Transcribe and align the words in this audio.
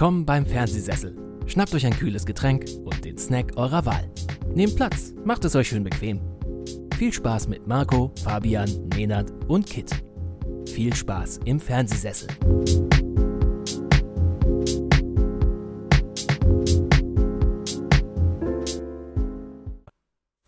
Willkommen 0.00 0.24
beim 0.24 0.46
Fernsehsessel. 0.46 1.14
Schnappt 1.46 1.74
euch 1.74 1.84
ein 1.84 1.92
kühles 1.92 2.24
Getränk 2.24 2.64
und 2.84 3.04
den 3.04 3.18
Snack 3.18 3.58
eurer 3.58 3.84
Wahl. 3.84 4.10
Nehmt 4.54 4.74
Platz, 4.74 5.12
macht 5.26 5.44
es 5.44 5.54
euch 5.54 5.68
schön 5.68 5.84
bequem. 5.84 6.22
Viel 6.96 7.12
Spaß 7.12 7.48
mit 7.48 7.66
Marco, 7.66 8.10
Fabian, 8.24 8.88
Nenad 8.96 9.30
und 9.46 9.66
Kit. 9.66 9.90
Viel 10.66 10.94
Spaß 10.94 11.40
im 11.44 11.60
Fernsehsessel. 11.60 12.28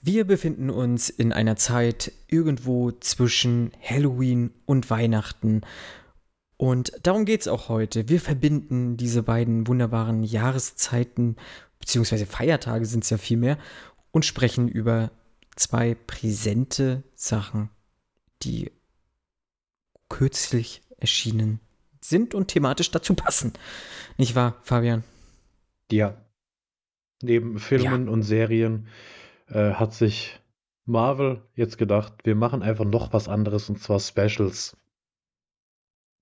Wir 0.00 0.24
befinden 0.26 0.70
uns 0.70 1.10
in 1.10 1.34
einer 1.34 1.56
Zeit 1.56 2.10
irgendwo 2.26 2.90
zwischen 2.90 3.72
Halloween 3.82 4.54
und 4.64 4.88
Weihnachten. 4.88 5.60
Und 6.62 6.92
darum 7.02 7.24
geht 7.24 7.40
es 7.40 7.48
auch 7.48 7.68
heute. 7.68 8.08
Wir 8.08 8.20
verbinden 8.20 8.96
diese 8.96 9.24
beiden 9.24 9.66
wunderbaren 9.66 10.22
Jahreszeiten, 10.22 11.34
beziehungsweise 11.80 12.24
Feiertage 12.24 12.84
sind 12.84 13.02
es 13.02 13.10
ja 13.10 13.18
viel 13.18 13.36
mehr, 13.36 13.58
und 14.12 14.24
sprechen 14.24 14.68
über 14.68 15.10
zwei 15.56 15.96
präsente 15.96 17.02
Sachen, 17.16 17.68
die 18.44 18.70
kürzlich 20.08 20.82
erschienen 20.98 21.58
sind 22.00 22.32
und 22.32 22.46
thematisch 22.46 22.92
dazu 22.92 23.14
passen. 23.14 23.54
Nicht 24.16 24.36
wahr, 24.36 24.54
Fabian? 24.62 25.02
Ja. 25.90 26.14
Neben 27.24 27.58
Filmen 27.58 28.06
ja. 28.06 28.12
und 28.12 28.22
Serien 28.22 28.86
äh, 29.48 29.72
hat 29.72 29.94
sich 29.94 30.38
Marvel 30.84 31.42
jetzt 31.56 31.76
gedacht, 31.76 32.12
wir 32.22 32.36
machen 32.36 32.62
einfach 32.62 32.84
noch 32.84 33.12
was 33.12 33.26
anderes 33.26 33.68
und 33.68 33.80
zwar 33.80 33.98
Specials. 33.98 34.76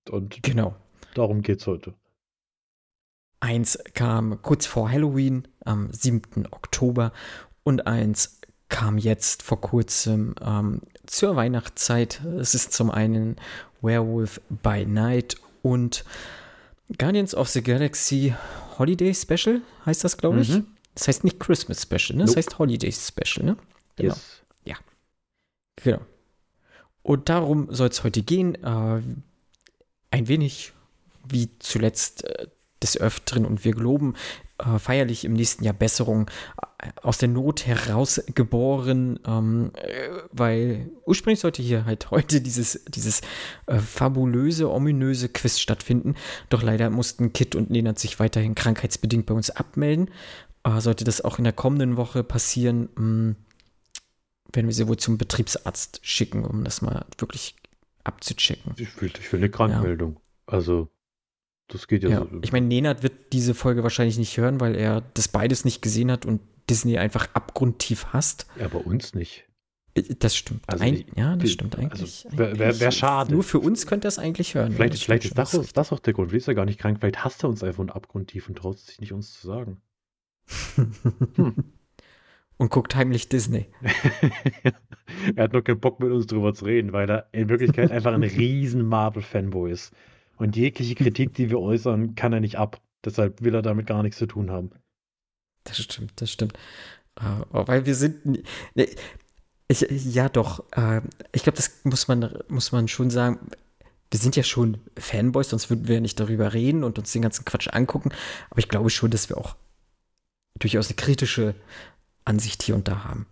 Und 0.09 0.41
genau. 0.43 0.75
darum 1.13 1.41
geht's 1.41 1.67
heute. 1.67 1.93
Eins 3.39 3.79
kam 3.93 4.41
kurz 4.41 4.65
vor 4.65 4.89
Halloween 4.91 5.47
am 5.65 5.91
7. 5.91 6.47
Oktober 6.51 7.11
und 7.63 7.87
eins 7.87 8.39
kam 8.69 8.97
jetzt 8.97 9.43
vor 9.43 9.59
kurzem 9.59 10.35
ähm, 10.41 10.81
zur 11.05 11.35
Weihnachtszeit. 11.35 12.21
Es 12.39 12.55
ist 12.55 12.71
zum 12.73 12.91
einen 12.91 13.35
Werewolf 13.81 14.39
by 14.49 14.85
Night 14.85 15.35
und 15.61 16.05
Guardians 16.97 17.35
of 17.35 17.49
the 17.49 17.61
Galaxy 17.61 18.33
Holiday 18.77 19.13
Special 19.13 19.61
heißt 19.85 20.03
das, 20.03 20.17
glaube 20.17 20.41
ich. 20.41 20.49
Mhm. 20.49 20.67
Das 20.95 21.07
heißt 21.07 21.23
nicht 21.23 21.39
Christmas 21.39 21.83
Special, 21.83 22.17
ne? 22.17 22.25
Das 22.25 22.35
heißt 22.35 22.59
Holiday 22.59 22.91
Special, 22.91 23.45
ne? 23.45 23.57
Genau. 23.95 24.13
Yes. 24.13 24.41
Ja. 24.65 24.77
Genau. 25.77 26.01
Und 27.03 27.29
darum 27.29 27.73
soll 27.73 27.89
es 27.89 28.03
heute 28.03 28.21
gehen. 28.21 28.55
Äh, 28.63 29.01
ein 30.11 30.27
wenig 30.27 30.73
wie 31.27 31.49
zuletzt 31.59 32.25
äh, 32.25 32.47
des 32.81 32.97
Öfteren 32.97 33.45
und 33.45 33.63
wir 33.63 33.73
geloben 33.73 34.15
äh, 34.57 34.79
feierlich 34.79 35.25
im 35.25 35.33
nächsten 35.33 35.63
Jahr 35.63 35.73
Besserung 35.73 36.29
äh, 36.79 36.89
aus 37.01 37.17
der 37.17 37.29
Not 37.29 37.65
herausgeboren, 37.65 39.19
ähm, 39.25 39.71
äh, 39.75 40.09
weil 40.31 40.89
ursprünglich 41.05 41.39
sollte 41.39 41.61
hier 41.61 41.85
halt 41.85 42.11
heute 42.11 42.41
dieses, 42.41 42.83
dieses 42.87 43.21
äh, 43.67 43.77
fabulöse, 43.79 44.69
ominöse 44.69 45.29
Quiz 45.29 45.59
stattfinden, 45.59 46.15
doch 46.49 46.63
leider 46.63 46.89
mussten 46.89 47.33
Kit 47.33 47.55
und 47.55 47.69
Nenad 47.69 47.99
sich 47.99 48.19
weiterhin 48.19 48.55
krankheitsbedingt 48.55 49.25
bei 49.25 49.33
uns 49.33 49.49
abmelden. 49.49 50.09
Äh, 50.63 50.79
sollte 50.81 51.03
das 51.03 51.21
auch 51.21 51.37
in 51.37 51.43
der 51.43 51.53
kommenden 51.53 51.97
Woche 51.97 52.23
passieren, 52.23 52.89
mh, 52.95 52.97
hm, 52.97 53.35
werden 54.53 54.67
wir 54.67 54.73
sie 54.73 54.87
wohl 54.87 54.97
zum 54.97 55.17
Betriebsarzt 55.17 56.01
schicken, 56.03 56.43
um 56.43 56.65
das 56.65 56.81
mal 56.81 57.05
wirklich 57.17 57.55
abzuchecken. 58.03 58.73
Ich 58.77 59.01
will, 59.01 59.11
ich 59.19 59.31
will 59.31 59.39
eine 59.39 59.49
Krankmeldung. 59.49 60.15
Ja. 60.15 60.53
Also, 60.53 60.89
das 61.67 61.87
geht 61.87 62.03
ja, 62.03 62.09
ja. 62.09 62.19
so. 62.19 62.39
Ich 62.41 62.51
meine, 62.51 62.67
Nenad 62.67 63.03
wird 63.03 63.33
diese 63.33 63.53
Folge 63.53 63.83
wahrscheinlich 63.83 64.17
nicht 64.17 64.37
hören, 64.37 64.59
weil 64.59 64.75
er 64.75 65.01
das 65.13 65.27
beides 65.27 65.65
nicht 65.65 65.81
gesehen 65.81 66.11
hat 66.11 66.25
und 66.25 66.41
Disney 66.69 66.97
einfach 66.97 67.29
abgrundtief 67.33 68.07
hasst. 68.07 68.47
Ja, 68.59 68.67
bei 68.67 68.79
uns 68.79 69.13
nicht. 69.13 69.45
Äh, 69.93 70.15
das 70.19 70.35
stimmt. 70.35 70.63
Also 70.67 70.83
Ein, 70.83 71.05
ja, 71.15 71.35
das 71.35 71.51
stimmt 71.51 71.77
eigentlich. 71.77 72.25
Also, 72.25 72.37
Wäre 72.37 72.79
wär 72.79 72.91
schade. 72.91 73.33
Nur 73.33 73.43
für 73.43 73.59
uns 73.59 73.87
könnte 73.87 74.07
er 74.07 74.09
es 74.09 74.19
eigentlich 74.19 74.55
hören. 74.55 74.73
Vielleicht, 74.73 74.95
ja, 74.95 74.99
vielleicht 74.99 75.25
ist 75.25 75.37
das, 75.37 75.53
ist 75.53 75.77
das 75.77 75.91
auch 75.91 75.99
der 75.99 76.13
Grund. 76.13 76.29
Vielleicht 76.29 76.43
ist 76.43 76.47
er 76.47 76.55
gar 76.55 76.65
nicht 76.65 76.79
krank. 76.79 76.97
Vielleicht 76.99 77.23
hasst 77.23 77.43
er 77.43 77.49
uns 77.49 77.63
einfach 77.63 77.79
und 77.79 77.91
abgrundtief 77.91 78.47
und 78.49 78.57
traut 78.57 78.79
sich 78.79 78.99
nicht, 78.99 79.13
uns 79.13 79.33
zu 79.39 79.47
sagen. 79.47 79.81
hm. 81.35 81.55
Und 82.57 82.69
guckt 82.69 82.95
heimlich 82.95 83.27
Disney. 83.27 83.67
er 85.35 85.43
hat 85.43 85.53
nur 85.53 85.63
keinen 85.63 85.79
Bock 85.79 85.99
mit 85.99 86.11
uns 86.11 86.27
drüber 86.27 86.53
zu 86.53 86.65
reden, 86.65 86.93
weil 86.93 87.09
er 87.09 87.27
in 87.31 87.49
Wirklichkeit 87.49 87.91
einfach 87.91 88.13
ein 88.13 88.23
riesen 88.23 88.85
Marvel-Fanboy 88.85 89.71
ist. 89.71 89.93
Und 90.37 90.55
jegliche 90.55 90.95
Kritik, 90.95 91.33
die 91.33 91.49
wir 91.49 91.59
äußern, 91.59 92.15
kann 92.15 92.33
er 92.33 92.39
nicht 92.39 92.57
ab. 92.57 92.81
Deshalb 93.03 93.41
will 93.41 93.55
er 93.55 93.61
damit 93.61 93.87
gar 93.87 94.03
nichts 94.03 94.17
zu 94.17 94.25
tun 94.25 94.51
haben. 94.51 94.71
Das 95.63 95.77
stimmt, 95.77 96.13
das 96.15 96.31
stimmt. 96.31 96.57
Uh, 97.19 97.43
weil 97.51 97.85
wir 97.85 97.95
sind. 97.95 98.25
Ne, 98.75 98.87
ich, 99.67 99.81
ja, 99.81 100.29
doch. 100.29 100.63
Uh, 100.75 101.01
ich 101.31 101.43
glaube, 101.43 101.57
das 101.57 101.81
muss 101.83 102.07
man, 102.07 102.39
muss 102.47 102.71
man 102.71 102.87
schon 102.87 103.09
sagen. 103.09 103.39
Wir 104.09 104.19
sind 104.19 104.35
ja 104.35 104.43
schon 104.43 104.77
Fanboys, 104.97 105.49
sonst 105.49 105.69
würden 105.69 105.87
wir 105.87 105.95
ja 105.95 106.01
nicht 106.01 106.19
darüber 106.19 106.53
reden 106.53 106.83
und 106.83 106.99
uns 106.99 107.11
den 107.13 107.21
ganzen 107.21 107.45
Quatsch 107.45 107.69
angucken. 107.71 108.11
Aber 108.49 108.59
ich 108.59 108.67
glaube 108.67 108.89
schon, 108.89 109.09
dass 109.09 109.29
wir 109.29 109.37
auch 109.37 109.55
durchaus 110.59 110.87
eine 110.87 110.95
kritische 110.95 111.55
Ansicht 112.25 112.63
hier 112.63 112.75
und 112.75 112.87
da 112.87 113.03
haben. 113.03 113.25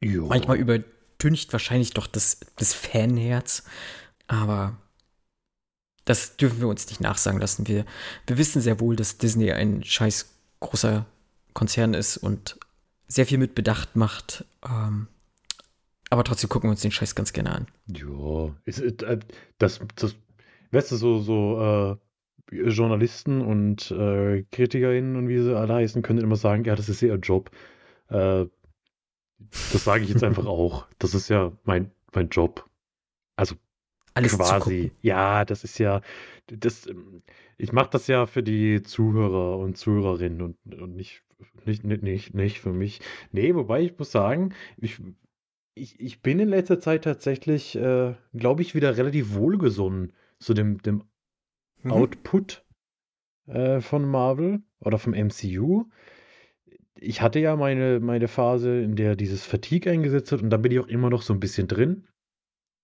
Jo. 0.00 0.26
Manchmal 0.26 0.56
übertüncht 0.56 1.52
wahrscheinlich 1.52 1.92
doch 1.92 2.06
das, 2.06 2.40
das 2.56 2.74
Fanherz. 2.74 3.64
Aber 4.26 4.76
das 6.04 6.36
dürfen 6.36 6.60
wir 6.60 6.68
uns 6.68 6.88
nicht 6.88 7.00
nachsagen 7.00 7.40
lassen. 7.40 7.68
Wir, 7.68 7.84
wir 8.26 8.38
wissen 8.38 8.60
sehr 8.60 8.80
wohl, 8.80 8.96
dass 8.96 9.18
Disney 9.18 9.52
ein 9.52 9.84
scheiß 9.84 10.34
großer 10.60 11.06
Konzern 11.54 11.94
ist 11.94 12.16
und 12.16 12.58
sehr 13.06 13.26
viel 13.26 13.38
mit 13.38 13.54
Bedacht 13.54 13.94
macht. 13.94 14.44
Ähm, 14.64 15.08
aber 16.10 16.24
trotzdem 16.24 16.50
gucken 16.50 16.68
wir 16.68 16.72
uns 16.72 16.82
den 16.82 16.90
Scheiß 16.90 17.14
ganz 17.14 17.32
gerne 17.32 17.52
an. 17.52 17.66
Ja, 17.86 18.54
äh, 18.66 19.18
das, 19.58 19.80
das, 19.96 20.16
weißt 20.72 20.92
du, 20.92 20.96
so, 20.96 21.18
so 21.20 21.98
äh, 22.52 22.66
Journalisten 22.68 23.40
und 23.40 23.90
äh, 23.90 24.44
KritikerInnen 24.50 25.16
und 25.16 25.28
wie 25.28 25.40
sie 25.40 25.56
alle 25.56 25.74
heißen, 25.74 26.02
können 26.02 26.18
immer 26.20 26.36
sagen, 26.36 26.64
ja, 26.64 26.74
das 26.74 26.88
ist 26.88 27.02
ihr 27.02 27.14
Job. 27.16 27.50
Äh, 28.12 28.46
das 29.72 29.84
sage 29.84 30.04
ich 30.04 30.10
jetzt 30.10 30.24
einfach 30.24 30.46
auch. 30.46 30.86
Das 30.98 31.14
ist 31.14 31.28
ja 31.28 31.52
mein, 31.64 31.90
mein 32.12 32.28
Job. 32.28 32.68
Also 33.36 33.56
alles 34.14 34.36
quasi. 34.36 34.92
Ja, 35.00 35.44
das 35.44 35.64
ist 35.64 35.78
ja, 35.78 36.02
das, 36.46 36.86
ich 37.56 37.72
mache 37.72 37.90
das 37.90 38.06
ja 38.06 38.26
für 38.26 38.42
die 38.42 38.82
Zuhörer 38.82 39.58
und 39.58 39.76
Zuhörerinnen 39.76 40.42
und, 40.42 40.56
und 40.74 40.94
nicht, 40.94 41.22
nicht, 41.64 41.84
nicht, 41.84 42.34
nicht 42.34 42.60
für 42.60 42.72
mich. 42.72 43.00
Nee, 43.30 43.54
wobei 43.54 43.82
ich 43.82 43.98
muss 43.98 44.12
sagen, 44.12 44.54
ich, 44.76 45.00
ich, 45.74 45.98
ich 45.98 46.20
bin 46.20 46.38
in 46.40 46.48
letzter 46.48 46.78
Zeit 46.78 47.04
tatsächlich, 47.04 47.74
äh, 47.76 48.14
glaube 48.34 48.62
ich, 48.62 48.74
wieder 48.74 48.96
relativ 48.96 49.34
wohlgesonnen 49.34 50.12
zu 50.38 50.52
dem, 50.52 50.82
dem 50.82 51.04
mhm. 51.82 51.92
Output 51.92 52.64
äh, 53.46 53.80
von 53.80 54.08
Marvel 54.08 54.62
oder 54.80 54.98
vom 54.98 55.14
MCU. 55.14 55.88
Ich 57.02 57.20
hatte 57.20 57.40
ja 57.40 57.56
meine, 57.56 58.00
meine 58.00 58.28
Phase, 58.28 58.80
in 58.80 58.96
der 58.96 59.16
dieses 59.16 59.44
Fatigue 59.44 59.90
eingesetzt 59.90 60.32
hat 60.32 60.42
und 60.42 60.50
da 60.50 60.56
bin 60.56 60.72
ich 60.72 60.80
auch 60.80 60.86
immer 60.86 61.10
noch 61.10 61.22
so 61.22 61.32
ein 61.32 61.40
bisschen 61.40 61.66
drin. 61.68 62.06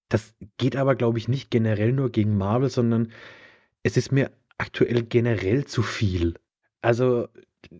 Das 0.09 0.35
geht 0.57 0.77
aber, 0.77 0.97
glaube 0.97 1.19
ich, 1.19 1.29
nicht 1.29 1.51
generell 1.51 1.93
nur 1.93 2.11
gegen 2.11 2.37
Marvel, 2.37 2.71
sondern 2.71 3.13
es 3.83 3.97
ist 3.97 4.11
mir 4.11 4.33
aktuell 4.57 5.03
generell 5.03 5.67
zu 5.67 5.83
viel. 5.83 6.35
Also 6.83 7.29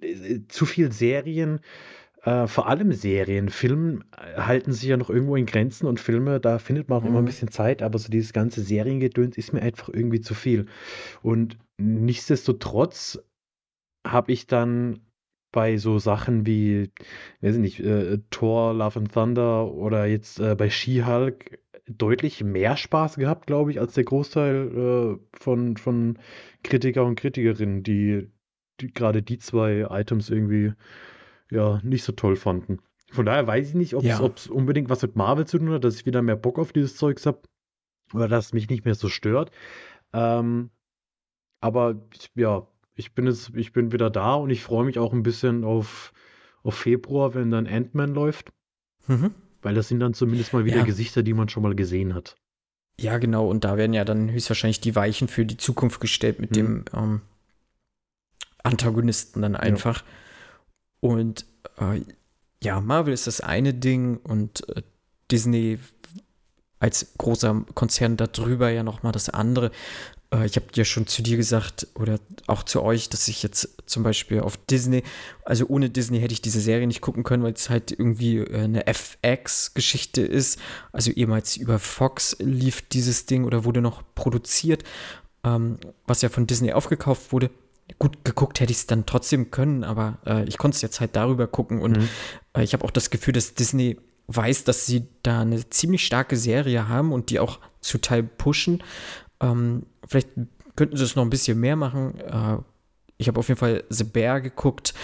äh, 0.01 0.41
zu 0.49 0.67
viel 0.67 0.93
Serien, 0.93 1.61
äh, 2.23 2.47
vor 2.47 2.69
allem 2.69 2.93
Serien. 2.93 3.49
Filme 3.49 4.05
äh, 4.17 4.41
halten 4.41 4.73
sich 4.73 4.89
ja 4.89 4.97
noch 4.97 5.11
irgendwo 5.11 5.37
in 5.37 5.47
Grenzen 5.47 5.87
und 5.87 6.01
Filme, 6.01 6.41
da 6.41 6.59
findet 6.59 6.89
man 6.89 6.99
auch 6.99 7.03
mhm. 7.03 7.09
immer 7.09 7.19
ein 7.19 7.23
mhm. 7.23 7.29
bisschen 7.29 7.51
Zeit, 7.51 7.83
aber 7.83 7.99
so 7.99 8.11
dieses 8.11 8.33
ganze 8.33 8.63
Seriengedöns 8.63 9.37
ist 9.37 9.53
mir 9.53 9.63
einfach 9.63 9.89
irgendwie 9.89 10.21
zu 10.21 10.35
viel. 10.35 10.67
Und 11.23 11.59
nichtsdestotrotz 11.79 13.19
habe 14.07 14.33
ich 14.33 14.47
dann 14.47 15.01
bei 15.53 15.77
so 15.77 15.99
Sachen 15.99 16.47
wie, 16.47 16.91
weiß 17.41 17.55
ich 17.55 17.61
nicht, 17.61 17.81
äh, 17.81 18.19
Thor, 18.31 18.75
Love 18.75 19.01
and 19.01 19.13
Thunder 19.13 19.73
oder 19.73 20.07
jetzt 20.07 20.41
äh, 20.41 20.55
bei 20.55 20.71
She-Hulk 20.71 21.59
deutlich 21.87 22.45
mehr 22.45 22.77
Spaß 22.77 23.17
gehabt, 23.17 23.47
glaube 23.47 23.71
ich, 23.71 23.81
als 23.81 23.95
der 23.95 24.05
Großteil 24.05 25.19
äh, 25.19 25.39
von, 25.39 25.77
von 25.77 26.19
Kritiker 26.63 27.05
und 27.05 27.15
Kritikerinnen, 27.19 27.83
die, 27.83 28.31
die 28.81 28.93
gerade 28.93 29.23
die 29.23 29.39
zwei 29.39 29.87
Items 29.91 30.29
irgendwie 30.29 30.75
ja 31.51 31.81
nicht 31.83 32.05
so 32.05 32.13
toll 32.13 32.37
fanden. 32.37 32.81
Von 33.11 33.25
daher 33.25 33.47
weiß 33.47 33.71
ich 33.71 33.75
nicht, 33.75 33.95
ob 33.95 34.05
es 34.05 34.09
ja. 34.09 34.53
unbedingt 34.53 34.91
was 34.91 35.01
mit 35.01 35.17
Marvel 35.17 35.47
zu 35.47 35.59
tun 35.59 35.71
hat, 35.71 35.85
dass 35.85 35.97
ich 35.97 36.05
wieder 36.05 36.21
mehr 36.21 36.37
Bock 36.37 36.59
auf 36.59 36.73
dieses 36.73 36.97
Zeugs 36.97 37.25
habe 37.25 37.41
oder 38.13 38.29
dass 38.29 38.47
es 38.47 38.53
mich 38.53 38.69
nicht 38.69 38.85
mehr 38.85 38.95
so 38.95 39.09
stört. 39.09 39.51
Ähm, 40.13 40.71
aber 41.61 42.07
ja, 42.35 42.67
ich 42.99 43.15
bin 43.15 43.27
jetzt, 43.27 43.53
ich 43.55 43.73
bin 43.73 43.93
wieder 43.93 44.11
da 44.11 44.35
und 44.35 44.51
ich 44.51 44.63
freue 44.63 44.85
mich 44.85 44.99
auch 44.99 45.13
ein 45.13 45.23
bisschen 45.23 45.63
auf, 45.63 46.13
auf 46.65 46.75
Februar, 46.75 47.33
wenn 47.35 47.51
dann 47.51 47.69
Ant-Man 47.69 48.13
läuft. 48.13 48.51
Mhm. 49.07 49.33
Weil 49.63 49.75
das 49.75 49.89
sind 49.89 50.01
dann 50.01 50.15
zumindest 50.15 50.53
mal 50.53 50.65
wieder 50.65 50.79
ja. 50.79 50.85
Gesichter, 50.85 51.23
die 51.23 51.33
man 51.33 51.49
schon 51.49 51.63
mal 51.63 51.77
gesehen 51.77 52.15
hat. 52.15 52.37
Ja, 53.01 53.19
genau. 53.19 53.49
Und 53.49 53.63
da 53.63 53.77
werden 53.77 53.93
ja 53.93 54.05
dann 54.05 54.31
höchstwahrscheinlich 54.31 54.81
die 54.81 54.97
Weichen 54.97 55.29
für 55.29 55.47
die 55.47 55.57
Zukunft 55.57 56.01
gestellt 56.01 56.41
mit 56.41 56.57
hm. 56.57 56.57
dem 56.57 56.85
ähm, 56.93 57.21
Antagonisten 58.65 59.43
dann 59.43 59.55
einfach. 59.55 60.03
Ja. 60.03 61.09
Und 61.09 61.47
äh, 61.79 62.01
ja, 62.63 62.81
Marvel 62.81 63.15
ist 63.15 63.29
das 63.29 63.41
eine 63.41 63.75
Ding 63.75 64.17
und 64.17 64.69
äh, 64.71 64.83
Disney 65.31 65.79
als 66.81 67.13
großer 67.19 67.65
Konzern 67.75 68.17
darüber 68.17 68.71
ja 68.71 68.83
nochmal 68.83 69.13
das 69.13 69.29
andere. 69.29 69.71
Äh, 70.33 70.47
ich 70.47 70.57
habe 70.57 70.67
ja 70.75 70.85
schon 70.85 71.07
zu 71.07 71.23
dir 71.23 71.37
gesagt 71.37 71.89
oder 71.95 72.19
auch 72.47 72.63
zu 72.63 72.83
euch, 72.83 73.09
dass 73.09 73.29
ich 73.29 73.43
jetzt 73.43 73.83
zum 73.87 74.03
Beispiel 74.03 74.41
auf 74.41 74.57
Disney, 74.57 75.03
also 75.45 75.67
ohne 75.69 75.91
Disney 75.91 76.21
hätte 76.21 76.35
ich 76.35 76.43
diese 76.43 76.61
Serie 76.61 76.87
nicht 76.87 77.01
gucken 77.01 77.25
können, 77.25 77.43
weil 77.43 77.53
es 77.53 77.71
halt 77.71 77.93
irgendwie 77.93 78.39
äh, 78.39 78.63
eine 78.63 78.87
FX-Geschichte 78.87 80.23
ist. 80.23 80.59
Also 80.93 81.11
ehemals 81.11 81.57
über 81.57 81.79
Fox 81.79 82.37
lief 82.39 82.83
dieses 82.83 83.27
Ding 83.27 83.45
oder 83.45 83.65
wurde 83.65 83.81
noch 83.81 84.03
produziert, 84.15 84.85
ähm, 85.45 85.79
was 86.07 86.23
ja 86.23 86.29
von 86.29 86.47
Disney 86.47 86.73
aufgekauft 86.73 87.33
wurde. 87.33 87.51
Gut, 87.99 88.23
geguckt 88.23 88.61
hätte 88.61 88.71
ich 88.71 88.79
es 88.79 88.87
dann 88.87 89.07
trotzdem 89.07 89.51
können, 89.51 89.83
aber 89.83 90.19
äh, 90.27 90.45
ich 90.45 90.59
konnte 90.59 90.77
es 90.77 90.83
jetzt 90.83 91.01
halt 91.01 91.17
darüber 91.17 91.47
gucken 91.47 91.81
und 91.81 91.97
mhm. 91.97 92.09
äh, 92.53 92.63
ich 92.63 92.75
habe 92.75 92.85
auch 92.85 92.91
das 92.91 93.09
Gefühl, 93.09 93.33
dass 93.33 93.55
Disney 93.55 93.97
weiß, 94.29 94.65
dass 94.65 94.87
sie 94.87 95.09
da 95.23 95.41
eine 95.41 95.69
ziemlich 95.71 96.05
starke 96.05 96.37
Serie 96.37 96.89
haben 96.89 97.13
und 97.13 97.31
die 97.31 97.41
auch 97.41 97.59
zu 97.81 97.99
Teil 97.99 98.23
pushen. 98.23 98.83
Ähm, 99.41 99.87
vielleicht 100.07 100.29
könnten 100.77 100.97
sie 100.97 101.05
es 101.05 101.17
noch 101.17 101.25
ein 101.25 101.31
bisschen 101.31 101.59
mehr 101.59 101.77
machen. 101.77 102.19
Äh, 102.21 102.59
ich 103.17 103.27
habe 103.27 103.41
auf 103.41 103.49
jeden 103.49 103.59
Fall 103.59 103.85
The 103.89 104.05
Bear 104.05 104.41
geguckt. 104.41 104.95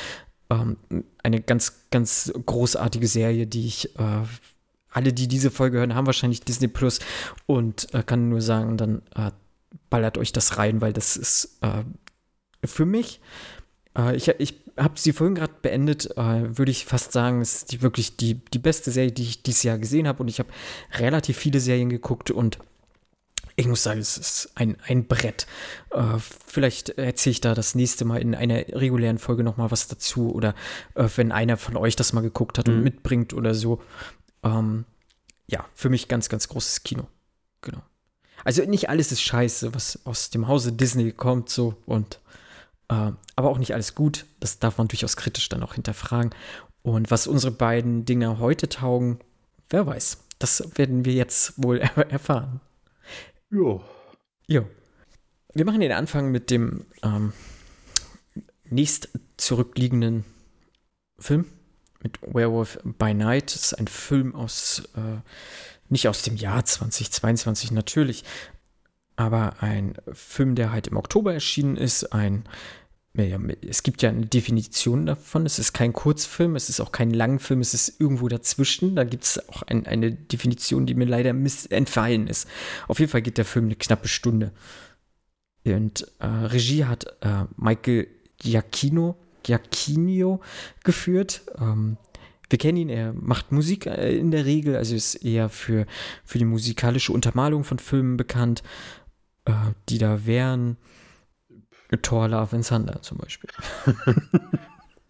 Ähm, 0.51 0.77
eine 1.23 1.41
ganz, 1.41 1.87
ganz 1.91 2.33
großartige 2.47 3.07
Serie, 3.07 3.47
die 3.47 3.67
ich, 3.67 3.99
äh, 3.99 4.23
alle, 4.91 5.13
die 5.13 5.27
diese 5.27 5.51
Folge 5.51 5.79
hören, 5.79 5.95
haben 5.95 6.07
wahrscheinlich 6.07 6.43
Disney 6.43 6.69
Plus 6.69 7.01
und 7.47 7.93
äh, 7.95 8.03
kann 8.03 8.29
nur 8.29 8.43
sagen, 8.43 8.77
dann 8.77 9.03
äh, 9.17 9.33
ballert 9.91 10.19
euch 10.19 10.33
das 10.33 10.59
rein, 10.59 10.81
weil 10.81 10.93
das 10.93 11.17
ist 11.17 11.59
äh, 11.63 11.83
für 12.65 12.85
mich, 12.85 13.21
äh, 13.97 14.15
ich, 14.15 14.29
ich 14.29 14.64
habe 14.77 14.99
sie 14.99 15.13
vorhin 15.13 15.35
gerade 15.35 15.55
beendet, 15.63 16.11
würde 16.17 16.71
ich 16.71 16.85
fast 16.85 17.13
sagen, 17.13 17.41
es 17.41 17.57
ist 17.57 17.73
die, 17.73 17.83
wirklich 17.83 18.17
die, 18.17 18.35
die 18.35 18.59
beste 18.59 18.91
Serie, 18.91 19.13
die 19.13 19.23
ich 19.23 19.43
dieses 19.43 19.63
Jahr 19.63 19.79
gesehen 19.79 20.09
habe 20.09 20.23
und 20.23 20.29
ich 20.29 20.39
habe 20.39 20.49
relativ 20.99 21.37
viele 21.37 21.61
Serien 21.61 21.91
geguckt 21.91 22.31
und 22.31 22.59
ich 23.57 23.69
muss 23.69 23.83
sagen, 23.83 24.01
es 24.01 24.19
ist 24.19 24.51
ein, 24.57 24.77
ein 24.87 25.07
Brett. 25.07 25.47
Äh, 25.91 26.19
vielleicht 26.19 26.91
erzähle 26.91 27.33
ich 27.33 27.41
da 27.41 27.55
das 27.55 27.75
nächste 27.75 28.05
Mal 28.05 28.21
in 28.21 28.35
einer 28.35 28.57
regulären 28.69 29.19
Folge 29.19 29.45
nochmal 29.45 29.71
was 29.71 29.87
dazu 29.87 30.35
oder 30.35 30.55
äh, 30.95 31.09
wenn 31.17 31.31
einer 31.31 31.57
von 31.57 31.77
euch 31.77 31.95
das 31.95 32.13
mal 32.13 32.21
geguckt 32.21 32.59
hat 32.59 32.67
mhm. 32.67 32.75
und 32.75 32.83
mitbringt 32.83 33.33
oder 33.33 33.55
so. 33.55 33.81
Ähm, 34.43 34.85
ja, 35.47 35.65
für 35.75 35.89
mich 35.89 36.09
ganz, 36.09 36.29
ganz 36.29 36.49
großes 36.49 36.83
Kino. 36.83 37.07
Genau. 37.61 37.83
Also 38.45 38.63
nicht 38.65 38.89
alles 38.89 39.13
ist 39.13 39.23
scheiße, 39.23 39.75
was 39.75 40.05
aus 40.05 40.31
dem 40.31 40.49
Hause 40.49 40.73
Disney 40.73 41.13
kommt, 41.13 41.49
so 41.49 41.77
und 41.87 42.17
äh, 42.17 42.19
aber 42.89 43.51
auch 43.51 43.59
nicht 43.59 43.75
alles 43.75 43.95
gut. 43.95 44.27
Das 44.41 44.59
darf 44.59 44.79
man 44.79 44.89
durchaus 44.89 45.17
kritisch 45.17 45.49
dann 45.49 45.63
auch 45.63 45.75
hinterfragen. 45.75 46.31
Und 46.83 47.11
was 47.11 47.27
unsere 47.27 47.53
beiden 47.53 48.05
Dinge 48.05 48.39
heute 48.39 48.69
taugen, 48.69 49.19
wer 49.71 49.87
weiß. 49.87 50.19
Das 50.39 50.77
werden 50.77 51.05
wir 51.05 51.15
jetzt 51.15 51.55
wohl 51.63 51.79
erfahren. 52.11 52.61
Ja. 53.51 53.81
Ja. 54.47 54.65
Wir 55.55 55.65
machen 55.65 55.81
den 55.81 55.93
Anfang 55.93 56.31
mit 56.31 56.51
dem 56.51 56.85
ähm, 57.03 57.33
nächst 58.65 59.09
zurückliegenden 59.37 60.25
Film 61.19 61.47
mit 62.03 62.21
Werewolf 62.23 62.79
by 62.85 63.15
Night. 63.15 63.55
Das 63.55 63.67
ist 63.67 63.75
ein 63.75 63.89
Film 63.89 64.35
aus, 64.35 64.83
äh, 64.97 65.21
nicht 65.89 66.09
aus 66.09 66.23
dem 66.23 66.37
Jahr 66.37 66.65
2022 66.65 67.73
natürlich, 67.73 68.25
aber 69.17 69.63
ein 69.63 69.95
Film, 70.13 70.55
der 70.55 70.73
halt 70.73 70.89
im 70.89 70.97
Oktober 70.97 71.33
erschienen 71.33 71.77
ist. 71.77 72.13
Ein 72.13 72.45
es 73.17 73.85
gibt 73.85 74.03
ja 74.03 74.11
eine 74.11 74.27
Definition 74.27 75.07
davon. 75.07 75.47
Es 75.47 75.61
ist 75.61 75.73
kein 75.73 75.93
Kurzfilm, 75.93 76.57
es 76.57 76.69
ist 76.69 76.81
auch 76.81 76.91
kein 76.91 77.11
Langfilm, 77.11 77.61
es 77.61 77.73
ist 77.73 78.01
irgendwo 78.01 78.27
dazwischen. 78.27 78.97
Da 78.97 79.05
gibt 79.05 79.23
es 79.23 79.49
auch 79.49 79.63
ein, 79.63 79.87
eine 79.87 80.11
Definition, 80.11 80.85
die 80.85 80.95
mir 80.95 81.07
leider 81.07 81.31
entfallen 81.71 82.27
ist. 82.27 82.49
Auf 82.89 82.99
jeden 82.99 83.13
Fall 83.13 83.23
geht 83.23 83.39
der 83.39 83.45
Film 83.45 83.67
eine 83.67 83.77
knappe 83.77 84.09
Stunde. 84.09 84.51
Und 85.65 86.09
äh, 86.19 86.27
Regie 86.27 86.87
hat 86.87 87.07
äh, 87.21 87.45
Michael 87.57 88.09
Giacchino, 88.39 89.17
Giacchino 89.45 90.41
geführt. 90.83 91.43
Ähm, 91.59 91.97
wir 92.51 92.59
kennen 92.59 92.79
ihn, 92.79 92.89
er 92.89 93.13
macht 93.13 93.53
Musik 93.53 93.87
äh, 93.87 94.17
in 94.19 94.33
der 94.33 94.45
Regel, 94.45 94.77
also 94.77 94.95
ist 94.95 95.15
eher 95.15 95.49
für, 95.49 95.87
für 96.25 96.39
die 96.39 96.45
musikalische 96.45 97.13
Untermalung 97.13 97.65
von 97.65 97.79
Filmen 97.79 98.17
bekannt, 98.17 98.63
äh, 99.45 99.53
die 99.89 99.99
da 99.99 100.27
wären. 100.27 100.77
Thor 102.03 102.29
Love 102.29 102.57
and 102.57 102.67
Thunder 102.67 103.03
zum 103.03 103.19
Beispiel. 103.19 103.51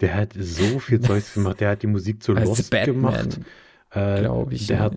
der 0.00 0.14
hat 0.14 0.34
so 0.38 0.78
viel 0.78 1.00
Zeugs 1.00 1.34
gemacht. 1.34 1.60
Der 1.60 1.70
hat 1.70 1.82
die 1.82 1.86
Musik 1.86 2.22
zu 2.22 2.34
Als 2.34 2.48
Lost 2.48 2.70
Batman, 2.70 2.94
gemacht. 2.94 3.40
Äh, 3.90 4.20
Glaube 4.20 4.54
ich. 4.54 4.66
Der 4.66 4.80
hat 4.80 4.96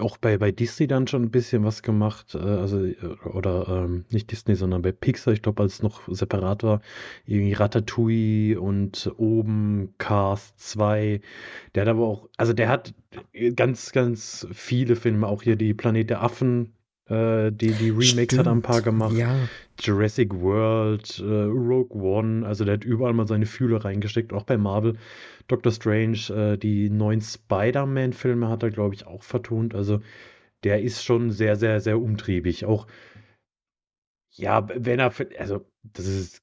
auch 0.00 0.16
bei, 0.16 0.38
bei 0.38 0.50
Disney 0.50 0.86
dann 0.86 1.06
schon 1.06 1.22
ein 1.22 1.30
bisschen 1.30 1.64
was 1.64 1.82
gemacht. 1.82 2.34
Äh, 2.34 2.38
also, 2.38 2.86
oder 3.24 3.68
ähm, 3.68 4.04
nicht 4.10 4.30
Disney, 4.30 4.54
sondern 4.54 4.82
bei 4.82 4.92
Pixar, 4.92 5.32
ich 5.32 5.42
glaube, 5.42 5.62
als 5.62 5.74
es 5.74 5.82
noch 5.82 6.02
separat 6.08 6.62
war. 6.62 6.80
Irgendwie 7.26 7.52
Ratatouille 7.52 8.60
und 8.60 9.12
oben 9.16 9.94
Cast 9.98 10.58
2. 10.60 11.20
Der 11.74 11.82
hat 11.82 11.88
aber 11.88 12.06
auch, 12.06 12.28
also 12.36 12.52
der 12.52 12.68
hat 12.68 12.94
ganz, 13.54 13.92
ganz 13.92 14.46
viele 14.52 14.96
Filme, 14.96 15.26
auch 15.26 15.42
hier 15.42 15.56
die 15.56 15.74
Planet 15.74 16.10
der 16.10 16.22
Affen 16.22 16.75
äh, 17.08 17.52
die, 17.52 17.70
die 17.72 17.90
Remakes 17.90 18.08
Stimmt. 18.08 18.38
hat 18.38 18.46
er 18.46 18.52
ein 18.52 18.62
paar 18.62 18.82
gemacht. 18.82 19.16
Ja. 19.16 19.36
Jurassic 19.80 20.34
World, 20.34 21.18
äh, 21.20 21.42
Rogue 21.44 22.00
One, 22.00 22.46
also 22.46 22.64
der 22.64 22.74
hat 22.74 22.84
überall 22.84 23.12
mal 23.12 23.28
seine 23.28 23.46
Fühle 23.46 23.84
reingesteckt, 23.84 24.32
auch 24.32 24.44
bei 24.44 24.56
Marvel. 24.56 24.96
Doctor 25.48 25.70
Strange, 25.70 26.18
äh, 26.30 26.56
die 26.58 26.90
neuen 26.90 27.20
Spider-Man-Filme 27.20 28.48
hat 28.48 28.62
er, 28.62 28.70
glaube 28.70 28.94
ich, 28.94 29.06
auch 29.06 29.22
vertont. 29.22 29.74
Also 29.74 30.00
der 30.64 30.82
ist 30.82 31.04
schon 31.04 31.30
sehr, 31.30 31.56
sehr, 31.56 31.80
sehr 31.80 32.00
umtriebig. 32.00 32.64
Auch, 32.64 32.86
ja, 34.32 34.66
wenn 34.68 34.98
er, 34.98 35.12
also 35.38 35.64
das 35.84 36.06
ist, 36.06 36.42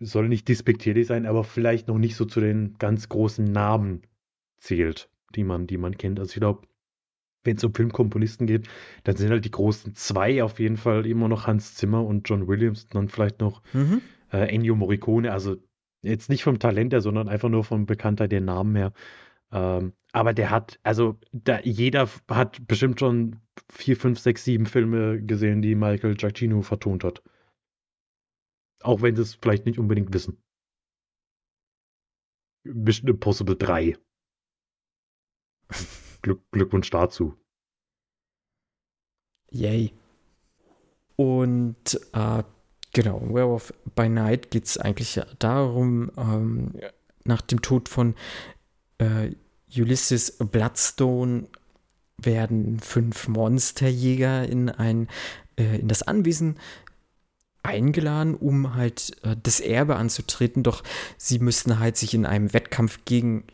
soll 0.00 0.28
nicht 0.28 0.48
despektierlich 0.48 1.06
sein, 1.06 1.26
aber 1.26 1.44
vielleicht 1.44 1.86
noch 1.86 1.98
nicht 1.98 2.16
so 2.16 2.24
zu 2.24 2.40
den 2.40 2.74
ganz 2.78 3.08
großen 3.08 3.44
Namen 3.44 4.02
zählt, 4.58 5.08
die 5.36 5.44
man, 5.44 5.66
die 5.66 5.78
man 5.78 5.96
kennt. 5.96 6.18
Also 6.18 6.32
ich 6.32 6.40
glaube, 6.40 6.66
wenn 7.44 7.56
es 7.56 7.64
um 7.64 7.74
Filmkomponisten 7.74 8.46
geht, 8.46 8.68
dann 9.04 9.16
sind 9.16 9.30
halt 9.30 9.44
die 9.44 9.50
großen 9.50 9.94
zwei 9.94 10.42
auf 10.42 10.58
jeden 10.58 10.76
Fall 10.76 11.06
immer 11.06 11.28
noch 11.28 11.46
Hans 11.46 11.74
Zimmer 11.74 12.04
und 12.04 12.28
John 12.28 12.48
Williams, 12.48 12.88
dann 12.88 13.08
vielleicht 13.08 13.40
noch 13.40 13.62
mhm. 13.72 14.02
äh, 14.32 14.52
Ennio 14.54 14.74
Morricone, 14.74 15.32
also 15.32 15.56
jetzt 16.02 16.28
nicht 16.28 16.42
vom 16.44 16.58
Talent 16.58 16.92
her, 16.92 17.00
sondern 17.00 17.28
einfach 17.28 17.48
nur 17.48 17.64
vom 17.64 17.86
Bekanntheit 17.86 18.32
der 18.32 18.40
Namen 18.40 18.76
her. 18.76 18.92
Ähm, 19.52 19.92
aber 20.12 20.32
der 20.32 20.50
hat, 20.50 20.78
also 20.82 21.18
da, 21.32 21.60
jeder 21.60 22.08
hat 22.28 22.66
bestimmt 22.66 23.00
schon 23.00 23.40
vier, 23.70 23.96
fünf, 23.96 24.18
sechs, 24.18 24.44
sieben 24.44 24.66
Filme 24.66 25.22
gesehen, 25.22 25.62
die 25.62 25.74
Michael 25.74 26.14
Giacchino 26.14 26.62
vertont 26.62 27.04
hat. 27.04 27.22
Auch 28.82 29.02
wenn 29.02 29.16
sie 29.16 29.22
es 29.22 29.34
vielleicht 29.34 29.66
nicht 29.66 29.78
unbedingt 29.78 30.12
wissen. 30.12 30.38
Mission 32.64 33.08
Impossible 33.08 33.56
3. 33.56 33.96
Glück, 36.24 36.40
Glückwunsch 36.50 36.90
dazu. 36.90 37.36
Yay. 39.50 39.92
Und 41.16 42.00
äh, 42.12 42.42
genau, 42.92 43.20
Werewolf 43.28 43.72
by 43.94 44.08
Night 44.08 44.50
geht 44.50 44.64
es 44.64 44.78
eigentlich 44.78 45.20
darum, 45.38 46.10
ähm, 46.16 46.72
nach 47.24 47.42
dem 47.42 47.60
Tod 47.62 47.88
von 47.88 48.14
äh, 48.98 49.32
Ulysses 49.76 50.38
Bloodstone 50.38 51.48
werden 52.16 52.80
fünf 52.80 53.28
Monsterjäger 53.28 54.48
in 54.48 54.70
ein 54.70 55.08
äh, 55.56 55.78
in 55.78 55.88
das 55.88 56.02
Anwesen 56.02 56.58
eingeladen, 57.62 58.34
um 58.34 58.74
halt 58.74 59.16
äh, 59.24 59.36
das 59.42 59.60
Erbe 59.60 59.96
anzutreten, 59.96 60.62
doch 60.62 60.82
sie 61.18 61.38
müssten 61.38 61.78
halt 61.78 61.96
sich 61.96 62.14
in 62.14 62.24
einem 62.24 62.52
Wettkampf 62.52 63.04
gegen 63.04 63.44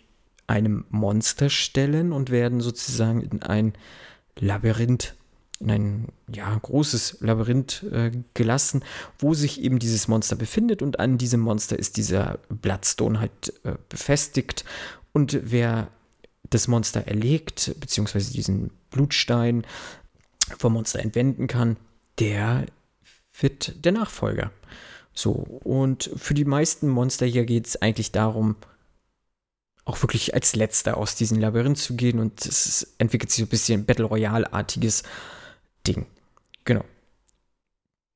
einem 0.51 0.85
Monster 0.91 1.49
stellen 1.49 2.13
und 2.13 2.31
werden 2.31 2.61
sozusagen 2.61 3.23
in 3.23 3.43
ein 3.43 3.73
Labyrinth, 4.37 5.15
in 5.61 5.71
ein 5.71 6.09
ja, 6.29 6.59
großes 6.61 7.19
Labyrinth 7.21 7.85
äh, 7.85 8.11
gelassen, 8.35 8.85
wo 9.19 9.33
sich 9.33 9.61
eben 9.61 9.79
dieses 9.79 10.09
Monster 10.09 10.35
befindet 10.35 10.83
und 10.83 10.99
an 10.99 11.19
diesem 11.19 11.41
Monster 11.41 11.79
ist 11.79 11.97
dieser 11.97 12.41
Bloodstone 12.49 13.21
halt 13.21 13.53
äh, 13.63 13.75
befestigt 13.89 14.65
und 15.13 15.39
wer 15.43 15.89
das 16.51 16.67
Monster 16.67 17.07
erlegt, 17.07 17.73
beziehungsweise 17.79 18.33
diesen 18.33 18.71
Blutstein 18.91 19.65
vom 20.59 20.73
Monster 20.73 20.99
entwenden 20.99 21.47
kann, 21.47 21.77
der 22.19 22.67
wird 23.39 23.85
der 23.85 23.93
Nachfolger. 23.93 24.51
So, 25.13 25.31
und 25.31 26.11
für 26.17 26.35
die 26.35 26.45
meisten 26.45 26.89
Monster 26.89 27.27
hier 27.27 27.45
geht 27.45 27.69
es 27.69 27.81
eigentlich 27.81 28.11
darum, 28.11 28.57
auch 29.91 30.03
wirklich 30.03 30.35
als 30.35 30.55
letzter 30.55 30.97
aus 30.97 31.17
diesem 31.17 31.41
Labyrinth 31.41 31.79
zu 31.79 31.97
gehen 31.97 32.21
und 32.21 32.47
es 32.47 32.95
entwickelt 32.99 33.31
sich 33.31 33.41
so 33.41 33.47
ein 33.47 33.49
bisschen 33.49 33.85
Battle 33.85 34.05
Royale-artiges 34.05 35.03
Ding. 35.85 36.07
Genau. 36.65 36.85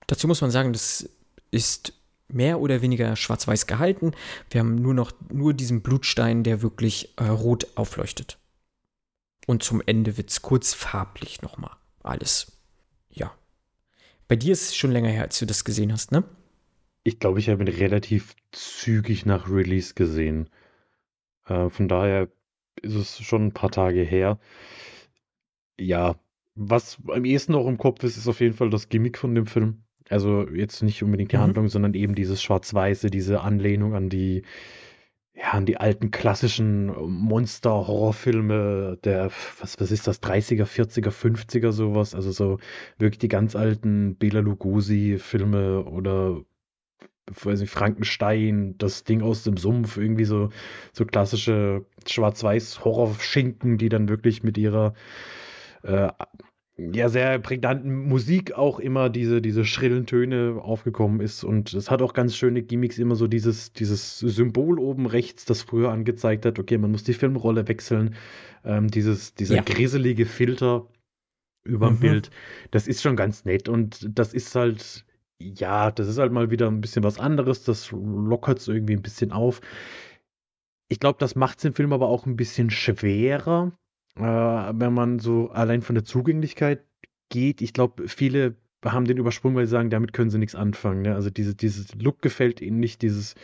Dazu 0.06 0.28
muss 0.28 0.40
man 0.40 0.52
sagen, 0.52 0.72
das 0.72 1.08
ist 1.50 1.92
mehr 2.28 2.60
oder 2.60 2.80
weniger 2.80 3.16
schwarz-weiß 3.16 3.66
gehalten. 3.66 4.12
Wir 4.50 4.60
haben 4.60 4.76
nur 4.76 4.94
noch 4.94 5.12
nur 5.32 5.52
diesen 5.52 5.82
Blutstein, 5.82 6.44
der 6.44 6.62
wirklich 6.62 7.12
äh, 7.16 7.24
rot 7.24 7.66
aufleuchtet. 7.74 8.38
Und 9.46 9.64
zum 9.64 9.82
Ende 9.84 10.16
wird 10.16 10.30
es 10.30 10.42
kurz 10.42 10.74
farblich 10.74 11.42
nochmal. 11.42 11.76
Alles. 12.04 12.52
Ja. 13.10 13.34
Bei 14.28 14.36
dir 14.36 14.52
ist 14.52 14.68
es 14.68 14.76
schon 14.76 14.92
länger 14.92 15.10
her, 15.10 15.22
als 15.22 15.38
du 15.38 15.46
das 15.46 15.64
gesehen 15.64 15.92
hast, 15.92 16.12
ne? 16.12 16.22
Ich 17.02 17.18
glaube, 17.18 17.40
ich 17.40 17.48
habe 17.50 17.64
ihn 17.64 17.68
relativ 17.68 18.36
zügig 18.52 19.26
nach 19.26 19.50
Release 19.50 19.94
gesehen. 19.94 20.48
Äh, 21.46 21.70
von 21.70 21.88
daher 21.88 22.28
ist 22.82 22.94
es 22.94 23.20
schon 23.20 23.46
ein 23.46 23.52
paar 23.52 23.70
Tage 23.70 24.02
her. 24.02 24.38
Ja, 25.78 26.16
was 26.54 26.98
am 27.08 27.24
ehesten 27.24 27.52
noch 27.52 27.66
im 27.66 27.78
Kopf 27.78 28.02
ist, 28.04 28.16
ist 28.16 28.28
auf 28.28 28.40
jeden 28.40 28.54
Fall 28.54 28.70
das 28.70 28.88
Gimmick 28.88 29.18
von 29.18 29.34
dem 29.34 29.46
Film. 29.46 29.82
Also 30.10 30.48
jetzt 30.48 30.82
nicht 30.82 31.02
unbedingt 31.02 31.32
die 31.32 31.36
mhm. 31.36 31.42
Handlung, 31.42 31.68
sondern 31.68 31.94
eben 31.94 32.14
dieses 32.14 32.42
Schwarz-Weiße, 32.42 33.10
diese 33.10 33.40
Anlehnung 33.40 33.94
an 33.94 34.10
die, 34.10 34.42
ja, 35.34 35.52
an 35.52 35.66
die 35.66 35.78
alten 35.78 36.10
klassischen 36.10 36.86
Monster-Horrorfilme 36.86 38.98
der, 39.02 39.30
was, 39.60 39.80
was 39.80 39.90
ist 39.90 40.06
das, 40.06 40.22
30er, 40.22 40.66
40er, 40.66 41.10
50er, 41.10 41.72
sowas. 41.72 42.14
Also 42.14 42.32
so 42.32 42.58
wirklich 42.98 43.18
die 43.18 43.28
ganz 43.28 43.56
alten 43.56 44.16
Bela 44.16 44.40
Lugosi-Filme 44.40 45.84
oder 45.84 46.42
weiß 47.26 47.60
nicht, 47.60 47.70
Frankenstein, 47.70 48.76
das 48.78 49.04
Ding 49.04 49.22
aus 49.22 49.44
dem 49.44 49.56
Sumpf, 49.56 49.96
irgendwie 49.96 50.24
so, 50.24 50.50
so 50.92 51.04
klassische 51.04 51.84
Schwarz-Weiß-Horror-Schinken, 52.06 53.78
die 53.78 53.88
dann 53.88 54.08
wirklich 54.08 54.42
mit 54.42 54.58
ihrer 54.58 54.94
äh, 55.82 56.08
ja 56.76 57.08
sehr 57.08 57.38
prägnanten 57.38 57.94
Musik 58.08 58.54
auch 58.54 58.80
immer 58.80 59.08
diese, 59.08 59.40
diese 59.40 59.64
schrillen 59.64 60.06
Töne 60.06 60.58
aufgekommen 60.60 61.20
ist. 61.20 61.44
Und 61.44 61.72
es 61.72 61.90
hat 61.90 62.02
auch 62.02 62.14
ganz 62.14 62.36
schöne 62.36 62.62
Gimmicks, 62.62 62.98
immer 62.98 63.14
so 63.14 63.28
dieses, 63.28 63.72
dieses 63.72 64.18
Symbol 64.18 64.78
oben 64.78 65.06
rechts, 65.06 65.44
das 65.44 65.62
früher 65.62 65.90
angezeigt 65.90 66.44
hat, 66.46 66.58
okay, 66.58 66.78
man 66.78 66.90
muss 66.90 67.04
die 67.04 67.14
Filmrolle 67.14 67.68
wechseln. 67.68 68.16
Ähm, 68.64 68.88
dieses, 68.88 69.34
dieser 69.34 69.56
ja. 69.56 69.62
griselige 69.62 70.26
Filter 70.26 70.88
über 71.62 71.88
dem 71.88 71.96
mhm. 71.96 72.00
Bild, 72.00 72.30
das 72.70 72.88
ist 72.88 73.02
schon 73.02 73.16
ganz 73.16 73.44
nett. 73.44 73.68
Und 73.68 74.08
das 74.18 74.34
ist 74.34 74.54
halt, 74.54 75.04
ja, 75.40 75.90
das 75.90 76.08
ist 76.08 76.18
halt 76.18 76.32
mal 76.32 76.50
wieder 76.50 76.68
ein 76.68 76.80
bisschen 76.80 77.02
was 77.04 77.18
anderes. 77.18 77.64
Das 77.64 77.90
lockert 77.92 78.58
es 78.58 78.68
irgendwie 78.68 78.94
ein 78.94 79.02
bisschen 79.02 79.32
auf. 79.32 79.60
Ich 80.88 81.00
glaube, 81.00 81.18
das 81.18 81.34
macht 81.34 81.62
dem 81.64 81.74
Film 81.74 81.92
aber 81.92 82.08
auch 82.08 82.26
ein 82.26 82.36
bisschen 82.36 82.70
schwerer 82.70 83.72
äh, 84.16 84.22
wenn 84.22 84.92
man 84.92 85.18
so 85.18 85.50
allein 85.50 85.82
von 85.82 85.94
der 85.94 86.04
Zugänglichkeit 86.04 86.84
geht. 87.30 87.62
Ich 87.62 87.72
glaube, 87.72 88.08
viele 88.08 88.56
haben 88.84 89.06
den 89.06 89.16
übersprungen, 89.16 89.56
weil 89.56 89.66
sie 89.66 89.72
sagen, 89.72 89.90
damit 89.90 90.12
können 90.12 90.30
sie 90.30 90.38
nichts 90.38 90.54
anfangen. 90.54 91.02
Ne? 91.02 91.14
Also 91.14 91.30
diese, 91.30 91.54
dieses 91.54 91.94
Look 91.94 92.20
gefällt 92.22 92.60
ihnen 92.60 92.80
nicht, 92.80 93.02
dieses, 93.02 93.34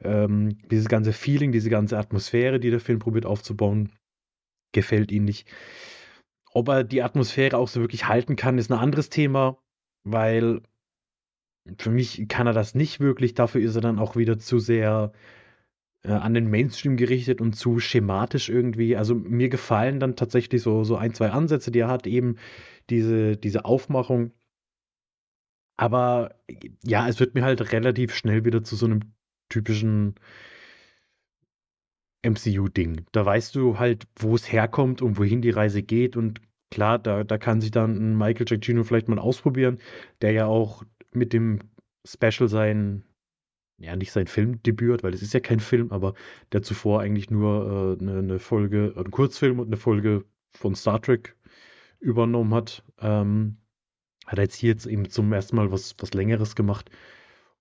ähm, 0.00 0.58
dieses 0.70 0.88
ganze 0.88 1.12
Feeling, 1.12 1.52
diese 1.52 1.70
ganze 1.70 1.98
Atmosphäre, 1.98 2.58
die 2.60 2.70
der 2.70 2.80
Film 2.80 2.98
probiert 2.98 3.26
aufzubauen, 3.26 3.92
gefällt 4.72 5.12
ihnen 5.12 5.26
nicht. 5.26 5.46
Ob 6.52 6.68
er 6.68 6.82
die 6.82 7.02
Atmosphäre 7.02 7.58
auch 7.58 7.68
so 7.68 7.80
wirklich 7.80 8.08
halten 8.08 8.36
kann, 8.36 8.58
ist 8.58 8.72
ein 8.72 8.78
anderes 8.78 9.10
Thema, 9.10 9.58
weil 10.02 10.62
für 11.78 11.90
mich 11.90 12.26
kann 12.28 12.46
er 12.46 12.52
das 12.52 12.74
nicht 12.74 13.00
wirklich. 13.00 13.34
Dafür 13.34 13.60
ist 13.60 13.74
er 13.74 13.80
dann 13.80 13.98
auch 13.98 14.16
wieder 14.16 14.38
zu 14.38 14.58
sehr 14.58 15.12
äh, 16.02 16.12
an 16.12 16.34
den 16.34 16.50
Mainstream 16.50 16.96
gerichtet 16.96 17.40
und 17.40 17.54
zu 17.54 17.78
schematisch 17.78 18.48
irgendwie. 18.48 18.96
Also 18.96 19.14
mir 19.14 19.48
gefallen 19.48 20.00
dann 20.00 20.16
tatsächlich 20.16 20.62
so, 20.62 20.84
so 20.84 20.96
ein, 20.96 21.14
zwei 21.14 21.30
Ansätze, 21.30 21.70
die 21.70 21.80
er 21.80 21.88
hat, 21.88 22.06
eben 22.06 22.36
diese, 22.88 23.36
diese 23.36 23.64
Aufmachung. 23.64 24.32
Aber 25.76 26.36
ja, 26.84 27.08
es 27.08 27.20
wird 27.20 27.34
mir 27.34 27.42
halt 27.42 27.72
relativ 27.72 28.14
schnell 28.14 28.44
wieder 28.44 28.62
zu 28.64 28.76
so 28.76 28.86
einem 28.86 29.00
typischen 29.48 30.14
MCU-Ding. 32.22 33.06
Da 33.12 33.24
weißt 33.24 33.54
du 33.54 33.78
halt, 33.78 34.06
wo 34.16 34.34
es 34.34 34.50
herkommt 34.52 35.00
und 35.02 35.18
wohin 35.18 35.40
die 35.42 35.50
Reise 35.50 35.82
geht. 35.82 36.16
Und 36.16 36.40
klar, 36.70 36.98
da, 36.98 37.24
da 37.24 37.38
kann 37.38 37.60
sich 37.60 37.70
dann 37.70 37.96
ein 37.96 38.16
Michael 38.16 38.44
Giacchino 38.44 38.84
vielleicht 38.84 39.08
mal 39.08 39.18
ausprobieren, 39.18 39.78
der 40.20 40.32
ja 40.32 40.46
auch 40.46 40.84
mit 41.12 41.32
dem 41.32 41.60
Special 42.04 42.48
sein 42.48 43.04
ja, 43.80 43.96
nicht 43.96 44.12
sein 44.12 44.26
Filmdebüt, 44.26 45.02
weil 45.02 45.14
es 45.14 45.22
ist 45.22 45.32
ja 45.32 45.40
kein 45.40 45.58
Film, 45.58 45.90
aber 45.90 46.14
der 46.52 46.62
zuvor 46.62 47.00
eigentlich 47.00 47.30
nur 47.30 47.96
äh, 47.98 48.02
eine, 48.02 48.18
eine, 48.18 48.38
Folge, 48.38 48.92
ein 48.96 49.10
Kurzfilm 49.10 49.58
und 49.58 49.68
eine 49.68 49.78
Folge 49.78 50.24
von 50.52 50.74
Star 50.74 51.00
Trek 51.00 51.34
übernommen 51.98 52.54
hat. 52.54 52.84
Ähm, 52.98 53.56
hat 54.26 54.38
er 54.38 54.44
jetzt 54.44 54.56
hier 54.56 54.70
jetzt 54.70 54.86
eben 54.86 55.08
zum 55.08 55.32
ersten 55.32 55.56
Mal 55.56 55.72
was, 55.72 55.94
was 55.98 56.12
Längeres 56.12 56.54
gemacht. 56.54 56.90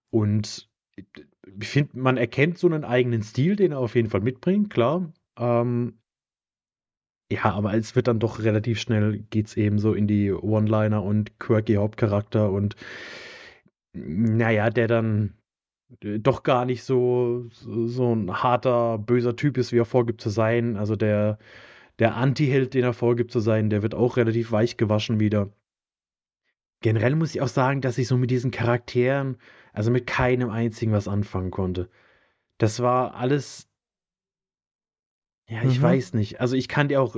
Und 0.10 0.70
ich 0.98 1.68
finde, 1.68 1.98
man 1.98 2.18
erkennt 2.18 2.58
so 2.58 2.68
einen 2.68 2.84
eigenen 2.84 3.24
Stil, 3.24 3.56
den 3.56 3.72
er 3.72 3.80
auf 3.80 3.96
jeden 3.96 4.10
Fall 4.10 4.22
mitbringt, 4.22 4.70
klar. 4.70 5.14
Ähm, 5.38 6.00
ja, 7.32 7.46
aber 7.46 7.76
es 7.76 7.96
wird 7.96 8.08
dann 8.08 8.20
doch 8.20 8.40
relativ 8.40 8.80
schnell, 8.80 9.20
geht 9.30 9.48
es 9.48 9.56
eben 9.56 9.80
so 9.80 9.94
in 9.94 10.08
die 10.08 10.34
One-Liner 10.34 11.02
und 11.02 11.40
quirky 11.40 11.76
Hauptcharakter 11.76 12.52
und 12.52 12.76
naja, 13.94 14.70
der 14.70 14.88
dann 14.88 15.34
äh, 16.04 16.20
doch 16.20 16.44
gar 16.44 16.66
nicht 16.66 16.84
so, 16.84 17.48
so, 17.52 17.88
so 17.88 18.14
ein 18.16 18.32
harter, 18.32 18.98
böser 18.98 19.36
Typ 19.36 19.58
ist, 19.58 19.72
wie 19.72 19.80
er 19.80 19.86
vorgibt 19.86 20.22
zu 20.22 20.30
sein. 20.30 20.78
Also 20.78 20.96
der, 20.96 21.40
der 22.00 22.16
Anti-Held, 22.16 22.74
den 22.74 22.84
er 22.84 22.94
vorgibt 22.94 23.32
zu 23.32 23.40
sein, 23.40 23.70
der 23.70 23.82
wird 23.82 23.96
auch 23.96 24.18
relativ 24.18 24.52
weich 24.52 24.78
gewaschen 24.78 25.20
wieder. 25.20 25.52
Generell 26.82 27.16
muss 27.16 27.36
ich 27.36 27.42
auch 27.42 27.50
sagen, 27.50 27.82
dass 27.82 27.98
ich 27.98 28.08
so 28.08 28.18
mit 28.18 28.32
diesen 28.32 28.52
Charakteren, 28.52 29.38
also 29.74 29.92
mit 29.92 30.08
keinem 30.08 30.50
einzigen 30.50 30.94
was 30.94 31.08
anfangen 31.08 31.52
konnte. 31.52 31.90
Das 32.58 32.82
war 32.82 33.16
alles. 33.16 33.68
Ja, 35.48 35.64
ich 35.64 35.80
mhm. 35.80 35.84
weiß 35.84 36.14
nicht. 36.14 36.40
Also 36.40 36.56
ich 36.56 36.68
kann 36.68 36.88
dir 36.88 37.02
auch. 37.02 37.18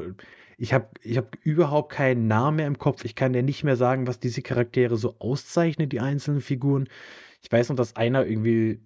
Ich 0.62 0.74
habe 0.74 0.90
ich 1.02 1.18
hab 1.18 1.36
überhaupt 1.44 1.92
keinen 1.92 2.28
Namen 2.28 2.58
mehr 2.58 2.68
im 2.68 2.78
Kopf. 2.78 3.04
Ich 3.04 3.16
kann 3.16 3.34
dir 3.34 3.42
nicht 3.42 3.64
mehr 3.64 3.76
sagen, 3.76 4.06
was 4.06 4.20
diese 4.20 4.44
Charaktere 4.44 4.96
so 4.96 5.16
auszeichnet, 5.18 5.92
die 5.92 6.00
einzelnen 6.00 6.40
Figuren. 6.40 6.88
Ich 7.42 7.52
weiß 7.52 7.70
noch, 7.70 7.76
dass 7.76 7.96
einer 7.96 8.28
irgendwie, 8.28 8.80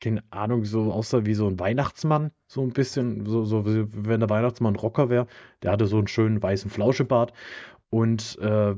keine 0.00 0.24
Ahnung, 0.30 0.64
so 0.64 0.90
aussah 0.92 1.26
wie 1.26 1.34
so 1.34 1.46
ein 1.46 1.60
Weihnachtsmann, 1.60 2.30
so 2.48 2.62
ein 2.62 2.70
bisschen, 2.70 3.26
so, 3.26 3.44
so 3.44 3.64
wenn 3.66 4.20
der 4.20 4.30
Weihnachtsmann 4.30 4.76
Rocker 4.76 5.10
wäre. 5.10 5.26
Der 5.62 5.72
hatte 5.72 5.86
so 5.86 5.98
einen 5.98 6.08
schönen 6.08 6.42
weißen 6.42 6.70
Flauschebart. 6.70 7.34
Und 7.90 8.38
äh, 8.38 8.76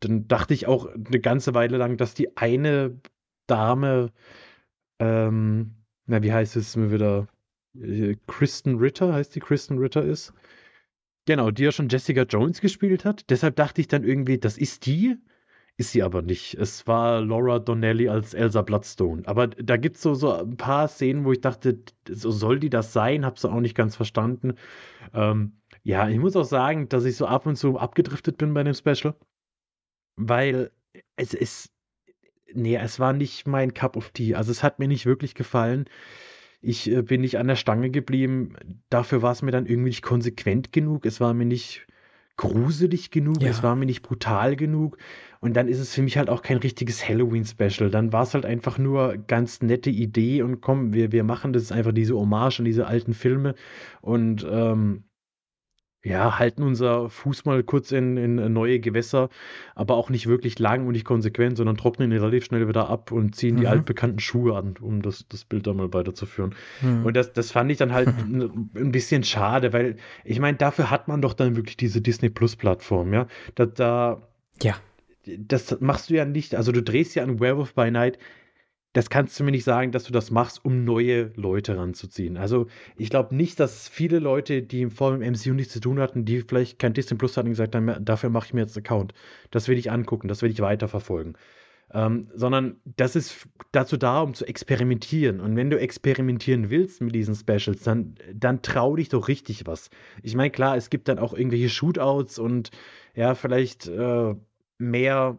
dann 0.00 0.28
dachte 0.28 0.54
ich 0.54 0.66
auch 0.66 0.86
eine 0.86 1.20
ganze 1.20 1.52
Weile 1.54 1.76
lang, 1.76 1.98
dass 1.98 2.14
die 2.14 2.38
eine 2.38 2.98
Dame, 3.46 4.12
ähm, 4.98 5.74
na, 6.06 6.22
wie 6.22 6.32
heißt 6.32 6.56
es 6.56 6.74
mir 6.74 6.90
wieder? 6.90 7.28
Äh, 7.74 8.16
Kristen 8.26 8.78
Ritter, 8.78 9.12
heißt 9.12 9.34
die 9.34 9.40
Kristen 9.40 9.76
Ritter 9.78 10.02
ist. 10.04 10.32
Genau, 11.28 11.50
die 11.50 11.64
ja 11.64 11.72
schon 11.72 11.90
Jessica 11.90 12.22
Jones 12.22 12.62
gespielt 12.62 13.04
hat. 13.04 13.28
Deshalb 13.28 13.54
dachte 13.56 13.82
ich 13.82 13.86
dann 13.86 14.02
irgendwie, 14.02 14.38
das 14.38 14.56
ist 14.56 14.86
die. 14.86 15.18
Ist 15.76 15.92
sie 15.92 16.02
aber 16.02 16.22
nicht. 16.22 16.54
Es 16.54 16.86
war 16.86 17.20
Laura 17.20 17.58
Donnelly 17.58 18.08
als 18.08 18.32
Elsa 18.32 18.62
Bloodstone. 18.62 19.24
Aber 19.26 19.48
da 19.48 19.76
gibt 19.76 19.96
es 19.96 20.02
so, 20.02 20.14
so 20.14 20.32
ein 20.32 20.56
paar 20.56 20.88
Szenen, 20.88 21.26
wo 21.26 21.32
ich 21.32 21.42
dachte, 21.42 21.80
so 22.08 22.30
soll 22.30 22.58
die 22.58 22.70
das 22.70 22.94
sein? 22.94 23.26
Hab's 23.26 23.44
auch 23.44 23.60
nicht 23.60 23.74
ganz 23.74 23.94
verstanden. 23.94 24.54
Ähm, 25.12 25.60
ja, 25.82 26.08
ich 26.08 26.18
muss 26.18 26.34
auch 26.34 26.44
sagen, 26.46 26.88
dass 26.88 27.04
ich 27.04 27.16
so 27.16 27.26
ab 27.26 27.44
und 27.44 27.56
zu 27.56 27.78
abgedriftet 27.78 28.38
bin 28.38 28.54
bei 28.54 28.62
dem 28.64 28.72
Special. 28.72 29.14
Weil 30.16 30.70
es 31.16 31.34
ist. 31.34 31.70
Nee, 32.54 32.76
es 32.76 32.98
war 33.00 33.12
nicht 33.12 33.46
mein 33.46 33.74
Cup 33.74 33.98
of 33.98 34.12
Tea. 34.12 34.34
Also 34.34 34.50
es 34.50 34.62
hat 34.62 34.78
mir 34.78 34.88
nicht 34.88 35.04
wirklich 35.04 35.34
gefallen. 35.34 35.90
Ich 36.60 36.90
äh, 36.90 37.02
bin 37.02 37.20
nicht 37.20 37.38
an 37.38 37.48
der 37.48 37.56
Stange 37.56 37.90
geblieben. 37.90 38.54
Dafür 38.90 39.22
war 39.22 39.32
es 39.32 39.42
mir 39.42 39.50
dann 39.50 39.66
irgendwie 39.66 39.90
nicht 39.90 40.02
konsequent 40.02 40.72
genug. 40.72 41.06
Es 41.06 41.20
war 41.20 41.34
mir 41.34 41.46
nicht 41.46 41.86
gruselig 42.38 43.10
genug, 43.10 43.42
ja. 43.42 43.50
es 43.50 43.62
war 43.62 43.76
mir 43.76 43.84
nicht 43.84 44.02
brutal 44.02 44.56
genug. 44.56 44.96
Und 45.40 45.56
dann 45.56 45.68
ist 45.68 45.80
es 45.80 45.92
für 45.94 46.02
mich 46.02 46.16
halt 46.16 46.30
auch 46.30 46.42
kein 46.42 46.56
richtiges 46.56 47.06
Halloween-Special. 47.06 47.90
Dann 47.90 48.12
war 48.12 48.22
es 48.22 48.32
halt 48.32 48.46
einfach 48.46 48.78
nur 48.78 49.18
ganz 49.18 49.60
nette 49.60 49.90
Idee 49.90 50.42
und 50.42 50.60
komm, 50.60 50.92
wir, 50.94 51.12
wir 51.12 51.24
machen 51.24 51.52
das 51.52 51.70
einfach 51.70 51.92
diese 51.92 52.16
Hommage 52.16 52.60
an 52.60 52.64
diese 52.64 52.86
alten 52.86 53.12
Filme 53.12 53.54
und 54.00 54.46
ähm, 54.48 55.04
ja, 56.04 56.38
halten 56.38 56.62
unser 56.62 57.10
Fuß 57.10 57.44
mal 57.44 57.62
kurz 57.64 57.90
in, 57.90 58.16
in 58.16 58.52
neue 58.52 58.78
Gewässer, 58.78 59.30
aber 59.74 59.96
auch 59.96 60.10
nicht 60.10 60.28
wirklich 60.28 60.58
lang 60.58 60.86
und 60.86 60.92
nicht 60.92 61.04
konsequent, 61.04 61.56
sondern 61.56 61.76
trocknen 61.76 62.12
ihn 62.12 62.18
relativ 62.18 62.44
schnell 62.44 62.68
wieder 62.68 62.88
ab 62.88 63.10
und 63.10 63.34
ziehen 63.34 63.56
mhm. 63.56 63.60
die 63.60 63.66
altbekannten 63.66 64.20
Schuhe 64.20 64.56
an, 64.56 64.76
um 64.80 65.02
das, 65.02 65.26
das 65.28 65.44
Bild 65.44 65.66
da 65.66 65.74
mal 65.74 65.92
weiterzuführen. 65.92 66.54
Mhm. 66.82 67.04
Und 67.04 67.16
das, 67.16 67.32
das 67.32 67.50
fand 67.50 67.72
ich 67.72 67.78
dann 67.78 67.92
halt 67.92 68.08
ein 68.18 68.92
bisschen 68.92 69.24
schade, 69.24 69.72
weil 69.72 69.96
ich 70.24 70.38
meine, 70.38 70.56
dafür 70.56 70.90
hat 70.90 71.08
man 71.08 71.20
doch 71.20 71.34
dann 71.34 71.56
wirklich 71.56 71.76
diese 71.76 72.00
Disney 72.00 72.28
Plus-Plattform, 72.28 73.12
ja. 73.12 73.26
Da, 73.56 73.66
da, 73.66 74.28
ja. 74.62 74.76
Das 75.26 75.78
machst 75.80 76.08
du 76.08 76.14
ja 76.14 76.24
nicht, 76.24 76.54
also 76.54 76.72
du 76.72 76.82
drehst 76.82 77.14
ja 77.14 77.22
an 77.22 77.40
Werewolf 77.40 77.74
by 77.74 77.90
Night 77.90 78.18
das 78.98 79.10
kannst 79.10 79.38
du 79.38 79.44
mir 79.44 79.52
nicht 79.52 79.62
sagen, 79.62 79.92
dass 79.92 80.02
du 80.02 80.12
das 80.12 80.32
machst, 80.32 80.64
um 80.64 80.82
neue 80.82 81.30
Leute 81.36 81.76
ranzuziehen. 81.76 82.36
Also 82.36 82.66
ich 82.96 83.10
glaube 83.10 83.32
nicht, 83.32 83.60
dass 83.60 83.88
viele 83.88 84.18
Leute, 84.18 84.60
die 84.60 84.90
vor 84.90 85.16
dem 85.16 85.20
MCU 85.20 85.54
nichts 85.54 85.72
zu 85.72 85.78
tun 85.78 86.00
hatten, 86.00 86.24
die 86.24 86.40
vielleicht 86.40 86.80
kein 86.80 86.94
Disney 86.94 87.16
Plus 87.16 87.36
hatten, 87.36 87.50
gesagt 87.50 87.76
haben, 87.76 88.04
dafür 88.04 88.28
mache 88.28 88.46
ich 88.46 88.54
mir 88.54 88.62
jetzt 88.62 88.76
einen 88.76 88.84
Account. 88.84 89.14
Das 89.52 89.68
will 89.68 89.78
ich 89.78 89.92
angucken, 89.92 90.26
das 90.26 90.42
will 90.42 90.50
ich 90.50 90.58
weiterverfolgen. 90.58 91.38
Ähm, 91.94 92.28
sondern 92.34 92.80
das 92.96 93.14
ist 93.14 93.46
dazu 93.70 93.96
da, 93.96 94.20
um 94.20 94.34
zu 94.34 94.44
experimentieren. 94.44 95.38
Und 95.38 95.54
wenn 95.54 95.70
du 95.70 95.78
experimentieren 95.78 96.68
willst 96.68 97.00
mit 97.00 97.14
diesen 97.14 97.36
Specials, 97.36 97.84
dann, 97.84 98.16
dann 98.34 98.62
trau 98.62 98.96
dich 98.96 99.10
doch 99.10 99.28
richtig 99.28 99.64
was. 99.68 99.90
Ich 100.24 100.34
meine, 100.34 100.50
klar, 100.50 100.76
es 100.76 100.90
gibt 100.90 101.06
dann 101.06 101.20
auch 101.20 101.34
irgendwelche 101.34 101.68
Shootouts 101.68 102.40
und 102.40 102.72
ja, 103.14 103.36
vielleicht 103.36 103.86
äh, 103.86 104.34
mehr, 104.76 105.38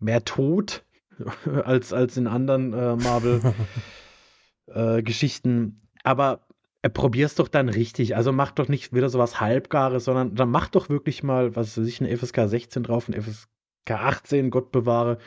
mehr 0.00 0.24
Tod 0.24 0.82
als, 1.64 1.92
als 1.92 2.16
in 2.16 2.26
anderen 2.26 2.72
äh, 2.72 2.96
Marvel-Geschichten. 2.96 5.80
Äh, 5.80 6.08
Aber 6.08 6.48
äh, 6.82 6.90
probier's 6.90 7.34
doch 7.34 7.48
dann 7.48 7.68
richtig. 7.68 8.16
Also 8.16 8.32
mach 8.32 8.52
doch 8.52 8.68
nicht 8.68 8.94
wieder 8.94 9.08
sowas 9.08 9.40
Halbgares, 9.40 10.04
sondern 10.04 10.34
dann 10.34 10.50
mach 10.50 10.68
doch 10.68 10.88
wirklich 10.88 11.22
mal, 11.22 11.56
was 11.56 11.78
weiß 11.78 11.86
ich, 11.86 12.00
eine 12.00 12.16
FSK 12.16 12.48
16 12.48 12.82
drauf, 12.84 13.08
ein 13.08 13.20
FSK 13.20 13.48
18, 13.90 14.50
Gott 14.50 14.72
bewahre, 14.72 15.18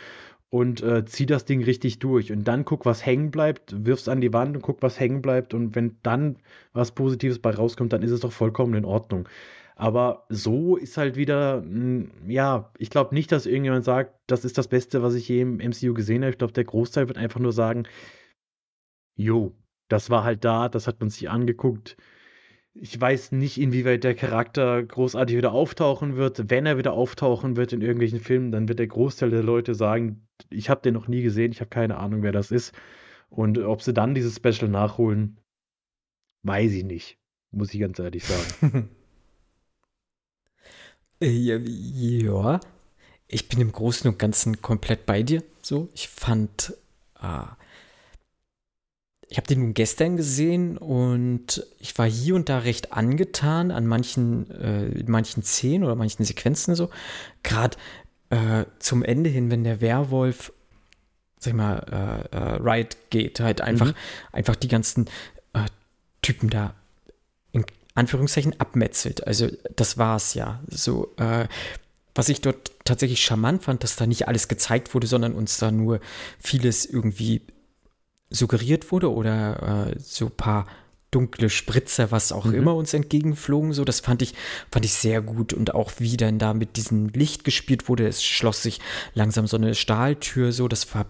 und 0.50 0.84
äh, 0.84 1.06
zieh 1.06 1.26
das 1.26 1.46
Ding 1.46 1.64
richtig 1.64 2.00
durch. 2.00 2.32
Und 2.32 2.44
dann 2.44 2.66
guck, 2.66 2.86
was 2.86 3.06
hängen 3.06 3.32
bleibt, 3.32 3.86
wirf's 3.86 4.10
an 4.10 4.22
die 4.22 4.34
Wand 4.34 4.56
und 4.58 4.62
guck, 4.62 4.82
was 4.82 5.00
hängen 5.00 5.22
bleibt. 5.22 5.54
Und 5.54 5.76
wenn 5.76 5.98
dann 6.04 6.38
was 6.74 6.92
Positives 6.92 7.40
bei 7.40 7.52
rauskommt, 7.52 7.94
dann 7.94 8.04
ist 8.04 8.12
es 8.12 8.20
doch 8.20 8.34
vollkommen 8.34 8.74
in 8.76 8.86
Ordnung. 8.86 9.28
Aber 9.76 10.26
so 10.30 10.76
ist 10.76 10.98
halt 10.98 11.16
wieder, 11.16 11.64
ja, 12.28 12.72
ich 12.78 12.90
glaube 12.90 13.16
nicht, 13.16 13.32
dass 13.32 13.46
irgendjemand 13.46 13.86
sagt, 13.86 14.14
das 14.28 14.46
ist 14.46 14.58
das 14.58 14.68
Beste, 14.68 15.02
was 15.02 15.16
ich 15.16 15.28
je 15.28 15.42
im 15.42 15.58
MCU 15.58 15.94
gesehen 15.94 16.22
habe. 16.22 16.32
Ich 16.32 16.38
glaube, 16.38 16.54
der 16.54 16.66
Großteil 16.66 17.08
wird 17.08 17.18
einfach 17.18 17.40
nur 17.40 17.54
sagen, 17.54 17.88
jo, 19.16 19.56
das 19.88 20.10
war 20.10 20.24
halt 20.24 20.46
da, 20.46 20.70
das 20.70 20.88
hat 20.88 21.00
man 21.00 21.10
sich 21.10 21.30
angeguckt. 21.30 21.98
Ich 22.74 23.00
weiß 23.00 23.34
nicht, 23.34 23.60
inwieweit 23.60 24.04
der 24.04 24.16
Charakter 24.16 24.82
großartig 24.82 25.36
wieder 25.36 25.52
auftauchen 25.52 26.16
wird. 26.16 26.50
Wenn 26.50 26.66
er 26.66 26.78
wieder 26.78 26.94
auftauchen 26.94 27.58
wird 27.58 27.74
in 27.74 27.82
irgendwelchen 27.82 28.20
Filmen, 28.20 28.52
dann 28.52 28.70
wird 28.70 28.80
der 28.80 28.88
Großteil 28.88 29.30
der 29.30 29.44
Leute 29.44 29.76
sagen, 29.76 30.28
ich 30.50 30.70
habe 30.70 30.82
den 30.82 30.94
noch 30.94 31.08
nie 31.08 31.22
gesehen, 31.22 31.52
ich 31.52 31.60
habe 31.60 31.70
keine 31.70 31.98
Ahnung, 31.98 32.24
wer 32.24 32.32
das 32.32 32.52
ist. 32.52 32.74
Und 33.30 33.58
ob 33.58 33.82
sie 33.82 33.94
dann 33.94 34.16
dieses 34.16 34.38
Special 34.38 34.70
nachholen, 34.70 35.38
weiß 36.44 36.72
ich 36.72 36.86
nicht, 36.86 37.18
muss 37.52 37.74
ich 37.74 37.82
ganz 37.82 38.00
ehrlich 38.00 38.24
sagen. 38.24 38.90
Äh, 41.22 41.58
ja, 41.58 42.60
ich 43.28 43.48
bin 43.48 43.62
im 43.62 43.72
Großen 43.72 44.10
und 44.10 44.20
Ganzen 44.20 44.62
komplett 44.62 45.06
bei 45.06 45.24
dir. 45.24 45.44
So, 45.62 45.90
ich 45.94 46.10
fand, 46.10 46.74
äh, 47.22 47.44
ich 49.30 49.38
habe 49.38 49.48
den 49.48 49.60
nun 49.60 49.74
gestern 49.74 50.18
gesehen 50.18 50.78
und 50.78 51.66
ich 51.80 51.98
war 51.98 52.08
hier 52.08 52.36
und 52.36 52.50
da 52.50 52.60
recht 52.60 52.92
angetan 52.92 53.72
an 53.72 53.88
manchen, 53.88 54.50
äh, 54.52 55.04
manchen 55.08 55.44
Szenen 55.44 55.86
oder 55.86 55.96
manchen 55.96 56.26
Sequenzen 56.26 56.76
so. 56.76 56.90
Gerade 57.44 57.78
äh, 58.30 58.66
zum 58.80 59.04
Ende 59.04 59.30
hin, 59.30 59.52
wenn 59.52 59.64
der 59.64 59.80
Werwolf, 59.80 60.52
sag 61.38 61.52
ich 61.52 61.58
mal, 61.58 62.28
äh, 62.32 62.36
äh 62.36 62.56
Riot 62.56 62.98
geht, 63.12 63.40
halt 63.40 63.62
einfach, 63.62 63.88
mhm. 63.88 63.96
einfach 64.32 64.56
die 64.56 64.68
ganzen 64.68 65.06
äh, 65.54 65.66
Typen 66.22 66.50
da 66.50 66.76
Anführungszeichen 67.94 68.60
abmetzelt. 68.60 69.26
Also 69.28 69.50
das 69.76 69.98
war 69.98 70.16
es 70.16 70.34
ja. 70.34 70.62
So, 70.70 71.14
äh, 71.18 71.48
was 72.16 72.30
ich 72.30 72.42
dort 72.42 72.72
tatsächlich 72.84 73.22
charmant 73.22 73.64
fand, 73.64 73.84
dass 73.84 73.96
da 73.96 74.06
nicht 74.06 74.28
alles 74.28 74.48
gezeigt 74.48 74.94
wurde, 74.94 75.08
sondern 75.08 75.34
uns 75.34 75.58
da 75.58 75.72
nur 75.72 76.00
vieles 76.40 76.86
irgendwie 76.86 77.42
suggeriert 78.30 78.92
wurde 78.92 79.12
oder 79.12 79.92
äh, 79.92 80.00
so 80.00 80.26
ein 80.26 80.32
paar 80.32 80.68
dunkle 81.12 81.50
Spritzer, 81.50 82.12
was 82.12 82.32
auch 82.32 82.46
mhm. 82.46 82.56
immer 82.56 82.76
uns 82.76 82.94
entgegenflogen. 82.94 83.74
So, 83.74 83.84
das 83.84 84.00
fand 84.00 84.22
ich, 84.22 84.34
fand 84.72 84.86
ich 84.86 84.94
sehr 84.94 85.22
gut. 85.22 85.54
Und 85.54 85.76
auch 85.76 85.92
wie 86.00 86.18
dann 86.18 86.40
da 86.40 86.54
mit 86.54 86.78
diesem 86.78 87.10
Licht 87.10 87.44
gespielt 87.44 87.90
wurde, 87.90 88.08
es 88.08 88.24
schloss 88.24 88.64
sich 88.64 88.80
langsam 89.14 89.46
so 89.46 89.58
eine 89.58 89.76
Stahltür, 89.76 90.54
so, 90.54 90.70
das 90.70 90.96
war, 90.96 91.06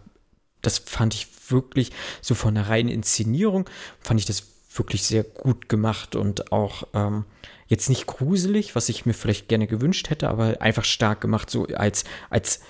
das 0.63 0.79
fand 0.79 1.13
ich 1.13 1.27
wirklich 1.49 1.91
so 2.21 2.33
von 2.33 2.55
der 2.55 2.67
reinen 2.67 2.89
Inszenierung, 2.89 3.69
fand 3.99 4.19
ich 4.19 4.25
das 4.25 4.43
wirklich 4.73 5.03
sehr 5.03 5.23
gut 5.23 5.69
gemacht 5.69 6.15
und 6.15 6.51
auch 6.51 6.83
ähm, 6.93 7.25
jetzt 7.67 7.89
nicht 7.89 8.05
gruselig, 8.05 8.75
was 8.75 8.89
ich 8.89 9.05
mir 9.05 9.13
vielleicht 9.13 9.47
gerne 9.47 9.67
gewünscht 9.67 10.09
hätte, 10.09 10.29
aber 10.29 10.61
einfach 10.61 10.85
stark 10.85 11.21
gemacht, 11.21 11.49
so 11.49 11.65
als, 11.67 12.03
als 12.29 12.61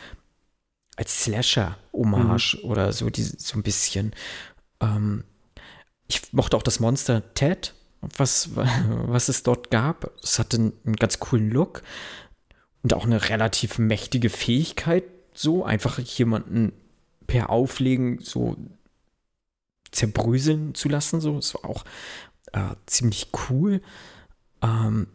als 1.01 1.23
Slasher-Hommage 1.23 2.59
mhm. 2.61 2.69
oder 2.69 2.93
so, 2.93 3.09
die, 3.09 3.23
so 3.23 3.57
ein 3.57 3.63
bisschen. 3.63 4.13
Ähm, 4.79 5.23
ich 6.07 6.33
mochte 6.33 6.57
auch 6.57 6.63
das 6.63 6.79
Monster 6.79 7.33
Ted, 7.33 7.73
was, 8.17 8.51
was 8.55 9.29
es 9.29 9.43
dort 9.43 9.71
gab. 9.71 10.11
Es 10.21 10.39
hatte 10.39 10.57
einen, 10.57 10.73
einen 10.85 10.95
ganz 10.95 11.19
coolen 11.19 11.49
Look 11.49 11.83
und 12.83 12.93
auch 12.93 13.05
eine 13.05 13.29
relativ 13.29 13.79
mächtige 13.79 14.29
Fähigkeit, 14.29 15.03
so 15.33 15.63
einfach 15.63 15.97
jemanden 15.99 16.73
per 17.25 17.49
Auflegen 17.49 18.19
so 18.19 18.57
zerbröseln 19.91 20.75
zu 20.75 20.89
lassen. 20.89 21.21
So, 21.21 21.35
das 21.35 21.53
war 21.55 21.65
auch 21.65 21.85
äh, 22.53 22.75
ziemlich 22.85 23.29
cool. 23.49 23.81
Ähm, 24.61 25.07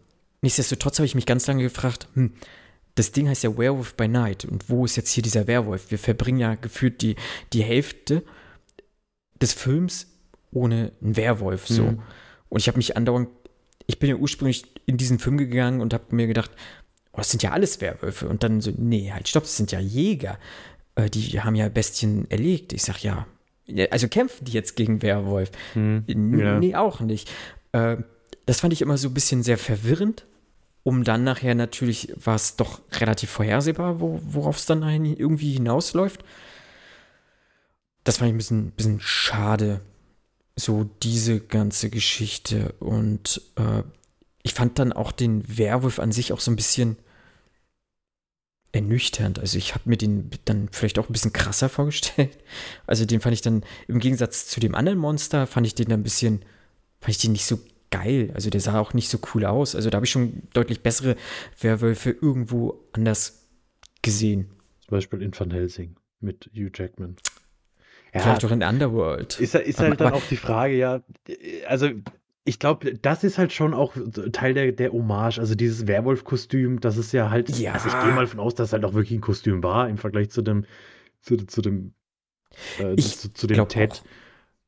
nichtsdestotrotz 0.42 0.98
habe 0.98 1.06
ich 1.06 1.14
mich 1.14 1.26
ganz 1.26 1.46
lange 1.46 1.62
gefragt, 1.62 2.08
hm, 2.14 2.32
das 2.94 3.12
Ding 3.12 3.28
heißt 3.28 3.44
ja 3.44 3.56
Werewolf 3.56 3.94
by 3.94 4.08
Night. 4.08 4.44
Und 4.44 4.68
wo 4.68 4.84
ist 4.84 4.96
jetzt 4.96 5.10
hier 5.10 5.22
dieser 5.22 5.46
Werwolf? 5.46 5.90
Wir 5.90 5.98
verbringen 5.98 6.38
ja 6.38 6.54
gefühlt 6.54 7.02
die, 7.02 7.16
die 7.52 7.62
Hälfte 7.62 8.22
des 9.40 9.52
Films 9.52 10.08
ohne 10.50 10.92
einen 11.02 11.16
Werwolf. 11.16 11.66
So. 11.68 11.82
Mhm. 11.82 12.02
Und 12.48 12.60
ich 12.60 12.68
habe 12.68 12.78
mich 12.78 12.96
andauernd, 12.96 13.28
ich 13.86 13.98
bin 13.98 14.08
ja 14.08 14.16
ursprünglich 14.16 14.64
in 14.86 14.96
diesen 14.96 15.18
Film 15.18 15.36
gegangen 15.36 15.80
und 15.80 15.92
habe 15.92 16.04
mir 16.14 16.26
gedacht, 16.26 16.50
oh, 17.12 17.18
das 17.18 17.30
sind 17.30 17.42
ja 17.42 17.52
alles 17.52 17.80
Werwölfe. 17.80 18.28
Und 18.28 18.42
dann 18.42 18.62
so, 18.62 18.72
nee, 18.76 19.12
halt, 19.12 19.28
stopp, 19.28 19.44
das 19.44 19.56
sind 19.56 19.72
ja 19.72 19.80
Jäger. 19.80 20.38
Äh, 20.94 21.10
die 21.10 21.40
haben 21.40 21.54
ja 21.54 21.68
Bestien 21.68 22.30
erlegt. 22.30 22.72
Ich 22.72 22.82
sag, 22.82 23.02
ja, 23.02 23.26
also 23.90 24.09
kämpfen 24.09 24.44
die 24.44 24.52
jetzt 24.52 24.76
gegen 24.76 25.02
Werwolf? 25.02 25.50
Mhm. 25.74 26.38
Ja. 26.38 26.59
Nee, 26.59 26.74
auch 26.74 27.00
nicht. 27.00 27.31
Äh, 27.72 27.98
das 28.46 28.61
fand 28.61 28.72
ich 28.72 28.83
immer 28.83 28.96
so 28.96 29.09
ein 29.09 29.14
bisschen 29.14 29.42
sehr 29.42 29.59
verwirrend, 29.59 30.24
um 30.85 31.02
dann 31.02 31.24
nachher 31.24 31.55
natürlich 31.55 32.12
war 32.16 32.37
es 32.37 32.57
doch 32.57 32.81
relativ 32.92 33.31
vorhersehbar, 33.31 34.00
wo, 34.00 34.20
worauf 34.24 34.57
es 34.57 34.66
dann 34.66 34.83
irgendwie 35.05 35.52
hinausläuft. 35.52 36.24
Das 38.05 38.18
fand 38.18 38.29
ich 38.29 38.35
ein 38.35 38.38
bisschen, 38.38 38.70
bisschen 38.70 39.00
schade, 39.00 39.81
so 40.55 40.88
diese 41.02 41.40
ganze 41.40 41.90
Geschichte. 41.90 42.74
Und 42.79 43.42
äh, 43.57 43.83
ich 44.44 44.55
fand 44.55 44.79
dann 44.79 44.92
auch 44.92 45.11
den 45.11 45.59
Werwolf 45.59 45.98
an 45.98 46.12
sich 46.12 46.33
auch 46.33 46.40
so 46.40 46.52
ein 46.52 46.57
bisschen 46.57 46.96
ernüchternd. 48.76 49.38
Also 49.38 49.58
ich 49.58 49.74
habe 49.74 49.88
mir 49.88 49.96
den 49.96 50.30
dann 50.44 50.68
vielleicht 50.70 50.98
auch 50.98 51.08
ein 51.08 51.12
bisschen 51.12 51.32
krasser 51.32 51.68
vorgestellt. 51.68 52.38
Also 52.86 53.04
den 53.04 53.20
fand 53.20 53.34
ich 53.34 53.40
dann 53.40 53.64
im 53.88 53.98
Gegensatz 53.98 54.46
zu 54.46 54.60
dem 54.60 54.74
anderen 54.74 54.98
Monster, 54.98 55.46
fand 55.46 55.66
ich 55.66 55.74
den 55.74 55.88
dann 55.88 56.00
ein 56.00 56.04
bisschen, 56.04 56.44
fand 57.00 57.10
ich 57.10 57.18
den 57.18 57.32
nicht 57.32 57.46
so 57.46 57.58
geil. 57.90 58.30
Also 58.34 58.50
der 58.50 58.60
sah 58.60 58.78
auch 58.78 58.94
nicht 58.94 59.08
so 59.08 59.18
cool 59.34 59.44
aus. 59.44 59.74
Also 59.74 59.90
da 59.90 59.96
habe 59.96 60.06
ich 60.06 60.12
schon 60.12 60.42
deutlich 60.52 60.82
bessere 60.82 61.16
Werwölfe 61.60 62.10
irgendwo 62.10 62.84
anders 62.92 63.48
gesehen. 64.02 64.50
Zum 64.82 64.90
Beispiel 64.90 65.22
in 65.22 65.32
Van 65.36 65.50
Helsing 65.50 65.96
mit 66.20 66.50
Hugh 66.54 66.70
Jackman. 66.72 67.16
Ja, 68.14 68.20
Vielleicht 68.20 68.44
auch 68.44 68.50
in 68.50 68.62
Underworld. 68.62 69.40
Ist, 69.40 69.54
ist 69.54 69.78
halt 69.78 70.00
aber, 70.00 70.04
dann 70.04 70.12
auch 70.14 70.26
die 70.28 70.36
Frage, 70.36 70.76
ja, 70.76 71.02
also 71.66 71.90
ich 72.46 72.59
glaube, 72.61 72.94
das 72.94 73.24
ist 73.24 73.38
halt 73.38 73.52
schon 73.52 73.74
auch 73.74 73.94
Teil 74.32 74.54
der, 74.54 74.72
der 74.72 74.92
Hommage. 74.92 75.38
Also 75.38 75.54
dieses 75.54 75.87
Werwolf-Kostüm, 75.87 76.80
das 76.80 76.96
ist 76.96 77.12
ja 77.12 77.28
halt, 77.28 77.50
ja. 77.59 77.72
also 77.72 77.88
ich 77.88 78.00
gehe 78.04 78.12
mal 78.12 78.26
von 78.26 78.40
aus, 78.40 78.54
dass 78.54 78.68
es 78.68 78.72
halt 78.72 78.85
auch 78.85 78.94
wirklich 78.94 79.18
ein 79.18 79.20
Kostüm 79.20 79.62
war 79.62 79.88
im 79.88 79.98
Vergleich 79.98 80.30
zu 80.30 80.42
dem, 80.42 80.64
zu, 81.20 81.37
zu 81.37 81.61
dem, 81.61 81.92
äh, 82.78 82.94
zu, 82.96 83.32
zu, 83.32 83.46
dem 83.48 83.68
Ted. 83.68 83.92
Auch. 83.92 84.04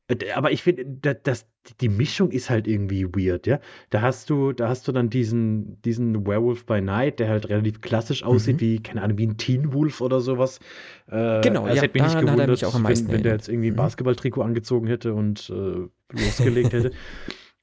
Äh, 0.09 0.31
aber 0.33 0.51
ich 0.51 0.61
finde, 0.61 0.85
das, 1.23 1.47
die 1.79 1.87
Mischung 1.87 2.31
ist 2.31 2.49
halt 2.49 2.67
irgendwie 2.67 3.05
weird, 3.05 3.47
ja. 3.47 3.59
Da 3.91 4.01
hast 4.01 4.29
du, 4.29 4.51
da 4.51 4.67
hast 4.67 4.85
du 4.89 4.91
dann 4.91 5.09
diesen, 5.09 5.81
diesen 5.83 6.27
Werewolf 6.27 6.65
by 6.65 6.81
Night, 6.81 7.19
der 7.19 7.29
halt 7.29 7.47
relativ 7.47 7.79
klassisch 7.79 8.23
aussieht, 8.23 8.57
mhm. 8.57 8.61
wie, 8.61 8.83
keine 8.83 9.03
Ahnung, 9.03 9.17
wie 9.17 9.27
ein 9.27 9.37
Teen 9.37 9.71
Wolf 9.71 10.01
oder 10.01 10.19
sowas. 10.19 10.59
Äh, 11.07 11.39
genau, 11.41 11.63
also 11.63 11.77
ja, 11.77 11.83
hätte 11.83 11.93
mich 11.93 12.13
nicht 12.13 12.19
gewundert, 12.19 12.49
mich 12.49 12.61
wenn, 12.61 13.11
wenn, 13.11 13.23
der 13.23 13.33
jetzt 13.33 13.47
irgendwie 13.47 13.69
ein 13.69 13.73
mhm. 13.73 13.77
Basketballtrikot 13.77 14.41
angezogen 14.41 14.87
hätte 14.87 15.13
und 15.13 15.49
äh, 15.49 15.87
losgelegt 16.11 16.73
hätte. 16.73 16.91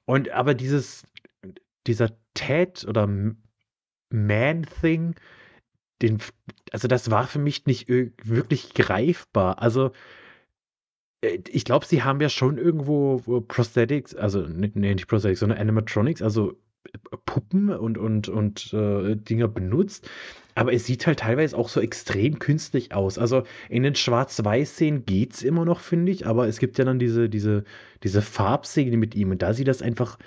Und 0.07 0.31
aber 0.31 0.55
dieses, 0.55 1.05
dieser 1.87 2.11
Ted 2.35 2.85
oder 2.89 3.09
Man-Thing, 4.11 5.15
den, 6.03 6.19
also 6.73 6.89
das 6.89 7.11
war 7.11 7.27
für 7.27 7.39
mich 7.39 7.67
nicht 7.67 7.89
wirklich 7.89 8.75
greifbar. 8.75 9.61
Also 9.61 9.93
äh, 11.23 11.39
ich 11.49 11.65
glaube, 11.65 11.87
sie 11.87 12.03
haben 12.03 12.21
ja 12.21 12.29
schon 12.29 12.59
irgendwo 12.59 13.19
Prosthetics, 13.41 14.15
also 14.15 14.43
nee, 14.43 14.71
nicht 14.75 15.09
Prosthetics, 15.09 15.41
sondern 15.41 15.59
Animatronics, 15.59 16.23
also 16.23 16.53
äh, 16.85 17.17
Puppen 17.25 17.71
und, 17.71 17.99
und, 17.99 18.29
und 18.29 18.73
äh, 18.73 19.17
Dinger 19.17 19.49
benutzt. 19.49 20.09
Aber 20.57 20.73
es 20.73 20.87
sieht 20.87 21.07
halt 21.07 21.21
teilweise 21.21 21.57
auch 21.57 21.69
so 21.69 21.81
extrem 21.81 22.39
künstlich 22.39 22.95
aus. 22.95 23.19
Also 23.19 23.43
in 23.69 23.83
den 23.83 23.95
Schwarz-Weiß-Szenen 23.95 25.05
geht 25.05 25.35
es 25.35 25.43
immer 25.43 25.67
noch, 25.67 25.81
finde 25.81 26.11
ich, 26.11 26.27
aber 26.27 26.49
es 26.49 26.59
gibt 26.59 26.79
ja 26.79 26.85
dann 26.85 26.99
diese, 26.99 27.29
diese, 27.29 27.65
diese 28.03 28.23
Farbszene 28.23 28.97
mit 28.97 29.15
ihm 29.15 29.31
und 29.31 29.43
da 29.43 29.53
sieht 29.53 29.69
das 29.69 29.83
einfach 29.83 30.19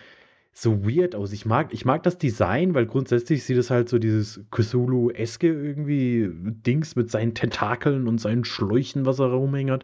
so 0.53 0.85
weird 0.85 1.15
aus. 1.15 1.31
Ich 1.31 1.47
mag, 1.47 1.73
ich 1.73 1.83
mag 1.83 2.03
das 2.03 2.19
Design, 2.19 2.75
weil 2.75 2.85
grundsätzlich 2.85 3.43
sieht 3.43 3.57
es 3.57 3.71
halt 3.71 3.89
so 3.89 3.97
dieses 3.97 4.41
Cthulhu-eske 4.51 5.47
irgendwie 5.47 6.29
Dings 6.31 6.95
mit 6.95 7.09
seinen 7.09 7.33
Tentakeln 7.33 8.07
und 8.07 8.21
seinen 8.21 8.45
Schläuchen, 8.45 9.07
was 9.07 9.19
er 9.19 9.31
rumhängert. 9.31 9.83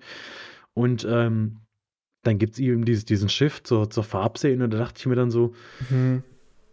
Und 0.76 1.08
ähm, 1.10 1.58
dann 2.22 2.38
gibt 2.38 2.54
es 2.54 2.60
eben 2.60 2.86
dieses, 2.86 3.06
diesen 3.06 3.30
Shift 3.30 3.66
zur, 3.66 3.90
zur 3.90 4.04
Farbszene 4.04 4.64
und 4.64 4.72
da 4.72 4.78
dachte 4.78 5.00
ich 5.00 5.06
mir 5.08 5.16
dann 5.16 5.32
so, 5.32 5.54
mhm. 5.90 6.22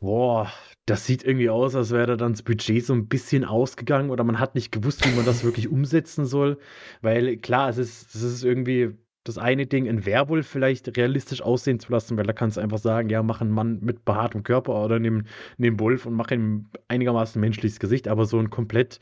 boah, 0.01 0.53
das 0.87 1.07
sieht 1.07 1.23
irgendwie 1.23 1.51
aus, 1.51 1.77
als 1.77 1.90
wäre 1.92 2.07
da 2.07 2.16
dann 2.16 2.33
das 2.33 2.42
Budget 2.42 2.85
so 2.85 2.92
ein 2.92 3.07
bisschen 3.07 3.45
ausgegangen 3.45 4.11
oder 4.11 4.25
man 4.25 4.40
hat 4.40 4.55
nicht 4.55 4.73
gewusst, 4.73 5.07
wie 5.07 5.14
man 5.14 5.25
das 5.25 5.45
wirklich 5.45 5.68
umsetzen 5.68 6.27
soll. 6.27 6.59
Weil 7.03 7.37
klar, 7.37 7.68
es 7.68 7.79
ist, 7.79 8.14
es 8.14 8.23
ist 8.23 8.45
irgendwie 8.45 8.90
das 9.25 9.38
eine 9.38 9.66
Ding, 9.66 9.88
ein 9.88 10.05
Werwolf 10.05 10.49
vielleicht 10.49 10.97
realistisch 10.97 11.42
aussehen 11.42 11.79
zu 11.79 11.92
lassen, 11.92 12.16
weil 12.16 12.27
da 12.27 12.33
kannst 12.33 12.57
du 12.57 12.61
einfach 12.61 12.79
sagen, 12.79 13.09
ja, 13.09 13.23
mach 13.23 13.40
einen 13.40 13.53
Mann 13.53 13.79
mit 13.81 14.05
behaartem 14.05 14.42
Körper 14.42 14.85
oder 14.85 14.99
nimm, 14.99 15.27
nimm 15.59 15.79
Wolf 15.79 16.07
und 16.07 16.14
mach 16.14 16.33
ihm 16.33 16.66
einigermaßen 16.88 17.40
menschliches 17.40 17.79
Gesicht, 17.79 18.09
aber 18.09 18.25
so 18.25 18.38
ein 18.38 18.51
komplett 18.51 18.99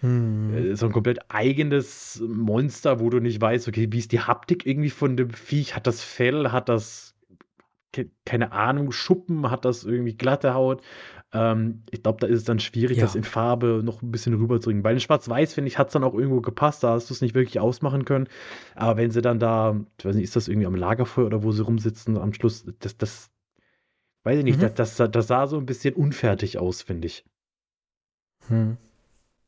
hm. 0.00 0.54
Äh, 0.54 0.76
so 0.76 0.86
ein 0.86 0.92
komplett 0.92 1.18
eigenes 1.28 2.22
Monster, 2.26 3.00
wo 3.00 3.10
du 3.10 3.20
nicht 3.20 3.40
weißt, 3.40 3.68
okay, 3.68 3.88
wie 3.90 3.98
ist 3.98 4.12
die 4.12 4.20
Haptik 4.20 4.66
irgendwie 4.66 4.90
von 4.90 5.16
dem 5.16 5.30
Viech? 5.30 5.76
Hat 5.76 5.86
das 5.86 6.02
Fell? 6.02 6.52
Hat 6.52 6.68
das 6.68 7.14
keine 8.24 8.52
Ahnung, 8.52 8.92
Schuppen? 8.92 9.50
Hat 9.50 9.64
das 9.64 9.84
irgendwie 9.84 10.16
glatte 10.16 10.54
Haut? 10.54 10.82
Ähm, 11.32 11.84
ich 11.90 12.02
glaube, 12.02 12.18
da 12.20 12.26
ist 12.26 12.38
es 12.38 12.44
dann 12.44 12.58
schwierig, 12.58 12.98
ja. 12.98 13.04
das 13.04 13.14
in 13.14 13.22
Farbe 13.22 13.82
noch 13.84 14.02
ein 14.02 14.10
bisschen 14.10 14.34
rüberzubringen. 14.34 14.82
Bei 14.82 14.92
den 14.92 15.00
Schwarz-Weiß, 15.00 15.54
finde 15.54 15.68
ich, 15.68 15.78
hat 15.78 15.88
es 15.88 15.92
dann 15.92 16.02
auch 16.02 16.14
irgendwo 16.14 16.40
gepasst, 16.40 16.82
da 16.82 16.90
hast 16.90 17.08
du 17.08 17.14
es 17.14 17.20
nicht 17.20 17.34
wirklich 17.34 17.60
ausmachen 17.60 18.04
können. 18.04 18.28
Aber 18.74 18.96
wenn 18.96 19.10
sie 19.10 19.22
dann 19.22 19.38
da, 19.38 19.80
ich 19.98 20.04
weiß 20.04 20.16
nicht, 20.16 20.24
ist 20.24 20.36
das 20.36 20.48
irgendwie 20.48 20.66
am 20.66 20.74
Lagerfeuer 20.74 21.26
oder 21.26 21.42
wo 21.42 21.52
sie 21.52 21.62
rumsitzen 21.62 22.18
am 22.18 22.32
Schluss, 22.32 22.64
das, 22.80 22.96
das, 22.96 23.30
weiß 24.24 24.38
ich 24.38 24.44
nicht, 24.44 24.58
mhm. 24.58 24.72
das, 24.74 24.96
das, 24.96 25.10
das 25.10 25.26
sah 25.26 25.46
so 25.46 25.56
ein 25.56 25.66
bisschen 25.66 25.94
unfertig 25.94 26.58
aus, 26.58 26.82
finde 26.82 27.06
ich. 27.06 27.24
Hm. 28.48 28.76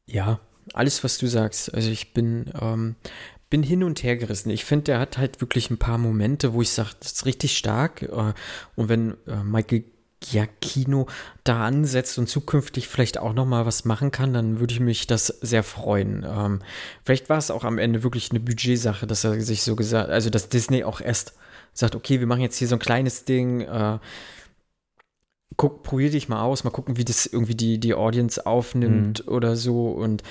Ja, 0.07 0.41
alles, 0.75 1.03
was 1.03 1.19
du 1.19 1.27
sagst. 1.27 1.75
Also 1.75 1.91
ich 1.91 2.13
bin, 2.13 2.53
ähm, 2.61 2.95
bin 3.51 3.63
hin 3.63 3.83
und 3.83 4.03
her 4.03 4.17
gerissen. 4.17 4.51
Ich 4.51 4.65
finde, 4.65 4.85
der 4.85 4.99
hat 5.01 5.19
halt 5.19 5.41
wirklich 5.41 5.71
ein 5.71 5.79
paar 5.79 5.99
Momente, 5.99 6.55
wo 6.55 6.63
ich 6.63 6.71
sage, 6.71 6.91
das 7.01 7.13
ist 7.13 7.27
richtig 7.27 7.57
stark. 7.57 8.03
Äh, 8.03 8.33
und 8.77 8.89
wenn 8.89 9.17
äh, 9.27 9.43
Michael 9.43 9.85
ja, 10.31 10.47
Kino 10.61 11.07
da 11.45 11.65
ansetzt 11.65 12.19
und 12.19 12.29
zukünftig 12.29 12.89
vielleicht 12.89 13.19
auch 13.19 13.33
noch 13.33 13.47
mal 13.47 13.67
was 13.67 13.85
machen 13.85 14.11
kann, 14.11 14.33
dann 14.33 14.61
würde 14.61 14.75
ich 14.75 14.81
mich 14.81 15.07
das 15.07 15.27
sehr 15.27 15.63
freuen. 15.63 16.25
Ähm, 16.29 16.61
vielleicht 17.05 17.29
war 17.29 17.39
es 17.39 17.51
auch 17.51 17.65
am 17.65 17.79
Ende 17.79 18.03
wirklich 18.03 18.31
eine 18.31 18.41
Budgetsache, 18.41 19.07
dass 19.07 19.25
er 19.25 19.41
sich 19.41 19.63
so 19.63 19.75
gesagt, 19.75 20.11
also 20.11 20.31
dass 20.31 20.49
Disney 20.49 20.85
auch 20.85 21.01
erst 21.01 21.35
sagt, 21.73 21.95
okay, 21.95 22.21
wir 22.21 22.27
machen 22.27 22.43
jetzt 22.43 22.57
hier 22.57 22.69
so 22.69 22.77
ein 22.77 22.81
kleines 22.81 23.25
Ding, 23.25 23.63
äh, 23.63 23.99
guck, 25.57 25.83
probier 25.83 26.11
dich 26.11 26.29
mal 26.29 26.43
aus, 26.43 26.65
mal 26.65 26.71
gucken, 26.71 26.97
wie 26.97 27.05
das 27.05 27.27
irgendwie 27.27 27.55
die, 27.55 27.79
die 27.79 27.95
Audience 27.95 28.45
aufnimmt 28.47 29.27
mhm. 29.27 29.33
oder 29.33 29.57
so 29.57 29.91
und 29.91 30.23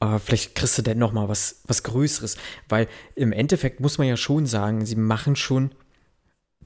äh, 0.00 0.18
vielleicht 0.18 0.54
kriegst 0.54 0.78
du 0.78 0.82
dann 0.82 0.98
noch 0.98 1.12
mal 1.12 1.28
was, 1.28 1.62
was 1.66 1.82
Größeres, 1.82 2.36
weil 2.68 2.88
im 3.14 3.32
Endeffekt 3.32 3.80
muss 3.80 3.98
man 3.98 4.06
ja 4.06 4.16
schon 4.16 4.46
sagen, 4.46 4.84
sie 4.84 4.96
machen 4.96 5.36
schon 5.36 5.70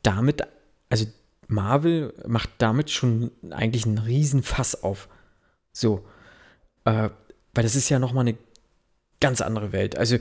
damit, 0.03 0.43
also 0.88 1.07
Marvel 1.51 2.15
macht 2.27 2.51
damit 2.59 2.91
schon 2.91 3.31
eigentlich 3.51 3.87
einen 3.87 3.99
riesen 3.99 4.43
Fass 4.43 4.83
auf. 4.83 5.09
So. 5.73 6.07
Äh, 6.85 7.11
weil 7.55 7.65
das 7.65 7.77
ist 7.77 7.89
ja 7.89 7.99
nochmal 7.99 8.27
eine 8.27 8.39
ganz 9.21 9.41
andere 9.41 9.73
Welt. 9.73 9.97
Also, 9.97 10.17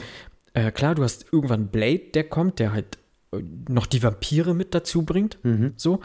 äh, 0.53 0.71
klar, 0.71 0.95
du 0.95 1.03
hast 1.03 1.31
irgendwann 1.31 1.67
Blade, 1.67 2.11
der 2.13 2.23
kommt, 2.23 2.59
der 2.59 2.73
halt 2.73 2.97
äh, 3.31 3.41
noch 3.69 3.85
die 3.85 4.03
Vampire 4.03 4.53
mit 4.53 4.73
dazu 4.73 5.03
bringt. 5.03 5.37
Mhm. 5.43 5.73
So. 5.77 6.01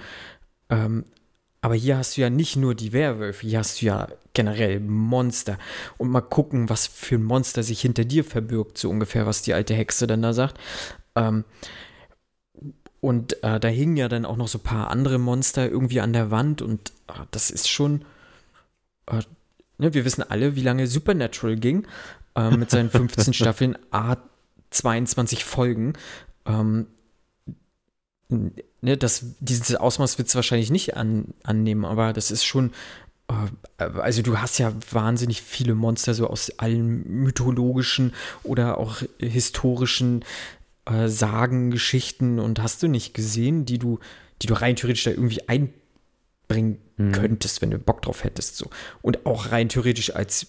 Ähm, 0.68 1.04
aber 1.60 1.74
hier 1.76 1.96
hast 1.96 2.16
du 2.16 2.20
ja 2.20 2.28
nicht 2.28 2.56
nur 2.56 2.74
die 2.74 2.92
Werwölfe, 2.92 3.46
hier 3.46 3.60
hast 3.60 3.80
du 3.80 3.86
ja 3.86 4.08
generell 4.34 4.80
Monster. 4.80 5.58
Und 5.96 6.10
mal 6.10 6.20
gucken, 6.20 6.68
was 6.68 6.86
für 6.86 7.14
ein 7.14 7.22
Monster 7.22 7.62
sich 7.62 7.80
hinter 7.80 8.04
dir 8.04 8.22
verbirgt, 8.22 8.76
so 8.76 8.90
ungefähr, 8.90 9.24
was 9.24 9.40
die 9.40 9.54
alte 9.54 9.72
Hexe 9.72 10.06
dann 10.06 10.20
da 10.20 10.34
sagt. 10.34 10.60
Ähm, 11.14 11.44
und 13.04 13.42
äh, 13.42 13.60
da 13.60 13.68
hingen 13.68 13.98
ja 13.98 14.08
dann 14.08 14.24
auch 14.24 14.36
noch 14.36 14.48
so 14.48 14.58
ein 14.58 14.62
paar 14.62 14.90
andere 14.90 15.18
Monster 15.18 15.68
irgendwie 15.68 16.00
an 16.00 16.14
der 16.14 16.30
Wand 16.30 16.62
und 16.62 16.90
äh, 17.08 17.12
das 17.32 17.50
ist 17.50 17.68
schon. 17.68 18.02
Äh, 19.06 19.20
ne, 19.76 19.92
wir 19.92 20.06
wissen 20.06 20.22
alle, 20.22 20.56
wie 20.56 20.62
lange 20.62 20.86
Supernatural 20.86 21.56
ging 21.56 21.86
äh, 22.34 22.50
mit 22.50 22.70
seinen 22.70 22.88
15 22.90 23.34
Staffeln, 23.34 23.76
A 23.90 24.16
22 24.70 25.44
Folgen. 25.44 25.92
Ähm, 26.46 26.86
ne, 28.30 28.96
das, 28.96 29.26
dieses 29.38 29.76
Ausmaß 29.76 30.16
wird 30.16 30.28
es 30.28 30.34
wahrscheinlich 30.34 30.70
nicht 30.70 30.96
an, 30.96 31.34
annehmen, 31.42 31.84
aber 31.84 32.14
das 32.14 32.30
ist 32.30 32.44
schon. 32.44 32.72
Äh, 33.28 33.84
also, 33.84 34.22
du 34.22 34.38
hast 34.38 34.56
ja 34.56 34.72
wahnsinnig 34.90 35.42
viele 35.42 35.74
Monster 35.74 36.14
so 36.14 36.26
aus 36.26 36.58
allen 36.58 37.06
mythologischen 37.06 38.14
oder 38.44 38.78
auch 38.78 39.02
historischen 39.18 40.24
äh, 40.86 41.08
Sagen, 41.08 41.70
Geschichten 41.70 42.38
und 42.38 42.60
hast 42.60 42.82
du 42.82 42.88
nicht 42.88 43.14
gesehen, 43.14 43.64
die 43.64 43.78
du, 43.78 43.98
die 44.42 44.46
du 44.46 44.54
rein 44.54 44.76
theoretisch 44.76 45.04
da 45.04 45.10
irgendwie 45.10 45.48
einbringen 45.48 46.78
mhm. 46.96 47.12
könntest, 47.12 47.62
wenn 47.62 47.70
du 47.70 47.78
Bock 47.78 48.02
drauf 48.02 48.24
hättest. 48.24 48.56
So. 48.56 48.70
Und 49.02 49.26
auch 49.26 49.50
rein 49.50 49.68
theoretisch 49.68 50.14
als 50.14 50.46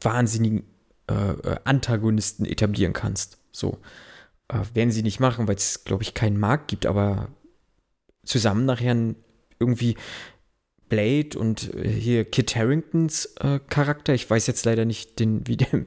wahnsinnigen 0.00 0.64
äh, 1.08 1.14
äh 1.14 1.56
Antagonisten 1.64 2.46
etablieren 2.46 2.92
kannst. 2.92 3.38
So. 3.52 3.78
Äh, 4.48 4.60
werden 4.74 4.90
sie 4.90 5.02
nicht 5.02 5.20
machen, 5.20 5.46
weil 5.46 5.56
es, 5.56 5.84
glaube 5.84 6.02
ich, 6.02 6.14
keinen 6.14 6.38
Markt 6.38 6.68
gibt, 6.68 6.86
aber 6.86 7.28
zusammen 8.24 8.64
nachher 8.64 9.14
irgendwie 9.58 9.96
Blade 10.90 11.38
und 11.38 11.72
äh, 11.74 11.88
hier 11.88 12.26
Kit 12.26 12.54
Harringtons 12.54 13.34
äh, 13.40 13.60
Charakter. 13.70 14.12
Ich 14.12 14.28
weiß 14.28 14.46
jetzt 14.46 14.66
leider 14.66 14.84
nicht, 14.84 15.18
den, 15.18 15.46
wie 15.46 15.56
der 15.56 15.86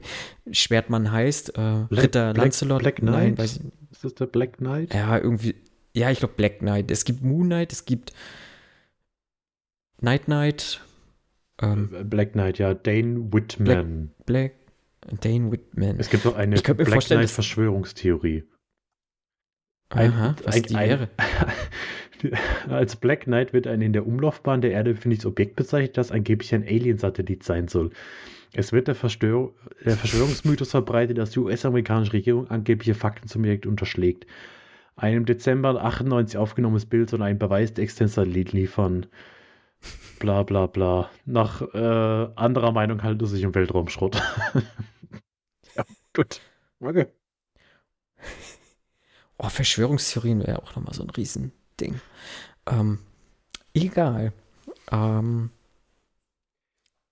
Schwertmann 0.50 1.12
heißt. 1.12 1.50
Äh, 1.50 1.52
Black, 1.52 1.88
Ritter 1.90 2.32
Black, 2.32 2.44
Lancelot. 2.44 2.82
Black 2.82 2.96
Knight? 2.96 3.14
Nein, 3.14 3.38
weiß 3.38 3.60
ist 3.92 4.02
das 4.02 4.14
der 4.14 4.26
Black 4.26 4.56
Knight? 4.56 4.92
Ja, 4.92 5.16
irgendwie. 5.16 5.54
Ja, 5.92 6.10
ich 6.10 6.18
glaube 6.18 6.34
Black 6.36 6.58
Knight. 6.58 6.90
Es 6.90 7.04
gibt 7.04 7.22
Moon 7.22 7.46
Knight, 7.46 7.72
es 7.72 7.84
gibt 7.84 8.12
Night 10.00 10.24
Knight. 10.24 10.80
Ähm, 11.62 11.90
äh, 11.94 12.02
Black 12.02 12.32
Knight, 12.32 12.58
ja. 12.58 12.74
Dane 12.74 13.32
Whitman. 13.32 14.10
Black, 14.26 14.54
Black 15.06 15.20
Dane 15.20 15.52
Whitman. 15.52 16.00
Es 16.00 16.10
gibt 16.10 16.24
noch 16.24 16.34
eine 16.34 16.56
Black 16.56 17.04
Knight 17.04 17.30
Verschwörungstheorie. 17.30 18.44
Ein, 19.90 20.12
Aha, 20.12 20.36
was 20.44 20.56
ein, 20.56 20.62
die 20.64 20.74
wäre. 20.74 21.08
Als 22.68 22.96
Black 22.96 23.22
Knight 23.22 23.52
wird 23.52 23.66
ein 23.66 23.82
in 23.82 23.92
der 23.92 24.06
Umlaufbahn 24.06 24.60
der 24.60 24.72
Erde 24.72 24.94
befindliches 24.94 25.26
Objekt 25.26 25.56
bezeichnet, 25.56 25.96
das 25.96 26.10
angeblich 26.10 26.54
ein 26.54 26.62
Alien-Satellit 26.62 27.42
sein 27.42 27.68
soll. 27.68 27.90
Es 28.52 28.72
wird 28.72 28.86
der, 28.86 28.94
Verstör 28.94 29.52
der 29.84 29.96
Verschwörungsmythos 29.96 30.70
verbreitet, 30.70 31.18
dass 31.18 31.30
die 31.30 31.40
US-amerikanische 31.40 32.12
Regierung 32.12 32.48
angebliche 32.50 32.94
Fakten 32.94 33.28
zum 33.28 33.42
Objekt 33.42 33.66
unterschlägt. 33.66 34.26
Ein 34.96 35.14
im 35.14 35.26
Dezember 35.26 35.82
98 35.82 36.38
aufgenommenes 36.38 36.86
Bild 36.86 37.10
soll 37.10 37.22
einen 37.22 37.38
Beweis 37.38 37.74
der 37.74 37.82
Existenz 37.82 38.14
Satellit 38.14 38.52
liefern. 38.52 39.06
Bla 40.20 40.44
bla 40.44 40.66
bla. 40.66 41.10
Nach 41.26 41.62
äh, 41.74 42.28
anderer 42.36 42.70
Meinung 42.70 43.02
handelt 43.02 43.22
es 43.22 43.30
sich 43.30 43.44
um 43.44 43.54
Weltraumschrott. 43.54 44.22
ja, 45.76 45.84
gut. 46.14 46.40
Okay. 46.78 47.06
Oh, 49.36 49.48
Verschwörungstheorien 49.48 50.46
wäre 50.46 50.62
auch 50.62 50.76
nochmal 50.76 50.94
so 50.94 51.02
ein 51.02 51.10
Riesending. 51.80 52.00
Ähm, 52.66 52.98
egal. 53.74 54.32
Ähm, 54.90 55.50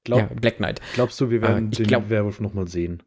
Glaub, 0.05 0.19
ja, 0.19 0.27
Black 0.27 0.57
Knight. 0.57 0.81
Glaubst 0.95 1.21
du, 1.21 1.31
wir 1.31 1.43
werden 1.43 1.73
äh, 1.73 1.77
den 1.77 1.87
glaub, 1.87 2.11
Werwolf 2.11 2.41
nochmal 2.41 2.67
sehen? 2.67 3.03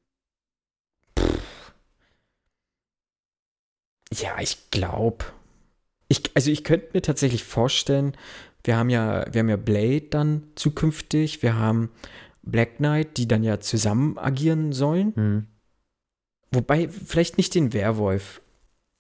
Ja, 4.13 4.39
ich 4.39 4.71
glaube. 4.71 5.25
Ich, 6.07 6.21
also 6.35 6.51
ich 6.51 6.63
könnte 6.63 6.89
mir 6.93 7.01
tatsächlich 7.01 7.43
vorstellen, 7.43 8.15
wir 8.63 8.77
haben 8.77 8.89
ja, 8.89 9.25
wir 9.31 9.39
haben 9.39 9.49
ja 9.49 9.57
Blade 9.57 10.07
dann 10.09 10.43
zukünftig, 10.55 11.43
wir 11.43 11.57
haben 11.57 11.89
Black 12.43 12.77
Knight, 12.77 13.17
die 13.17 13.27
dann 13.27 13.43
ja 13.43 13.59
zusammen 13.59 14.17
agieren 14.17 14.71
sollen. 14.71 15.13
Mhm. 15.15 15.47
Wobei, 16.51 16.87
vielleicht 16.87 17.37
nicht 17.37 17.55
den 17.55 17.73
Werwolf, 17.73 18.41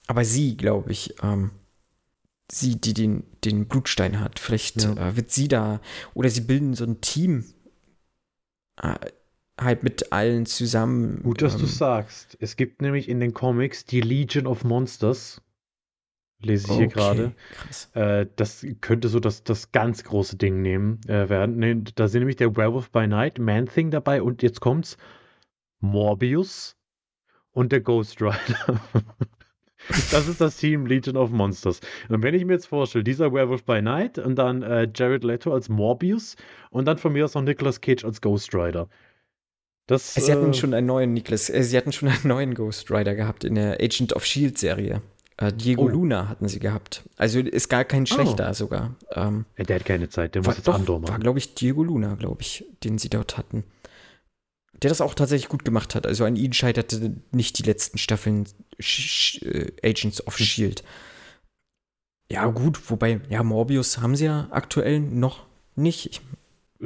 aber 0.07 0.25
sie, 0.25 0.57
glaube 0.57 0.91
ich. 0.91 1.15
Ähm, 1.23 1.51
sie, 2.51 2.79
die 2.79 2.93
den, 2.93 3.23
den 3.43 3.67
Blutstein 3.67 4.19
hat. 4.19 4.39
Vielleicht 4.39 4.83
ja. 4.83 4.91
äh, 4.93 5.15
wird 5.15 5.31
sie 5.31 5.47
da, 5.47 5.81
oder 6.13 6.29
sie 6.29 6.41
bilden 6.41 6.73
so 6.73 6.85
ein 6.85 7.01
Team 7.01 7.45
äh, 8.81 8.95
halt 9.59 9.83
mit 9.83 10.11
allen 10.11 10.45
zusammen. 10.45 11.23
Gut, 11.23 11.41
dass 11.41 11.55
ähm, 11.55 11.61
du 11.61 11.65
sagst. 11.65 12.37
Es 12.39 12.55
gibt 12.55 12.81
nämlich 12.81 13.09
in 13.09 13.19
den 13.19 13.33
Comics 13.33 13.85
die 13.85 14.01
Legion 14.01 14.47
of 14.47 14.63
Monsters. 14.63 15.41
Lese 16.41 16.65
ich 16.65 16.71
okay, 16.71 16.79
hier 16.79 16.87
gerade. 16.87 17.35
Äh, 17.93 18.27
das 18.35 18.65
könnte 18.81 19.07
so 19.07 19.19
das, 19.19 19.43
das 19.43 19.71
ganz 19.71 20.03
große 20.03 20.35
Ding 20.35 20.61
nehmen 20.61 20.99
äh, 21.07 21.29
werden. 21.29 21.57
Nee, 21.57 21.81
da 21.95 22.07
sind 22.07 22.19
nämlich 22.19 22.35
der 22.35 22.55
Werewolf 22.55 22.91
by 22.91 23.07
Night, 23.07 23.39
Man-Thing 23.39 23.89
dabei 23.89 24.21
und 24.21 24.43
jetzt 24.43 24.59
kommt's 24.59 24.97
Morbius 25.79 26.75
und 27.51 27.71
der 27.71 27.81
Ghost 27.81 28.21
Rider. 28.21 28.81
Das 30.11 30.27
ist 30.27 30.41
das 30.41 30.57
Team 30.57 30.85
Legion 30.85 31.17
of 31.17 31.29
Monsters. 31.31 31.79
Und 32.09 32.23
wenn 32.23 32.33
ich 32.33 32.45
mir 32.45 32.53
jetzt 32.53 32.67
vorstelle, 32.67 33.03
dieser 33.03 33.33
Werewolf 33.33 33.63
by 33.63 33.81
Night 33.81 34.17
und 34.17 34.35
dann 34.35 34.63
äh, 34.63 34.87
Jared 34.93 35.23
Leto 35.23 35.53
als 35.53 35.69
Morbius 35.69 36.35
und 36.69 36.85
dann 36.85 36.97
von 36.97 37.13
mir 37.13 37.25
aus 37.25 37.33
noch 37.33 37.41
Nicolas 37.41 37.81
Cage 37.81 38.05
als 38.05 38.21
Ghost 38.21 38.53
Rider. 38.53 38.87
Das, 39.87 40.15
sie 40.15 40.31
hatten 40.31 40.49
äh, 40.49 40.53
schon 40.53 40.73
einen 40.73 40.87
neuen 40.87 41.13
Nicholas, 41.13 41.49
äh, 41.49 41.63
sie 41.63 41.77
hatten 41.77 41.91
schon 41.91 42.09
einen 42.09 42.27
neuen 42.27 42.55
Ghost 42.55 42.89
Rider 42.89 43.13
gehabt 43.13 43.43
in 43.43 43.55
der 43.55 43.79
Agent 43.81 44.13
of 44.13 44.25
Shield 44.25 44.57
Serie. 44.57 45.01
Äh, 45.37 45.51
Diego 45.53 45.83
oh. 45.83 45.87
Luna 45.87 46.29
hatten 46.29 46.47
sie 46.47 46.59
gehabt. 46.59 47.03
Also 47.17 47.39
ist 47.39 47.69
gar 47.69 47.83
kein 47.83 48.05
schlechter 48.05 48.49
oh. 48.49 48.53
sogar. 48.53 48.95
Ähm, 49.11 49.45
der 49.57 49.75
hat 49.75 49.85
keine 49.85 50.09
Zeit, 50.09 50.33
der 50.33 50.43
muss 50.43 50.57
jetzt 50.57 50.69
Andor 50.69 50.99
machen. 50.99 51.11
War, 51.11 51.19
glaube 51.19 51.39
ich, 51.39 51.53
Diego 51.55 51.83
Luna, 51.83 52.15
glaube 52.15 52.41
ich, 52.41 52.65
den 52.83 52.97
sie 52.97 53.09
dort 53.09 53.37
hatten. 53.37 53.63
Der 54.81 54.89
das 54.89 55.01
auch 55.01 55.13
tatsächlich 55.13 55.49
gut 55.49 55.63
gemacht 55.65 55.95
hat. 55.95 56.05
Also 56.05 56.25
an 56.25 56.35
ihn 56.35 56.53
scheiterte 56.53 57.15
nicht 57.31 57.57
die 57.59 57.63
letzten 57.63 57.97
Staffeln 57.97 58.47
Sh 58.79 59.41
äh, 59.43 59.71
Agents 59.83 60.25
of 60.27 60.37
Shield. 60.37 60.83
Ja, 62.31 62.47
gut, 62.47 62.89
wobei, 62.89 63.21
ja, 63.29 63.43
Morbius 63.43 63.99
haben 63.99 64.15
sie 64.15 64.25
ja 64.25 64.47
aktuell 64.51 64.99
noch 64.99 65.45
nicht. 65.75 66.07
Ich, 66.07 66.21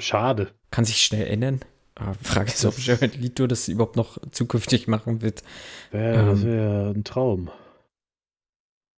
Schade. 0.04 0.54
Kann 0.72 0.86
sich 0.86 1.02
schnell 1.02 1.28
ändern. 1.28 1.62
Aber 1.96 2.14
Frage 2.14 2.52
ist, 2.52 2.66
ob 2.66 2.78
Jared 2.78 3.16
Leto 3.18 3.48
das 3.48 3.68
überhaupt 3.68 3.96
noch 3.96 4.18
zukünftig 4.32 4.88
machen 4.88 5.22
wird. 5.22 5.44
Wär, 5.92 6.14
ähm, 6.14 6.26
das 6.28 6.44
wäre 6.44 6.94
ein 6.96 7.04
Traum. 7.04 7.50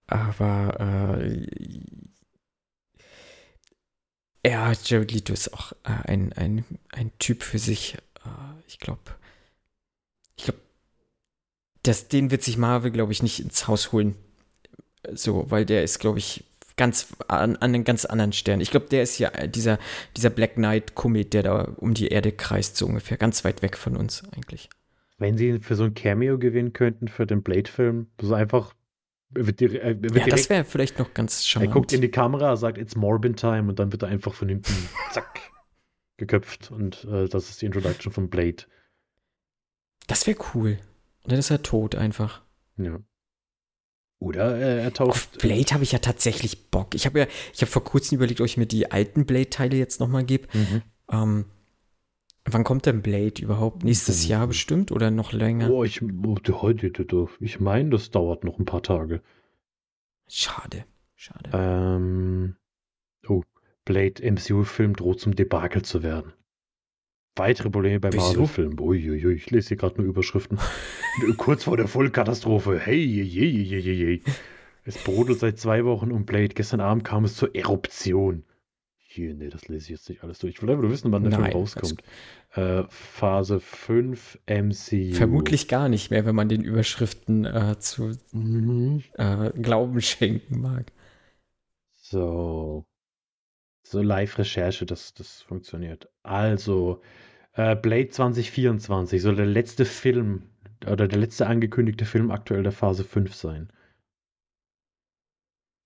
Aber 0.08 1.18
äh, 1.26 1.48
ja, 4.46 4.74
Jared 4.84 5.12
Leto 5.12 5.34
ist 5.34 5.54
auch 5.54 5.72
äh, 5.84 6.10
ein, 6.10 6.34
ein, 6.34 6.66
ein 6.92 7.12
Typ 7.18 7.44
für 7.44 7.60
sich. 7.60 7.98
Äh, 8.26 8.30
ich 8.68 8.80
glaube, 8.80 9.02
ich 10.36 10.46
glaube, 10.46 10.60
den 12.12 12.32
wird 12.32 12.44
sich 12.44 12.58
Marvel, 12.58 12.92
glaube 12.92 13.12
ich, 13.12 13.24
nicht 13.24 13.40
ins 13.40 13.68
Haus 13.68 13.92
holen. 13.92 14.16
So, 15.14 15.50
weil 15.50 15.66
der 15.66 15.84
ist, 15.84 16.00
glaube 16.00 16.20
ich, 16.20 16.44
ganz 16.78 17.14
an, 17.28 17.56
an 17.58 17.76
einen 17.76 17.84
ganz 17.84 18.06
anderen 18.06 18.34
Stern. 18.34 18.62
Ich 18.62 18.72
glaube, 18.72 18.88
der 18.88 19.04
ist 19.04 19.20
ja 19.20 19.30
dieser, 19.48 19.80
dieser 20.18 20.30
Black 20.30 20.56
Knight-Komet, 20.56 21.34
der 21.34 21.44
da 21.44 21.62
um 21.78 21.94
die 21.94 22.08
Erde 22.08 22.32
kreist, 22.32 22.78
so 22.78 22.86
ungefähr. 22.86 23.18
Ganz 23.18 23.44
weit 23.46 23.62
weg 23.62 23.78
von 23.78 23.96
uns 23.96 24.24
eigentlich. 24.36 24.70
Wenn 25.18 25.38
sie 25.38 25.60
für 25.60 25.76
so 25.76 25.84
ein 25.84 25.94
Cameo 25.94 26.40
gewinnen 26.40 26.74
könnten 26.74 27.08
für 27.08 27.28
den 27.28 27.44
Blade-Film, 27.44 28.08
so 28.20 28.34
einfach. 28.34 28.74
Wird, 29.34 29.62
wird 29.62 29.74
ja, 29.74 29.94
direkt, 29.94 30.34
das 30.34 30.50
wäre 30.50 30.66
vielleicht 30.66 31.00
noch 31.00 31.14
ganz 31.14 31.46
charmant. 31.46 31.72
Er 31.72 31.74
guckt 31.74 31.94
in 31.94 32.02
die 32.02 32.12
Kamera, 32.12 32.58
sagt, 32.58 32.78
it's 32.78 32.96
Morbin 32.96 33.36
Time 33.38 33.70
und 33.70 33.80
dann 33.80 33.92
wird 33.92 34.04
er 34.04 34.10
einfach 34.10 34.34
von 34.34 34.50
hinten, 34.50 34.74
zack, 35.12 35.40
geköpft 36.22 36.72
und 36.72 37.04
äh, 37.06 37.28
das 37.28 37.50
ist 37.50 37.62
die 37.62 37.66
Introduction 37.66 38.14
von 38.14 38.30
Blade. 38.30 38.64
Das 40.08 40.28
wäre 40.28 40.38
cool. 40.54 40.80
Und 41.24 41.32
dann 41.32 41.40
ist 41.40 41.50
er 41.50 41.62
tot 41.64 41.96
einfach. 41.96 42.42
Ja. 42.78 43.00
Oder 44.20 44.56
äh, 44.56 44.84
er 44.84 44.94
taucht. 44.94 45.10
Auf 45.10 45.30
Blade 45.32 45.74
habe 45.74 45.84
ich 45.84 45.92
ja 45.92 46.00
tatsächlich 46.00 46.70
Bock. 46.70 46.94
Ich 46.94 47.06
habe 47.06 47.20
ja, 47.20 47.28
ich 47.54 47.62
habe 47.62 47.72
vor 47.72 47.84
kurzem 47.84 48.18
überlegt, 48.18 48.40
ob 48.40 48.46
ich 48.46 48.58
mir 48.58 48.68
die 48.68 48.92
alten 48.92 49.26
Blade-Teile 49.26 49.76
jetzt 49.76 50.00
nochmal 50.00 50.24
gebe. 50.24 50.48
Mhm. 50.56 50.82
Ähm, 51.12 51.46
wann 52.46 52.64
kommt 52.64 52.86
denn 52.86 53.02
Blade 53.02 53.42
überhaupt? 53.42 53.84
Nächstes 53.84 54.26
mhm. 54.26 54.30
Jahr 54.30 54.48
bestimmt 54.48 54.92
oder 54.92 55.10
noch 55.10 55.34
länger? 55.34 55.72
Oh, 55.72 55.84
ich, 55.84 56.02
heute, 56.02 56.92
ich 57.40 57.60
meine, 57.60 57.90
das 57.90 58.12
dauert 58.12 58.44
noch 58.44 58.60
ein 58.60 58.66
paar 58.66 58.84
Tage. 58.84 59.24
Schade, 60.28 60.86
schade. 61.16 61.50
Ähm, 61.52 62.56
oh, 63.28 63.44
Blade 63.86 64.24
MCU-Film 64.24 64.96
droht 64.96 65.20
zum 65.20 65.36
Debakel 65.36 65.82
zu 65.84 66.04
werden. 66.04 66.34
Weitere 67.36 67.70
Probleme 67.70 68.00
beim 68.00 68.14
Marvel-Film. 68.14 68.80
Uiuiui, 68.80 69.34
ich 69.34 69.50
lese 69.52 69.70
hier 69.70 69.78
gerade 69.78 70.02
nur 70.02 70.10
Überschriften. 70.10 70.60
Kurz 71.38 71.64
vor 71.64 71.78
der 71.78 71.88
Vollkatastrophe. 71.88 72.78
Hey, 72.78 72.98
je, 72.98 73.24
je, 73.24 73.46
je, 73.46 73.78
je, 73.78 73.94
je. 73.94 74.22
Es 74.84 75.02
brodelt 75.04 75.40
seit 75.40 75.58
zwei 75.58 75.86
Wochen 75.86 76.12
um 76.12 76.26
Blade. 76.26 76.50
Gestern 76.50 76.82
Abend 76.82 77.06
kam 77.06 77.24
es 77.24 77.36
zur 77.36 77.56
Eruption. 77.56 78.44
Hier, 78.98 79.34
nee, 79.34 79.50
das 79.50 79.68
lese 79.68 79.86
ich 79.86 79.90
jetzt 79.90 80.10
nicht 80.10 80.24
alles 80.24 80.40
durch. 80.40 80.56
Ich 80.56 80.62
will 80.62 80.70
einfach 80.70 80.84
nur 80.84 80.92
wissen, 80.92 81.12
wann 81.12 81.24
der 81.24 81.32
Nein, 81.32 81.52
Film 81.52 81.54
rauskommt. 81.54 82.04
Äh, 82.54 82.84
Phase 82.90 83.60
5 83.60 84.40
MCU. 84.48 85.14
Vermutlich 85.14 85.68
gar 85.68 85.90
nicht 85.90 86.12
mehr, 86.12 86.26
wenn 86.26 86.36
man 86.36 86.50
den 86.50 86.62
Überschriften 86.64 87.46
äh, 87.46 87.78
zu 87.80 88.14
mhm. 88.32 89.04
äh, 89.16 89.52
Glauben 89.52 90.02
schenken 90.02 90.62
mag. 90.62 90.92
So. 91.92 92.86
So 93.92 94.02
Live-Recherche, 94.02 94.86
das, 94.86 95.14
das 95.14 95.42
funktioniert. 95.42 96.08
Also, 96.24 97.02
äh, 97.56 97.76
Blade 97.76 98.08
2024 98.08 99.22
soll 99.22 99.36
der 99.36 99.46
letzte 99.46 99.84
Film 99.84 100.44
oder 100.90 101.10
der 101.10 101.20
letzte 101.20 101.46
angekündigte 101.46 102.06
Film 102.06 102.32
aktuell 102.32 102.64
der 102.64 102.72
Phase 102.72 103.04
5 103.04 103.36
sein. 103.36 103.68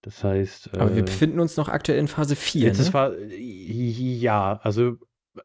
Das 0.03 0.23
heißt. 0.23 0.75
Aber 0.75 0.91
äh, 0.91 0.97
wir 0.97 1.03
befinden 1.03 1.39
uns 1.39 1.57
noch 1.57 1.67
aktuell 1.67 1.97
in 1.97 2.07
Phase 2.07 2.35
4. 2.35 2.67
Jetzt 2.67 2.85
ne? 2.85 2.93
war, 2.93 3.17
ja, 3.17 4.59
also 4.61 4.97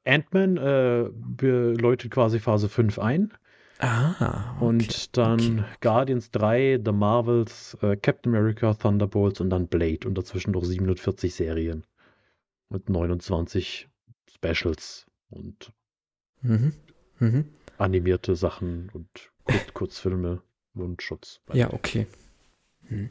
Ant-Man 0.05 0.59
äh, 0.59 1.05
läutet 1.41 2.11
quasi 2.11 2.41
Phase 2.41 2.69
5 2.69 2.99
ein. 2.99 3.33
Ah. 3.79 4.57
Okay. 4.57 4.65
Und 4.67 5.17
dann 5.17 5.61
okay. 5.61 5.65
Guardians 5.81 6.31
3, 6.31 6.81
The 6.85 6.93
Marvels, 6.93 7.79
äh, 7.81 7.97
Captain 7.97 8.35
America, 8.35 8.75
Thunderbolts 8.75 9.41
und 9.41 9.49
dann 9.49 9.67
Blade 9.67 10.07
und 10.07 10.19
dazwischen 10.19 10.51
noch 10.51 10.65
740 10.65 11.35
Serien 11.35 11.85
mit 12.71 12.89
29 12.89 13.89
Specials 14.35 15.07
und 15.29 15.73
mhm. 16.43 16.73
Mhm. 17.19 17.45
animierte 17.77 18.37
Sachen 18.37 18.91
und 18.93 19.09
Kur 19.45 19.61
Kurzfilme 19.75 20.43
und 20.75 21.03
Schutz. 21.03 21.41
Ja, 21.53 21.73
okay. 21.73 22.07
Hm. 22.89 23.11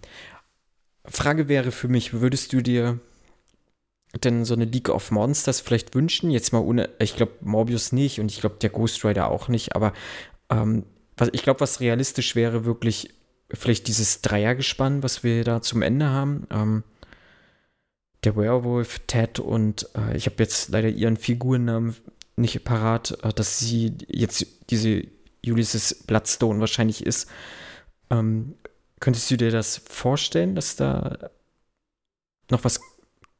Frage 1.06 1.48
wäre 1.48 1.72
für 1.72 1.88
mich, 1.88 2.14
würdest 2.14 2.54
du 2.54 2.62
dir 2.62 3.00
denn 4.24 4.46
so 4.46 4.54
eine 4.54 4.66
League 4.66 4.90
of 4.90 5.12
Monsters 5.12 5.62
vielleicht 5.62 5.94
wünschen? 5.96 6.32
Jetzt 6.32 6.52
mal 6.52 6.60
ohne, 6.60 6.90
ich 7.00 7.16
glaube 7.16 7.34
Morbius 7.42 7.92
nicht 7.92 8.20
und 8.20 8.32
ich 8.32 8.40
glaube 8.40 8.58
der 8.62 8.70
Ghost 8.70 9.04
Rider 9.06 9.30
auch 9.30 9.48
nicht, 9.48 9.76
aber 9.76 9.94
ähm, 10.50 10.86
was, 11.18 11.30
ich 11.34 11.44
glaube, 11.44 11.60
was 11.60 11.80
realistisch 11.80 12.36
wäre, 12.36 12.66
wirklich 12.66 13.14
vielleicht 13.52 13.88
dieses 13.88 14.22
Dreiergespann, 14.22 15.04
was 15.04 15.24
wir 15.24 15.44
da 15.44 15.62
zum 15.62 15.82
Ende 15.82 16.10
haben. 16.10 16.48
Ähm, 16.52 16.84
der 18.24 18.36
Werewolf, 18.36 19.00
Ted 19.08 19.40
und 19.40 19.90
äh, 19.96 20.16
ich 20.16 20.26
habe 20.26 20.36
jetzt 20.40 20.70
leider 20.70 20.90
ihren 20.90 21.18
Figurennamen 21.18 21.96
nicht 22.36 22.64
parat, 22.64 23.18
äh, 23.24 23.34
dass 23.34 23.60
sie 23.60 23.94
jetzt 24.08 24.46
diese 24.70 25.04
Ulysses 25.46 26.04
Bloodstone 26.06 26.60
wahrscheinlich 26.60 27.06
ist. 27.06 27.30
Ähm, 28.10 28.56
könntest 29.00 29.32
du 29.32 29.38
dir 29.38 29.52
das 29.52 29.78
vorstellen, 29.78 30.56
dass 30.56 30.76
da 30.76 31.30
noch 32.52 32.64
was 32.64 32.82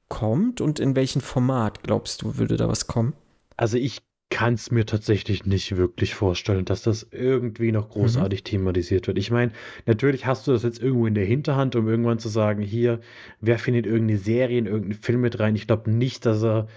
kommt 0.08 0.62
und 0.62 0.80
in 0.80 0.96
welchem 0.96 1.22
Format 1.22 1.84
glaubst 1.84 2.22
du, 2.22 2.38
würde 2.38 2.58
da 2.58 2.68
was 2.68 2.88
kommen? 2.88 3.14
Also 3.58 3.78
ich 3.78 4.02
kann 4.30 4.54
es 4.54 4.70
mir 4.70 4.86
tatsächlich 4.86 5.46
nicht 5.46 5.76
wirklich 5.76 6.14
vorstellen, 6.14 6.64
dass 6.64 6.84
das 6.84 7.08
irgendwie 7.12 7.72
noch 7.72 7.90
großartig 7.90 8.42
mhm. 8.42 8.46
thematisiert 8.46 9.08
wird. 9.08 9.18
Ich 9.18 9.32
meine, 9.32 9.52
natürlich 9.88 10.28
hast 10.28 10.46
du 10.48 10.52
das 10.52 10.62
jetzt 10.62 10.82
irgendwo 10.82 11.08
in 11.08 11.16
der 11.16 11.26
Hinterhand, 11.26 11.76
um 11.76 11.88
irgendwann 11.88 12.20
zu 12.20 12.30
sagen, 12.30 12.62
hier, 12.62 13.00
wer 13.42 13.58
findet 13.58 13.88
irgendeine 13.88 14.20
Serie 14.20 14.60
in 14.60 14.68
irgendeinen 14.68 15.02
Film 15.02 15.22
mit 15.22 15.40
rein? 15.40 15.56
Ich 15.56 15.66
glaube 15.66 15.90
nicht, 15.90 16.28
dass 16.28 16.44
er, 16.44 16.68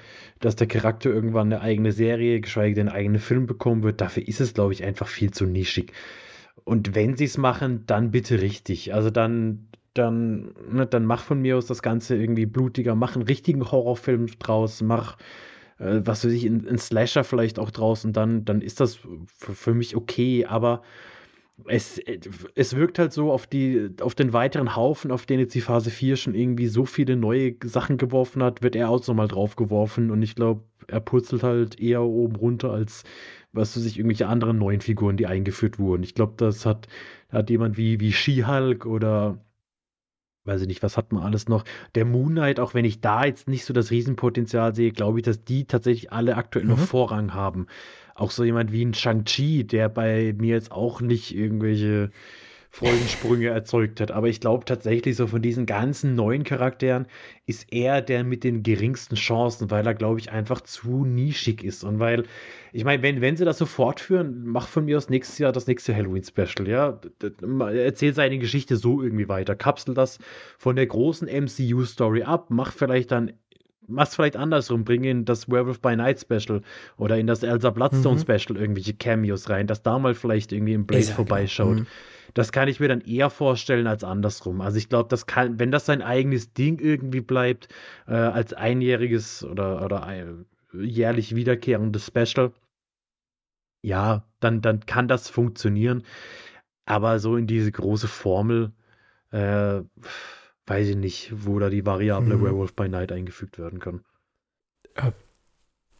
dass 0.41 0.57
der 0.57 0.67
Charakter 0.67 1.11
irgendwann 1.11 1.53
eine 1.53 1.61
eigene 1.61 1.93
Serie, 1.93 2.41
geschweige 2.41 2.75
denn 2.75 2.89
einen 2.89 2.97
eigenen 2.97 3.21
Film 3.21 3.47
bekommen 3.47 3.83
wird. 3.83 4.01
Dafür 4.01 4.27
ist 4.27 4.41
es, 4.41 4.55
glaube 4.55 4.73
ich, 4.73 4.83
einfach 4.83 5.09
viel 5.09 5.31
zu 5.31 5.45
nischig. 5.45 5.93
Und 6.65 6.95
wenn 6.95 7.17
sie 7.17 7.25
es 7.25 7.37
machen, 7.37 7.85
dann 7.87 8.13
bitte 8.13 8.41
richtig. 8.41 8.95
Also 8.95 9.11
dann, 9.11 9.69
dann, 9.93 10.55
ne, 10.71 10.87
dann 10.87 11.05
mach 11.05 11.23
von 11.23 11.43
mir 11.43 11.59
aus 11.59 11.67
das 11.67 11.83
Ganze 11.83 12.17
irgendwie 12.17 12.47
blutiger, 12.47 12.95
mach 12.95 13.15
einen 13.15 13.27
richtigen 13.27 13.71
Horrorfilm 13.71 14.27
draus, 14.39 14.81
mach 14.81 15.19
äh, 15.83 16.01
was 16.05 16.25
weiß 16.25 16.33
ich, 16.33 16.45
in, 16.45 16.65
in 16.65 16.79
Slasher 16.79 17.25
vielleicht 17.25 17.59
auch 17.59 17.71
draußen, 17.71 18.13
dann, 18.13 18.45
dann 18.45 18.61
ist 18.61 18.81
das 18.81 18.97
für, 18.97 19.55
für 19.55 19.75
mich 19.75 19.97
okay, 19.97 20.47
aber 20.47 20.83
es, 21.67 22.01
es 22.55 22.77
wirkt 22.77 22.99
halt 22.99 23.13
so 23.13 23.31
auf, 23.31 23.47
die, 23.47 23.91
auf 24.01 24.15
den 24.15 24.33
weiteren 24.33 24.75
Haufen, 24.75 25.11
auf 25.11 25.27
den 25.27 25.39
jetzt 25.41 25.55
die 25.55 25.61
Phase 25.61 25.91
4 25.91 26.17
schon 26.17 26.35
irgendwie 26.35 26.67
so 26.67 26.85
viele 26.85 27.17
neue 27.17 27.55
Sachen 27.65 27.99
geworfen 27.99 28.43
hat, 28.43 28.63
wird 28.63 28.75
er 28.75 28.89
auch 28.89 29.07
nochmal 29.07 29.29
draufgeworfen 29.29 30.11
und 30.11 30.23
ich 30.23 30.35
glaube, 30.35 30.63
er 30.89 31.01
purzelt 31.01 31.43
halt 31.43 31.79
eher 31.81 32.03
oben 32.03 32.37
runter 32.37 32.73
als, 32.73 33.05
was 33.53 33.77
weiß 33.77 33.85
ich, 33.85 33.99
irgendwelche 33.99 34.29
anderen 34.29 34.59
neuen 34.59 34.81
Figuren, 34.81 35.17
die 35.17 35.27
eingeführt 35.27 35.79
wurden. 35.79 36.03
Ich 36.03 36.15
glaube, 36.15 36.35
das 36.37 36.67
hat, 36.67 36.89
hat 37.29 37.51
jemand 37.51 37.77
wie, 37.77 38.01
wie 38.01 38.13
She-Hulk 38.13 38.87
oder 38.87 39.39
weiß 40.45 40.63
ich 40.63 40.69
nicht, 40.69 40.83
was 40.83 40.97
hat 40.97 41.13
man 41.13 41.23
alles 41.23 41.49
noch? 41.49 41.65
Der 41.95 42.05
Moon 42.05 42.33
Knight, 42.33 42.61
auch 42.61 42.75
wenn 42.75 42.85
ich 42.85 43.01
da 43.01 43.25
jetzt 43.25 43.49
nicht 43.49 43.65
so 43.65 43.73
das 43.73 43.91
Riesenpotenzial 43.91 44.75
sehe, 44.75 44.93
glaube 44.93 45.19
ich, 45.19 45.25
dass 45.25 45.45
die 45.45 45.65
tatsächlich 45.65 46.13
alle 46.13 46.37
aktuell 46.37 46.65
mhm. 46.65 46.71
noch 46.73 46.79
Vorrang 46.79 47.35
haben. 47.35 47.67
Auch 48.15 48.31
so 48.31 48.45
jemand 48.45 48.73
wie 48.73 48.85
ein 48.85 48.95
Shang-Chi, 48.95 49.65
der 49.65 49.89
bei 49.89 50.35
mir 50.37 50.55
jetzt 50.55 50.73
auch 50.73 51.01
nicht 51.01 51.35
irgendwelche 51.35 52.11
Freudensprünge 52.75 53.49
erzeugt 53.49 54.01
hat. 54.01 54.11
Aber 54.11 54.29
ich 54.29 54.41
glaube 54.41 54.65
tatsächlich, 54.65 55.17
so 55.17 55.27
von 55.27 55.43
diesen 55.43 55.67
ganzen 55.67 56.15
neuen 56.15 56.43
Charakteren 56.43 57.07
ist 57.45 57.71
er 57.71 58.01
der 58.01 58.25
mit 58.25 58.45
den 58.45 58.63
geringsten 58.63 59.15
Chancen, 59.15 59.71
weil 59.71 59.87
er, 59.87 59.93
glaube 59.93 60.19
ich, 60.19 60.33
einfach 60.33 60.63
zu 60.63 61.05
nischig 61.05 61.63
ist. 61.63 61.85
Und 61.85 61.99
weil, 61.99 62.25
ich 62.73 62.85
meine, 62.85 63.03
wenn, 63.03 63.21
wenn 63.21 63.37
sie 63.37 63.45
das 63.45 63.59
so 63.59 63.67
fortführen, 63.67 64.45
mach 64.47 64.69
von 64.69 64.87
mir 64.87 64.97
aus 64.97 65.11
nächstes 65.11 65.39
Jahr 65.39 65.53
das 65.53 65.67
nächste 65.67 65.95
Halloween-Special, 65.95 66.67
ja. 66.67 66.99
Erzähl 67.69 68.15
seine 68.15 68.39
Geschichte 68.39 68.79
so 68.79 69.03
irgendwie 69.03 69.29
weiter. 69.29 69.55
Kapsel 69.55 69.93
das 69.93 70.19
von 70.57 70.75
der 70.75 70.87
großen 70.87 71.29
MCU-Story 71.29 72.23
ab, 72.23 72.47
mach 72.49 72.73
vielleicht 72.73 73.13
dann 73.13 73.35
mach's 73.87 74.15
vielleicht 74.15 74.37
andersrum, 74.37 74.85
bring 74.85 75.05
in 75.05 75.25
das 75.27 75.51
Werewolf 75.51 75.81
by 75.81 75.95
Night 75.97 76.21
Special 76.21 76.63
oder 76.97 77.19
in 77.19 77.27
das 77.27 77.43
Elsa 77.43 77.69
Bloodstone 77.69 78.17
mhm. 78.17 78.21
Special 78.21 78.57
irgendwelche 78.57 78.95
Cameos 78.95 79.51
rein, 79.51 79.67
dass 79.67 79.83
da 79.83 79.99
mal 79.99 80.15
vielleicht 80.15 80.53
irgendwie 80.53 80.73
ein 80.73 80.87
Blaze 80.87 81.13
vorbeischaut. 81.13 81.77
Genau. 81.77 81.89
Das 82.35 82.53
kann 82.53 82.69
ich 82.69 82.81
mir 82.81 82.89
dann 82.89 83.01
eher 83.01 83.31
vorstellen 83.31 83.87
als 83.87 84.05
andersrum. 84.05 84.61
Also 84.61 84.79
ich 84.79 84.89
glaube, 84.89 85.09
das 85.09 85.27
kann, 85.27 85.59
wenn 85.59 85.71
das 85.71 85.87
sein 85.87 86.03
eigenes 86.03 86.53
Ding 86.53 86.79
irgendwie 86.79 87.21
bleibt, 87.21 87.69
äh, 88.07 88.15
als 88.15 88.55
einjähriges 88.55 89.45
oder, 89.45 89.85
oder 89.85 90.05
ein, 90.05 90.47
jährlich 90.73 91.35
wiederkehrendes 91.35 92.07
Special, 92.07 92.53
ja, 93.83 94.25
dann, 94.41 94.63
dann 94.63 94.87
kann 94.87 95.09
das 95.09 95.29
funktionieren. 95.29 96.05
Aber 96.85 97.19
so 97.19 97.37
in 97.37 97.47
diese 97.47 97.73
große 97.73 98.09
Formel, 98.09 98.73
äh, 99.31 99.83
weiß 100.67 100.89
ich 100.89 100.97
nicht, 100.97 101.33
wo 101.35 101.59
da 101.59 101.69
die 101.69 101.87
Variable 101.87 102.35
hm. 102.35 102.43
Werewolf 102.43 102.75
by 102.75 102.89
Night 102.89 103.13
eingefügt 103.13 103.59
werden 103.59 103.79
kann. 103.79 104.05
Äh, 104.95 105.13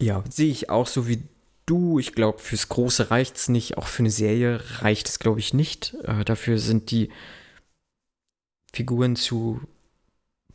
ja, 0.01 0.23
sehe 0.29 0.51
ich 0.51 0.69
auch 0.69 0.87
so 0.87 1.07
wie 1.07 1.23
du. 1.65 1.99
Ich 1.99 2.13
glaube, 2.13 2.39
fürs 2.39 2.69
Große 2.69 3.11
reicht 3.11 3.35
es 3.37 3.49
nicht. 3.49 3.77
Auch 3.77 3.87
für 3.87 4.03
eine 4.03 4.11
Serie 4.11 4.61
reicht 4.79 5.09
es, 5.09 5.19
glaube 5.19 5.39
ich, 5.39 5.53
nicht. 5.53 5.95
Äh, 6.03 6.25
dafür 6.25 6.57
sind 6.57 6.91
die 6.91 7.09
Figuren 8.73 9.15
zu 9.15 9.61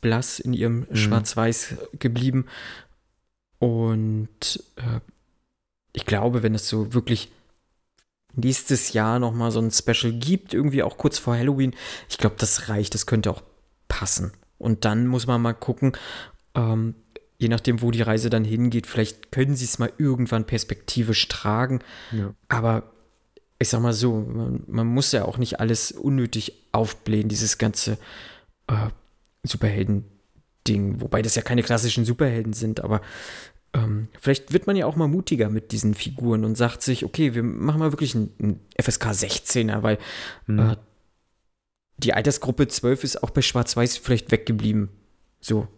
blass 0.00 0.38
in 0.38 0.52
ihrem 0.52 0.86
mhm. 0.90 0.96
Schwarz-Weiß 0.96 1.74
geblieben. 1.98 2.46
Und 3.58 4.62
äh, 4.76 5.00
ich 5.92 6.06
glaube, 6.06 6.42
wenn 6.42 6.54
es 6.54 6.68
so 6.68 6.94
wirklich 6.94 7.30
nächstes 8.34 8.92
Jahr 8.92 9.18
noch 9.18 9.32
mal 9.32 9.50
so 9.50 9.60
ein 9.60 9.70
Special 9.70 10.12
gibt, 10.12 10.54
irgendwie 10.54 10.82
auch 10.82 10.96
kurz 10.96 11.18
vor 11.18 11.36
Halloween, 11.36 11.74
ich 12.08 12.18
glaube, 12.18 12.36
das 12.38 12.68
reicht. 12.68 12.94
Das 12.94 13.06
könnte 13.06 13.30
auch 13.30 13.42
passen. 13.88 14.32
Und 14.58 14.84
dann 14.84 15.06
muss 15.06 15.26
man 15.26 15.40
mal 15.40 15.54
gucken, 15.54 15.92
ähm, 16.54 16.94
je 17.38 17.48
nachdem, 17.48 17.80
wo 17.82 17.90
die 17.90 18.02
Reise 18.02 18.30
dann 18.30 18.44
hingeht, 18.44 18.86
vielleicht 18.86 19.32
können 19.32 19.56
sie 19.56 19.64
es 19.64 19.78
mal 19.78 19.92
irgendwann 19.96 20.44
perspektivisch 20.44 21.28
tragen. 21.28 21.80
Ja. 22.12 22.34
Aber 22.48 22.90
ich 23.58 23.68
sag 23.68 23.80
mal 23.80 23.92
so, 23.92 24.20
man, 24.20 24.64
man, 24.66 24.86
muss 24.86 25.12
ja 25.12 25.24
auch 25.24 25.38
nicht 25.38 25.60
alles 25.60 25.92
unnötig 25.92 26.52
aufblähen, 26.72 27.28
dieses 27.28 27.58
ganze 27.58 27.98
äh, 28.66 28.88
Superhelden-Ding. 29.44 31.00
Wobei 31.00 31.22
das 31.22 31.36
ja 31.36 31.42
keine 31.42 31.62
klassischen 31.62 32.04
Superhelden 32.04 32.52
sind, 32.52 32.80
aber 32.80 33.00
ähm, 33.72 34.08
vielleicht 34.20 34.52
wird 34.52 34.66
man 34.66 34.76
ja 34.76 34.86
auch 34.86 34.96
mal 34.96 35.08
mutiger 35.08 35.50
mit 35.50 35.72
diesen 35.72 35.94
Figuren 35.94 36.44
und 36.44 36.56
sagt 36.56 36.82
sich, 36.82 37.04
okay, 37.04 37.34
wir 37.34 37.42
machen 37.42 37.80
mal 37.80 37.92
wirklich 37.92 38.14
einen, 38.14 38.60
FSK 38.80 39.06
16er, 39.06 39.82
weil 39.82 39.98
mhm. 40.46 40.58
äh, 40.58 40.76
die 41.98 42.14
Altersgruppe 42.14 42.68
12 42.68 43.04
ist 43.04 43.22
auch 43.22 43.30
bei 43.30 43.42
Schwarz-Weiß 43.42 43.98
vielleicht 43.98 44.30
weggeblieben. 44.30 44.88
So. 45.40 45.68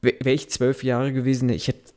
Wäre 0.00 0.30
ich 0.30 0.50
zwölf 0.50 0.84
Jahre 0.84 1.12
gewesen, 1.12 1.48
ich 1.48 1.68
hätte, 1.68 1.92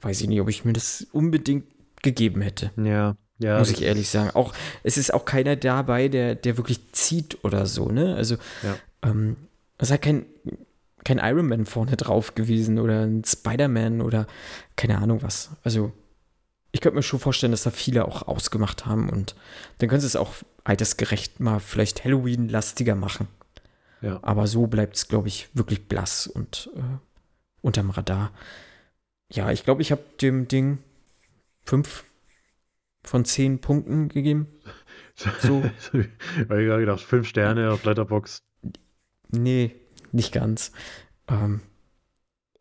weiß 0.00 0.20
ich 0.20 0.28
nicht, 0.28 0.40
ob 0.40 0.48
ich 0.48 0.64
mir 0.64 0.72
das 0.72 1.06
unbedingt 1.12 1.66
gegeben 2.02 2.40
hätte. 2.40 2.70
Ja, 2.76 3.16
ja. 3.38 3.58
Muss 3.58 3.70
ich 3.70 3.82
ehrlich 3.82 4.08
sagen. 4.08 4.30
Auch, 4.30 4.54
es 4.82 4.96
ist 4.96 5.12
auch 5.12 5.24
keiner 5.24 5.56
dabei, 5.56 6.08
der, 6.08 6.34
der 6.34 6.56
wirklich 6.56 6.92
zieht 6.92 7.44
oder 7.44 7.66
so, 7.66 7.88
ne? 7.88 8.14
Also, 8.14 8.36
ja. 8.62 8.76
ähm, 9.02 9.36
es 9.78 9.90
hat 9.90 10.02
kein, 10.02 10.26
kein 11.04 11.18
Iron 11.18 11.48
Man 11.48 11.66
vorne 11.66 11.96
drauf 11.96 12.34
gewesen 12.34 12.78
oder 12.78 13.02
ein 13.02 13.24
Spider-Man 13.24 14.00
oder 14.00 14.26
keine 14.76 14.98
Ahnung 14.98 15.22
was. 15.22 15.50
Also, 15.64 15.92
ich 16.70 16.80
könnte 16.80 16.96
mir 16.96 17.02
schon 17.02 17.20
vorstellen, 17.20 17.52
dass 17.52 17.64
da 17.64 17.70
viele 17.70 18.06
auch 18.06 18.26
ausgemacht 18.28 18.86
haben 18.86 19.10
und 19.10 19.34
dann 19.78 19.88
können 19.88 20.00
sie 20.00 20.06
es 20.06 20.16
auch 20.16 20.32
altersgerecht 20.64 21.40
mal 21.40 21.60
vielleicht 21.60 22.04
Halloween-lastiger 22.04 22.94
machen. 22.94 23.28
Ja. 24.00 24.20
Aber 24.22 24.46
so 24.46 24.66
bleibt 24.66 24.96
es, 24.96 25.08
glaube 25.08 25.28
ich, 25.28 25.48
wirklich 25.52 25.86
blass 25.88 26.26
und 26.26 26.70
äh, 26.76 26.80
unterm 27.62 27.90
Radar. 27.90 28.32
Ja, 29.30 29.50
ich 29.50 29.64
glaube, 29.64 29.82
ich 29.82 29.90
habe 29.90 30.02
dem 30.20 30.48
Ding 30.48 30.78
fünf 31.64 32.04
von 33.02 33.24
zehn 33.24 33.60
Punkten 33.60 34.08
gegeben. 34.08 34.46
So. 35.40 35.62
Weil 35.92 36.60
ich 36.62 36.66
gerade 36.66 36.80
gedacht, 36.80 37.00
fünf 37.00 37.28
Sterne 37.28 37.70
auf 37.70 37.84
Letterbox. 37.84 38.38
Nee, 39.28 39.76
nicht 40.10 40.32
ganz. 40.32 40.72
Ähm, 41.28 41.60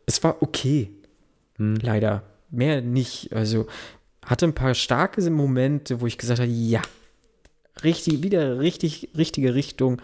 es 0.05 0.21
war 0.21 0.43
okay. 0.43 0.91
Hm. 1.55 1.75
Leider. 1.75 2.23
Mehr 2.49 2.81
nicht. 2.81 3.33
Also 3.33 3.67
hatte 4.25 4.45
ein 4.45 4.53
paar 4.53 4.75
starke 4.75 5.27
Momente, 5.31 6.01
wo 6.01 6.07
ich 6.07 6.17
gesagt 6.17 6.41
habe, 6.41 6.51
ja, 6.51 6.81
richtig, 7.83 8.21
wieder 8.21 8.59
richtig, 8.59 9.09
richtige 9.15 9.55
Richtung. 9.55 10.01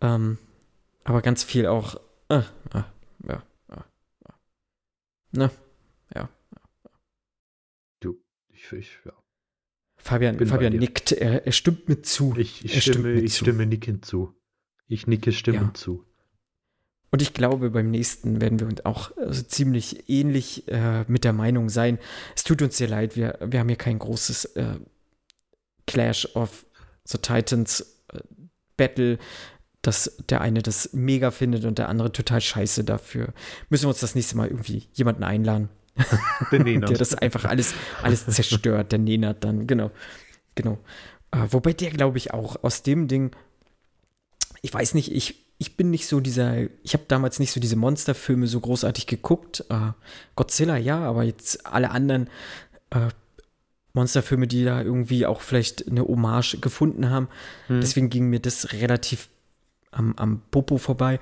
Ähm, 0.00 0.38
aber 1.04 1.22
ganz 1.22 1.42
viel 1.42 1.66
auch, 1.66 1.96
äh, 2.28 2.38
äh, 2.74 2.82
ne, 5.32 5.50
ja. 6.14 6.28
Du, 8.00 8.20
ich, 8.48 8.72
ich, 8.72 8.98
ja. 9.04 9.12
Fabian, 9.96 10.38
Fabian 10.46 10.72
nickt, 10.72 11.12
er, 11.12 11.46
er, 11.46 11.52
stimmt 11.52 11.88
mit 11.88 12.06
zu. 12.06 12.34
Ich, 12.36 12.64
ich 12.64 12.82
stimme, 12.82 13.12
ich 13.12 13.32
zu. 13.32 13.44
stimme 13.44 13.66
nickend 13.66 14.04
zu. 14.04 14.34
Ich 14.86 15.06
nicke 15.06 15.32
stimmend 15.32 15.62
ja. 15.62 15.74
zu. 15.74 16.06
Und 17.10 17.22
ich 17.22 17.34
glaube, 17.34 17.70
beim 17.70 17.90
nächsten 17.90 18.40
werden 18.40 18.60
wir 18.60 18.66
uns 18.66 18.84
auch 18.84 19.16
also 19.16 19.42
ziemlich 19.42 20.08
ähnlich 20.08 20.68
äh, 20.68 21.04
mit 21.08 21.24
der 21.24 21.32
Meinung 21.32 21.68
sein. 21.68 21.98
Es 22.36 22.44
tut 22.44 22.62
uns 22.62 22.76
sehr 22.76 22.88
leid, 22.88 23.16
wir, 23.16 23.38
wir 23.44 23.60
haben 23.60 23.68
hier 23.68 23.76
kein 23.76 23.98
großes 23.98 24.44
äh, 24.56 24.78
Clash 25.86 26.26
of 26.36 26.66
the 27.04 27.18
Titans 27.18 28.04
äh, 28.12 28.20
Battle, 28.76 29.18
dass 29.82 30.16
der 30.28 30.40
eine 30.40 30.62
das 30.62 30.90
mega 30.92 31.30
findet 31.30 31.64
und 31.64 31.78
der 31.78 31.88
andere 31.88 32.12
total 32.12 32.40
scheiße 32.40 32.84
dafür. 32.84 33.32
Müssen 33.68 33.84
wir 33.84 33.90
uns 33.90 34.00
das 34.00 34.14
nächste 34.14 34.36
Mal 34.36 34.48
irgendwie 34.48 34.88
jemanden 34.92 35.24
einladen. 35.24 35.68
der 36.52 36.78
das 36.80 37.14
einfach 37.14 37.44
alles, 37.44 37.74
alles 38.02 38.26
zerstört, 38.26 38.92
der 38.92 38.98
Nenad 38.98 39.42
dann, 39.44 39.66
genau. 39.66 39.90
Genau. 40.54 40.78
Äh, 41.30 41.46
wobei 41.50 41.72
der, 41.72 41.90
glaube 41.90 42.18
ich, 42.18 42.32
auch 42.32 42.62
aus 42.62 42.82
dem 42.82 43.08
Ding, 43.08 43.30
ich 44.62 44.72
weiß 44.72 44.94
nicht, 44.94 45.12
ich, 45.12 45.46
ich 45.58 45.76
bin 45.76 45.90
nicht 45.90 46.06
so 46.06 46.20
dieser, 46.20 46.62
ich 46.82 46.94
habe 46.94 47.04
damals 47.08 47.38
nicht 47.38 47.52
so 47.52 47.60
diese 47.60 47.76
Monsterfilme 47.76 48.46
so 48.46 48.60
großartig 48.60 49.06
geguckt. 49.06 49.64
Äh, 49.68 49.92
Godzilla 50.36 50.76
ja, 50.76 50.98
aber 51.00 51.22
jetzt 51.24 51.66
alle 51.66 51.90
anderen 51.90 52.28
äh, 52.90 53.08
Monsterfilme, 53.92 54.46
die 54.46 54.64
da 54.64 54.82
irgendwie 54.82 55.26
auch 55.26 55.40
vielleicht 55.40 55.88
eine 55.88 56.02
Hommage 56.02 56.58
gefunden 56.60 57.10
haben. 57.10 57.28
Hm. 57.66 57.80
Deswegen 57.80 58.10
ging 58.10 58.28
mir 58.28 58.40
das 58.40 58.72
relativ 58.72 59.28
am, 59.90 60.14
am 60.16 60.42
Popo 60.50 60.78
vorbei. 60.78 61.18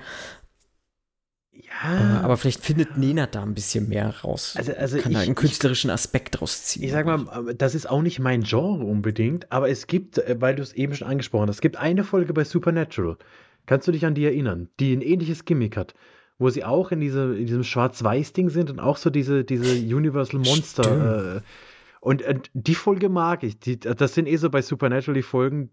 Ja. 1.51 2.19
Äh, 2.19 2.23
aber 2.23 2.37
vielleicht 2.37 2.63
findet 2.63 2.97
Nena 2.97 3.27
da 3.27 3.43
ein 3.43 3.53
bisschen 3.53 3.89
mehr 3.89 4.13
raus. 4.23 4.55
Also, 4.57 4.73
also 4.73 4.97
Kann 4.97 5.11
ich, 5.11 5.17
da 5.17 5.23
einen 5.23 5.35
künstlerischen 5.35 5.89
Aspekt 5.89 6.41
rausziehen. 6.41 6.85
Ich 6.85 6.91
sag 6.91 7.05
mal, 7.05 7.53
das 7.55 7.75
ist 7.75 7.89
auch 7.89 8.01
nicht 8.01 8.19
mein 8.19 8.43
Genre 8.43 8.83
unbedingt, 8.83 9.51
aber 9.51 9.69
es 9.69 9.87
gibt, 9.87 10.17
äh, 10.17 10.37
weil 10.39 10.55
du 10.55 10.63
es 10.63 10.73
eben 10.73 10.95
schon 10.95 11.07
angesprochen 11.07 11.47
hast, 11.47 11.57
es 11.57 11.61
gibt 11.61 11.77
eine 11.77 12.03
Folge 12.03 12.33
bei 12.33 12.43
Supernatural. 12.43 13.17
Kannst 13.65 13.87
du 13.87 13.91
dich 13.91 14.05
an 14.05 14.15
die 14.15 14.25
erinnern? 14.25 14.69
Die 14.79 14.93
ein 14.93 15.01
ähnliches 15.01 15.45
Gimmick 15.45 15.77
hat. 15.77 15.93
Wo 16.41 16.49
sie 16.49 16.63
auch 16.63 16.91
in, 16.93 17.01
diese, 17.01 17.35
in 17.35 17.45
diesem 17.45 17.65
Schwarz-Weiß-Ding 17.65 18.49
sind 18.49 18.71
und 18.71 18.79
auch 18.79 18.95
so 18.95 19.09
diese, 19.09 19.43
diese 19.43 19.73
Universal 19.73 20.39
Monster. 20.39 21.35
Äh, 21.35 21.41
und, 21.99 22.21
und, 22.21 22.49
die 22.53 22.75
Folge 22.75 23.09
mag 23.09 23.43
ich. 23.43 23.59
Die, 23.59 23.77
das 23.77 24.13
sind 24.13 24.25
eh 24.25 24.37
so 24.37 24.49
bei 24.49 24.61
Supernatural 24.61 25.15
die 25.15 25.21
Folgen, 25.21 25.69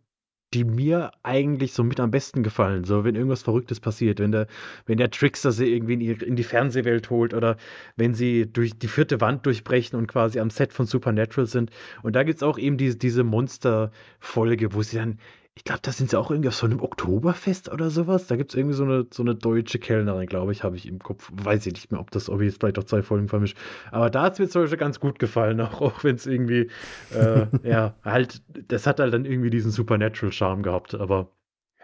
die 0.54 0.64
mir 0.64 1.10
eigentlich 1.22 1.72
so 1.72 1.82
mit 1.82 1.98
am 2.00 2.10
besten 2.10 2.42
gefallen. 2.42 2.84
So, 2.84 3.04
wenn 3.04 3.14
irgendwas 3.14 3.42
Verrücktes 3.42 3.80
passiert, 3.80 4.20
wenn 4.20 4.32
der, 4.32 4.46
wenn 4.86 4.98
der 4.98 5.10
Trickster 5.10 5.52
sie 5.52 5.72
irgendwie 5.72 5.94
in 5.94 6.00
die, 6.00 6.10
in 6.10 6.36
die 6.36 6.44
Fernsehwelt 6.44 7.10
holt 7.10 7.34
oder 7.34 7.56
wenn 7.96 8.14
sie 8.14 8.46
durch 8.50 8.78
die 8.78 8.88
vierte 8.88 9.20
Wand 9.20 9.44
durchbrechen 9.46 9.98
und 9.98 10.06
quasi 10.06 10.38
am 10.38 10.50
Set 10.50 10.72
von 10.72 10.86
Supernatural 10.86 11.46
sind. 11.46 11.70
Und 12.02 12.14
da 12.14 12.22
gibt 12.22 12.36
es 12.36 12.42
auch 12.42 12.58
eben 12.58 12.76
diese, 12.76 12.96
diese 12.96 13.24
Monster-Folge, 13.24 14.72
wo 14.72 14.82
sie 14.82 14.96
dann 14.96 15.18
ich 15.56 15.64
glaube, 15.64 15.80
da 15.82 15.90
sind 15.90 16.10
sie 16.10 16.18
auch 16.18 16.30
irgendwie 16.30 16.48
auf 16.48 16.54
so 16.54 16.66
einem 16.66 16.82
Oktoberfest 16.82 17.72
oder 17.72 17.88
sowas. 17.88 18.26
Da 18.26 18.36
gibt 18.36 18.50
es 18.52 18.56
irgendwie 18.56 18.76
so 18.76 18.84
eine, 18.84 19.06
so 19.10 19.22
eine 19.22 19.34
deutsche 19.34 19.78
Kellnerin, 19.78 20.26
glaube 20.26 20.52
ich, 20.52 20.62
habe 20.62 20.76
ich 20.76 20.86
im 20.86 20.98
Kopf. 20.98 21.30
Weiß 21.32 21.64
ich 21.64 21.72
nicht 21.72 21.90
mehr, 21.90 22.00
ob 22.00 22.10
das, 22.10 22.28
ob 22.28 22.42
ich 22.42 22.48
jetzt 22.48 22.60
vielleicht 22.60 22.78
auch 22.78 22.84
zwei 22.84 23.02
Folgen 23.02 23.28
vermische. 23.28 23.56
Aber 23.90 24.10
da 24.10 24.22
hat 24.22 24.34
es 24.34 24.38
mir 24.38 24.48
zum 24.48 24.62
Beispiel 24.62 24.78
ganz 24.78 25.00
gut 25.00 25.18
gefallen, 25.18 25.58
auch, 25.62 25.80
auch 25.80 26.04
wenn 26.04 26.16
es 26.16 26.26
irgendwie, 26.26 26.70
äh, 27.10 27.46
ja, 27.62 27.94
halt, 28.04 28.42
das 28.68 28.86
hat 28.86 29.00
halt 29.00 29.14
dann 29.14 29.24
irgendwie 29.24 29.48
diesen 29.48 29.70
Supernatural-Charme 29.70 30.62
gehabt. 30.62 30.94
Aber 30.94 31.32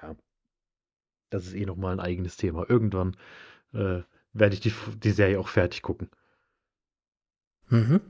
ja, 0.03 0.14
das 1.30 1.47
ist 1.47 1.55
eh 1.55 1.64
nochmal 1.64 1.94
ein 1.94 2.01
eigenes 2.01 2.36
Thema. 2.36 2.68
Irgendwann 2.68 3.16
äh, 3.72 4.03
werde 4.34 4.55
ich 4.55 4.61
die, 4.61 4.74
die 5.03 5.12
Serie 5.12 5.40
auch 5.40 5.49
fertig 5.49 5.80
gucken. 5.80 6.11
Mhm. 7.70 8.03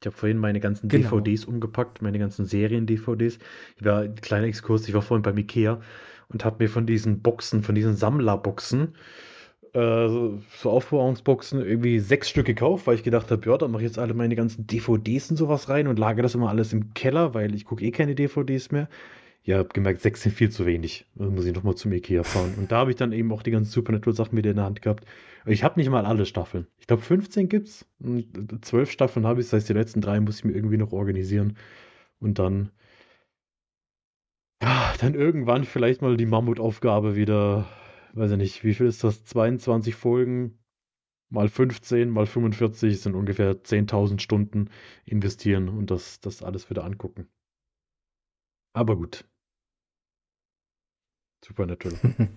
Ich 0.00 0.06
habe 0.06 0.16
vorhin 0.16 0.38
meine 0.38 0.60
ganzen 0.60 0.88
Genau. 0.88 1.20
DVDs 1.20 1.44
umgepackt, 1.44 2.00
meine 2.00 2.18
ganzen 2.18 2.46
Serien-DVDs. 2.46 3.38
Ich 3.76 3.84
war, 3.84 4.08
kleiner 4.08 4.46
Exkurs, 4.46 4.88
ich 4.88 4.94
war 4.94 5.02
vorhin 5.02 5.22
beim 5.22 5.36
Ikea 5.36 5.80
und 6.28 6.44
habe 6.44 6.64
mir 6.64 6.70
von 6.70 6.86
diesen 6.86 7.20
Boxen, 7.20 7.62
von 7.62 7.74
diesen 7.74 7.96
Sammlerboxen, 7.96 8.94
äh, 9.74 10.08
so 10.08 10.70
Aufbewahrungsboxen, 10.70 11.60
irgendwie 11.62 11.98
sechs 11.98 12.30
Stück 12.30 12.46
gekauft, 12.46 12.86
weil 12.86 12.94
ich 12.94 13.02
gedacht 13.02 13.30
habe, 13.30 13.46
ja, 13.46 13.58
da 13.58 13.68
mache 13.68 13.82
ich 13.82 13.88
jetzt 13.88 13.98
alle 13.98 14.14
meine 14.14 14.36
ganzen 14.36 14.66
DVDs 14.66 15.30
und 15.30 15.36
sowas 15.36 15.68
rein 15.68 15.86
und 15.86 15.98
lagere 15.98 16.22
das 16.22 16.34
immer 16.34 16.48
alles 16.48 16.72
im 16.72 16.94
Keller, 16.94 17.34
weil 17.34 17.54
ich 17.54 17.66
gucke 17.66 17.84
eh 17.84 17.90
keine 17.90 18.14
DVDs 18.14 18.70
mehr. 18.70 18.88
Ja, 19.42 19.58
hab 19.58 19.72
gemerkt, 19.72 20.02
sechs 20.02 20.22
sind 20.22 20.32
viel 20.32 20.50
zu 20.50 20.66
wenig. 20.66 21.06
Also 21.18 21.30
muss 21.30 21.46
ich 21.46 21.54
nochmal 21.54 21.74
zum 21.74 21.92
Ikea 21.92 22.22
fahren. 22.22 22.54
Und 22.58 22.70
da 22.70 22.78
habe 22.78 22.90
ich 22.90 22.96
dann 22.96 23.12
eben 23.12 23.32
auch 23.32 23.42
die 23.42 23.50
ganzen 23.50 23.70
Supernatural-Sachen 23.70 24.36
wieder 24.36 24.50
in 24.50 24.56
der 24.56 24.66
Hand 24.66 24.82
gehabt. 24.82 25.06
Ich 25.46 25.64
habe 25.64 25.80
nicht 25.80 25.88
mal 25.90 26.04
alle 26.04 26.26
Staffeln. 26.26 26.66
Ich 26.78 26.86
glaube, 26.86 27.02
15 27.02 27.48
gibt's. 27.48 27.86
Und 28.00 28.64
zwölf 28.64 28.90
Staffeln 28.90 29.26
habe 29.26 29.40
ich. 29.40 29.46
Das 29.46 29.54
heißt, 29.54 29.68
die 29.68 29.74
letzten 29.74 30.02
drei 30.02 30.20
muss 30.20 30.38
ich 30.38 30.44
mir 30.44 30.52
irgendwie 30.52 30.76
noch 30.76 30.92
organisieren. 30.92 31.56
Und 32.18 32.38
dann, 32.38 32.70
ja, 34.62 34.92
dann 35.00 35.14
irgendwann 35.14 35.64
vielleicht 35.64 36.02
mal 36.02 36.16
die 36.18 36.26
Mammutaufgabe 36.26 37.16
wieder, 37.16 37.66
weiß 38.12 38.32
ich 38.32 38.36
nicht, 38.36 38.64
wie 38.64 38.74
viel 38.74 38.86
ist 38.86 39.04
das? 39.04 39.24
22 39.24 39.94
Folgen 39.94 40.58
mal 41.30 41.48
15 41.48 42.10
mal 42.10 42.26
45 42.26 43.00
sind 43.00 43.14
ungefähr 43.14 43.62
10.000 43.62 44.20
Stunden 44.20 44.68
investieren 45.04 45.68
und 45.68 45.90
das, 45.90 46.20
das 46.20 46.42
alles 46.42 46.68
wieder 46.68 46.84
angucken. 46.84 47.28
Aber 48.72 48.96
gut. 48.96 49.24
Supernatural. 51.44 51.98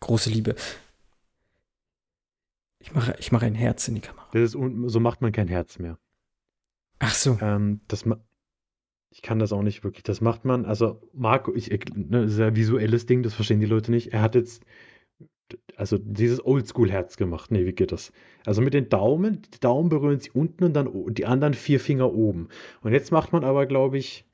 Große 0.00 0.30
Liebe. 0.30 0.54
Ich 2.78 2.92
mache, 2.92 3.14
ich 3.18 3.32
mache 3.32 3.46
ein 3.46 3.54
Herz 3.54 3.88
in 3.88 3.94
die 3.94 4.00
Kamera. 4.00 4.28
Ist, 4.32 4.52
so 4.52 5.00
macht 5.00 5.20
man 5.20 5.32
kein 5.32 5.48
Herz 5.48 5.78
mehr. 5.78 5.98
Ach 6.98 7.14
so. 7.14 7.38
Ähm, 7.40 7.80
das 7.88 8.04
ich 9.10 9.22
kann 9.22 9.38
das 9.38 9.52
auch 9.52 9.62
nicht 9.62 9.82
wirklich. 9.82 10.04
Das 10.04 10.20
macht 10.20 10.44
man, 10.44 10.64
also 10.64 11.02
Marco, 11.12 11.52
ich, 11.54 11.68
ne, 11.68 12.22
das 12.22 12.32
ist 12.32 12.38
ja 12.38 12.46
ein 12.48 12.56
visuelles 12.56 13.06
Ding, 13.06 13.22
das 13.22 13.34
verstehen 13.34 13.60
die 13.60 13.66
Leute 13.66 13.90
nicht. 13.90 14.12
Er 14.12 14.22
hat 14.22 14.34
jetzt, 14.34 14.64
also 15.76 15.98
dieses 15.98 16.44
Oldschool-Herz 16.44 17.16
gemacht. 17.16 17.50
Nee, 17.50 17.66
wie 17.66 17.72
geht 17.72 17.92
das? 17.92 18.12
Also 18.44 18.62
mit 18.62 18.74
den 18.74 18.88
Daumen, 18.88 19.42
die 19.54 19.60
Daumen 19.60 19.88
berühren 19.88 20.20
sie 20.20 20.30
unten 20.30 20.64
und 20.64 20.74
dann 20.74 20.90
die 21.14 21.26
anderen 21.26 21.54
vier 21.54 21.80
Finger 21.80 22.12
oben. 22.12 22.48
Und 22.82 22.92
jetzt 22.92 23.12
macht 23.12 23.32
man 23.32 23.44
aber, 23.44 23.66
glaube 23.66 23.98
ich, 23.98 24.26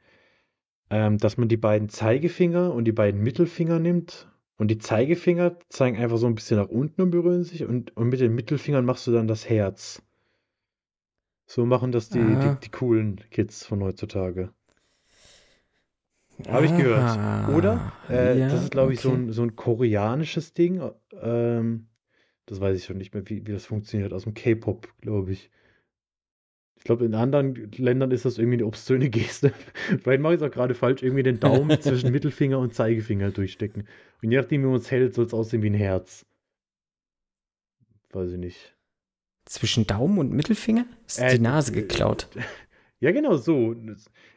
ähm, 0.90 1.18
dass 1.18 1.36
man 1.36 1.48
die 1.48 1.56
beiden 1.56 1.88
Zeigefinger 1.88 2.72
und 2.72 2.84
die 2.84 2.92
beiden 2.92 3.22
Mittelfinger 3.22 3.78
nimmt. 3.78 4.28
Und 4.58 4.70
die 4.70 4.78
Zeigefinger 4.78 5.58
zeigen 5.68 5.98
einfach 5.98 6.16
so 6.16 6.26
ein 6.26 6.34
bisschen 6.34 6.56
nach 6.56 6.68
unten 6.68 7.02
und 7.02 7.10
berühren 7.10 7.44
sich. 7.44 7.64
Und, 7.64 7.96
und 7.96 8.08
mit 8.08 8.20
den 8.20 8.34
Mittelfingern 8.34 8.84
machst 8.84 9.06
du 9.06 9.12
dann 9.12 9.28
das 9.28 9.48
Herz. 9.48 10.02
So 11.46 11.66
machen 11.66 11.92
das 11.92 12.08
die, 12.08 12.18
die, 12.18 12.56
die 12.62 12.70
coolen 12.70 13.20
Kids 13.30 13.64
von 13.64 13.82
heutzutage. 13.82 14.50
Habe 16.48 16.66
ich 16.66 16.76
gehört. 16.76 17.00
Aha. 17.00 17.54
Oder? 17.56 17.92
Äh, 18.08 18.38
Ja, 18.38 18.48
das 18.48 18.64
ist, 18.64 18.70
glaube 18.70 18.92
ich, 18.92 19.00
so 19.00 19.10
okay. 19.10 19.18
ein, 19.18 19.32
so 19.32 19.42
ein 19.42 19.56
koreanisches 19.56 20.52
Ding. 20.54 20.82
Ähm, 21.20 21.88
das 22.46 22.60
weiß 22.60 22.76
ich 22.78 22.84
schon 22.84 22.98
nicht 22.98 23.14
mehr, 23.14 23.28
wie, 23.28 23.46
wie 23.46 23.52
das 23.52 23.66
funktioniert. 23.66 24.12
Aus 24.12 24.24
dem 24.24 24.34
K-Pop, 24.34 24.88
glaube 25.00 25.32
ich. 25.32 25.50
Ich 26.78 26.84
glaube, 26.84 27.04
in 27.06 27.14
anderen 27.14 27.72
Ländern 27.72 28.10
ist 28.12 28.24
das 28.24 28.38
irgendwie 28.38 28.58
eine 28.58 28.66
obszöne 28.66 29.08
Geste. 29.10 29.52
Vielleicht 30.02 30.20
mache 30.22 30.34
ich 30.34 30.40
es 30.40 30.46
auch 30.46 30.52
gerade 30.52 30.74
falsch. 30.74 31.02
Irgendwie 31.02 31.22
den 31.24 31.40
Daumen 31.40 31.80
zwischen 31.80 32.12
Mittelfinger 32.12 32.58
und 32.58 32.74
Zeigefinger 32.74 33.30
durchstecken. 33.30 33.88
Und 34.22 34.30
je 34.30 34.36
nachdem, 34.38 34.62
wie 34.62 34.66
man 34.66 34.76
es 34.76 34.90
hält, 34.90 35.14
soll 35.14 35.24
es 35.26 35.34
aussehen 35.34 35.62
wie 35.62 35.70
ein 35.70 35.74
Herz. 35.74 36.26
Weiß 38.12 38.30
ich 38.32 38.38
nicht. 38.38 38.76
Zwischen 39.46 39.86
Daumen 39.86 40.18
und 40.18 40.32
Mittelfinger? 40.32 40.86
Ist 41.06 41.18
Äh, 41.20 41.36
die 41.36 41.42
Nase 41.42 41.72
äh, 41.72 41.76
geklaut. 41.76 42.28
Ja, 42.98 43.12
genau 43.12 43.36
so. 43.36 43.74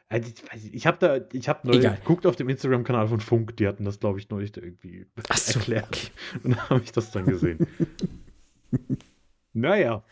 Also 0.09 0.31
ich 0.71 0.87
habe 0.87 0.97
da, 0.99 1.19
ich 1.33 1.47
habe 1.47 1.67
neulich 1.67 1.83
geguckt 1.83 2.25
auf 2.25 2.35
dem 2.35 2.49
Instagram-Kanal 2.49 3.07
von 3.07 3.19
Funk, 3.19 3.55
die 3.57 3.67
hatten 3.67 3.85
das, 3.85 3.99
glaube 3.99 4.19
ich, 4.19 4.27
neulich 4.29 4.51
da 4.51 4.61
irgendwie 4.61 5.05
Ach 5.29 5.37
so, 5.37 5.59
erklärt. 5.59 5.87
okay. 5.87 6.07
Und 6.43 6.57
da 6.57 6.69
habe 6.69 6.81
ich 6.83 6.91
das 6.91 7.11
dann 7.11 7.25
gesehen. 7.25 7.67
naja, 9.53 10.03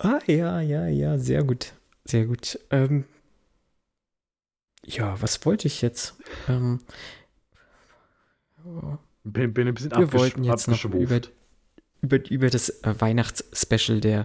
Ah, 0.00 0.20
ja, 0.26 0.60
ja, 0.60 0.86
ja, 0.86 1.18
sehr 1.18 1.42
gut. 1.42 1.72
Sehr 2.04 2.26
gut. 2.26 2.58
Ähm, 2.70 3.04
ja, 4.84 5.20
was 5.20 5.44
wollte 5.44 5.66
ich 5.66 5.82
jetzt? 5.82 6.14
Ähm, 6.48 6.80
oh, 8.64 8.96
bin, 9.24 9.52
bin 9.52 9.68
ein 9.68 9.74
bisschen 9.74 9.90
wir 9.90 10.12
wollten 10.12 10.44
jetzt 10.44 10.68
noch 10.68 10.84
über, 10.84 11.20
über, 12.00 12.30
über 12.30 12.48
das 12.48 12.68
äh, 12.82 12.94
Weihnachtsspecial 12.98 14.00
der, 14.00 14.24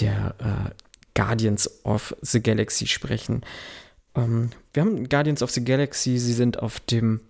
der 0.00 0.34
äh, 0.74 0.84
Guardians 1.14 1.84
of 1.84 2.14
the 2.22 2.42
Galaxy 2.42 2.86
sprechen. 2.88 3.42
Ähm, 4.14 4.50
wir 4.72 4.82
haben 4.82 5.08
Guardians 5.08 5.42
of 5.42 5.50
the 5.50 5.64
Galaxy, 5.64 6.18
sie 6.18 6.32
sind 6.32 6.58
auf 6.60 6.80
dem 6.80 7.20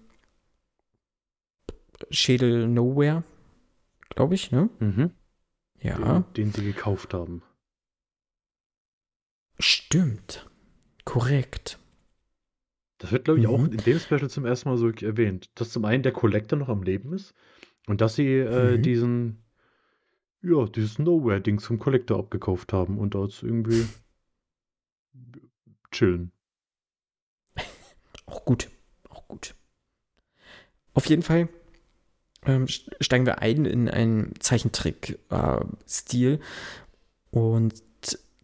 Schädel 2.11 2.68
Nowhere, 2.68 3.24
glaube 4.11 4.35
ich, 4.35 4.51
ne? 4.51 4.68
Mhm. 4.80 5.11
Ja, 5.80 6.20
Den, 6.20 6.32
den 6.35 6.53
sie 6.53 6.64
gekauft 6.64 7.14
haben. 7.14 7.43
stimmt. 9.59 10.49
Korrekt. 11.05 11.78
Das 12.99 13.12
wird, 13.12 13.24
glaube 13.26 13.41
ich, 13.41 13.47
auch 13.47 13.59
Mhm. 13.61 13.72
in 13.72 13.78
dem 13.85 13.99
Special 13.99 14.30
zum 14.30 14.47
ersten 14.47 14.68
Mal 14.68 14.78
so 14.78 14.89
erwähnt, 14.89 15.51
dass 15.55 15.70
zum 15.70 15.85
einen 15.85 16.03
der 16.03 16.12
Collector 16.12 16.59
noch 16.59 16.68
am 16.70 16.82
Leben 16.82 17.12
ist 17.12 17.35
und 17.87 18.01
dass 18.01 18.14
sie 18.16 18.26
äh, 18.39 18.78
Mhm. 18.78 18.82
diesen, 18.82 19.45
ja, 20.43 20.64
dieses 20.66 20.99
Nowhere-Dings 20.99 21.66
vom 21.66 21.78
Collector 21.78 22.18
abgekauft 22.18 22.72
haben 22.72 22.99
und 22.99 23.14
da 23.14 23.24
jetzt 23.24 23.43
irgendwie 23.43 23.87
chillen. 25.91 26.32
Auch 28.27 28.45
gut. 28.45 28.68
Auch 29.09 29.27
gut. 29.29 29.55
Auf 30.95 31.07
jeden 31.07 31.22
Fall 31.22 31.49
ähm, 32.47 32.66
st- 32.66 32.91
steigen 33.01 33.27
wir 33.27 33.41
ein 33.41 33.64
in 33.64 33.89
einen 33.89 34.35
Zeichentrick-Stil 34.41 36.41
und 37.31 37.83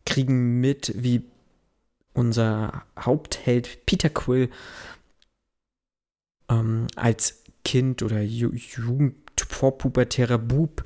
kriegen 0.04 0.60
mit, 0.60 0.92
wie 0.96 1.24
unser 2.14 2.84
Hauptheld 2.98 3.86
Peter 3.86 4.10
Quill 4.10 4.50
ähm, 6.48 6.86
als 6.96 7.44
Kind 7.64 8.02
oder 8.02 8.20
Ju 8.20 8.50
Jugend 8.52 9.16
vorpubertärer 9.40 10.38
Bub 10.38 10.84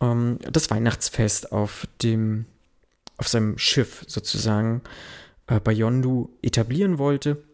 ähm, 0.00 0.38
das 0.50 0.70
Weihnachtsfest 0.70 1.52
auf 1.52 1.86
dem 2.02 2.46
auf 3.18 3.28
seinem 3.28 3.58
Schiff 3.58 4.04
sozusagen 4.08 4.82
äh, 5.46 5.60
bei 5.60 5.72
Yondu 5.72 6.30
etablieren 6.42 6.98
wollte. 6.98 7.44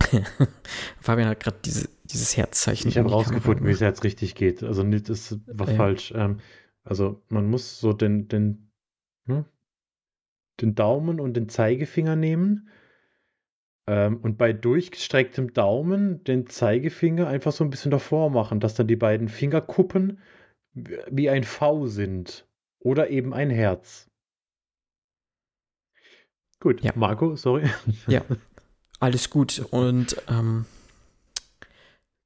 Fabian 1.00 1.28
hat 1.28 1.40
gerade 1.40 1.58
diese, 1.64 1.88
dieses 2.04 2.36
Herzzeichen. 2.36 2.88
Ich 2.88 2.98
habe 2.98 3.10
rausgefunden, 3.10 3.66
wie 3.66 3.72
es 3.72 3.80
jetzt 3.80 4.04
richtig 4.04 4.34
geht. 4.34 4.62
Also 4.62 4.82
nicht, 4.82 5.08
das 5.08 5.38
war 5.46 5.68
Ja. 5.68 5.74
falsch. 5.74 6.12
Ähm, 6.16 6.40
also 6.84 7.22
man 7.28 7.46
muss 7.46 7.80
so 7.80 7.92
den, 7.92 8.28
den, 8.28 8.70
hm, 9.26 9.44
den 10.60 10.74
Daumen 10.74 11.20
und 11.20 11.34
den 11.34 11.48
Zeigefinger 11.48 12.16
nehmen 12.16 12.68
ähm, 13.86 14.18
und 14.22 14.36
bei 14.38 14.52
durchgestrecktem 14.52 15.52
Daumen 15.52 16.22
den 16.24 16.46
Zeigefinger 16.46 17.26
einfach 17.28 17.52
so 17.52 17.64
ein 17.64 17.70
bisschen 17.70 17.90
davor 17.90 18.30
machen, 18.30 18.60
dass 18.60 18.74
dann 18.74 18.86
die 18.86 18.96
beiden 18.96 19.28
Fingerkuppen 19.28 20.18
wie 20.72 20.98
wie 21.10 21.30
ein 21.30 21.44
V 21.44 21.86
sind 21.86 22.46
oder 22.78 23.10
eben 23.10 23.34
ein 23.34 23.50
Herz. 23.50 24.08
Gut, 26.60 26.82
Ja. 26.82 26.92
Marco, 26.94 27.36
sorry. 27.36 27.64
Ja, 28.06 28.22
alles 29.00 29.30
gut. 29.30 29.64
Und 29.70 30.16
ähm, 30.28 30.66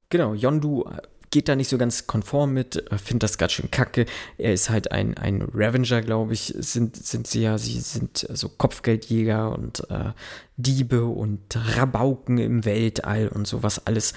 genau, 0.09 0.33
Yondu 0.33 0.85
geht 1.31 1.49
da 1.49 1.55
nicht 1.57 1.69
so 1.69 1.77
ganz 1.77 2.07
konform 2.07 2.53
mit, 2.53 2.89
äh, 2.91 2.97
findet 2.97 3.23
das 3.23 3.37
ganz 3.37 3.51
schön 3.51 3.69
kacke. 3.69 4.05
Er 4.37 4.53
ist 4.53 4.69
halt 4.69 4.91
ein, 4.91 5.17
ein 5.17 5.41
Revenger, 5.41 6.01
glaube 6.01 6.33
ich, 6.33 6.53
sind, 6.57 6.95
sind 6.95 7.27
sie 7.27 7.41
ja. 7.41 7.57
Sie 7.57 7.79
sind 7.79 8.29
äh, 8.29 8.35
so 8.35 8.47
Kopfgeldjäger 8.47 9.51
und 9.51 9.89
äh, 9.89 10.11
Diebe 10.55 11.03
und 11.05 11.41
Rabauken 11.53 12.37
im 12.37 12.63
Weltall 12.63 13.27
und 13.27 13.47
sowas 13.47 13.85
alles. 13.85 14.13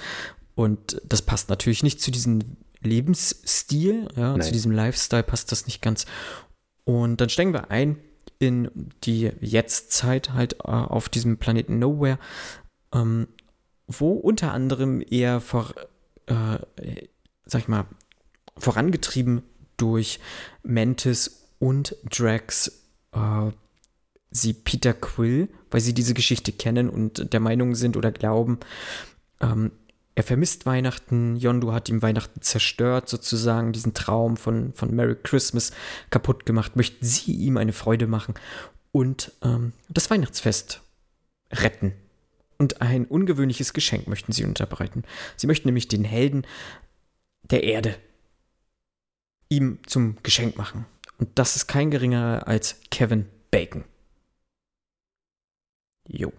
Und 0.55 1.01
das 1.03 1.21
passt 1.21 1.49
natürlich 1.49 1.83
nicht 1.83 2.01
zu 2.01 2.11
diesem 2.11 2.39
Lebensstil, 2.81 4.07
ja, 4.15 4.31
Nein. 4.31 4.41
zu 4.41 4.51
diesem 4.51 4.71
Lifestyle 4.71 5.23
passt 5.23 5.51
das 5.51 5.65
nicht 5.65 5.81
ganz. 5.81 6.05
Und 6.85 7.19
dann 7.19 7.29
steigen 7.29 7.53
wir 7.53 7.69
ein 7.69 7.97
in 8.39 8.71
die 9.03 9.31
Jetztzeit 9.41 10.31
halt 10.31 10.53
äh, 10.63 10.69
auf 10.69 11.09
diesem 11.09 11.37
Planeten 11.37 11.77
Nowhere, 11.77 12.17
ähm, 12.93 13.27
wo 13.87 14.13
unter 14.13 14.53
anderem 14.53 15.03
eher 15.07 15.41
vor, 15.41 15.73
äh, 16.27 16.57
sag 17.45 17.61
ich 17.61 17.67
mal, 17.67 17.85
vorangetrieben 18.57 19.43
durch 19.77 20.19
Mantis 20.63 21.47
und 21.59 21.95
Drax 22.09 22.85
äh, 23.11 23.51
sie 24.31 24.53
Peter 24.53 24.93
Quill, 24.93 25.49
weil 25.71 25.81
sie 25.81 25.93
diese 25.93 26.13
Geschichte 26.13 26.51
kennen 26.51 26.89
und 26.89 27.33
der 27.33 27.39
Meinung 27.39 27.75
sind 27.75 27.97
oder 27.97 28.11
glauben, 28.11 28.59
ähm, 29.41 29.71
er 30.19 30.23
vermisst 30.23 30.65
Weihnachten. 30.65 31.37
Yondu 31.37 31.71
hat 31.71 31.87
ihm 31.87 32.01
Weihnachten 32.01 32.41
zerstört, 32.41 33.07
sozusagen, 33.07 33.71
diesen 33.71 33.93
Traum 33.93 34.35
von, 34.35 34.73
von 34.73 34.93
Merry 34.93 35.15
Christmas 35.15 35.71
kaputt 36.09 36.45
gemacht. 36.45 36.75
Möchten 36.75 37.05
sie 37.05 37.31
ihm 37.31 37.55
eine 37.55 37.71
Freude 37.71 38.05
machen 38.05 38.33
und 38.91 39.31
ähm, 39.41 39.71
das 39.87 40.09
Weihnachtsfest 40.09 40.81
retten. 41.53 41.93
Und 42.57 42.81
ein 42.81 43.05
ungewöhnliches 43.05 43.71
Geschenk 43.71 44.09
möchten 44.09 44.33
sie 44.33 44.43
unterbreiten. 44.43 45.05
Sie 45.37 45.47
möchten 45.47 45.69
nämlich 45.69 45.87
den 45.87 46.03
Helden 46.03 46.45
der 47.43 47.63
Erde 47.63 47.95
ihm 49.47 49.79
zum 49.87 50.17
Geschenk 50.21 50.57
machen. 50.57 50.85
Und 51.17 51.29
das 51.35 51.55
ist 51.55 51.67
kein 51.67 51.91
geringerer 51.91 52.45
als 52.45 52.81
Kevin 52.91 53.25
Bacon. 53.51 53.85
Jo. 56.09 56.33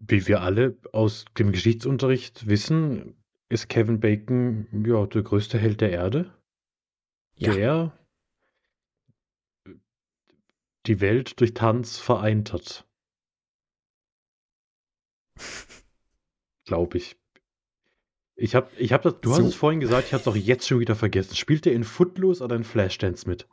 Wie 0.00 0.26
wir 0.26 0.40
alle 0.40 0.78
aus 0.92 1.26
dem 1.38 1.52
Geschichtsunterricht 1.52 2.46
wissen, 2.48 3.14
ist 3.50 3.68
Kevin 3.68 4.00
Bacon 4.00 4.66
ja 4.86 5.04
der 5.06 5.22
größte 5.22 5.58
Held 5.58 5.80
der 5.82 5.90
Erde, 5.90 6.34
Ja. 7.34 7.52
der 7.52 7.98
die 10.86 11.00
Welt 11.00 11.38
durch 11.40 11.52
Tanz 11.52 11.98
vereint 11.98 12.52
hat. 12.54 12.86
Glaube 16.64 16.96
ich. 16.98 17.16
Ich 18.36 18.54
habe, 18.54 18.70
ich 18.78 18.92
habe 18.94 19.02
das, 19.02 19.20
du 19.20 19.30
hast 19.32 19.38
So. 19.38 19.46
es 19.48 19.54
vorhin 19.54 19.80
gesagt, 19.80 20.06
ich 20.06 20.12
habe 20.14 20.22
es 20.22 20.28
auch 20.28 20.36
jetzt 20.36 20.66
schon 20.66 20.80
wieder 20.80 20.96
vergessen. 20.96 21.36
Spielt 21.36 21.66
er 21.66 21.74
in 21.74 21.84
Footloose 21.84 22.42
oder 22.42 22.56
in 22.56 22.64
Flashdance 22.64 23.28
mit? 23.28 23.46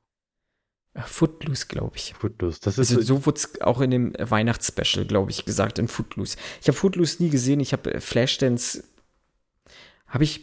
Footloose, 1.06 1.68
glaube 1.68 1.96
ich. 1.98 2.14
Footloose, 2.14 2.60
das 2.64 2.78
ist 2.78 2.92
Also 2.92 3.02
so 3.02 3.26
wurde 3.26 3.38
es 3.38 3.62
auch 3.62 3.82
in 3.82 3.92
dem 3.92 4.14
Weihnachtsspecial, 4.18 5.06
glaube 5.06 5.32
ich, 5.32 5.46
gesagt, 5.46 5.80
in 5.80 5.88
Footloose. 5.88 6.38
Ich 6.62 6.68
habe 6.68 6.78
Footloose 6.78 7.22
nie 7.24 7.30
gesehen, 7.30 7.60
ich 7.60 7.74
habe 7.74 7.94
äh, 7.96 8.00
Flashdance, 8.00 8.84
habe 10.08 10.24
ich, 10.24 10.42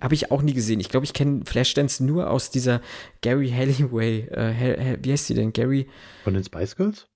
habe 0.00 0.14
ich 0.14 0.30
auch 0.30 0.42
nie 0.42 0.54
gesehen. 0.54 0.80
Ich 0.80 0.88
glaube, 0.88 1.04
ich 1.04 1.12
kenne 1.12 1.44
Flashdance 1.44 2.04
nur 2.04 2.30
aus 2.30 2.50
dieser 2.50 2.80
Gary 3.22 3.50
Halliway, 3.50 4.20
äh, 4.28 4.98
wie 5.02 5.12
heißt 5.12 5.26
sie 5.26 5.34
denn? 5.34 5.52
Gary 5.52 5.86
von 6.24 6.34
den 6.34 6.44
Spice 6.44 6.76
Girls? 6.76 7.06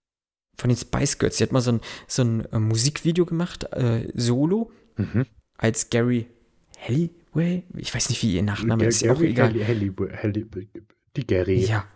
von 0.58 0.68
den 0.68 0.76
Spice 0.76 1.16
Girls. 1.18 1.38
Sie 1.38 1.44
hat 1.44 1.52
mal 1.52 1.60
so 1.62 1.72
ein, 1.72 1.80
so 2.06 2.22
ein 2.22 2.44
äh, 2.52 2.58
Musikvideo 2.58 3.24
gemacht, 3.24 3.64
äh, 3.72 4.08
solo, 4.14 4.70
Mhm. 4.96 5.24
als 5.56 5.88
Gary 5.88 6.26
Halliway. 6.86 7.62
Ich 7.76 7.94
weiß 7.94 8.10
nicht, 8.10 8.22
wie 8.22 8.34
ihr 8.34 8.42
Nachname 8.42 8.84
ist, 8.84 9.00
ja 9.00 9.12
auch 9.12 9.16
Gary- 9.18 9.30
egal. 9.30 9.52
Halli- 9.52 9.64
Halli- 9.64 10.12
Halli- 10.22 10.68
die 11.16 11.26
Gary. 11.26 11.60
Ja. 11.64 11.86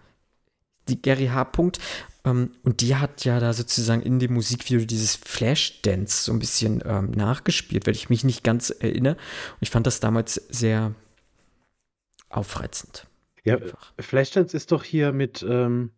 Die 0.89 1.01
Gary 1.01 1.27
H. 1.27 1.45
Punkt. 1.45 1.79
Ähm, 2.25 2.51
und 2.63 2.81
die 2.81 2.97
hat 2.97 3.25
ja 3.25 3.39
da 3.41 3.53
sozusagen 3.53 4.03
in 4.03 4.19
dem 4.19 4.33
Musikvideo 4.35 4.85
dieses 4.87 5.17
Flashdance 5.17 6.25
so 6.25 6.33
ein 6.33 6.39
bisschen 6.39 6.83
ähm, 6.87 7.11
nachgespielt, 7.11 7.87
weil 7.87 7.95
ich 7.95 8.11
mich 8.11 8.25
nicht 8.25 8.43
ganz 8.45 8.71
erinnere. 8.71 9.15
Und 9.15 9.59
ich 9.61 9.71
fand 9.71 9.87
das 9.87 10.01
damals 10.01 10.35
sehr 10.49 10.95
aufreizend. 12.29 13.07
Ja, 13.45 13.57
Einfach. 13.57 13.93
Flashdance 13.99 14.57
ist 14.57 14.73
doch 14.73 14.85
hier 14.85 15.13
mit 15.13 15.45
ähm, 15.49 15.91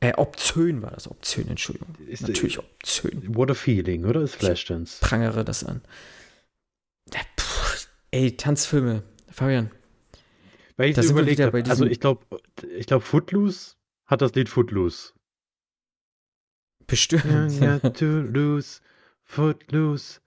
Äh, 0.00 0.12
obszön 0.16 0.82
war 0.82 0.90
das, 0.92 1.10
obszön, 1.10 1.48
Entschuldigung. 1.48 1.94
Ist- 2.06 2.22
Natürlich 2.22 2.58
obszön. 2.58 3.34
What 3.34 3.50
a 3.50 3.54
Feeling, 3.54 4.04
oder? 4.04 4.22
Ist 4.22 4.36
Flashdance. 4.36 4.98
Prangere 5.00 5.44
das 5.44 5.64
an. 5.64 5.82
Ja, 7.12 7.20
puh, 7.36 7.44
ey, 8.12 8.36
Tanzfilme. 8.36 9.02
Fabian, 9.30 9.70
Weil 10.76 10.90
ich 10.90 10.94
Da 10.96 11.02
sind 11.02 11.10
wir 11.16 11.22
überlegt 11.22 11.38
wieder 11.38 11.50
bei 11.50 11.58
also 11.64 11.84
diesem- 11.84 11.90
ich 11.92 12.00
glaube, 12.00 12.24
ich 12.76 12.86
glaube, 12.86 13.04
Footloose 13.04 13.72
hat 14.06 14.22
das 14.22 14.34
Lied 14.34 14.48
Footloose. 14.48 15.12
bestimmt. 16.86 17.24
Ja, 17.60 17.78
to 17.78 18.04
lose, 18.20 18.80
Footloose, 19.24 20.20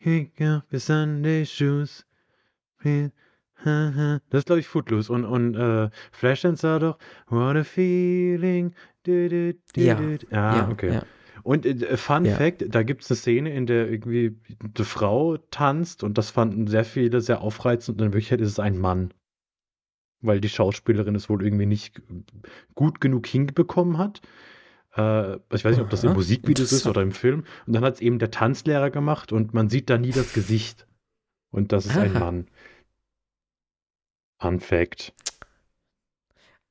kick 0.00 0.40
up 0.40 0.64
your 0.72 0.80
Sunday 0.80 1.44
shoes. 1.44 2.06
Das 2.82 3.10
ist, 4.32 4.46
glaube 4.46 4.60
ich, 4.60 4.66
Footloose. 4.66 5.12
Und, 5.12 5.24
und 5.26 5.54
äh, 5.54 5.90
Flashdance 6.12 6.66
war 6.66 6.80
doch 6.80 6.98
What 7.28 7.56
a 7.56 7.64
Feeling. 7.64 8.74
Du, 9.02 9.28
du, 9.28 9.54
du, 9.74 9.80
Ja. 9.80 9.98
Ah, 10.30 10.56
ja, 10.56 10.68
okay. 10.70 10.92
ja. 10.94 11.02
Und 11.42 11.66
äh, 11.66 11.96
Fun 11.96 12.24
Ja. 12.24 12.36
Fact, 12.36 12.64
da 12.68 12.82
gibt 12.82 13.02
es 13.02 13.10
eine 13.10 13.16
Szene, 13.16 13.54
in 13.54 13.66
der 13.66 13.90
irgendwie 13.90 14.38
eine 14.76 14.84
Frau 14.84 15.36
tanzt 15.36 16.02
und 16.02 16.16
das 16.16 16.30
fanden 16.30 16.66
sehr 16.66 16.84
viele 16.84 17.20
sehr 17.20 17.40
aufreizend 17.42 18.00
und 18.00 18.06
in 18.06 18.12
Wirklichkeit 18.12 18.40
ist 18.40 18.48
es 18.52 18.58
ein 18.58 18.78
Mann. 18.78 19.12
Weil 20.22 20.40
die 20.40 20.48
Schauspielerin 20.48 21.14
es 21.14 21.28
wohl 21.28 21.44
irgendwie 21.44 21.66
nicht 21.66 22.02
gut 22.74 23.00
genug 23.00 23.26
hinbekommen 23.26 23.98
hat. 23.98 24.20
Äh, 24.96 25.36
ich 25.36 25.64
weiß 25.64 25.76
nicht, 25.76 25.80
ob 25.80 25.90
das 25.90 26.04
im 26.04 26.12
Musikvideo 26.12 26.64
ist 26.64 26.86
oder 26.86 27.02
im 27.02 27.12
Film. 27.12 27.44
Und 27.66 27.72
dann 27.72 27.84
hat 27.84 27.94
es 27.94 28.00
eben 28.00 28.18
der 28.18 28.30
Tanzlehrer 28.30 28.90
gemacht 28.90 29.32
und 29.32 29.54
man 29.54 29.68
sieht 29.68 29.88
da 29.88 29.98
nie 29.98 30.10
das 30.10 30.32
Gesicht. 30.32 30.86
Und 31.50 31.72
das 31.72 31.86
ist 31.86 31.96
ein 31.96 32.16
Aha. 32.16 32.18
Mann. 32.18 32.46
Fun 34.40 34.60
Fact. 34.60 35.12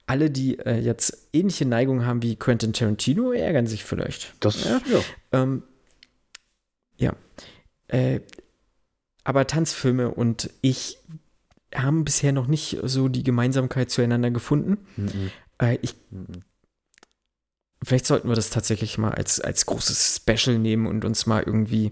Alle, 0.06 0.32
die 0.32 0.58
äh, 0.58 0.80
jetzt 0.80 1.30
ähnliche 1.34 1.66
Neigungen 1.66 2.06
haben 2.06 2.24
wie 2.24 2.36
Quentin 2.36 2.74
Tarantino, 2.74 3.32
ärgern 3.32 3.68
sich 3.68 3.84
vielleicht. 3.84 4.34
Das, 4.40 4.64
Ja. 4.64 4.82
ja. 4.92 5.02
Ähm, 5.32 5.64
ja. 6.98 7.14
Äh, 7.88 8.22
aber 9.24 9.46
Tanzfilme 9.46 10.10
und 10.10 10.50
ich 10.62 10.98
haben 11.76 12.04
bisher 12.04 12.32
noch 12.32 12.48
nicht 12.48 12.80
so 12.84 13.08
die 13.10 13.24
Gemeinsamkeit 13.24 13.90
zueinander 13.92 14.32
gefunden. 14.32 14.78
Mhm. 14.98 15.32
Äh, 15.62 15.78
ich, 15.82 15.96
Mhm. 16.12 16.42
vielleicht 17.84 18.06
sollten 18.06 18.28
wir 18.28 18.36
das 18.36 18.50
tatsächlich 18.50 18.98
mal 18.98 19.12
als, 19.12 19.40
als 19.40 19.66
großes 19.66 20.22
Special 20.24 20.58
nehmen 20.58 20.88
und 20.88 21.06
uns 21.06 21.26
mal 21.26 21.44
irgendwie 21.44 21.92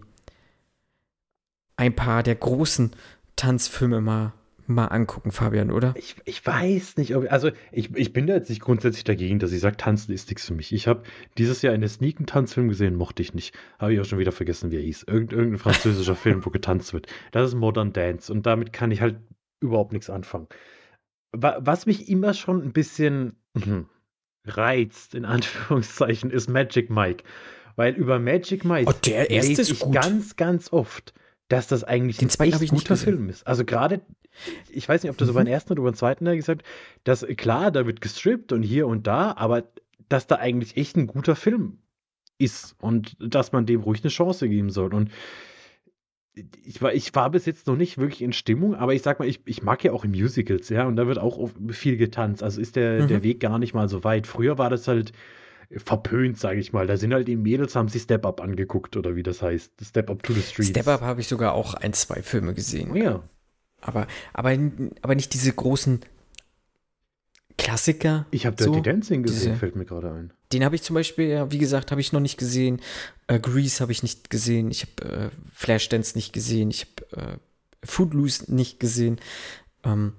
ein 1.75 1.95
paar 1.95 2.23
der 2.23 2.35
großen 2.35 2.91
Tanzfilme 3.35 4.01
mal, 4.01 4.33
mal 4.65 4.87
angucken, 4.87 5.31
Fabian, 5.31 5.71
oder? 5.71 5.93
Ich, 5.95 6.15
ich 6.25 6.45
weiß 6.45 6.97
nicht, 6.97 7.15
ob, 7.15 7.31
also 7.31 7.51
ich, 7.71 7.95
ich 7.95 8.11
bin 8.13 8.25
da 8.25 8.33
jetzt 8.33 8.49
nicht 8.49 8.61
grundsätzlich 8.61 9.03
dagegen, 9.03 9.37
dass 9.39 9.51
ich 9.51 9.59
sage, 9.61 9.77
Tanzen 9.77 10.11
ist 10.11 10.27
nichts 10.29 10.45
für 10.45 10.55
mich. 10.55 10.73
Ich 10.73 10.87
habe 10.87 11.03
dieses 11.37 11.61
Jahr 11.61 11.73
einen 11.73 11.87
Sneak 11.87 12.17
einen 12.17 12.25
Tanzfilm 12.25 12.67
gesehen, 12.67 12.95
mochte 12.95 13.21
ich 13.21 13.33
nicht. 13.35 13.53
Habe 13.77 13.93
ich 13.93 13.99
auch 13.99 14.05
schon 14.05 14.19
wieder 14.19 14.31
vergessen, 14.31 14.71
wie 14.71 14.77
er 14.77 14.81
hieß. 14.81 15.03
Irgend, 15.03 15.33
irgendein 15.33 15.59
französischer 15.59 16.15
Film, 16.17 16.43
wo 16.45 16.49
getanzt 16.49 16.93
wird. 16.93 17.07
Das 17.31 17.47
ist 17.47 17.55
Modern 17.55 17.93
Dance 17.93 18.33
und 18.33 18.45
damit 18.47 18.73
kann 18.73 18.91
ich 18.91 19.01
halt 19.01 19.17
überhaupt 19.59 19.91
nichts 19.93 20.09
anfangen. 20.09 20.47
Wa- 21.31 21.57
Was 21.61 21.85
mich 21.85 22.09
immer 22.09 22.33
schon 22.33 22.61
ein 22.63 22.73
bisschen 22.73 23.35
mhm, 23.53 23.87
reizt, 24.45 25.15
in 25.15 25.25
Anführungszeichen, 25.25 26.31
ist 26.31 26.49
Magic 26.49 26.89
Mike. 26.89 27.23
Weil 27.75 27.93
über 27.95 28.17
Magic 28.19 28.65
Mike 28.65 28.89
Oh, 28.89 28.93
der 29.05 29.29
erste 29.29 29.61
ist 29.61 29.69
ich 29.71 29.79
gut. 29.81 29.93
ganz, 29.93 30.35
ganz 30.35 30.73
oft, 30.73 31.13
dass 31.47 31.67
das 31.67 31.83
eigentlich 31.83 32.17
Den 32.17 32.27
ein 32.27 32.31
echt 32.77 32.87
guter. 32.87 32.97
Film 32.97 33.29
ist. 33.29 33.45
Also 33.45 33.63
gerade, 33.65 34.01
ich 34.69 34.89
weiß 34.89 35.03
nicht, 35.03 35.11
ob 35.11 35.17
das 35.17 35.27
Mhm. 35.27 35.31
über 35.31 35.43
den 35.43 35.53
ersten 35.53 35.73
oder 35.73 35.81
über 35.81 35.91
den 35.91 35.95
zweiten 35.97 36.25
Teil 36.25 36.37
gesagt 36.37 36.63
dass 37.03 37.25
klar, 37.37 37.71
da 37.71 37.85
wird 37.85 38.01
gestrippt 38.01 38.51
und 38.51 38.63
hier 38.63 38.87
und 38.87 39.05
da, 39.05 39.33
aber 39.37 39.63
dass 40.09 40.25
da 40.27 40.35
eigentlich 40.37 40.75
echt 40.77 40.95
ein 40.97 41.05
guter 41.07 41.35
Film 41.35 41.77
ist 42.39 42.75
und 42.79 43.15
dass 43.19 43.51
man 43.51 43.65
dem 43.65 43.81
ruhig 43.81 44.01
eine 44.03 44.09
Chance 44.09 44.47
geben 44.49 44.69
soll. 44.71 44.93
Und 44.93 45.11
ich 46.65 46.81
war, 46.81 46.93
ich 46.93 47.13
war 47.15 47.29
bis 47.31 47.45
jetzt 47.45 47.67
noch 47.67 47.75
nicht 47.75 47.97
wirklich 47.97 48.21
in 48.21 48.33
Stimmung, 48.33 48.75
aber 48.75 48.93
ich 48.93 49.01
sag 49.01 49.19
mal, 49.19 49.27
ich, 49.27 49.41
ich 49.45 49.63
mag 49.63 49.83
ja 49.83 49.91
auch 49.91 50.05
Musicals, 50.05 50.69
ja, 50.69 50.85
und 50.85 50.95
da 50.95 51.07
wird 51.07 51.17
auch 51.19 51.49
viel 51.69 51.97
getanzt. 51.97 52.43
Also 52.43 52.61
ist 52.61 52.75
der, 52.75 53.03
Mhm. 53.03 53.07
der 53.07 53.23
Weg 53.23 53.39
gar 53.39 53.59
nicht 53.59 53.73
mal 53.73 53.89
so 53.89 54.03
weit. 54.03 54.27
Früher 54.27 54.57
war 54.57 54.69
das 54.69 54.87
halt 54.87 55.11
verpönt, 55.69 56.39
sage 56.39 56.59
ich 56.59 56.71
mal. 56.73 56.87
Da 56.87 56.95
sind 56.97 57.13
halt 57.13 57.27
die 57.27 57.35
Mädels, 57.35 57.75
haben 57.75 57.89
sich 57.89 58.03
Step 58.03 58.25
Up 58.25 58.41
angeguckt 58.41 58.95
oder 58.95 59.15
wie 59.15 59.23
das 59.23 59.41
heißt. 59.41 59.71
Step 59.83 60.09
Up 60.09 60.23
to 60.23 60.33
the 60.33 60.41
Streets. 60.41 60.69
Step 60.69 60.87
Up 60.87 61.01
habe 61.01 61.19
ich 61.21 61.27
sogar 61.27 61.53
auch 61.53 61.73
ein, 61.73 61.93
zwei 61.93 62.21
Filme 62.21 62.53
gesehen. 62.53 62.95
Ja. 62.95 63.23
Aber, 63.81 64.07
aber, 64.33 64.55
aber 65.01 65.15
nicht 65.15 65.33
diese 65.33 65.51
großen 65.53 65.99
Klassiker. 67.57 68.25
Ich 68.31 68.45
habe 68.45 68.61
so. 68.61 68.71
Dirty 68.71 68.89
Dancing 68.89 69.23
gesehen, 69.23 69.39
diese- 69.51 69.55
fällt 69.55 69.75
mir 69.75 69.85
gerade 69.85 70.11
ein. 70.11 70.31
Den 70.53 70.63
habe 70.63 70.75
ich 70.75 70.83
zum 70.83 70.93
Beispiel, 70.93 71.27
ja, 71.27 71.51
wie 71.51 71.57
gesagt, 71.57 71.91
habe 71.91 71.99
ich 71.99 72.13
noch 72.13 72.19
nicht 72.21 72.37
gesehen. 72.37 72.79
Äh, 73.27 73.39
Grease 73.39 73.81
habe 73.81 73.91
ich 73.91 74.03
nicht 74.03 74.29
gesehen. 74.29 74.71
Ich 74.71 74.83
habe 74.85 75.13
äh, 75.13 75.29
Flashdance 75.53 76.15
nicht 76.15 76.31
gesehen. 76.31 76.69
Ich 76.71 76.85
habe 77.11 77.21
äh, 77.33 77.37
Footloose 77.85 78.53
nicht 78.53 78.79
gesehen. 78.79 79.19
Ähm, 79.83 80.13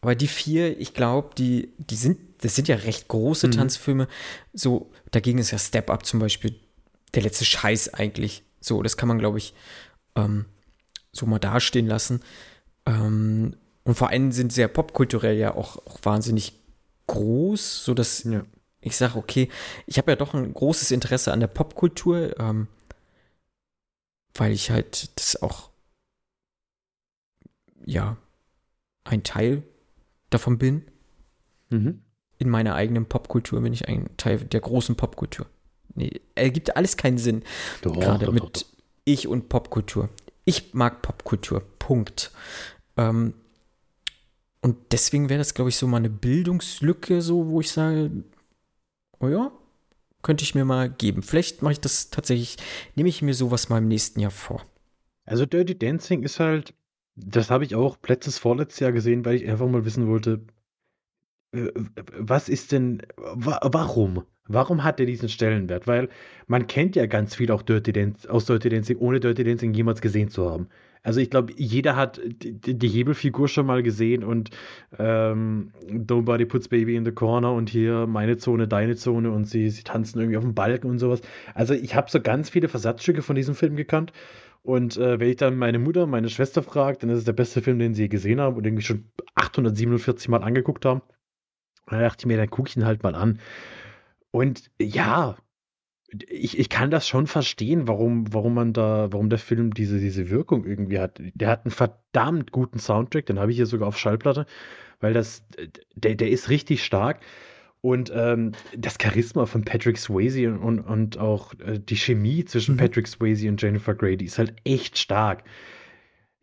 aber 0.00 0.16
die 0.16 0.26
vier, 0.26 0.80
ich 0.80 0.94
glaube, 0.94 1.30
die, 1.38 1.72
die 1.78 1.94
sind, 1.94 2.18
das 2.44 2.56
sind 2.56 2.66
ja 2.66 2.74
recht 2.76 3.06
große 3.06 3.46
Mhm. 3.46 3.52
Tanzfilme. 3.52 4.08
So, 4.52 4.90
dagegen 5.12 5.38
ist 5.38 5.52
ja 5.52 5.58
Step 5.58 5.88
Up 5.90 6.04
zum 6.04 6.18
Beispiel 6.18 6.58
der 7.14 7.22
letzte 7.22 7.44
Scheiß 7.44 7.94
eigentlich. 7.94 8.42
So, 8.60 8.82
das 8.82 8.96
kann 8.96 9.06
man, 9.08 9.18
glaube 9.20 9.38
ich, 9.38 9.54
ähm, 10.16 10.46
so 11.12 11.26
mal 11.26 11.38
dastehen 11.38 11.86
lassen. 11.86 12.20
Ähm, 12.84 13.54
und 13.84 13.94
vor 13.94 14.08
allem 14.10 14.32
sind 14.32 14.52
sie 14.52 14.60
ja 14.60 14.68
popkulturell 14.68 15.36
ja 15.36 15.54
auch, 15.54 15.76
auch 15.86 15.98
wahnsinnig 16.02 16.58
groß, 17.06 17.84
sodass 17.84 18.24
Ja. 18.24 18.44
ich 18.80 18.96
sage, 18.96 19.16
okay, 19.18 19.48
ich 19.86 19.98
habe 19.98 20.12
ja 20.12 20.16
doch 20.16 20.34
ein 20.34 20.52
großes 20.54 20.90
Interesse 20.90 21.32
an 21.32 21.40
der 21.40 21.48
Popkultur, 21.48 22.38
ähm, 22.38 22.68
weil 24.34 24.52
ich 24.52 24.70
halt 24.70 25.10
das 25.18 25.42
auch, 25.42 25.70
ja, 27.84 28.16
ein 29.04 29.24
Teil 29.24 29.62
davon 30.30 30.58
bin. 30.58 30.84
Mhm. 31.70 32.02
In 32.38 32.48
meiner 32.48 32.74
eigenen 32.74 33.06
Popkultur 33.06 33.60
bin 33.60 33.72
ich 33.72 33.88
ein 33.88 34.08
Teil 34.16 34.38
der 34.38 34.60
großen 34.60 34.96
Popkultur. 34.96 35.46
Nee, 35.94 36.20
ergibt 36.34 36.76
alles 36.76 36.96
keinen 36.96 37.18
Sinn. 37.18 37.42
Doch, 37.82 37.92
Gerade 37.94 38.26
doch, 38.26 38.32
mit, 38.32 38.42
doch, 38.42 38.50
ich 39.04 39.28
und 39.28 39.48
Popkultur. 39.48 40.08
Ich 40.44 40.72
mag 40.74 41.02
Popkultur. 41.02 41.60
Punkt. 41.78 42.30
Ähm, 42.96 43.34
und 44.62 44.76
deswegen 44.92 45.28
wäre 45.28 45.38
das, 45.38 45.54
glaube 45.54 45.70
ich, 45.70 45.76
so 45.76 45.86
mal 45.88 45.98
eine 45.98 46.10
Bildungslücke, 46.10 47.20
so, 47.20 47.48
wo 47.48 47.60
ich 47.60 47.70
sage, 47.70 48.10
oh 49.18 49.28
ja, 49.28 49.52
könnte 50.22 50.44
ich 50.44 50.54
mir 50.54 50.64
mal 50.64 50.88
geben. 50.88 51.22
Vielleicht 51.22 51.62
mache 51.62 51.72
ich 51.72 51.80
das 51.80 52.10
tatsächlich, 52.10 52.56
nehme 52.94 53.08
ich 53.08 53.22
mir 53.22 53.34
sowas 53.34 53.68
mal 53.68 53.78
im 53.78 53.88
nächsten 53.88 54.20
Jahr 54.20 54.30
vor. 54.30 54.64
Also 55.24 55.46
Dirty 55.46 55.76
Dancing 55.76 56.22
ist 56.22 56.38
halt, 56.38 56.74
das 57.16 57.50
habe 57.50 57.64
ich 57.64 57.74
auch 57.74 57.98
letztes, 58.06 58.38
vorletztes 58.38 58.80
Jahr 58.80 58.92
gesehen, 58.92 59.24
weil 59.24 59.34
ich 59.36 59.48
einfach 59.48 59.68
mal 59.68 59.84
wissen 59.84 60.06
wollte, 60.06 60.44
äh, 61.52 61.68
was 62.16 62.48
ist 62.48 62.70
denn, 62.72 63.02
wa 63.16 63.58
warum? 63.64 64.24
Warum 64.46 64.84
hat 64.84 65.00
er 65.00 65.06
diesen 65.06 65.28
Stellenwert? 65.28 65.86
Weil 65.86 66.08
man 66.46 66.66
kennt 66.66 66.96
ja 66.96 67.06
ganz 67.06 67.34
viel 67.34 67.50
auch 67.50 67.62
Dirty 67.62 67.92
Dancing, 67.92 68.30
aus 68.30 68.46
Dirty 68.46 68.68
Dancing, 68.68 68.98
ohne 68.98 69.20
Dirty 69.20 69.44
Dancing 69.44 69.74
jemals 69.74 70.00
gesehen 70.00 70.30
zu 70.30 70.48
haben. 70.50 70.68
Also 71.02 71.20
ich 71.20 71.30
glaube, 71.30 71.52
jeder 71.56 71.96
hat 71.96 72.20
die, 72.24 72.78
die, 72.78 72.88
Hebelfigur 72.88 73.48
schon 73.48 73.66
mal 73.66 73.82
gesehen 73.82 74.22
und 74.22 74.50
ähm, 74.98 75.72
Nobody 75.88 76.46
puts 76.46 76.68
Baby 76.68 76.94
in 76.94 77.04
the 77.04 77.10
corner 77.10 77.52
und 77.52 77.68
hier 77.68 78.06
meine 78.06 78.36
Zone, 78.36 78.68
deine 78.68 78.94
Zone 78.94 79.30
und 79.32 79.46
sie, 79.46 79.68
sie 79.70 79.82
tanzen 79.82 80.20
irgendwie 80.20 80.36
auf 80.36 80.44
dem 80.44 80.54
Balken 80.54 80.88
und 80.88 80.98
sowas. 80.98 81.20
Also 81.54 81.74
ich 81.74 81.96
habe 81.96 82.10
so 82.10 82.20
ganz 82.20 82.50
viele 82.50 82.68
Versatzstücke 82.68 83.22
von 83.22 83.34
diesem 83.34 83.54
Film 83.54 83.74
gekannt. 83.74 84.12
Und 84.62 84.96
äh, 84.96 85.18
wenn 85.18 85.28
ich 85.28 85.36
dann 85.36 85.56
meine 85.56 85.80
Mutter, 85.80 86.06
meine 86.06 86.28
Schwester 86.28 86.62
frage, 86.62 86.98
dann 86.98 87.10
ist 87.10 87.18
es 87.18 87.24
der 87.24 87.32
beste 87.32 87.62
Film, 87.62 87.80
den 87.80 87.94
sie 87.94 88.08
gesehen 88.08 88.40
haben 88.40 88.56
und 88.56 88.64
irgendwie 88.64 88.84
schon 88.84 89.10
847 89.34 90.28
Mal 90.28 90.44
angeguckt 90.44 90.84
haben. 90.84 91.00
Und 91.00 91.92
dann 91.92 92.00
dachte 92.02 92.22
ich 92.22 92.26
mir, 92.26 92.36
dann 92.36 92.50
gucke 92.50 92.68
ich 92.68 92.76
ihn 92.76 92.84
halt 92.84 93.02
mal 93.02 93.16
an. 93.16 93.40
Und 94.30 94.70
ja, 94.80 95.36
ich, 96.28 96.58
ich 96.58 96.68
kann 96.68 96.90
das 96.90 97.08
schon 97.08 97.26
verstehen, 97.26 97.88
warum, 97.88 98.32
warum 98.32 98.54
man 98.54 98.72
da, 98.72 99.08
warum 99.12 99.30
der 99.30 99.38
Film 99.38 99.72
diese, 99.72 99.98
diese 99.98 100.30
Wirkung 100.30 100.64
irgendwie 100.64 100.98
hat. 100.98 101.20
Der 101.34 101.48
hat 101.48 101.64
einen 101.64 101.72
verdammt 101.72 102.52
guten 102.52 102.78
Soundtrack, 102.78 103.26
den 103.26 103.38
habe 103.38 103.50
ich 103.50 103.56
hier 103.56 103.66
sogar 103.66 103.88
auf 103.88 103.98
Schallplatte, 103.98 104.46
weil 105.00 105.14
das, 105.14 105.44
der, 105.94 106.14
der 106.14 106.30
ist 106.30 106.48
richtig 106.50 106.84
stark. 106.84 107.20
Und 107.80 108.12
ähm, 108.14 108.52
das 108.76 108.96
Charisma 109.02 109.44
von 109.46 109.64
Patrick 109.64 109.98
Swayze 109.98 110.52
und, 110.52 110.78
und 110.80 111.18
auch 111.18 111.52
äh, 111.54 111.80
die 111.80 111.96
Chemie 111.96 112.44
zwischen 112.44 112.74
mhm. 112.74 112.78
Patrick 112.78 113.08
Swayze 113.08 113.48
und 113.48 113.60
Jennifer 113.60 113.94
Grady 113.94 114.24
ist 114.26 114.38
halt 114.38 114.54
echt 114.64 114.98
stark. 114.98 115.42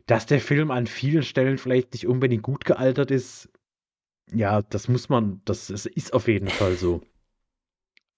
Dass 0.06 0.26
der 0.26 0.42
Film 0.42 0.70
an 0.72 0.88
vielen 0.88 1.24
Stellen 1.24 1.58
vielleicht 1.58 1.94
nicht 1.94 2.08
unbedingt 2.08 2.44
gut 2.44 2.66
gealtert 2.66 3.10
ist, 3.12 3.50
ja, 4.34 4.62
das 4.64 4.90
muss 4.90 5.08
man, 5.08 5.42
das, 5.46 5.68
das 5.68 5.86
ist 5.86 6.14
auf 6.14 6.28
jeden 6.28 6.50
Fall 6.50 6.74
so. 6.74 7.02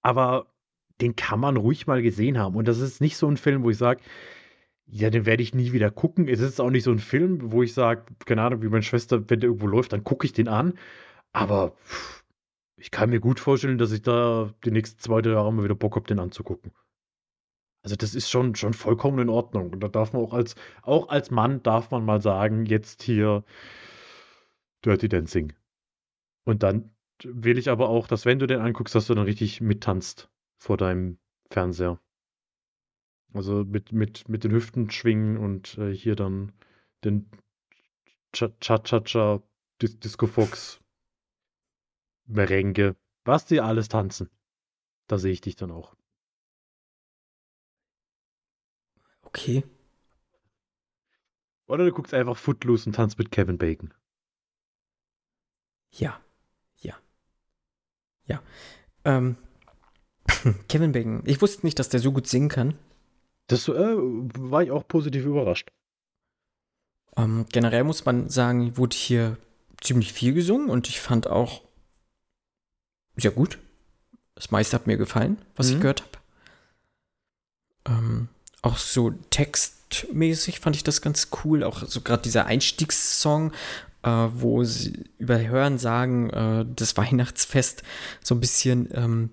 Aber 0.02 0.51
den 1.02 1.16
kann 1.16 1.39
man 1.39 1.58
ruhig 1.58 1.88
mal 1.88 2.02
gesehen 2.02 2.38
haben. 2.38 2.56
Und 2.56 2.68
das 2.68 2.80
ist 2.80 3.02
nicht 3.02 3.18
so 3.18 3.28
ein 3.28 3.38
Film, 3.38 3.64
wo 3.64 3.70
ich 3.70 3.78
sage, 3.78 4.02
ja, 4.86 5.10
den 5.10 5.26
werde 5.26 5.43
ich 5.43 5.56
nie 5.56 5.72
wieder 5.72 5.89
gucken. 5.89 6.28
Es 6.28 6.41
ist 6.41 6.60
auch 6.60 6.70
nicht 6.70 6.84
so 6.84 6.91
ein 6.91 6.99
Film, 6.99 7.52
wo 7.52 7.64
ich 7.64 7.74
sage, 7.74 8.06
keine 8.26 8.43
Ahnung, 8.43 8.62
wie 8.62 8.68
meine 8.68 8.84
Schwester, 8.84 9.30
wenn 9.30 9.39
der 9.39 9.49
irgendwo 9.49 9.68
läuft, 9.68 9.93
dann 9.93 10.04
gucke 10.04 10.26
ich 10.26 10.34
den 10.34 10.47
an. 10.47 10.78
Aber 11.32 11.76
ich 12.76 12.91
kann 12.91 13.10
mir 13.10 13.20
gut 13.20 13.39
vorstellen, 13.39 13.78
dass 13.78 13.91
ich 13.91 14.02
da 14.02 14.54
die 14.66 14.72
nächsten 14.72 14.99
zwei, 14.99 15.22
drei 15.22 15.32
Jahre 15.32 15.54
mal 15.54 15.64
wieder 15.64 15.76
Bock 15.76 15.95
habe, 15.95 16.08
den 16.08 16.20
anzugucken. 16.20 16.72
Also 17.84 17.95
das 17.95 18.14
ist 18.16 18.30
schon, 18.30 18.56
schon 18.56 18.74
vollkommen 18.74 19.20
in 19.20 19.30
Ordnung. 19.30 19.72
Und 19.72 19.80
da 19.82 19.88
darf 19.88 20.14
man 20.14 20.22
auch 20.22 20.34
als, 20.34 20.56
auch 20.84 21.10
als 21.10 21.32
Mann 21.32 21.64
darf 21.64 21.89
man 21.91 22.06
mal 22.06 22.22
sagen, 22.22 22.66
jetzt 22.66 23.02
hier 23.02 23.43
Dirty 24.84 25.10
Dancing. 25.10 25.54
Und 26.43 26.64
dann 26.64 26.91
will 27.24 27.58
ich 27.58 27.70
aber 27.70 27.89
auch, 27.89 28.08
dass 28.08 28.26
wenn 28.26 28.39
du 28.39 28.47
den 28.47 28.60
anguckst, 28.60 28.93
dass 28.93 29.08
du 29.08 29.16
dann 29.16 29.26
richtig 29.26 29.62
mittanzt 29.62 30.30
vor 30.62 30.78
deinem 30.78 31.18
Fernseher. 31.49 31.99
Also 33.34 33.66
mit, 33.66 33.91
mit, 33.91 34.30
mit 34.30 34.43
den 34.43 34.51
Hüften 34.51 34.91
schwingen 34.91 35.38
und 35.38 35.78
äh, 35.80 35.91
hier 35.91 36.16
dann 36.16 36.51
den 37.03 37.30
Cha-Cha-Cha 38.32 39.41
Dis 39.82 39.99
Disco 39.99 40.28
Fox 40.28 40.80
Merengue, 42.28 42.95
was 43.26 43.45
die 43.45 43.59
alles 43.59 43.89
tanzen. 43.89 44.30
Da 45.07 45.18
sehe 45.18 45.32
ich 45.32 45.41
dich 45.41 45.55
dann 45.55 45.72
auch. 45.72 45.95
Okay. 49.24 49.64
Oder 51.66 51.86
du 51.86 51.91
guckst 51.91 52.14
einfach 52.14 52.38
Footloose 52.38 52.88
und 52.88 52.93
tanzt 52.93 53.18
mit 53.18 53.32
Kevin 53.32 53.57
Bacon. 53.57 53.93
Ja. 55.89 56.22
Ja. 56.82 56.95
Ja. 58.26 58.43
Ähm, 59.03 59.38
Kevin 60.69 60.91
Bacon. 60.91 61.24
Ich 61.26 61.41
wusste 61.41 61.65
nicht, 61.65 61.80
dass 61.80 61.89
der 61.89 61.99
so 61.99 62.11
gut 62.11 62.28
singen 62.28 62.49
kann. 62.49 62.76
Das 63.47 63.67
äh, 63.67 63.74
war 63.74 64.63
ich 64.63 64.72
auch 64.72 64.88
positiv 64.88 65.26
überrascht. 65.26 65.69
Ähm, 67.17 67.45
generell 67.51 67.84
muss 67.84 68.05
man 68.05 68.30
sagen, 68.30 68.78
wurde 68.78 68.95
hier 68.95 69.38
ziemlich 69.82 70.13
viel 70.13 70.34
gesungen 70.34 70.69
und 70.69 70.88
ich 70.88 71.01
fand 71.01 71.28
auch 71.28 71.63
sehr 73.17 73.32
gut. 73.32 73.59
Das 74.36 74.51
meiste 74.51 74.76
hat 74.76 74.88
mir 74.88 74.97
gefallen, 74.97 75.38
was 75.55 75.67
mhm. 75.67 75.74
ich 75.74 75.82
gehört 75.82 76.01
habe. 76.01 77.97
Ähm, 77.97 78.30
auch 78.61 78.78
so 78.78 79.11
textmäßig 79.30 80.59
fand 80.59 80.76
ich 80.76 80.84
das 80.84 81.01
ganz 81.01 81.30
cool. 81.43 81.63
Auch 81.63 81.84
so 81.84 82.01
gerade 82.01 82.24
dieser 82.24 82.45
Einstiegssong, 82.45 83.51
äh, 84.03 84.09
wo 84.09 84.63
sie 84.63 85.09
über 85.17 85.39
Hören 85.39 85.78
sagen, 85.78 86.30
äh, 86.30 86.65
das 86.76 86.95
Weihnachtsfest 86.95 87.84
so 88.24 88.36
ein 88.36 88.39
bisschen 88.39 88.89
ähm, 88.93 89.30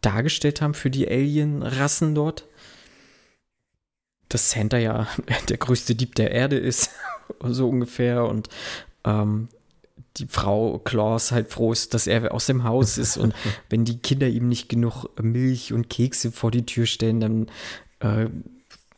dargestellt 0.00 0.60
haben 0.60 0.74
für 0.74 0.90
die 0.90 1.08
Alien-Rassen 1.08 2.14
dort. 2.14 2.46
Dass 4.28 4.50
Santa 4.50 4.78
ja 4.78 5.08
der 5.48 5.56
größte 5.56 5.94
Dieb 5.94 6.14
der 6.14 6.30
Erde 6.30 6.58
ist, 6.58 6.90
so 7.42 7.68
ungefähr. 7.68 8.24
Und 8.24 8.48
ähm, 9.04 9.48
die 10.16 10.26
Frau 10.26 10.78
Claus 10.78 11.32
halt 11.32 11.50
froh 11.50 11.72
ist, 11.72 11.94
dass 11.94 12.06
er 12.06 12.32
aus 12.34 12.46
dem 12.46 12.64
Haus 12.64 12.98
ist. 12.98 13.16
Und 13.16 13.34
wenn 13.68 13.84
die 13.84 13.98
Kinder 13.98 14.28
ihm 14.28 14.48
nicht 14.48 14.68
genug 14.68 15.06
Milch 15.20 15.72
und 15.72 15.88
Kekse 15.88 16.32
vor 16.32 16.50
die 16.50 16.66
Tür 16.66 16.86
stellen, 16.86 17.20
dann 17.20 17.46
äh, 18.00 18.28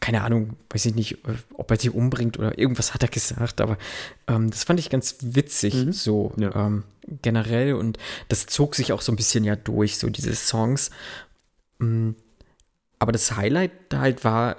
keine 0.03 0.24
Ahnung, 0.24 0.57
weiß 0.70 0.86
ich 0.86 0.96
nicht, 0.96 1.18
ob 1.55 1.70
er 1.70 1.78
sie 1.78 1.88
umbringt 1.88 2.36
oder 2.36 2.59
irgendwas 2.59 2.92
hat 2.92 3.05
er 3.05 3.09
gesagt, 3.09 3.61
aber 3.61 3.78
ähm, 4.26 4.50
das 4.50 4.64
fand 4.64 4.80
ich 4.80 4.90
ganz 4.90 5.16
witzig, 5.20 5.74
mhm. 5.74 5.92
so 5.92 6.32
ja. 6.36 6.53
ähm, 6.57 6.82
generell 7.22 7.74
und 7.74 7.98
das 8.28 8.46
zog 8.46 8.74
sich 8.74 8.92
auch 8.92 9.00
so 9.00 9.12
ein 9.12 9.16
bisschen 9.16 9.44
ja 9.44 9.55
durch, 9.55 9.98
so 9.98 10.11
diese 10.11 10.34
Songs. 10.34 10.90
Mhm. 11.78 12.16
Aber 12.98 13.12
das 13.12 13.36
Highlight 13.36 13.70
halt 13.94 14.24
war, 14.24 14.57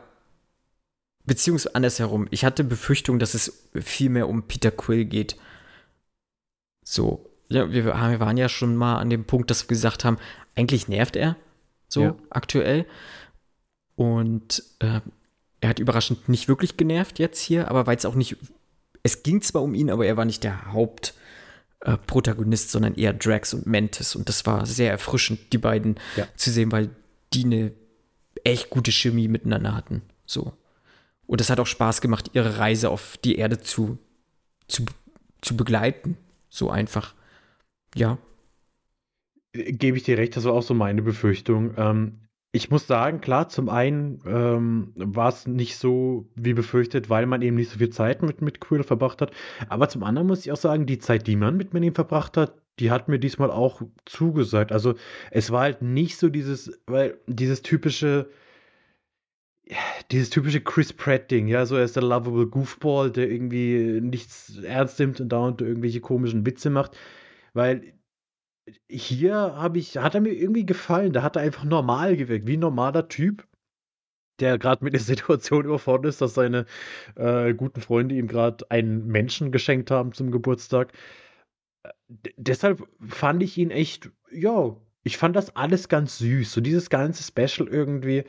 beziehungsweise 1.26 1.76
andersherum, 1.76 2.26
ich 2.32 2.46
hatte 2.46 2.64
Befürchtung, 2.64 3.20
dass 3.20 3.34
es 3.34 3.68
viel 3.74 4.10
mehr 4.10 4.30
um 4.30 4.44
Peter 4.44 4.72
Quill 4.72 5.04
geht. 5.04 5.36
So, 6.86 7.30
ja, 7.50 7.70
wir, 7.70 7.84
wir 7.84 8.20
waren 8.22 8.38
ja 8.38 8.48
schon 8.48 8.78
mal 8.78 8.98
an 8.98 9.10
dem 9.10 9.26
Punkt, 9.26 9.50
dass 9.50 9.66
wir 9.66 9.68
gesagt 9.68 10.06
haben, 10.06 10.18
eigentlich 10.56 10.88
nervt 10.88 11.18
er 11.18 11.36
so 11.90 12.02
ja. 12.02 12.16
aktuell. 12.30 12.86
Und 13.96 14.64
äh, 14.80 15.02
er 15.64 15.70
hat 15.70 15.80
überraschend 15.80 16.28
nicht 16.28 16.50
wirklich 16.50 16.76
genervt 16.76 17.20
jetzt 17.20 17.40
hier, 17.40 17.70
aber 17.70 17.88
weil 17.88 17.96
es 17.96 18.04
auch 18.04 18.16
nicht. 18.16 18.36
Es 19.02 19.24
ging 19.24 19.42
zwar 19.42 19.64
um 19.64 19.74
ihn, 19.74 19.90
aber 19.90 20.06
er 20.06 20.18
war 20.18 20.26
nicht 20.26 20.44
der 20.44 20.74
Hauptprotagonist, 20.74 22.68
äh, 22.68 22.70
sondern 22.70 22.96
eher 22.96 23.14
Drax 23.14 23.54
und 23.54 23.66
Mantis. 23.66 24.14
Und 24.14 24.28
das 24.28 24.46
war 24.46 24.66
sehr 24.66 24.92
erfrischend, 24.92 25.54
die 25.54 25.58
beiden 25.58 25.96
ja. 26.18 26.28
zu 26.36 26.52
sehen, 26.52 26.74
weil 26.74 26.90
die 27.34 27.46
eine 27.46 27.72
echt 28.44 28.72
gute 28.72 28.92
Chemie 28.92 29.30
miteinander 29.30 29.74
hatten. 29.74 30.02
So. 30.26 30.52
Und 31.28 31.40
es 31.40 31.50
hat 31.50 31.62
auch 31.62 31.68
Spaß 31.68 32.02
gemacht, 32.02 32.32
ihre 32.34 32.58
Reise 32.58 32.90
auf 32.90 33.16
die 33.24 33.38
Erde 33.38 33.62
zu, 33.62 33.98
zu, 34.68 34.84
zu 35.40 35.56
begleiten. 35.56 36.18
So 36.50 36.72
einfach. 36.72 37.14
Ja. 37.96 38.18
Gebe 39.54 39.96
ich 39.96 40.04
dir 40.04 40.18
recht, 40.18 40.36
das 40.36 40.44
war 40.44 40.52
auch 40.52 40.64
so 40.64 40.74
meine 40.74 41.02
Befürchtung. 41.02 41.74
Ähm, 41.78 42.20
ich 42.56 42.70
muss 42.70 42.86
sagen, 42.86 43.20
klar, 43.20 43.50
zum 43.50 43.68
einen 43.68 44.22
ähm, 44.28 44.94
war 44.96 45.30
es 45.30 45.48
nicht 45.48 45.76
so 45.76 46.30
wie 46.36 46.54
befürchtet, 46.54 47.10
weil 47.10 47.26
man 47.26 47.42
eben 47.42 47.56
nicht 47.56 47.72
so 47.72 47.80
viel 47.80 47.90
Zeit 47.90 48.22
mit, 48.22 48.44
mit 48.44 48.62
Quill 48.62 48.84
verbracht 48.84 49.22
hat. 49.24 49.32
Aber 49.70 49.90
zum 49.90 50.04
anderen 50.04 50.28
muss 50.28 50.42
ich 50.46 50.52
auch 50.52 50.58
sagen, 50.58 50.86
die 50.86 51.00
Zeit, 51.00 51.26
die 51.26 51.36
man 51.36 51.58
mit, 51.58 51.74
mit 51.74 51.84
ihm 51.84 51.96
verbracht 51.96 52.38
hat, 52.38 52.54
die 52.80 52.92
hat 52.92 53.08
mir 53.08 53.18
diesmal 53.18 53.50
auch 53.50 53.82
zugesagt. 54.06 54.72
Also 54.72 54.94
es 55.32 55.50
war 55.50 55.62
halt 55.62 55.82
nicht 55.82 56.18
so 56.18 56.30
dieses, 56.30 56.80
weil 56.86 57.18
dieses 57.26 57.64
typische, 57.64 58.30
dieses 60.12 60.30
typische 60.30 60.62
Chris 60.62 60.94
Pratt-Ding, 60.94 61.48
ja, 61.48 61.66
so 61.66 61.76
er 61.76 61.86
ist 61.86 61.96
der 61.96 62.04
lovable 62.04 62.46
Goofball, 62.48 63.10
der 63.12 63.32
irgendwie 63.32 64.00
nichts 64.00 64.60
ernst 64.64 65.00
nimmt 65.00 65.20
und 65.20 65.30
dauernd 65.30 65.62
irgendwelche 65.62 66.02
komischen 66.02 66.46
Witze 66.46 66.70
macht. 66.70 66.96
Weil 67.54 67.94
hier 68.90 69.36
habe 69.36 69.80
ich 69.80 69.98
hat 69.98 70.16
er 70.16 70.22
mir 70.22 70.34
irgendwie 70.34 70.66
gefallen. 70.66 71.14
Da 71.14 71.24
hat 71.24 71.36
er 71.36 71.42
einfach 71.44 71.64
normal 71.66 72.18
gewirkt, 72.18 72.48
wie 72.48 72.58
ein 72.58 72.62
normaler 72.62 73.08
Typ, 73.10 73.48
der 74.40 74.58
gerade 74.60 74.84
mit 74.84 74.94
der 74.94 75.02
Situation 75.02 75.66
überfordert 75.66 76.12
ist, 76.12 76.22
dass 76.22 76.36
seine 76.36 76.66
äh, 77.16 77.54
guten 77.54 77.82
Freunde 77.82 78.16
ihm 78.16 78.28
gerade 78.28 78.70
einen 78.72 79.08
Menschen 79.08 79.52
geschenkt 79.52 79.92
haben 79.92 80.14
zum 80.14 80.32
Geburtstag. 80.32 80.94
Äh, 81.84 81.92
deshalb 82.38 82.88
fand 83.08 83.44
ich 83.44 83.58
ihn 83.58 83.72
echt, 83.72 84.12
ja, 84.32 84.78
ich 85.04 85.18
fand 85.18 85.36
das 85.36 85.56
alles 85.58 85.90
ganz 85.90 86.18
süß. 86.20 86.54
So 86.54 86.62
dieses 86.62 86.90
ganze 86.90 87.24
Special 87.24 87.70
irgendwie 87.70 88.26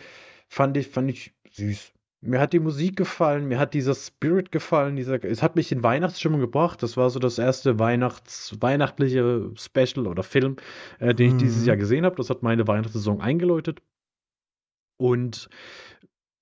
fand 0.48 0.76
ich, 0.76 0.88
fand 0.88 1.10
ich 1.10 1.34
süß. 1.52 1.93
Mir 2.26 2.40
hat 2.40 2.52
die 2.52 2.58
Musik 2.60 2.96
gefallen, 2.96 3.46
mir 3.48 3.58
hat 3.58 3.74
dieser 3.74 3.94
Spirit 3.94 4.50
gefallen, 4.50 4.96
dieser, 4.96 5.22
es 5.24 5.42
hat 5.42 5.56
mich 5.56 5.70
in 5.72 5.82
Weihnachtsstimmung 5.82 6.40
gebracht. 6.40 6.82
Das 6.82 6.96
war 6.96 7.10
so 7.10 7.18
das 7.18 7.38
erste 7.38 7.78
Weihnachts, 7.78 8.56
weihnachtliche 8.60 9.50
Special 9.56 10.06
oder 10.06 10.22
Film, 10.22 10.56
äh, 10.98 11.14
den 11.14 11.32
ich 11.32 11.36
dieses 11.36 11.62
Mhm. 11.62 11.68
Jahr 11.68 11.76
gesehen 11.76 12.04
habe. 12.04 12.16
Das 12.16 12.30
hat 12.30 12.42
meine 12.42 12.66
Weihnachtssaison 12.66 13.20
eingeläutet. 13.20 13.82
Und 14.96 15.48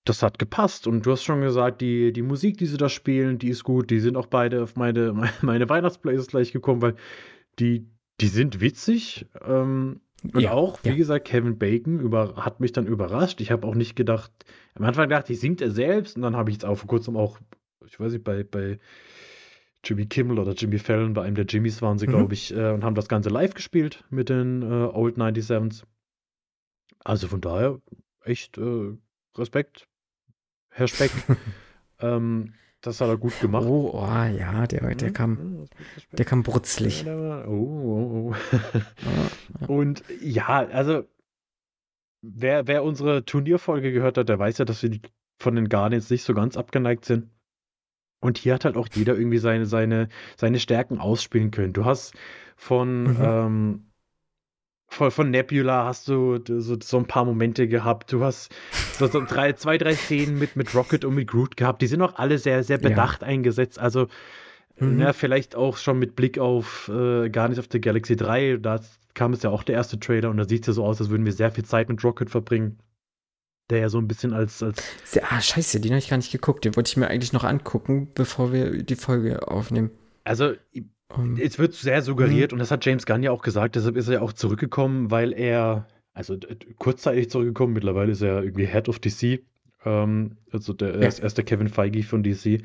das 0.04 0.22
hat 0.22 0.38
gepasst. 0.38 0.86
Und 0.86 1.06
du 1.06 1.12
hast 1.12 1.22
schon 1.24 1.40
gesagt, 1.40 1.80
die, 1.80 2.12
die 2.12 2.22
Musik, 2.22 2.58
die 2.58 2.66
sie 2.66 2.76
da 2.76 2.88
spielen, 2.88 3.38
die 3.38 3.48
ist 3.48 3.64
gut. 3.64 3.90
Die 3.90 4.00
sind 4.00 4.16
auch 4.16 4.26
beide 4.26 4.62
auf 4.62 4.76
meine, 4.76 5.12
meine 5.42 5.68
Weihnachtsplays 5.68 6.26
gleich 6.26 6.52
gekommen, 6.52 6.82
weil 6.82 6.94
die, 7.58 7.86
die 8.20 8.28
sind 8.28 8.60
witzig. 8.60 9.26
Ähm, 9.44 10.00
und 10.32 10.40
Ja, 10.40 10.52
auch, 10.52 10.78
wie 10.84 10.90
ja. 10.90 10.94
gesagt, 10.94 11.26
Kevin 11.26 11.58
Bacon 11.58 12.00
über, 12.00 12.36
hat 12.36 12.60
mich 12.60 12.72
dann 12.72 12.86
überrascht. 12.86 13.40
Ich 13.40 13.50
habe 13.50 13.66
auch 13.66 13.74
nicht 13.74 13.96
gedacht, 13.96 14.30
am 14.74 14.84
Anfang 14.84 15.08
dachte 15.08 15.32
ich, 15.32 15.40
singt 15.40 15.60
er 15.60 15.70
selbst. 15.70 16.16
Und 16.16 16.22
dann 16.22 16.36
habe 16.36 16.50
ich 16.50 16.56
jetzt 16.56 16.64
auch 16.64 16.76
vor 16.76 16.88
kurzem 16.88 17.16
auch, 17.16 17.38
ich 17.86 17.98
weiß 17.98 18.12
nicht, 18.12 18.24
bei, 18.24 18.44
bei 18.44 18.78
Jimmy 19.84 20.06
Kimmel 20.06 20.38
oder 20.38 20.52
Jimmy 20.52 20.78
Fallon, 20.78 21.12
bei 21.14 21.22
einem 21.22 21.34
der 21.34 21.46
Jimmys 21.46 21.82
waren 21.82 21.98
sie, 21.98 22.06
Mhm. 22.06 22.10
glaube 22.10 22.34
ich, 22.34 22.54
äh, 22.54 22.70
und 22.70 22.84
haben 22.84 22.94
das 22.94 23.08
Ganze 23.08 23.30
live 23.30 23.54
gespielt 23.54 24.04
mit 24.10 24.28
den 24.28 24.62
äh, 24.62 24.66
Old 24.66 25.16
97s. 25.18 25.84
Also 27.04 27.26
von 27.28 27.40
daher 27.40 27.80
echt 28.24 28.58
äh, 28.58 28.92
Respekt, 29.36 29.88
Herr 30.70 30.86
Speck. 30.86 31.10
ähm, 32.00 32.54
das 32.82 33.00
hat 33.00 33.08
er 33.08 33.16
gut 33.16 33.38
gemacht. 33.40 33.64
Oh, 33.66 33.90
oh, 33.94 34.04
ja, 34.04 34.66
der, 34.66 34.94
der 34.94 35.08
Mhm, 35.08 35.12
kam, 35.14 35.66
Respekt. 35.96 36.18
der 36.18 36.24
kam 36.26 36.42
brutzlig. 36.42 37.06
Oh, 37.06 37.46
oh, 37.48 38.34
oh. 39.68 39.72
Und 39.72 40.02
ja, 40.20 40.66
also 40.66 41.04
wer, 42.22 42.66
wer 42.66 42.84
unsere 42.84 43.24
Turnierfolge 43.24 43.92
gehört 43.92 44.18
hat, 44.18 44.28
der 44.28 44.38
weiß 44.38 44.58
ja, 44.58 44.64
dass 44.64 44.82
wir 44.82 44.98
von 45.40 45.54
den 45.56 45.68
Guardians 45.68 46.10
nicht 46.10 46.22
so 46.24 46.34
ganz 46.34 46.56
abgeneigt 46.56 47.04
sind. 47.04 47.30
Und 48.20 48.38
hier 48.38 48.54
hat 48.54 48.64
halt 48.64 48.76
auch 48.76 48.88
jeder 48.92 49.16
irgendwie 49.16 49.38
seine, 49.38 49.66
seine, 49.66 50.08
seine 50.36 50.60
Stärken 50.60 50.98
ausspielen 50.98 51.50
können. 51.50 51.72
Du 51.72 51.84
hast 51.84 52.14
von, 52.56 53.04
Mhm. 53.04 53.16
ähm, 53.20 53.91
von, 54.92 55.10
von 55.10 55.30
Nebula 55.30 55.84
hast 55.86 56.06
du 56.08 56.38
so, 56.46 56.76
so 56.80 56.98
ein 56.98 57.06
paar 57.06 57.24
Momente 57.24 57.66
gehabt. 57.68 58.12
Du 58.12 58.22
hast 58.22 58.52
so, 58.98 59.06
so 59.06 59.24
drei, 59.24 59.52
zwei, 59.54 59.78
drei 59.78 59.94
Szenen 59.94 60.38
mit, 60.38 60.54
mit 60.56 60.74
Rocket 60.74 61.04
und 61.04 61.14
mit 61.14 61.28
Groot 61.28 61.56
gehabt. 61.56 61.82
Die 61.82 61.86
sind 61.86 62.02
auch 62.02 62.16
alle 62.16 62.38
sehr, 62.38 62.62
sehr 62.62 62.80
Ja. 62.80 62.88
bedacht 62.88 63.22
eingesetzt. 63.24 63.78
Also, 63.78 64.08
Mhm. 64.78 64.96
na, 64.98 65.12
vielleicht 65.12 65.54
auch 65.54 65.76
schon 65.76 65.98
mit 65.98 66.16
Blick 66.16 66.38
auf 66.38 66.88
äh, 66.88 67.28
Guardians 67.28 67.58
of 67.58 67.66
the 67.70 67.80
Galaxy 67.80 68.16
3. 68.16 68.56
Da 68.60 68.80
kam 69.14 69.34
es 69.34 69.42
ja 69.42 69.50
auch 69.50 69.62
der 69.64 69.74
erste 69.74 70.00
Trailer 70.00 70.30
und 70.30 70.38
da 70.38 70.48
sieht 70.48 70.62
es 70.62 70.66
ja 70.68 70.72
so 70.72 70.84
aus, 70.84 70.98
als 71.00 71.10
würden 71.10 71.26
wir 71.26 71.32
sehr 71.32 71.50
viel 71.50 71.64
Zeit 71.64 71.90
mit 71.90 72.02
Rocket 72.02 72.30
verbringen. 72.30 72.78
Der 73.70 73.78
ja 73.80 73.88
so 73.90 73.98
ein 73.98 74.08
bisschen 74.08 74.32
als, 74.32 74.62
als 74.62 74.82
Sehr- 75.04 75.24
Ah, 75.30 75.40
scheiße, 75.42 75.78
den 75.80 75.92
habe 75.92 75.98
ich 75.98 76.08
gar 76.08 76.16
nicht 76.16 76.32
geguckt. 76.32 76.64
Den 76.64 76.74
wollte 76.74 76.88
ich 76.88 76.96
mir 76.96 77.08
eigentlich 77.08 77.32
noch 77.34 77.44
angucken, 77.44 78.08
bevor 78.14 78.52
wir 78.52 78.82
die 78.82 78.96
Folge 78.96 79.46
aufnehmen. 79.46 79.90
also 80.24 80.52
Um, 81.16 81.36
Es 81.38 81.58
wird 81.58 81.74
sehr 81.74 82.02
suggeriert 82.02 82.52
und 82.52 82.58
das 82.58 82.70
hat 82.70 82.84
James 82.84 83.06
Gunn 83.06 83.22
ja 83.22 83.30
auch 83.30 83.42
gesagt, 83.42 83.76
deshalb 83.76 83.96
ist 83.96 84.08
er 84.08 84.14
ja 84.14 84.20
auch 84.20 84.32
zurückgekommen, 84.32 85.10
weil 85.10 85.32
er, 85.32 85.86
also 86.14 86.36
kurzzeitig 86.78 87.30
zurückgekommen, 87.30 87.72
mittlerweile 87.72 88.12
ist 88.12 88.22
er 88.22 88.42
irgendwie 88.42 88.66
Head 88.66 88.88
of 88.88 88.98
DC, 88.98 89.40
ähm, 89.84 90.36
also 90.50 90.72
der, 90.72 90.94
er, 90.94 91.08
ist, 91.08 91.20
er 91.20 91.26
ist 91.26 91.36
der 91.36 91.44
Kevin 91.44 91.68
Feige 91.68 92.02
von 92.02 92.22
DC. 92.22 92.62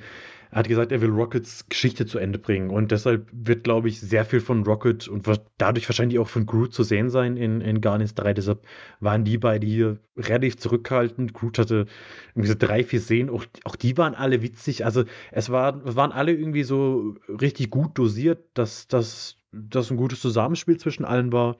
Er 0.51 0.59
hat 0.59 0.67
gesagt, 0.67 0.91
er 0.91 1.01
will 1.01 1.09
Rockets 1.09 1.67
Geschichte 1.69 2.05
zu 2.05 2.19
Ende 2.19 2.39
bringen 2.39 2.69
und 2.69 2.91
deshalb 2.91 3.27
wird, 3.31 3.63
glaube 3.63 3.89
ich, 3.89 3.99
sehr 3.99 4.25
viel 4.25 4.39
von 4.39 4.63
Rocket 4.63 5.07
und 5.07 5.27
dadurch 5.57 5.87
wahrscheinlich 5.89 6.19
auch 6.19 6.29
von 6.29 6.45
Groot 6.45 6.73
zu 6.73 6.83
sehen 6.83 7.09
sein 7.09 7.37
in, 7.37 7.61
in 7.61 7.81
Guardians 7.81 8.15
3. 8.15 8.33
Deshalb 8.33 8.65
waren 8.99 9.25
die 9.25 9.37
beide 9.37 9.67
hier 9.67 9.97
relativ 10.15 10.57
zurückhaltend. 10.57 11.33
Groot 11.33 11.59
hatte 11.59 11.85
irgendwie 12.33 12.49
so 12.49 12.55
drei, 12.57 12.83
vier 12.83 13.01
Szenen, 13.01 13.29
auch, 13.29 13.45
auch 13.65 13.75
die 13.75 13.97
waren 13.97 14.15
alle 14.15 14.41
witzig. 14.41 14.85
Also 14.85 15.03
es, 15.31 15.49
war, 15.49 15.85
es 15.85 15.95
waren 15.95 16.11
alle 16.11 16.33
irgendwie 16.33 16.63
so 16.63 17.15
richtig 17.27 17.69
gut 17.69 17.97
dosiert, 17.97 18.45
dass 18.53 18.87
das 18.87 19.37
ein 19.51 19.97
gutes 19.97 20.21
Zusammenspiel 20.21 20.77
zwischen 20.77 21.05
allen 21.05 21.31
war. 21.31 21.57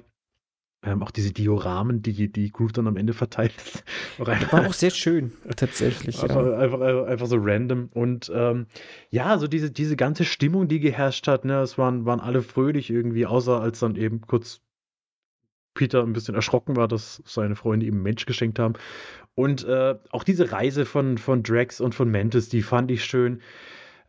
Ähm, 0.88 1.04
auch 1.04 1.12
diese 1.12 1.34
Dioramen, 1.34 2.02
die, 2.02 2.32
die 2.32 2.50
Groot 2.50 2.78
dann 2.78 2.88
am 2.88 2.96
Ende 2.96 3.12
verteilt. 3.12 3.52
Auch 4.20 4.28
war 4.28 4.68
auch 4.68 4.74
sehr 4.74 4.90
schön, 4.90 5.34
tatsächlich. 5.58 6.24
Einfach, 6.24 6.46
Ja. 6.46 6.58
einfach, 6.58 6.80
einfach, 6.80 7.08
einfach 7.08 7.28
so 7.28 7.36
random. 7.38 7.90
Und 7.94 8.32
ähm, 8.34 8.68
ja, 9.10 9.38
so 9.38 9.48
diese, 9.48 9.70
diese 9.70 9.98
ganze 9.98 10.24
Stimmung, 10.24 10.70
die 10.70 10.80
geherrscht 10.80 11.28
hat, 11.28 11.44
ne, 11.44 11.60
es 11.60 11.78
waren, 11.78 12.06
waren 12.06 12.22
alle 12.22 12.42
fröhlich 12.42 12.90
irgendwie, 12.90 13.26
außer 13.26 13.60
als 13.60 13.80
dann 13.80 13.98
eben 13.98 14.22
kurz 14.22 14.62
Peter 15.74 16.04
ein 16.04 16.14
bisschen 16.14 16.36
erschrocken 16.36 16.78
war, 16.78 16.88
dass 16.88 17.22
seine 17.26 17.58
Freunde 17.58 17.86
ihm 17.86 17.96
einen 17.96 18.04
Mensch 18.04 18.26
geschenkt 18.26 18.58
haben. 18.58 18.76
Und 19.36 19.66
äh, 19.66 19.96
auch 20.12 20.24
diese 20.24 20.54
Reise 20.54 20.86
von, 20.86 21.18
von 21.18 21.44
Drax 21.44 21.82
und 21.82 21.96
von 21.96 22.10
Mantis, 22.10 22.48
die 22.48 22.62
fand 22.62 22.90
ich 22.92 23.04
schön. 23.04 23.42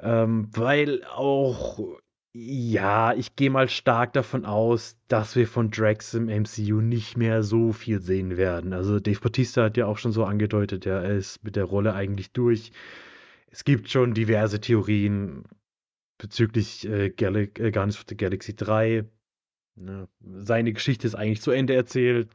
Ähm, 0.01 0.49
weil 0.55 1.03
auch, 1.05 1.99
ja, 2.41 3.15
ich 3.15 3.35
gehe 3.35 3.51
mal 3.51 3.69
stark 3.69 4.13
davon 4.13 4.45
aus, 4.45 4.97
dass 5.09 5.35
wir 5.35 5.49
von 5.49 5.71
Drax 5.73 6.15
im 6.15 6.29
MCU 6.29 6.81
nicht 6.81 7.17
mehr 7.17 7.43
so 7.43 7.73
viel 7.73 8.01
sehen 8.01 8.37
werden. 8.37 8.73
Also 8.73 9.01
Dave 9.01 9.19
Bautista 9.21 9.65
hat 9.65 9.77
ja 9.77 9.87
auch 9.87 9.99
schon 9.99 10.13
so 10.13 10.25
angedeutet, 10.25 10.85
ja, 10.85 11.01
er 11.01 11.17
ist 11.17 11.43
mit 11.43 11.57
der 11.57 11.65
Rolle 11.65 11.95
eigentlich 11.95 12.31
durch. 12.33 12.71
Es 13.51 13.65
gibt 13.65 13.89
schon 13.91 14.15
diverse 14.15 14.61
Theorien 14.61 15.45
bezüglich 16.19 16.87
äh, 16.89 17.11
Gal 17.11 17.37
äh, 17.37 17.49
Guardians 17.49 17.99
of 17.99 18.05
the 18.09 18.17
Galaxy 18.17 18.55
3. 18.55 19.05
Ne? 19.77 20.09
Seine 20.21 20.73
Geschichte 20.73 21.07
ist 21.09 21.17
eigentlich 21.17 21.43
zu 21.43 21.51
Ende 21.51 21.75
erzählt. 21.75 22.31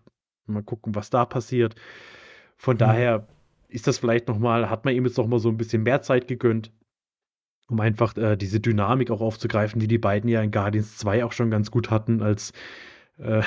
Mal 0.47 0.63
gucken, 0.63 0.95
was 0.95 1.09
da 1.11 1.25
passiert. 1.25 1.75
Von 2.57 2.75
Mhm. 2.75 2.79
daher 2.79 3.27
ist 3.69 3.87
das 3.87 3.99
vielleicht 3.99 4.27
noch 4.27 4.39
mal, 4.39 4.69
hat 4.69 4.83
man 4.85 4.95
ihm 4.95 5.05
jetzt 5.05 5.17
noch 5.17 5.27
mal 5.27 5.39
so 5.39 5.49
ein 5.49 5.57
bisschen 5.57 5.83
mehr 5.83 6.01
Zeit 6.01 6.27
gegönnt, 6.27 6.71
um 7.67 7.79
einfach 7.79 8.15
äh, 8.17 8.35
diese 8.35 8.59
Dynamik 8.59 9.11
auch 9.11 9.21
aufzugreifen, 9.21 9.79
die 9.79 9.87
die 9.87 9.97
beiden 9.97 10.29
ja 10.29 10.41
in 10.41 10.51
Guardians 10.51 10.97
2 10.97 11.23
auch 11.25 11.31
schon 11.31 11.51
ganz 11.51 11.71
gut 11.71 11.89
hatten, 11.89 12.21
als 12.21 12.53
äh, 13.19 13.41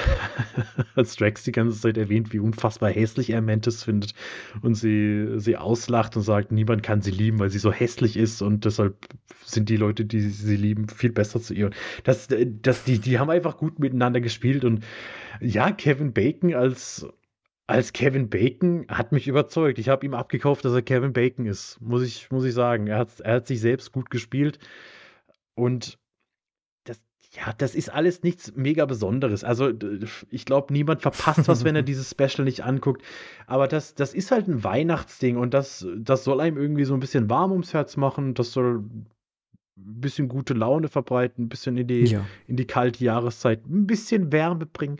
als 0.94 1.16
Drax 1.16 1.44
die 1.44 1.52
ganze 1.52 1.80
Zeit 1.80 1.96
erwähnt, 1.98 2.32
wie 2.32 2.38
unfassbar 2.38 2.90
hässlich 2.90 3.30
er 3.30 3.42
Mantis 3.42 3.84
findet 3.84 4.14
und 4.62 4.74
sie, 4.74 5.38
sie 5.38 5.56
auslacht 5.56 6.16
und 6.16 6.22
sagt, 6.22 6.52
niemand 6.52 6.82
kann 6.82 7.02
sie 7.02 7.10
lieben, 7.10 7.38
weil 7.38 7.50
sie 7.50 7.58
so 7.58 7.72
hässlich 7.72 8.16
ist 8.16 8.42
und 8.42 8.64
deshalb 8.64 8.96
sind 9.44 9.68
die 9.68 9.76
Leute, 9.76 10.04
die 10.04 10.20
sie 10.20 10.56
lieben, 10.56 10.88
viel 10.88 11.12
besser 11.12 11.40
zu 11.40 11.54
ihr. 11.54 11.70
Das, 12.04 12.28
das, 12.62 12.84
die, 12.84 12.98
die 12.98 13.18
haben 13.18 13.30
einfach 13.30 13.56
gut 13.56 13.78
miteinander 13.78 14.20
gespielt 14.20 14.64
und 14.64 14.84
ja, 15.40 15.70
Kevin 15.72 16.12
Bacon 16.12 16.54
als, 16.54 17.06
als 17.66 17.92
Kevin 17.92 18.28
Bacon 18.28 18.86
hat 18.88 19.12
mich 19.12 19.26
überzeugt. 19.26 19.78
Ich 19.78 19.88
habe 19.88 20.06
ihm 20.06 20.14
abgekauft, 20.14 20.64
dass 20.64 20.72
er 20.72 20.82
Kevin 20.82 21.12
Bacon 21.12 21.46
ist, 21.46 21.80
muss 21.80 22.02
ich, 22.02 22.30
muss 22.30 22.44
ich 22.44 22.54
sagen. 22.54 22.86
Er 22.86 22.98
hat, 22.98 23.20
er 23.20 23.34
hat 23.34 23.46
sich 23.46 23.60
selbst 23.60 23.92
gut 23.92 24.10
gespielt 24.10 24.58
und 25.54 25.98
das, 26.84 27.00
ja, 27.32 27.52
das 27.58 27.74
ist 27.74 27.88
alles 27.88 28.22
nichts 28.22 28.54
mega 28.54 28.86
Besonderes. 28.86 29.42
Also, 29.42 29.72
ich 30.30 30.44
glaube, 30.44 30.72
niemand 30.72 31.02
verpasst 31.02 31.48
was, 31.48 31.64
wenn 31.64 31.74
er 31.74 31.82
dieses 31.82 32.10
Special 32.10 32.44
nicht 32.44 32.62
anguckt. 32.62 33.02
Aber 33.48 33.66
das, 33.66 33.96
das 33.96 34.14
ist 34.14 34.30
halt 34.30 34.46
ein 34.46 34.62
Weihnachtsding 34.62 35.36
und 35.36 35.52
das, 35.52 35.84
das 35.96 36.22
soll 36.22 36.40
einem 36.40 36.58
irgendwie 36.58 36.84
so 36.84 36.94
ein 36.94 37.00
bisschen 37.00 37.28
warm 37.28 37.50
ums 37.50 37.74
Herz 37.74 37.96
machen. 37.96 38.34
Das 38.34 38.52
soll 38.52 38.84
ein 39.76 40.00
bisschen 40.00 40.28
gute 40.28 40.54
Laune 40.54 40.88
verbreiten, 40.88 41.46
ein 41.46 41.48
bisschen 41.48 41.76
in 41.76 41.86
die, 41.88 42.04
ja. 42.04 42.24
in 42.46 42.56
die 42.56 42.66
kalte 42.66 43.04
Jahreszeit, 43.04 43.66
ein 43.66 43.86
bisschen 43.86 44.32
Wärme 44.32 44.66
bringen. 44.66 44.98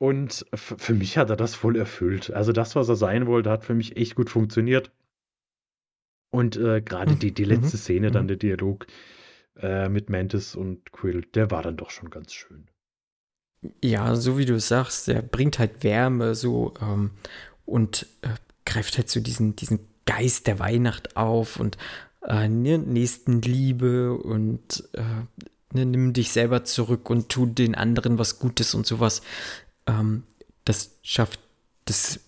Und 0.00 0.46
für 0.52 0.94
mich 0.94 1.16
hat 1.16 1.30
er 1.30 1.36
das 1.36 1.54
voll 1.54 1.76
erfüllt. 1.76 2.32
Also 2.32 2.50
das, 2.50 2.74
was 2.74 2.88
er 2.88 2.96
sein 2.96 3.28
wollte, 3.28 3.50
hat 3.50 3.64
für 3.64 3.74
mich 3.74 3.96
echt 3.96 4.16
gut 4.16 4.30
funktioniert. 4.30 4.90
Und 6.30 6.56
äh, 6.56 6.80
gerade 6.82 7.14
die, 7.16 7.32
die 7.32 7.44
letzte 7.44 7.76
Mhm. 7.76 7.78
Szene, 7.78 8.10
dann 8.10 8.26
Mhm. 8.26 8.28
der 8.28 8.36
Dialog 8.36 8.86
äh, 9.56 9.88
mit 9.88 10.10
Mantis 10.10 10.56
und 10.56 10.92
Quill, 10.92 11.22
der 11.34 11.50
war 11.52 11.62
dann 11.62 11.76
doch 11.76 11.90
schon 11.90 12.10
ganz 12.10 12.32
schön. 12.32 12.68
Ja, 13.84 14.16
so 14.16 14.38
wie 14.38 14.46
du 14.46 14.54
es 14.54 14.68
sagst, 14.68 15.08
der 15.08 15.20
bringt 15.22 15.58
halt 15.58 15.84
Wärme 15.84 16.34
so 16.34 16.72
ähm, 16.80 17.10
und 17.66 18.06
äh, 18.22 18.28
greift 18.64 18.96
halt 18.96 19.10
so 19.10 19.20
diesen, 19.20 19.54
diesen 19.56 19.80
Geist 20.06 20.46
der 20.46 20.58
Weihnacht 20.58 21.16
auf 21.16 21.60
und 21.60 21.76
äh, 22.26 22.48
ne, 22.48 22.78
Nächstenliebe 22.78 24.14
und 24.14 24.88
äh, 24.94 25.02
ne, 25.74 25.84
nimm 25.86 26.12
dich 26.14 26.32
selber 26.32 26.64
zurück 26.64 27.10
und 27.10 27.28
tu 27.28 27.44
den 27.46 27.74
anderen 27.74 28.18
was 28.18 28.38
Gutes 28.38 28.74
und 28.74 28.86
sowas. 28.86 29.20
Ähm, 29.86 30.24
das 30.64 30.98
schafft 31.02 31.40
das 31.84 32.20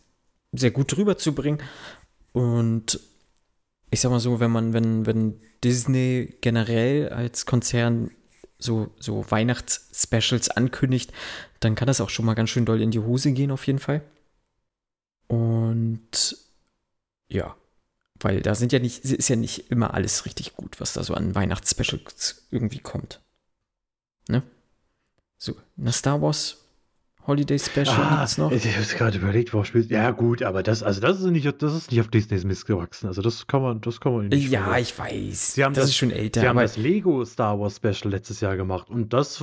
sehr 0.53 0.71
gut 0.71 0.97
rüberzubringen. 0.97 1.63
Und 2.33 3.01
ich 3.91 4.01
sag 4.01 4.11
mal 4.11 4.21
so, 4.21 4.41
wenn 4.41 4.51
man, 4.51 4.73
wenn, 4.73 5.07
wenn 5.07 5.41
Disney 5.63 6.37
generell 6.41 7.11
als 7.11 7.47
Konzern 7.47 8.11
so, 8.59 8.95
so 8.99 9.31
Weihnachtsspecials 9.31 10.51
ankündigt, 10.51 11.13
dann 11.61 11.75
kann 11.75 11.87
das 11.87 12.01
auch 12.01 12.11
schon 12.11 12.25
mal 12.25 12.35
ganz 12.35 12.51
schön 12.51 12.65
doll 12.65 12.81
in 12.81 12.91
die 12.91 13.01
Hose 13.01 13.33
gehen, 13.33 13.51
auf 13.51 13.67
jeden 13.67 13.79
Fall. 13.79 14.03
Und 15.29 16.37
ja, 17.29 17.57
weil 18.21 18.41
da 18.41 18.55
sind 18.55 18.73
ja 18.73 18.79
nicht, 18.79 19.05
ist 19.05 19.29
ja 19.29 19.37
nicht 19.37 19.71
immer 19.71 19.95
alles 19.95 20.27
richtig 20.27 20.55
gut, 20.55 20.81
was 20.81 20.93
da 20.93 21.03
so 21.03 21.15
an 21.15 21.35
Weihnachtsspecials 21.35 22.47
irgendwie 22.51 22.79
kommt. 22.79 23.21
Ne? 24.29 24.43
So, 25.39 25.57
na 25.77 25.91
Star 25.91 26.23
Wars 26.23 26.62
Holiday 27.27 27.59
Special 27.59 27.87
Ah, 27.89 28.18
gibt's 28.20 28.37
noch. 28.39 28.51
ich 28.51 28.64
habe 28.77 28.85
gerade 28.99 29.18
überlegt, 29.18 29.53
warum 29.53 29.64
spielt. 29.64 29.91
Ja, 29.91 30.11
gut, 30.11 30.43
aber 30.43 30.62
das, 30.62 30.83
also 30.83 31.01
das 31.01 31.20
ist 31.20 31.27
nicht, 31.27 31.47
das 31.62 31.75
ist 31.75 31.91
nicht 31.93 32.01
auf 32.01 32.09
Disneys 32.09 32.45
Mist 32.45 32.66
gewachsen. 32.66 33.07
Also 33.07 33.23
das 33.23 33.47
kann 33.47 33.62
man, 33.62 33.81
das 33.81 34.01
kann 34.01 34.12
man 34.12 34.29
nicht 34.29 34.51
Ja, 34.51 34.64
vorwerfen. 34.64 34.83
ich 34.83 34.99
weiß. 34.99 35.55
Sie 35.55 35.64
haben 35.64 35.73
das, 35.75 35.85
das- 35.85 35.91
ist 35.91 35.97
schon 35.97 36.11
älter. 36.11 36.41
Sie 36.41 36.49
haben 36.49 36.59
das 36.59 36.77
Lego 36.77 37.25
Star 37.25 37.59
Wars 37.61 37.77
Special 37.77 38.11
letztes 38.11 38.41
Jahr 38.41 38.57
gemacht 38.57 38.91
und 38.91 39.12
das. 39.12 39.41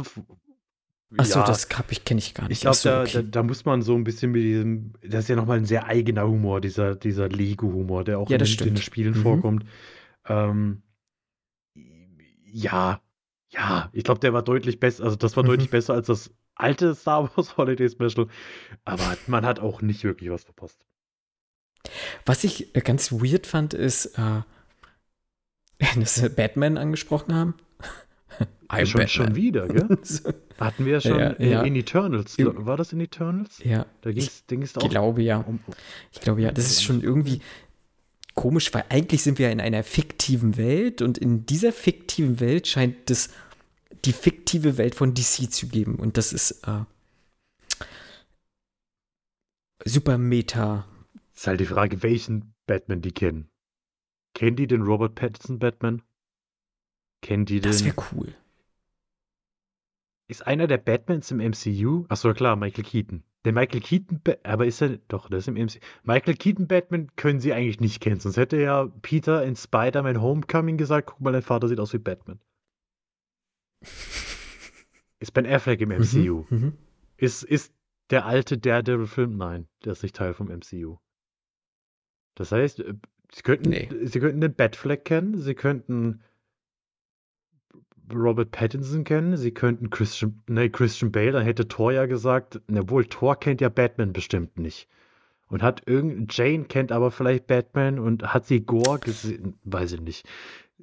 achso, 1.17 1.39
ja, 1.39 1.45
das 1.45 1.67
ich, 1.89 2.03
kenne 2.03 2.17
ich 2.19 2.33
gar 2.33 2.43
nicht. 2.49 2.57
Ich 2.57 2.61
glaube, 2.61 2.75
so, 2.75 2.89
da, 2.89 3.01
okay. 3.03 3.11
da, 3.13 3.21
da 3.23 3.43
muss 3.43 3.63
man 3.63 3.81
so 3.81 3.95
ein 3.95 4.03
bisschen 4.03 4.31
mit 4.31 4.43
diesem, 4.43 4.91
das 5.01 5.21
ist 5.23 5.29
ja 5.29 5.35
nochmal 5.37 5.57
ein 5.57 5.65
sehr 5.65 5.85
eigener 5.87 6.27
Humor, 6.27 6.59
dieser, 6.61 6.95
dieser 6.95 7.29
Lego-Humor, 7.29 8.03
der 8.03 8.19
auch 8.19 8.29
Ja, 8.29 8.37
in, 8.37 8.45
den-. 8.57 8.77
Spielen 8.77 9.13
Mhm. 9.13 9.21
vorkommt. 9.21 9.65
Ähm, 10.27 10.81
ja, 12.51 12.99
ja, 13.51 13.89
ich 13.93 14.03
glaube, 14.03 14.19
der 14.19 14.33
war 14.33 14.43
deutlich 14.43 14.79
besser, 14.79 15.03
also 15.05 15.15
das 15.15 15.35
war 15.37 15.43
Mhm. 15.43 15.47
deutlich 15.47 15.69
besser 15.69 15.93
als 15.93 16.07
das 16.07 16.31
alte 16.59 16.93
Star 16.95 17.29
Wars 17.35 17.57
Holiday 17.57 17.89
Special, 17.89 18.27
aber 18.85 19.17
man 19.27 19.45
hat 19.45 19.59
auch 19.59 19.81
nicht 19.81 20.03
wirklich 20.03 20.29
was 20.29 20.43
verpasst. 20.43 20.85
Was 22.25 22.43
ich 22.43 22.75
äh, 22.75 22.81
ganz 22.81 23.11
weird 23.11 23.47
fand, 23.47 23.73
ist, 23.73 24.17
äh, 24.17 24.41
dass 25.99 26.15
sie 26.15 26.29
Batman 26.29 26.77
angesprochen 26.77 27.33
haben. 27.33 27.55
I'm 28.69 28.85
schon, 28.85 29.07
schon 29.07 29.35
wieder, 29.35 29.67
gell? 29.67 29.97
Hatten 30.59 30.85
wir 30.85 30.93
ja 30.93 31.01
schon 31.01 31.19
Ja, 31.19 31.29
in, 31.31 31.49
ja. 31.49 31.61
in 31.63 31.75
Eternals. 31.75 32.37
War 32.37 32.77
das 32.77 32.93
in 32.93 32.99
Eternals? 32.99 33.59
ja, 33.63 33.87
Da 34.01 34.11
ging 34.11 34.23
es 34.23 34.43
ich 34.47 34.73
da 34.73 34.81
auch 34.81 34.89
glaube 34.89 35.23
ja. 35.23 35.37
um. 35.37 35.59
Ich 36.11 36.19
glaube 36.21 36.41
ja, 36.41 36.51
das 36.51 36.65
ist 36.65 36.83
schon 36.83 37.01
irgendwie 37.01 37.41
komisch, 38.35 38.71
weil 38.73 38.85
eigentlich 38.89 39.23
sind 39.23 39.39
wir 39.39 39.47
ja 39.47 39.51
in 39.51 39.61
einer 39.61 39.83
fiktiven 39.83 40.57
Welt 40.57 41.01
und 41.01 41.17
in 41.17 41.45
dieser 41.45 41.71
fiktiven 41.71 42.39
Welt 42.39 42.67
scheint 42.67 43.09
es 43.09 43.29
die 44.05 44.13
fiktive 44.13 44.77
Welt 44.77 44.95
von 44.95 45.13
DC 45.13 45.51
zu 45.51 45.67
geben 45.67 45.95
und 45.95 46.17
das 46.17 46.33
ist 46.33 46.67
äh, 46.67 46.85
super 49.85 50.17
Meta. 50.17 50.87
Ist 51.35 51.47
halt 51.47 51.59
die 51.59 51.65
Frage, 51.65 52.03
welchen 52.03 52.53
Batman 52.65 53.01
die 53.01 53.11
kennen. 53.11 53.49
Kennen 54.33 54.55
die 54.55 54.67
den 54.67 54.81
Robert 54.83 55.15
Pattinson 55.15 55.59
Batman? 55.59 56.01
Kennen 57.21 57.45
die 57.45 57.59
den. 57.59 57.71
Das 57.71 57.83
wäre 57.83 57.95
cool. 58.11 58.35
Ist 60.27 60.45
einer 60.45 60.67
der 60.67 60.77
Batmans 60.77 61.31
im 61.31 61.37
MCU? 61.37 62.05
Achso, 62.07 62.33
klar, 62.33 62.55
Michael 62.55 62.83
Keaton. 62.83 63.23
Der 63.45 63.53
Michael 63.53 63.79
Keaton, 63.79 64.21
aber 64.43 64.67
ist 64.67 64.81
er, 64.81 64.99
doch, 65.07 65.29
das 65.29 65.39
ist 65.39 65.47
im 65.47 65.55
MCU. 65.55 65.79
Michael 66.03 66.35
Keaton 66.35 66.67
Batman 66.67 67.07
können 67.15 67.39
sie 67.39 67.53
eigentlich 67.53 67.79
nicht 67.79 67.99
kennen, 67.99 68.19
sonst 68.19 68.37
hätte 68.37 68.57
ja 68.57 68.85
Peter 69.01 69.43
in 69.43 69.55
Spider-Man 69.55 70.21
Homecoming 70.21 70.77
gesagt, 70.77 71.07
guck 71.07 71.21
mal, 71.21 71.31
dein 71.31 71.41
Vater 71.41 71.67
sieht 71.67 71.79
aus 71.79 71.93
wie 71.93 71.99
Batman. 71.99 72.39
Ist 75.19 75.33
Ben 75.33 75.45
Affleck 75.45 75.81
im 75.81 75.89
MCU? 75.89 76.45
Mhm, 76.49 76.57
mhm. 76.57 76.73
Ist, 77.17 77.43
ist 77.43 77.73
der 78.09 78.25
alte 78.25 78.57
Daredevil-Film? 78.57 79.37
Nein, 79.37 79.67
der 79.83 79.91
ist 79.93 80.03
nicht 80.03 80.15
Teil 80.15 80.33
vom 80.33 80.47
MCU. 80.49 80.97
Das 82.35 82.51
heißt, 82.51 82.79
äh, 82.79 82.93
sie 83.33 83.41
könnten, 83.41 83.69
Nee. 83.69 83.89
sie 84.03 84.19
könnten 84.19 84.41
den 84.41 84.53
Batfleck 84.55 85.05
kennen, 85.05 85.37
sie 85.37 85.55
könnten 85.55 86.21
Robert 88.11 88.51
Pattinson 88.51 89.03
kennen, 89.03 89.37
sie 89.37 89.51
könnten 89.51 89.89
Christian, 89.89 90.41
nee, 90.47 90.69
Christian 90.69 91.11
Bale, 91.11 91.31
dann 91.33 91.43
hätte 91.43 91.67
Thor 91.67 91.91
ja 91.91 92.05
gesagt, 92.07 92.59
na 92.67 92.89
wohl, 92.89 93.05
Thor 93.05 93.35
kennt 93.39 93.61
ja 93.61 93.69
Batman 93.69 94.13
bestimmt 94.13 94.57
nicht. 94.57 94.87
Und 95.47 95.61
hat 95.63 95.87
irgend, 95.87 96.35
Jane 96.35 96.65
kennt 96.65 96.91
aber 96.91 97.11
vielleicht 97.11 97.47
Batman 97.47 97.99
und 97.99 98.33
hat 98.33 98.45
sie 98.45 98.61
Gore 98.61 98.99
gesehen, 98.99 99.59
weiß 99.63 99.93
ich 99.93 100.01
nicht. 100.01 100.27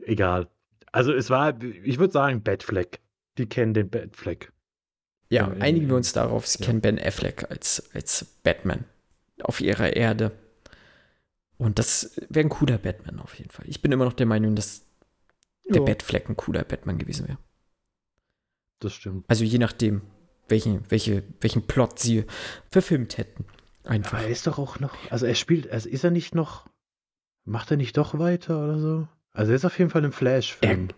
Egal. 0.02 0.48
Also 0.96 1.12
es 1.12 1.28
war, 1.28 1.60
ich 1.62 1.98
würde 1.98 2.12
sagen, 2.14 2.42
Batfleck. 2.42 3.00
Die 3.36 3.46
kennen 3.46 3.74
den 3.74 3.90
Batfleck. 3.90 4.50
Ja, 5.28 5.48
Ja, 5.52 5.60
einigen 5.60 5.88
wir 5.88 5.96
uns 5.96 6.14
darauf, 6.14 6.46
sie 6.46 6.60
Ja. 6.60 6.66
kennen 6.66 6.80
Ben 6.80 6.98
Affleck 6.98 7.50
als, 7.50 7.90
als 7.94 8.24
Batman 8.42 8.84
auf 9.42 9.60
ihrer 9.60 9.94
Erde. 9.94 10.32
Und 11.58 11.78
das 11.78 12.18
wäre 12.30 12.46
ein 12.46 12.50
cooler 12.50 12.78
Batman 12.78 13.20
auf 13.20 13.34
jeden 13.34 13.50
Fall. 13.50 13.66
Ich 13.68 13.82
bin 13.82 13.92
immer 13.92 14.06
noch 14.06 14.14
der 14.14 14.24
Meinung, 14.24 14.56
dass 14.56 14.86
der 15.68 15.76
Ja, 15.80 15.82
Batfleck 15.84 16.30
ein 16.30 16.36
cooler 16.36 16.64
Batman 16.64 16.96
gewesen 16.96 17.28
wäre. 17.28 17.38
Das 18.80 18.94
stimmt. 18.94 19.26
Also 19.28 19.44
je 19.44 19.58
nachdem, 19.58 20.00
welchen, 20.48 20.90
welche, 20.90 21.24
welchen 21.42 21.66
Plot 21.66 21.98
sie 21.98 22.24
verfilmt 22.70 23.18
hätten. 23.18 23.44
Einfach. 23.84 24.14
Aber 24.14 24.22
er 24.22 24.30
ist 24.30 24.46
doch 24.46 24.58
auch 24.58 24.80
noch, 24.80 24.94
also 25.10 25.26
er 25.26 25.34
spielt, 25.34 25.70
also 25.70 25.90
ist 25.90 26.04
er 26.04 26.10
nicht 26.10 26.34
noch, 26.34 26.66
macht 27.44 27.70
er 27.70 27.76
nicht 27.76 27.98
doch 27.98 28.18
weiter 28.18 28.64
oder 28.64 28.78
so? 28.78 29.08
Also 29.36 29.52
er 29.52 29.56
ist 29.56 29.64
auf 29.64 29.78
jeden 29.78 29.90
Fall 29.90 30.04
im 30.04 30.12
Flash-Film. 30.12 30.88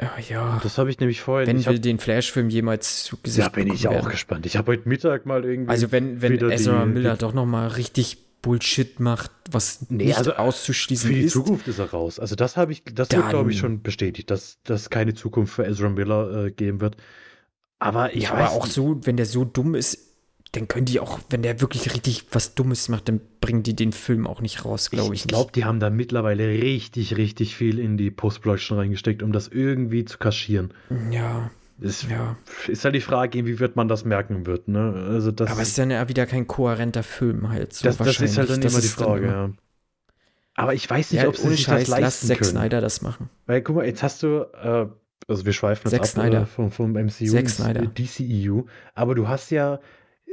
Ja, 0.00 0.12
ja. 0.28 0.60
Das 0.62 0.78
habe 0.78 0.90
ich 0.90 0.98
nämlich 1.00 1.20
vorhin. 1.20 1.46
wenn 1.46 1.58
ich 1.58 1.66
wir 1.66 1.74
hab, 1.74 1.82
den 1.82 1.98
Flash-Film 1.98 2.48
jemals 2.48 3.04
zu 3.04 3.16
Gesicht 3.22 3.46
ja, 3.46 3.48
bin 3.50 3.72
ich 3.72 3.86
auch 3.88 3.92
werden. 3.92 4.10
gespannt. 4.10 4.46
Ich 4.46 4.56
habe 4.56 4.72
heute 4.72 4.88
Mittag 4.88 5.26
mal 5.26 5.44
irgendwie. 5.44 5.70
Also 5.70 5.92
wenn, 5.92 6.20
wenn 6.22 6.38
Ezra 6.50 6.84
die- 6.84 6.90
Miller 6.90 7.12
die- 7.14 7.18
doch 7.20 7.32
noch 7.34 7.46
mal 7.46 7.68
richtig 7.68 8.18
Bullshit 8.42 8.98
macht, 8.98 9.30
was 9.50 9.86
Nee, 9.88 10.06
nicht 10.06 10.18
also, 10.18 10.32
auszuschließen 10.32 11.08
für 11.08 11.14
die 11.14 11.22
ist. 11.22 11.32
Zukunft 11.32 11.68
ist 11.68 11.78
er 11.78 11.90
raus. 11.90 12.18
Also 12.18 12.34
das 12.34 12.56
habe 12.56 12.72
ich, 12.72 12.82
das 12.84 13.10
wird 13.10 13.22
Dann- 13.22 13.30
glaube 13.30 13.52
ich 13.52 13.58
schon 13.58 13.82
bestätigt, 13.82 14.30
dass 14.30 14.58
dass 14.64 14.90
keine 14.90 15.14
Zukunft 15.14 15.54
für 15.54 15.64
Ezra 15.64 15.88
Miller 15.90 16.46
äh, 16.46 16.50
geben 16.50 16.80
wird. 16.80 16.96
Aber 17.78 18.14
ich 18.14 18.24
ja, 18.24 18.32
weiß 18.32 18.50
aber 18.50 18.50
auch 18.52 18.64
nicht. 18.64 18.74
so, 18.74 18.98
wenn 19.06 19.16
der 19.16 19.26
so 19.26 19.44
dumm 19.44 19.74
ist, 19.76 20.11
dann 20.52 20.68
können 20.68 20.84
die 20.84 21.00
auch, 21.00 21.18
wenn 21.30 21.42
der 21.42 21.60
wirklich 21.60 21.92
richtig 21.94 22.26
was 22.30 22.54
Dummes 22.54 22.88
macht, 22.88 23.08
dann 23.08 23.20
bringen 23.40 23.62
die 23.62 23.74
den 23.74 23.92
Film 23.92 24.26
auch 24.26 24.40
nicht 24.42 24.64
raus, 24.64 24.90
glaube 24.90 25.14
ich. 25.14 25.22
Ich 25.22 25.28
glaube, 25.28 25.50
die 25.52 25.64
haben 25.64 25.80
da 25.80 25.88
mittlerweile 25.90 26.46
richtig, 26.46 27.16
richtig 27.16 27.56
viel 27.56 27.78
in 27.78 27.96
die 27.96 28.10
Post-Production 28.10 28.78
reingesteckt, 28.78 29.22
um 29.22 29.32
das 29.32 29.48
irgendwie 29.48 30.04
zu 30.04 30.18
kaschieren. 30.18 30.72
Ja, 31.10 31.50
Es 31.80 32.06
ja. 32.08 32.36
ist 32.68 32.84
halt 32.84 32.94
die 32.94 33.00
Frage, 33.00 33.38
inwieweit 33.38 33.76
man 33.76 33.88
das 33.88 34.04
merken 34.04 34.44
wird. 34.46 34.68
Ne? 34.68 34.92
Also 35.08 35.32
das, 35.32 35.50
aber 35.50 35.62
es 35.62 35.68
ist 35.68 35.78
dann 35.78 35.90
ja 35.90 36.06
wieder 36.08 36.26
kein 36.26 36.46
kohärenter 36.46 37.02
Film 37.02 37.48
halt. 37.48 37.72
So 37.72 37.86
das, 37.88 37.96
das 37.96 38.20
ist 38.20 38.36
halt 38.38 38.50
dann 38.50 38.62
wahrscheinlich. 38.62 38.72
immer 38.72 38.80
die 38.80 38.86
ist 38.86 38.94
Frage. 38.94 39.26
ja. 39.26 39.50
Aber 40.54 40.74
ich 40.74 40.88
weiß 40.88 41.12
nicht, 41.12 41.22
Ja, 41.22 41.28
ob 41.28 41.36
sie 41.36 41.48
sich 41.48 41.62
Scheiß, 41.62 41.80
das 41.84 41.88
lass 41.88 42.00
leisten 42.00 42.26
Zack 42.26 42.38
können. 42.40 42.50
Snyder 42.50 42.80
das 42.82 43.00
machen. 43.00 43.30
Weil 43.46 43.62
guck 43.62 43.76
mal, 43.76 43.86
jetzt 43.86 44.02
hast 44.02 44.22
du, 44.22 44.42
äh, 44.62 44.86
also 45.28 45.46
wir 45.46 45.52
schweifen 45.54 45.90
jetzt 45.90 45.92
Zack 45.92 46.00
ab 46.02 46.06
Snyder. 46.08 46.42
Äh, 46.42 46.46
vom, 46.46 46.70
vom 46.70 46.92
MCU 46.92 47.24
Zack 47.26 47.48
Snyder. 47.48 47.86
DCEU, 47.86 48.64
aber 48.94 49.14
du 49.14 49.28
hast 49.28 49.50
ja, 49.50 49.80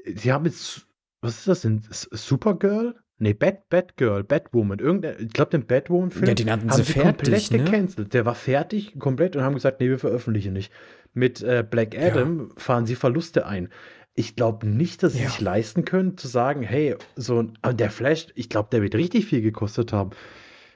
sie 0.06 0.32
haben 0.32 0.46
jetzt, 0.46 0.88
was 1.22 1.40
ist 1.40 1.48
das 1.48 1.62
denn, 1.62 1.82
Supergirl? 1.92 2.96
Nee, 3.22 3.34
Bat, 3.34 3.68
Batgirl, 3.70 4.24
Batwoman, 4.24 4.80
irgendein, 4.80 5.16
ich 5.20 5.34
glaube 5.34 5.52
den 5.52 5.66
Batwoman-Film 5.68 6.26
Ja, 6.28 6.34
den 6.34 6.50
hatten 6.50 6.70
haben 6.72 6.78
sie 6.78 6.84
sie 6.86 6.94
fertig, 6.94 7.50
komplett 7.50 7.52
ne? 7.52 7.64
gecancelt. 7.66 8.14
Der 8.14 8.26
war 8.26 8.36
fertig, 8.36 8.98
komplett 8.98 9.36
und 9.36 9.42
haben 9.44 9.56
gesagt, 9.56 9.82
nee, 9.82 9.90
wir 9.90 10.00
veröffentlichen 10.00 10.54
nicht. 10.54 10.72
Mit 11.14 11.42
äh, 11.42 11.66
Black 11.70 11.94
Ja. 11.96 12.08
Adam 12.08 12.52
fahren 12.56 12.86
sie 12.86 12.96
Verluste 12.96 13.46
ein. 13.46 13.70
Ich 14.16 14.36
glaube 14.38 14.68
nicht, 14.68 15.04
dass 15.04 15.14
sie 15.14 15.24
Ja. 15.24 15.30
sich 15.30 15.42
leisten 15.42 15.84
können, 15.84 16.18
zu 16.18 16.30
sagen, 16.30 16.62
hey, 16.62 16.96
so 17.18 17.42
ein, 17.42 17.58
aber 17.62 17.74
der 17.74 17.92
Flash, 17.92 18.28
ich 18.36 18.48
glaube, 18.48 18.70
der 18.72 18.82
wird 18.82 18.96
richtig 18.96 19.26
viel 19.26 19.42
gekostet 19.42 19.92
haben. 19.92 20.12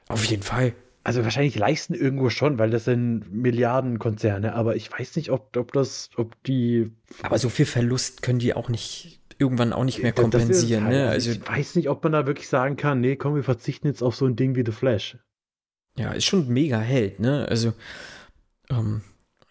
Auf 0.10 0.26
jeden 0.26 0.44
Fall. 0.44 0.74
Also 1.06 1.24
wahrscheinlich 1.24 1.56
leisten 1.58 1.94
irgendwo 1.94 2.30
schon, 2.30 2.58
weil 2.60 2.70
das 2.70 2.86
sind 2.86 3.30
Milliardenkonzerne, 3.34 4.54
aber 4.56 4.76
ich 4.78 4.92
weiß 4.92 5.16
nicht, 5.18 5.32
ob, 5.32 5.56
ob 5.58 5.74
das, 5.74 6.10
ob 6.16 6.42
die. 6.44 6.92
Aber 7.24 7.38
so 7.38 7.50
viel 7.50 7.66
Verlust 7.66 8.22
können 8.22 8.40
die 8.40 8.54
auch 8.54 8.70
nicht, 8.70 9.20
irgendwann 9.38 9.74
auch 9.74 9.84
nicht 9.84 10.02
mehr 10.02 10.14
kompensieren. 10.14 10.86
halt- 10.86 10.94
ne? 10.96 11.10
Also, 11.10 11.32
ich 11.32 11.46
weiß 11.48 11.76
nicht, 11.76 11.90
ob 11.90 12.04
man 12.04 12.14
da 12.14 12.26
wirklich 12.26 12.48
sagen 12.48 12.78
kann, 12.78 13.02
nee, 13.02 13.18
komm, 13.18 13.36
wir 13.36 13.44
verzichten 13.44 13.88
jetzt 13.88 14.02
auf 14.02 14.16
so 14.16 14.26
ein 14.26 14.36
Ding 14.38 14.56
wie 14.56 14.64
The 14.66 14.72
Flash. 14.72 15.18
ja, 15.98 16.12
ist 16.14 16.26
schon 16.26 16.48
ein 16.48 16.54
mega 16.54 16.80
Held, 16.80 17.20
ne? 17.20 17.46
Also, 17.50 17.74
ähm, 18.72 19.02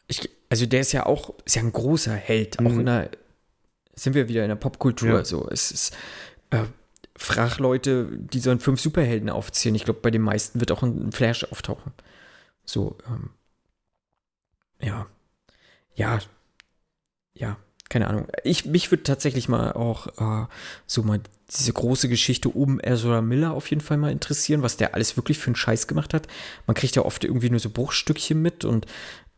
ich, 0.09 0.29
also 0.49 0.65
der 0.67 0.81
ist 0.81 0.93
ja 0.93 1.05
auch, 1.07 1.35
ist 1.45 1.55
ja 1.57 1.63
ein 1.63 1.73
großer 1.73 2.15
Held, 2.15 2.59
auch 2.61 2.63
Mhm. 2.65 2.81
in 2.81 2.87
der, 2.87 3.11
sind 3.95 4.15
wir 4.15 4.29
wieder 4.29 4.43
in 4.43 4.49
der 4.49 4.57
Popkultur, 4.57 5.11
Ja. 5.19 5.25
so, 5.25 5.47
es 5.51 5.71
ist, 5.71 5.97
äh, 6.51 6.65
frag 7.23 7.59
Leute, 7.59 8.09
die 8.13 8.41
sollen 8.41 8.61
fünf 8.61 8.81
Superhelden 8.81 9.31
aufzählen. 9.31 9.75
Ich 9.75 9.85
glaube, 9.85 10.01
bei 10.01 10.11
den 10.11 10.23
meisten 10.23 10.61
wird 10.61 10.73
auch 10.73 10.83
ein 10.83 11.13
Flash 11.13 11.45
auftauchen. 11.45 11.93
So, 12.65 12.99
ähm, 13.07 13.31
ja, 14.81 15.07
ja, 15.95 16.19
ja, 17.35 17.57
keine 17.89 18.09
Ahnung. 18.09 18.29
Ich, 18.45 18.65
mich 18.67 18.91
würde 18.91 19.03
tatsächlich 19.03 19.49
mal 19.49 19.73
auch 19.73 20.07
äh, 20.19 20.47
so 20.87 21.03
mal 21.03 21.21
diese 21.51 21.73
große 21.73 22.09
Geschichte 22.09 22.49
um 22.49 22.81
Ezra 22.81 23.21
Miller 23.21 23.53
auf 23.53 23.69
jeden 23.69 23.83
Fall 23.83 23.99
mal 23.99 24.11
interessieren, 24.11 24.63
was 24.63 24.77
der 24.77 24.95
alles 24.95 25.17
wirklich 25.17 25.39
für 25.39 25.49
einen 25.49 25.57
Scheiß 25.57 25.87
gemacht 25.87 26.15
hat. 26.15 26.27
Man 26.67 26.75
kriegt 26.75 26.97
ja 26.97 27.05
oft 27.05 27.25
irgendwie 27.25 27.51
nur 27.51 27.61
so 27.61 27.71
Bruchstückchen 27.71 28.41
mit 28.41 28.65
und 28.65 28.87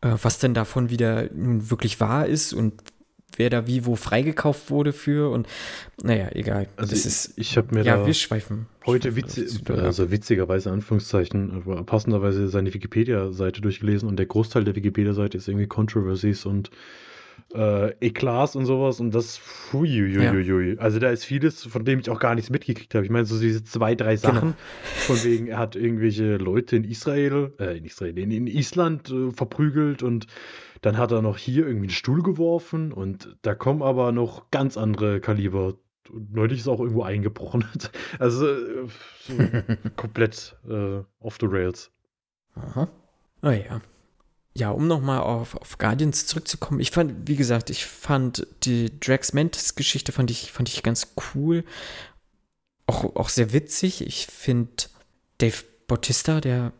äh, 0.01 0.15
was 0.21 0.39
denn 0.39 0.53
davon 0.53 0.89
wieder 0.89 1.29
nun 1.33 1.69
wirklich 1.69 1.99
wahr 1.99 2.25
ist 2.25 2.53
und 2.53 2.81
wer 3.37 3.49
da 3.49 3.67
wie 3.67 3.85
wo 3.85 3.95
freigekauft 3.95 4.69
wurde 4.69 4.93
für 4.93 5.29
und 5.31 5.47
naja, 6.03 6.29
egal. 6.33 6.67
Also 6.77 6.91
das 6.91 6.99
ich, 7.01 7.05
ist, 7.05 7.33
ich 7.37 7.57
habe 7.57 7.73
mir 7.75 7.83
ja, 7.83 7.97
da 7.97 8.05
wir 8.05 8.13
schweifen. 8.13 8.67
heute 8.85 9.11
schweifen 9.11 9.15
witzi 9.27 9.43
auf 9.45 9.63
zu- 9.65 9.73
also 9.73 10.11
witzigerweise 10.11 10.71
Anführungszeichen, 10.71 11.63
passenderweise 11.85 12.47
seine 12.47 12.73
Wikipedia-Seite 12.73 13.61
durchgelesen 13.61 14.07
und 14.09 14.17
der 14.17 14.25
Großteil 14.25 14.63
der 14.63 14.75
Wikipedia-Seite 14.75 15.37
ist 15.37 15.47
irgendwie 15.47 15.67
Controversies 15.67 16.45
und 16.45 16.69
äh, 17.53 17.91
Eklats 17.99 18.55
und 18.55 18.65
sowas 18.65 18.99
und 18.99 19.13
das, 19.13 19.39
huiuiuiui. 19.71 20.77
Also 20.79 20.99
da 20.99 21.09
ist 21.09 21.25
vieles, 21.25 21.63
von 21.63 21.85
dem 21.85 21.99
ich 21.99 22.09
auch 22.09 22.19
gar 22.19 22.33
nichts 22.35 22.49
mitgekriegt 22.49 22.95
habe. 22.95 23.05
Ich 23.05 23.11
meine, 23.11 23.25
so 23.25 23.39
diese 23.39 23.63
zwei, 23.63 23.95
drei 23.95 24.15
Genau. 24.15 24.33
Sachen, 24.33 24.53
von 24.83 25.23
wegen, 25.23 25.47
er 25.47 25.59
hat 25.59 25.75
irgendwelche 25.75 26.37
Leute 26.37 26.75
in 26.75 26.83
Israel, 26.83 27.53
äh, 27.59 27.77
in 27.77 27.85
Israel, 27.85 28.17
in, 28.17 28.31
in 28.31 28.47
Island 28.47 29.09
äh, 29.11 29.31
verprügelt 29.31 30.01
und 30.03 30.27
dann 30.85 30.99
hat 30.99 31.11
er 31.11 31.23
noch 31.23 31.39
hier 31.39 31.65
irgendwie 31.65 31.87
einen 31.87 31.95
Stuhl 31.95 32.21
geworfen 32.21 32.93
und 32.93 33.37
da 33.41 33.55
kommen 33.55 33.81
aber 33.81 34.11
noch 34.11 34.51
ganz 34.51 34.77
andere 34.77 35.19
Kaliber. 35.19 35.73
Und 36.11 36.31
Neulich 36.31 36.59
ist 36.59 36.67
auch 36.67 36.79
irgendwo 36.79 37.01
eingebrochen. 37.01 37.65
Also 38.19 38.47
äh, 38.47 38.87
so 39.19 39.33
komplett 39.95 40.55
äh, 40.69 41.01
off 41.19 41.37
the 41.41 41.47
rails. 41.47 41.89
Aha. 42.53 42.87
Ah 43.41 43.51
ja. 43.51 43.81
Ja, 44.55 44.69
um 44.69 44.87
nochmal 44.87 45.21
auf, 45.21 45.55
auf 45.55 45.79
Guardians 45.79 46.27
zurückzukommen. 46.27 46.79
Ich 46.79 46.91
fand, 46.91 47.27
wie 47.27 47.35
gesagt, 47.35 47.71
ich 47.71 47.87
fand 47.87 48.45
die 48.63 48.99
Drax 48.99 49.33
Mantis-Geschichte 49.33 50.11
fand 50.11 50.29
ich, 50.29 50.51
fand 50.51 50.69
ich 50.69 50.83
ganz 50.83 51.15
cool. 51.33 51.63
Auch, 52.85 53.15
auch 53.15 53.29
sehr 53.29 53.53
witzig. 53.53 54.05
Ich 54.05 54.27
finde 54.27 54.71
Dave 55.39 55.63
Bautista, 55.87 56.41
der 56.41 56.73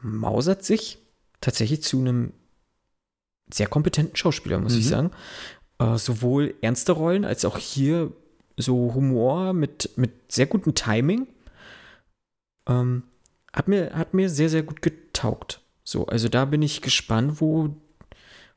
mausert 0.00 0.64
sich 0.64 0.98
tatsächlich 1.40 1.82
zu 1.82 1.98
einem 1.98 2.32
sehr 3.54 3.66
kompetenten 3.68 4.16
Schauspieler, 4.16 4.58
muss 4.58 4.74
ich 4.76 4.86
Mhm. 4.86 4.90
sagen. 4.90 5.10
Äh, 5.78 5.96
sowohl 5.98 6.54
ernste 6.60 6.92
Rollen 6.92 7.24
als 7.24 7.44
auch 7.44 7.58
hier 7.58 8.12
so 8.56 8.94
Humor 8.94 9.52
mit, 9.52 9.90
mit 9.96 10.32
sehr 10.32 10.46
gutem 10.46 10.74
Timing. 10.74 11.26
Ähm, 12.68 13.02
hat, 13.52 13.68
mir, 13.68 13.92
hat 13.94 14.14
mir 14.14 14.28
sehr, 14.30 14.48
sehr 14.48 14.62
gut 14.62 14.82
getaugt. 14.82 15.60
So, 15.82 16.06
also 16.06 16.28
da 16.28 16.44
bin 16.44 16.62
ich 16.62 16.80
gespannt, 16.80 17.40
wo, 17.40 17.76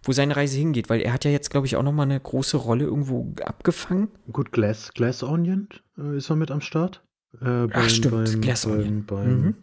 wo 0.03 0.11
seine 0.11 0.35
Reise 0.35 0.57
hingeht, 0.57 0.89
weil 0.89 1.01
er 1.01 1.13
hat 1.13 1.25
ja 1.25 1.31
jetzt, 1.31 1.49
glaube 1.49 1.67
ich, 1.67 1.75
auch 1.75 1.83
noch 1.83 1.91
mal 1.91 2.03
eine 2.03 2.19
große 2.19 2.57
Rolle 2.57 2.85
irgendwo 2.85 3.33
abgefangen. 3.43 4.09
Gut, 4.31 4.51
Glass, 4.51 4.93
Glass 4.93 5.23
Onion 5.23 5.67
äh, 5.97 6.17
ist 6.17 6.29
er 6.29 6.35
mit 6.37 6.51
am 6.51 6.61
Start. 6.61 7.03
Äh, 7.41 7.67
Ach, 7.73 7.89
stimmt, 7.89 8.41
Glass 8.41 8.65
Onion. 8.65 9.05
Beim, 9.05 9.23
beim, 9.23 9.41
Mhm. 9.41 9.55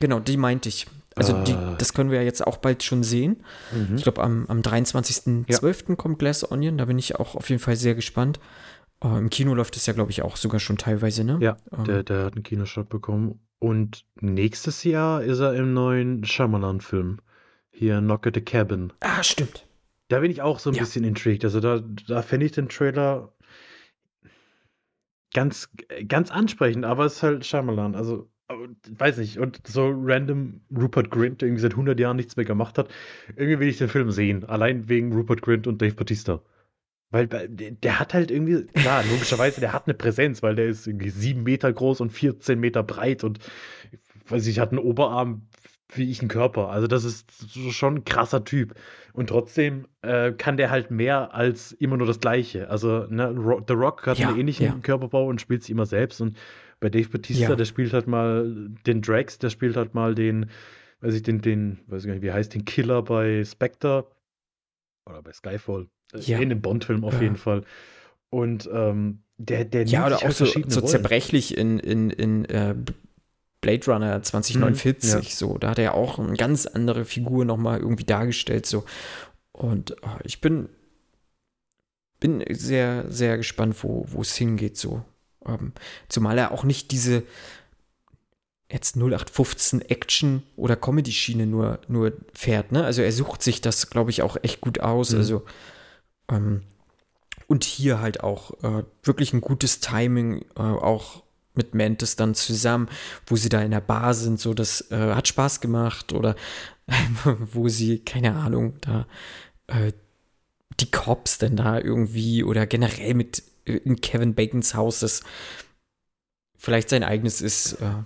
Genau, 0.00 0.18
die 0.20 0.36
meinte 0.38 0.68
ich. 0.70 0.86
Also 1.16 1.42
die, 1.42 1.52
Ah. 1.54 1.74
das 1.78 1.92
können 1.92 2.10
wir 2.10 2.18
ja 2.18 2.24
jetzt 2.24 2.46
auch 2.46 2.56
bald 2.58 2.82
schon 2.84 3.02
sehen. 3.02 3.42
Mhm. 3.72 3.96
Ich 3.96 4.02
glaube, 4.04 4.22
am, 4.22 4.46
am 4.46 4.60
23.12. 4.62 5.96
kommt 5.96 6.18
Glass 6.18 6.48
Onion. 6.50 6.78
Da 6.78 6.84
bin 6.84 6.98
ich 6.98 7.16
auch 7.16 7.34
auf 7.34 7.48
jeden 7.50 7.60
Fall 7.60 7.76
sehr 7.76 7.94
gespannt. 7.94 8.38
Äh, 9.02 9.18
Im 9.18 9.28
Kino 9.30 9.54
läuft 9.54 9.76
es 9.76 9.86
ja, 9.86 9.92
glaube 9.92 10.10
ich, 10.12 10.22
auch 10.22 10.36
sogar 10.36 10.60
schon 10.60 10.78
teilweise, 10.78 11.24
ne? 11.24 11.38
Ja, 11.40 11.56
Ähm, 11.76 11.84
der, 11.84 12.02
der 12.04 12.24
hat 12.26 12.34
einen 12.34 12.42
Kinostart 12.44 12.88
bekommen. 12.88 13.40
Und 13.58 14.04
nächstes 14.20 14.84
Jahr 14.84 15.22
ist 15.22 15.40
er 15.40 15.54
im 15.54 15.74
neuen 15.74 16.24
Shyamalan-Film. 16.24 17.18
Hier, 17.72 17.98
Knock 18.00 18.26
at 18.26 18.34
the 18.34 18.40
Cabin. 18.40 18.92
Ah, 19.00 19.22
stimmt. 19.22 19.66
Da 20.08 20.20
bin 20.20 20.30
ich 20.30 20.42
auch 20.42 20.58
so 20.58 20.70
ein 20.70 20.74
Ja. 20.74 20.80
bisschen 20.82 21.04
intrigued. 21.04 21.44
Also 21.44 21.60
da, 21.60 21.80
da 22.08 22.22
fände 22.22 22.46
ich 22.46 22.52
den 22.52 22.68
Trailer 22.68 23.32
ganz, 25.34 25.68
ganz 26.08 26.30
ansprechend, 26.30 26.84
aber 26.84 27.04
es 27.04 27.16
ist 27.16 27.22
halt 27.22 27.46
Shyamalan. 27.46 27.94
Also, 27.94 28.28
weiß 28.98 29.18
nicht. 29.18 29.38
Und 29.38 29.60
so 29.66 29.92
random 29.94 30.60
Rupert 30.76 31.10
Grint, 31.10 31.40
der 31.40 31.48
irgendwie 31.48 31.62
seit 31.62 31.72
100 31.72 31.98
Jahren 31.98 32.16
nichts 32.16 32.36
mehr 32.36 32.44
gemacht 32.44 32.78
hat. 32.78 32.88
Irgendwie 33.36 33.60
will 33.60 33.68
ich 33.68 33.78
den 33.78 33.88
Film 33.88 34.10
sehen. 34.10 34.44
Allein 34.44 34.88
wegen 34.88 35.12
Rupert 35.12 35.42
Grint 35.42 35.66
und 35.66 35.80
Dave 35.80 35.94
Bautista. 35.94 36.42
Weil 37.12 37.26
der, 37.26 37.98
hat 37.98 38.14
halt 38.14 38.30
irgendwie, 38.30 38.66
klar, 38.66 39.02
logischerweise, 39.10 39.60
der 39.60 39.72
hat 39.72 39.86
eine 39.86 39.94
Präsenz, 39.94 40.44
weil 40.44 40.54
der 40.54 40.66
ist 40.66 40.86
irgendwie 40.86 41.10
sieben 41.10 41.42
Meter 41.42 41.72
groß 41.72 42.00
und 42.00 42.10
14 42.10 42.58
Meter 42.58 42.84
breit 42.84 43.24
und 43.24 43.40
weiß 44.28 44.46
ich, 44.46 44.60
hat 44.60 44.70
einen 44.70 44.78
Oberarm 44.78 45.48
wie 45.96 46.10
ich 46.10 46.20
einen 46.20 46.28
Körper. 46.28 46.68
Also 46.68 46.86
das 46.86 47.04
ist 47.04 47.26
schon 47.70 47.96
ein 47.96 48.04
krasser 48.04 48.44
Typ. 48.44 48.74
Und 49.12 49.28
trotzdem 49.28 49.86
äh, 50.02 50.32
kann 50.32 50.56
der 50.56 50.70
halt 50.70 50.90
mehr 50.90 51.34
als 51.34 51.72
immer 51.72 51.96
nur 51.96 52.06
das 52.06 52.20
Gleiche. 52.20 52.70
Also 52.70 53.06
ne, 53.08 53.34
The 53.66 53.74
Rock 53.74 54.06
hat 54.06 54.18
Ja, 54.18 54.28
einen 54.28 54.38
ähnlichen 54.38 54.66
ja. 54.66 54.78
Körperbau 54.80 55.26
und 55.26 55.40
spielt 55.40 55.62
sich 55.62 55.70
immer 55.70 55.86
selbst. 55.86 56.20
Und 56.20 56.36
bei 56.80 56.88
Dave 56.90 57.08
Bautista, 57.08 57.50
Ja. 57.50 57.56
der 57.56 57.64
spielt 57.66 57.92
halt 57.92 58.06
mal 58.06 58.70
den 58.86 59.02
Drax, 59.02 59.38
der 59.38 59.50
spielt 59.50 59.76
halt 59.76 59.94
mal 59.94 60.14
den, 60.14 60.50
weiß 61.00 61.14
ich, 61.14 61.22
den, 61.22 61.40
den, 61.40 61.78
weiß 61.86 62.02
ich 62.02 62.06
gar 62.08 62.14
nicht, 62.14 62.22
wie 62.22 62.32
heißt, 62.32 62.54
den 62.54 62.64
Killer 62.64 63.02
bei 63.02 63.44
Spectre 63.44 64.06
oder 65.06 65.22
bei 65.22 65.32
Skyfall. 65.32 65.88
Äh, 66.12 66.20
Ja. 66.20 66.38
In 66.38 66.48
dem 66.48 66.60
Bond-Film 66.62 67.04
auf 67.04 67.14
Ja. 67.14 67.22
jeden 67.22 67.36
Fall. 67.36 67.64
Und 68.30 68.68
ähm, 68.72 69.22
der, 69.38 69.64
der 69.64 69.84
Ja, 69.84 70.06
oder 70.06 70.16
sich 70.16 70.24
auch 70.24 70.40
halt 70.40 70.70
so, 70.70 70.80
so 70.80 70.80
zerbrechlich 70.82 71.56
in, 71.56 71.78
in, 71.78 72.10
in 72.10 72.44
äh, 72.46 72.74
Blade 73.60 73.84
Runner 73.92 74.22
2049, 74.22 75.10
Mhm, 75.12 75.18
ja. 75.18 75.30
so. 75.30 75.58
Da 75.58 75.70
hat 75.70 75.78
er 75.78 75.84
ja 75.84 75.92
auch 75.94 76.18
eine 76.18 76.36
ganz 76.36 76.66
andere 76.66 77.04
Figur 77.04 77.44
nochmal 77.44 77.80
irgendwie 77.80 78.04
dargestellt, 78.04 78.66
so. 78.66 78.84
Und 79.52 79.90
äh, 79.90 79.96
ich 80.24 80.40
bin, 80.40 80.68
bin 82.20 82.44
sehr, 82.50 83.10
sehr 83.10 83.36
gespannt, 83.36 83.82
wo 83.82 84.04
wo 84.08 84.20
es 84.22 84.34
hingeht, 84.36 84.76
so. 84.76 85.02
Ähm, 85.46 85.72
zumal 86.08 86.38
er 86.38 86.52
auch 86.52 86.64
nicht 86.64 86.90
diese 86.90 87.24
jetzt 88.70 88.96
0815 88.96 89.82
Action- 89.82 90.42
oder 90.56 90.76
Comedy-Schiene 90.76 91.46
nur, 91.46 91.80
nur 91.88 92.12
fährt, 92.32 92.72
ne? 92.72 92.84
Also 92.84 93.02
er 93.02 93.12
sucht 93.12 93.42
sich 93.42 93.60
das, 93.60 93.90
glaube 93.90 94.10
ich, 94.10 94.22
auch 94.22 94.36
echt 94.42 94.60
gut 94.60 94.80
aus. 94.80 95.10
Mhm. 95.10 95.18
Also, 95.18 95.44
ähm, 96.30 96.62
und 97.48 97.64
hier 97.64 98.00
halt 98.00 98.22
auch 98.22 98.52
äh, 98.62 98.84
wirklich 99.02 99.32
ein 99.32 99.40
gutes 99.40 99.80
Timing, 99.80 100.42
äh, 100.56 100.60
auch 100.60 101.24
mit 101.54 101.74
Mantis 101.74 102.14
dann 102.14 102.34
zusammen, 102.36 102.88
wo 103.26 103.34
sie 103.34 103.48
da 103.48 103.60
in 103.60 103.72
der 103.72 103.80
Bar 103.80 104.14
sind, 104.14 104.38
so 104.38 104.54
das 104.54 104.90
äh, 104.92 105.14
hat 105.14 105.26
Spaß 105.26 105.60
gemacht 105.60 106.12
oder 106.12 106.36
wo 107.52 107.68
sie, 107.68 107.98
keine 107.98 108.36
Ahnung, 108.36 108.74
da 108.80 109.06
äh, 109.66 109.92
die 110.78 110.90
Cops 110.90 111.38
denn 111.38 111.56
da 111.56 111.78
irgendwie 111.78 112.44
oder 112.44 112.66
generell 112.66 113.14
mit 113.14 113.42
in 113.64 114.00
Kevin 114.00 114.34
Bacons 114.34 114.74
Haus, 114.74 115.00
das 115.00 115.22
vielleicht 116.56 116.88
sein 116.88 117.02
eigenes 117.04 117.40
ist. 117.40 117.74
Äh, 117.80 118.04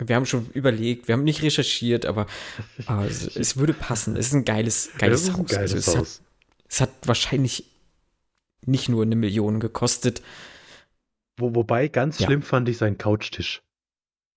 wir 0.00 0.14
haben 0.16 0.26
schon 0.26 0.48
überlegt, 0.54 1.08
wir 1.08 1.14
haben 1.14 1.24
nicht 1.24 1.42
recherchiert, 1.42 2.06
aber 2.06 2.26
äh, 2.88 3.06
es, 3.06 3.36
es 3.36 3.56
würde 3.56 3.72
passen. 3.72 4.16
Es 4.16 4.28
ist 4.28 4.32
ein 4.34 4.44
geiles, 4.44 4.90
geiles 4.98 5.32
Haus. 5.32 5.50
geiles 5.50 5.74
also 5.74 5.76
es, 5.76 5.96
Haus. 5.96 6.18
Hat, 6.20 6.66
es 6.68 6.80
hat 6.80 6.90
wahrscheinlich 7.04 7.64
nicht 8.64 8.88
nur 8.88 9.02
eine 9.02 9.16
Million 9.16 9.58
gekostet. 9.60 10.22
Wo, 11.36 11.54
wobei, 11.54 11.88
ganz 11.88 12.18
Ja. 12.20 12.26
schlimm 12.26 12.42
fand 12.42 12.68
ich 12.68 12.78
seinen 12.78 12.98
Couchtisch. 12.98 13.62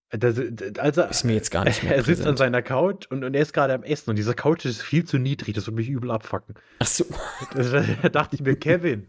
Das, 0.10 0.38
also, 0.78 1.04
Ist 1.04 1.24
mir 1.24 1.34
jetzt 1.34 1.52
gar 1.52 1.64
nicht 1.64 1.84
mehr 1.84 1.96
er 1.96 2.04
sitzt 2.04 2.22
an 2.22 2.36
präsent. 2.36 2.38
seiner 2.39 2.62
Couch 2.62 3.06
und, 3.10 3.24
und 3.24 3.34
er 3.34 3.42
ist 3.42 3.54
gerade 3.54 3.74
am 3.74 3.84
Essen 3.84 4.10
und 4.10 4.18
dieser 4.18 4.34
Couch 4.34 4.66
ist 4.66 4.82
viel 4.82 5.06
zu 5.06 5.18
niedrig, 5.18 5.56
das 5.56 5.68
würde 5.68 5.78
mich 5.78 5.88
übel 5.89 6.12
abfacken. 6.12 6.56
Ach 6.80 6.88
so. 6.88 7.06
Da 7.56 8.10
dachte 8.10 8.36
ich 8.36 8.42
mir, 8.42 8.56
Kevin, 8.58 9.08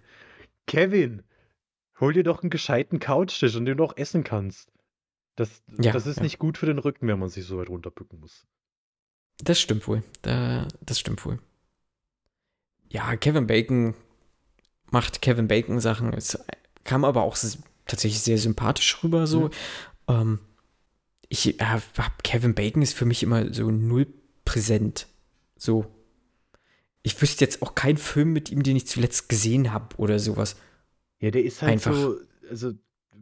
Kevin, 0.67 1.23
hol 2.01 2.13
dir 2.13 2.25
doch 2.25 2.43
einen 2.43 2.51
gescheiten 2.51 2.99
Couchtisch, 2.99 3.57
an 3.57 3.65
dem 3.65 3.77
du 3.77 3.85
auch 3.85 3.97
essen 3.97 4.25
kannst. 4.25 4.73
Das, 5.37 5.63
Ja, 5.79 5.93
das 5.93 6.07
ist 6.07 6.17
ja. 6.17 6.23
nicht 6.23 6.39
gut 6.39 6.59
für 6.59 6.67
den 6.67 6.79
Rücken, 6.79 7.09
wenn 7.09 7.19
man 7.19 7.29
sich 7.29 7.45
so 7.45 7.59
weit 7.59 7.69
runterbücken 7.69 8.21
muss. 8.21 8.47
Das 9.43 9.61
stimmt 9.61 9.89
wohl. 9.89 10.03
Da, 10.23 10.69
das 10.81 11.01
stimmt 11.01 11.25
wohl. 11.25 11.39
Ja, 12.91 13.17
Kevin 13.17 13.47
Bacon 13.47 13.95
macht 14.91 15.23
Kevin 15.23 15.49
Bacon 15.49 15.81
Sachen. 15.81 16.13
Es 16.13 16.39
kam 16.85 17.05
aber 17.05 17.23
auch 17.23 17.37
tatsächlich 17.87 18.21
sehr 18.21 18.39
sympathisch 18.39 19.03
rüber 19.03 19.27
so. 19.27 19.51
Ähm, 20.07 20.39
ich 21.29 21.59
äh, 21.61 21.81
Kevin 22.23 22.55
Bacon 22.55 22.83
ist 22.83 22.93
für 22.93 23.07
mich 23.07 23.23
immer 23.23 23.53
so 23.55 23.71
null 23.71 24.07
präsent. 24.45 25.07
So. 25.57 25.87
Ich 27.03 27.21
wüsste 27.21 27.45
jetzt 27.45 27.63
auch 27.63 27.75
keinen 27.75 27.97
Film 27.97 28.33
mit 28.33 28.51
ihm, 28.51 28.63
den 28.63 28.77
ich 28.77 28.87
zuletzt 28.87 29.29
gesehen 29.29 29.73
habe 29.73 29.97
oder 29.97 30.19
sowas. 30.19 30.57
Ja, 31.21 31.31
der 31.31 31.45
ist 31.45 31.63
halt 31.63 31.73
Einfach. 31.73 31.95
so, 31.95 32.17
also, 32.49 32.73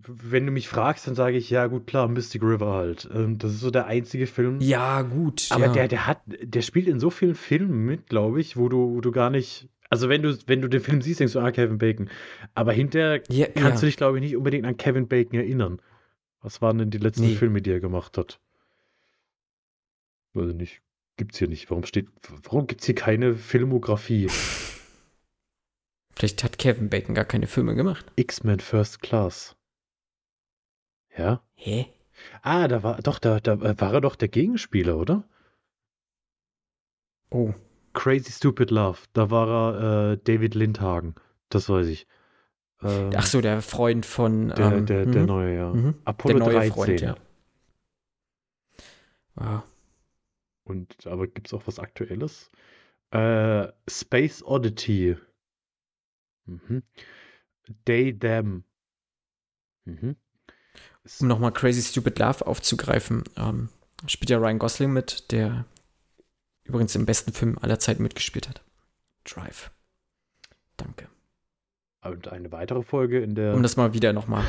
wenn 0.06 0.46
du 0.46 0.52
mich 0.52 0.68
fragst, 0.68 1.06
dann 1.06 1.14
sage 1.14 1.36
ich, 1.36 1.50
ja, 1.50 1.66
gut, 1.66 1.86
klar, 1.86 2.08
Mystic 2.08 2.42
River 2.42 2.72
halt. 2.72 3.08
Ähm, 3.12 3.38
Das 3.38 3.52
ist 3.52 3.60
so 3.60 3.70
der 3.70 3.86
einzige 3.86 4.26
Film. 4.26 4.60
Ja, 4.60 5.02
gut. 5.02 5.48
Aber 5.50 5.66
ja. 5.66 5.72
der, 5.72 5.88
der 5.88 6.06
hat, 6.06 6.20
der 6.26 6.62
spielt 6.62 6.88
in 6.88 7.00
so 7.00 7.10
vielen 7.10 7.34
Filmen 7.34 7.84
mit, 7.84 8.06
glaube 8.08 8.40
ich, 8.40 8.56
wo 8.56 8.68
du, 8.68 8.94
wo 8.94 9.00
du 9.00 9.10
gar 9.12 9.30
nicht. 9.30 9.68
Also 9.90 10.08
wenn 10.08 10.22
du, 10.22 10.36
wenn 10.46 10.62
du 10.62 10.68
den 10.68 10.80
Film 10.80 11.02
siehst, 11.02 11.20
denkst 11.20 11.32
du, 11.34 11.40
ah, 11.40 11.50
Kevin 11.50 11.78
Bacon. 11.78 12.08
Aber 12.54 12.72
hinterher 12.72 13.22
ja, 13.28 13.46
kannst 13.46 13.76
ja. 13.76 13.80
du 13.80 13.86
dich, 13.86 13.96
glaube 13.96 14.18
ich, 14.18 14.22
nicht 14.22 14.36
unbedingt 14.36 14.64
an 14.64 14.76
Kevin 14.76 15.08
Bacon 15.08 15.38
erinnern. 15.38 15.80
Was 16.42 16.62
waren 16.62 16.78
denn 16.78 16.90
die 16.90 16.98
letzten 16.98 17.22
Nee. 17.26 17.34
Filme, 17.34 17.60
die 17.60 17.70
er 17.70 17.80
gemacht 17.80 18.16
hat? 18.16 18.40
Weiß 20.32 20.50
ich 20.50 20.56
nicht. 20.56 20.80
Gibt's 21.20 21.36
hier 21.36 21.48
nicht. 21.48 21.68
Warum 21.68 21.84
steht, 21.84 22.08
warum 22.44 22.66
gibt's 22.66 22.86
hier 22.86 22.94
keine 22.94 23.34
Filmografie? 23.34 24.30
Vielleicht 26.14 26.42
hat 26.42 26.56
Kevin 26.56 26.88
Bacon 26.88 27.14
gar 27.14 27.26
keine 27.26 27.46
Filme 27.46 27.74
gemacht. 27.74 28.10
X-Men 28.16 28.58
First 28.58 29.02
Class. 29.02 29.54
Ja? 31.14 31.42
Hä? 31.56 31.92
Ah, 32.40 32.68
da 32.68 32.82
war, 32.82 33.02
doch, 33.02 33.18
da, 33.18 33.38
da 33.38 33.60
war 33.60 33.92
er 33.92 34.00
doch 34.00 34.16
der 34.16 34.28
Gegenspieler, 34.28 34.96
oder? 34.96 35.28
Oh. 37.28 37.52
Crazy 37.92 38.32
Stupid 38.32 38.70
Love. 38.70 39.00
Da 39.12 39.30
war 39.30 39.74
er 39.74 40.12
äh, 40.12 40.18
David 40.24 40.54
Lindhagen. 40.54 41.16
Das 41.50 41.68
weiß 41.68 41.88
ich. 41.88 42.06
Ähm, 42.80 43.10
Ach 43.14 43.26
so, 43.26 43.42
der 43.42 43.60
Freund 43.60 44.06
von. 44.06 44.48
Der, 44.48 44.72
ähm, 44.72 44.86
der, 44.86 45.04
der 45.04 45.20
mhm. 45.20 45.28
neue, 45.28 45.54
ja. 45.54 45.70
Mhm. 45.70 45.96
Apollo 46.06 46.38
der 46.38 46.46
neue 46.46 46.70
13. 46.70 46.72
Freund, 46.72 47.00
ja. 47.02 47.14
Ah, 49.36 49.62
Und, 50.70 51.04
aber 51.04 51.26
gibt 51.26 51.48
es 51.48 51.52
auch 51.52 51.66
was 51.66 51.80
Aktuelles? 51.80 52.48
Äh, 53.10 53.66
Space 53.88 54.40
Oddity. 54.44 55.16
Mhm. 56.46 56.84
Day 57.88 58.16
Them. 58.16 58.62
Mhm. 59.84 60.14
Um 61.18 61.26
nochmal 61.26 61.52
Crazy 61.52 61.82
Stupid 61.82 62.20
Love 62.20 62.46
aufzugreifen, 62.46 63.24
ähm, 63.36 63.68
spielt 64.06 64.30
ja 64.30 64.38
Ryan 64.38 64.60
Gosling 64.60 64.92
mit, 64.92 65.32
der 65.32 65.64
übrigens 66.62 66.94
im 66.94 67.04
besten 67.04 67.32
Film 67.32 67.58
aller 67.60 67.80
Zeiten 67.80 68.04
mitgespielt 68.04 68.48
hat. 68.48 68.62
Drive. 69.24 69.72
Danke. 70.76 71.08
Und 72.02 72.28
eine 72.28 72.52
weitere 72.52 72.82
Folge 72.82 73.20
in 73.20 73.34
der. 73.34 73.54
Um 73.54 73.64
das 73.64 73.76
mal 73.76 73.92
wieder 73.92 74.12
nochmal 74.12 74.44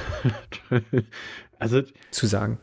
also, 1.59 1.81
zu 2.11 2.27
sagen. 2.27 2.59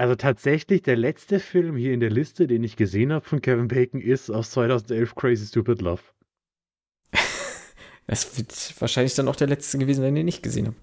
Also 0.00 0.14
tatsächlich 0.14 0.80
der 0.80 0.96
letzte 0.96 1.38
Film 1.38 1.76
hier 1.76 1.92
in 1.92 2.00
der 2.00 2.08
Liste, 2.08 2.46
den 2.46 2.64
ich 2.64 2.76
gesehen 2.76 3.12
habe 3.12 3.22
von 3.22 3.42
Kevin 3.42 3.68
Bacon, 3.68 4.00
ist 4.00 4.30
aus 4.30 4.50
2011 4.52 5.14
Crazy 5.14 5.44
Stupid 5.44 5.82
Love. 5.82 6.00
Das 8.06 8.38
wird 8.38 8.80
wahrscheinlich 8.80 9.14
dann 9.14 9.28
auch 9.28 9.36
der 9.36 9.48
letzte 9.48 9.76
gewesen, 9.76 10.02
den 10.02 10.16
ich 10.16 10.24
nicht 10.24 10.42
gesehen 10.42 10.68
habe. 10.68 10.76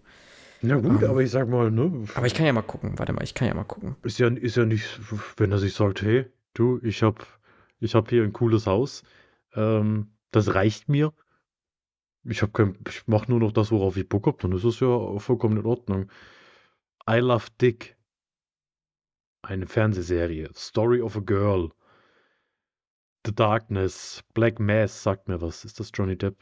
Na 0.61 0.75
gut, 0.75 0.85
um, 0.85 1.03
ähm, 1.03 1.09
aber 1.09 1.23
ich 1.23 1.31
sag 1.31 1.49
mal, 1.49 1.71
ne? 1.71 2.05
Aber 2.13 2.27
ich 2.27 2.35
kann 2.35 2.45
ja 2.45 2.53
mal 2.53 2.61
gucken. 2.61 2.99
Warte 2.99 3.11
mal, 3.11 3.23
ich 3.23 3.33
kann 3.33 3.47
ja 3.47 3.55
mal 3.55 3.63
gucken. 3.63 3.95
Ist 4.03 4.19
ja, 4.19 4.27
ist 4.27 4.55
ja 4.55 4.65
nicht, 4.65 4.99
wenn 5.37 5.51
er 5.51 5.57
sich 5.57 5.73
sagt, 5.73 6.03
hey, 6.03 6.27
du, 6.53 6.79
ich 6.83 7.01
hab, 7.01 7.25
ich 7.79 7.95
hab 7.95 8.11
hier 8.11 8.21
ein 8.21 8.33
cooles 8.33 8.67
Haus, 8.67 9.01
ähm, 9.55 10.11
das 10.29 10.53
reicht 10.53 10.89
mir. 10.89 11.11
Ich 12.23 12.43
hab 12.43 12.53
kein, 12.53 12.77
ich 12.87 13.01
mach 13.07 13.27
nur 13.27 13.39
noch 13.39 13.51
das, 13.51 13.71
worauf 13.71 13.97
ich 13.97 14.07
Bock 14.07 14.27
hab, 14.27 14.37
dann 14.41 14.51
ist 14.51 14.63
es 14.63 14.79
ja 14.79 15.17
vollkommen 15.17 15.57
in 15.57 15.65
Ordnung. 15.65 16.11
I 17.09 17.17
Love 17.17 17.47
Dick 17.59 17.96
eine 19.47 19.67
Fernsehserie. 19.67 20.49
Story 20.53 21.01
of 21.01 21.15
a 21.15 21.21
Girl. 21.21 21.71
The 23.25 23.33
Darkness. 23.33 24.23
Black 24.33 24.59
Mass 24.59 25.03
sagt 25.03 25.27
mir 25.27 25.41
was. 25.41 25.65
Ist 25.65 25.79
das 25.79 25.91
Johnny 25.93 26.17
Depp? 26.17 26.37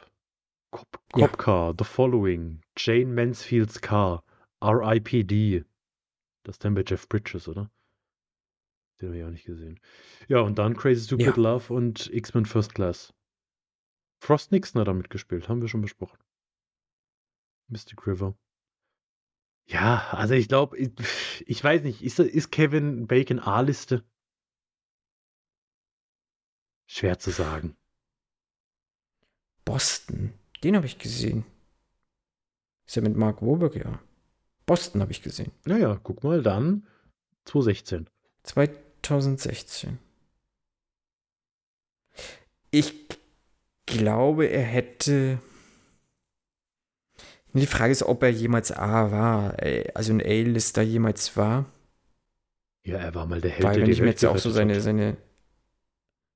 Cop, 0.71 0.87
Cop 1.11 1.21
ja. 1.21 1.27
Car. 1.27 1.73
The 1.77 1.85
Following. 1.85 2.61
Jane 2.77 3.13
Mansfield's 3.13 3.79
Car. 3.79 4.23
R.I.P.D. 4.61 5.63
Das 6.43 6.55
ist 6.55 6.65
dann 6.65 6.73
bei 6.73 6.83
Jeff 6.85 7.07
Bridges, 7.07 7.47
oder? 7.47 7.71
Den 8.99 9.09
habe 9.09 9.17
ich 9.17 9.23
auch 9.25 9.29
nicht 9.29 9.45
gesehen. 9.45 9.79
Ja, 10.27 10.39
und 10.39 10.57
dann 10.57 10.75
Crazy 10.75 11.05
Stupid 11.05 11.25
ja. 11.25 11.35
Love 11.35 11.73
und 11.73 12.09
X-Men 12.11 12.45
First 12.45 12.73
Class. 12.73 13.13
Frost 14.19 14.51
Nixon 14.51 14.79
hat 14.79 14.87
da 14.87 14.93
mitgespielt, 14.93 15.49
haben 15.49 15.61
wir 15.61 15.67
schon 15.67 15.81
besprochen. 15.81 16.17
Mystic 17.67 18.07
River. 18.07 18.35
Ja, 19.67 20.09
also 20.11 20.33
ich 20.35 20.47
glaube, 20.47 20.77
ich, 20.77 20.91
ich, 21.45 21.63
weiß 21.63 21.83
nicht, 21.83 22.03
ist, 22.03 22.19
ist 22.19 22.51
Kevin 22.51 23.07
Bacon 23.07 23.39
A-Liste? 23.39 24.03
Schwer 26.87 27.17
zu 27.17 27.31
sagen. 27.31 27.75
Boston, 29.65 30.33
den 30.63 30.75
habe 30.75 30.85
ich 30.85 30.99
gesehen. 30.99 31.45
Ist 32.85 32.95
ja 32.95 33.01
mit 33.01 33.15
Mark 33.15 33.41
Wahlberg, 33.41 33.75
ja. 33.75 33.99
Boston 34.67 35.01
habe 35.01 35.11
ich 35.11 35.23
gesehen. 35.23 35.51
Naja, 35.65 35.99
guck 36.01 36.23
mal, 36.23 36.43
dann 36.43 36.87
2016. 37.45 38.07
2016. 38.43 39.97
Ich 42.69 42.93
glaube, 43.85 44.45
er 44.45 44.63
hätte 44.63 45.39
die 47.59 47.67
Frage 47.67 47.91
ist, 47.91 48.03
ob 48.03 48.23
er 48.23 48.29
jemals 48.29 48.71
A 48.71 49.11
war, 49.11 49.55
also 49.93 50.13
ein 50.13 50.21
A-Lister 50.21 50.81
jemals 50.81 51.37
war. 51.37 51.65
Ja, 52.83 52.97
er 52.97 53.15
war 53.15 53.25
mal 53.25 53.41
der 53.41 53.51
Held. 53.51 53.63
Weil 53.63 53.81
wenn 53.81 53.89
ich 53.89 54.01
mir 54.01 54.09
jetzt 54.09 54.25
auch 54.25 54.37
so 54.37 54.51
seine, 54.51 54.79
seine, 54.81 55.17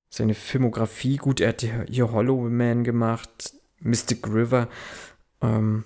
seine 0.10 0.34
Filmografie, 0.34 1.18
gut, 1.18 1.42
er 1.42 1.50
hat 1.50 1.66
hier 1.90 2.12
Hollow 2.12 2.50
Man 2.50 2.84
gemacht, 2.84 3.54
Mystic 3.80 4.28
River. 4.28 4.68
Ähm, 5.42 5.86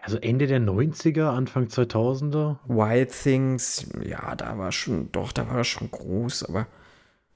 also 0.00 0.18
Ende 0.18 0.46
der 0.46 0.60
90er, 0.60 1.30
Anfang 1.30 1.66
2000er? 1.66 2.58
Wild 2.68 3.10
Things, 3.10 3.86
ja, 4.04 4.36
da 4.36 4.58
war 4.58 4.70
schon, 4.70 5.10
doch, 5.12 5.32
da 5.32 5.48
war 5.48 5.58
er 5.58 5.64
schon 5.64 5.90
groß, 5.90 6.44
aber 6.44 6.66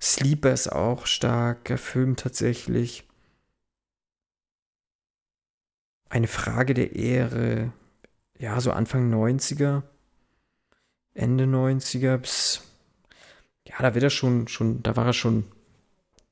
Sleeper 0.01 0.53
ist 0.53 0.70
auch 0.70 1.07
starker 1.07 1.78
Film 1.78 2.16
tatsächlich. 2.16 3.09
Eine 6.11 6.26
Frage 6.26 6.74
der 6.74 6.94
Ehre, 6.94 7.72
ja, 8.38 8.61
so 8.61 8.72
Anfang 8.72 9.12
90er, 9.12 9.82
Ende 11.14 11.44
90er 11.44 12.18
bis, 12.18 12.62
ja, 13.66 13.76
da 13.78 13.94
wird 13.94 14.04
er 14.04 14.11
schon, 14.11 14.48
schon, 14.48 14.82
da 14.82 14.96
war 14.96 15.06
er 15.06 15.12
schon, 15.12 15.44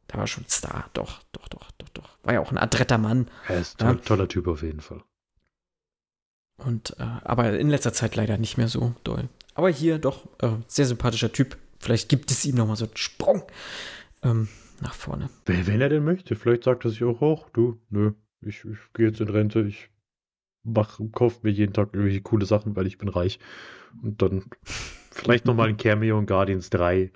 da 0.08 0.16
war 0.16 0.24
er 0.24 0.28
schon 0.28 0.46
Star, 0.48 0.90
doch, 0.92 1.22
doch, 1.32 1.48
doch, 1.48 1.70
doch, 1.78 1.88
doch. 1.90 2.18
War 2.22 2.34
ja 2.34 2.40
auch 2.40 2.50
ein 2.50 2.58
adretter 2.58 2.98
Mann. 2.98 3.30
Er 3.46 3.60
ist 3.60 3.82
ein 3.82 3.96
ja. 3.96 4.02
toller 4.02 4.28
Typ 4.28 4.48
auf 4.48 4.62
jeden 4.62 4.80
Fall. 4.80 5.02
Und, 6.56 6.96
äh, 6.98 7.04
aber 7.22 7.58
in 7.58 7.70
letzter 7.70 7.92
Zeit 7.92 8.16
leider 8.16 8.36
nicht 8.36 8.58
mehr 8.58 8.68
so 8.68 8.94
doll. 9.04 9.28
Aber 9.54 9.70
hier 9.70 9.98
doch, 9.98 10.26
äh, 10.42 10.56
sehr 10.66 10.86
sympathischer 10.86 11.32
Typ. 11.32 11.56
Vielleicht 11.78 12.08
gibt 12.08 12.32
es 12.32 12.44
ihm 12.44 12.56
nochmal 12.56 12.76
so 12.76 12.86
einen 12.86 12.96
Sprung 12.96 13.42
ähm, 14.22 14.48
nach 14.80 14.94
vorne. 14.94 15.30
Wenn, 15.46 15.66
wenn 15.68 15.80
er 15.80 15.88
denn 15.88 16.04
möchte, 16.04 16.34
vielleicht 16.34 16.64
sagt 16.64 16.84
er 16.84 16.90
sich 16.90 17.04
auch, 17.04 17.20
hoch, 17.20 17.48
du, 17.50 17.80
nö, 17.90 18.12
ich, 18.40 18.64
ich 18.64 18.92
gehe 18.94 19.08
jetzt 19.08 19.20
in 19.20 19.28
Rente, 19.28 19.60
ich 19.60 19.90
mach, 20.62 21.00
kauf 21.12 21.42
mir 21.42 21.50
jeden 21.50 21.72
Tag 21.72 21.90
irgendwelche 21.92 22.22
coole 22.22 22.46
Sachen, 22.46 22.76
weil 22.76 22.86
ich 22.86 22.98
bin 22.98 23.08
reich. 23.08 23.38
Und 24.02 24.22
dann 24.22 24.44
vielleicht 25.10 25.46
nochmal 25.46 25.68
ein 25.68 25.76
Cameo 25.76 26.18
in 26.18 26.26
Guardians 26.26 26.70
3 26.70 27.10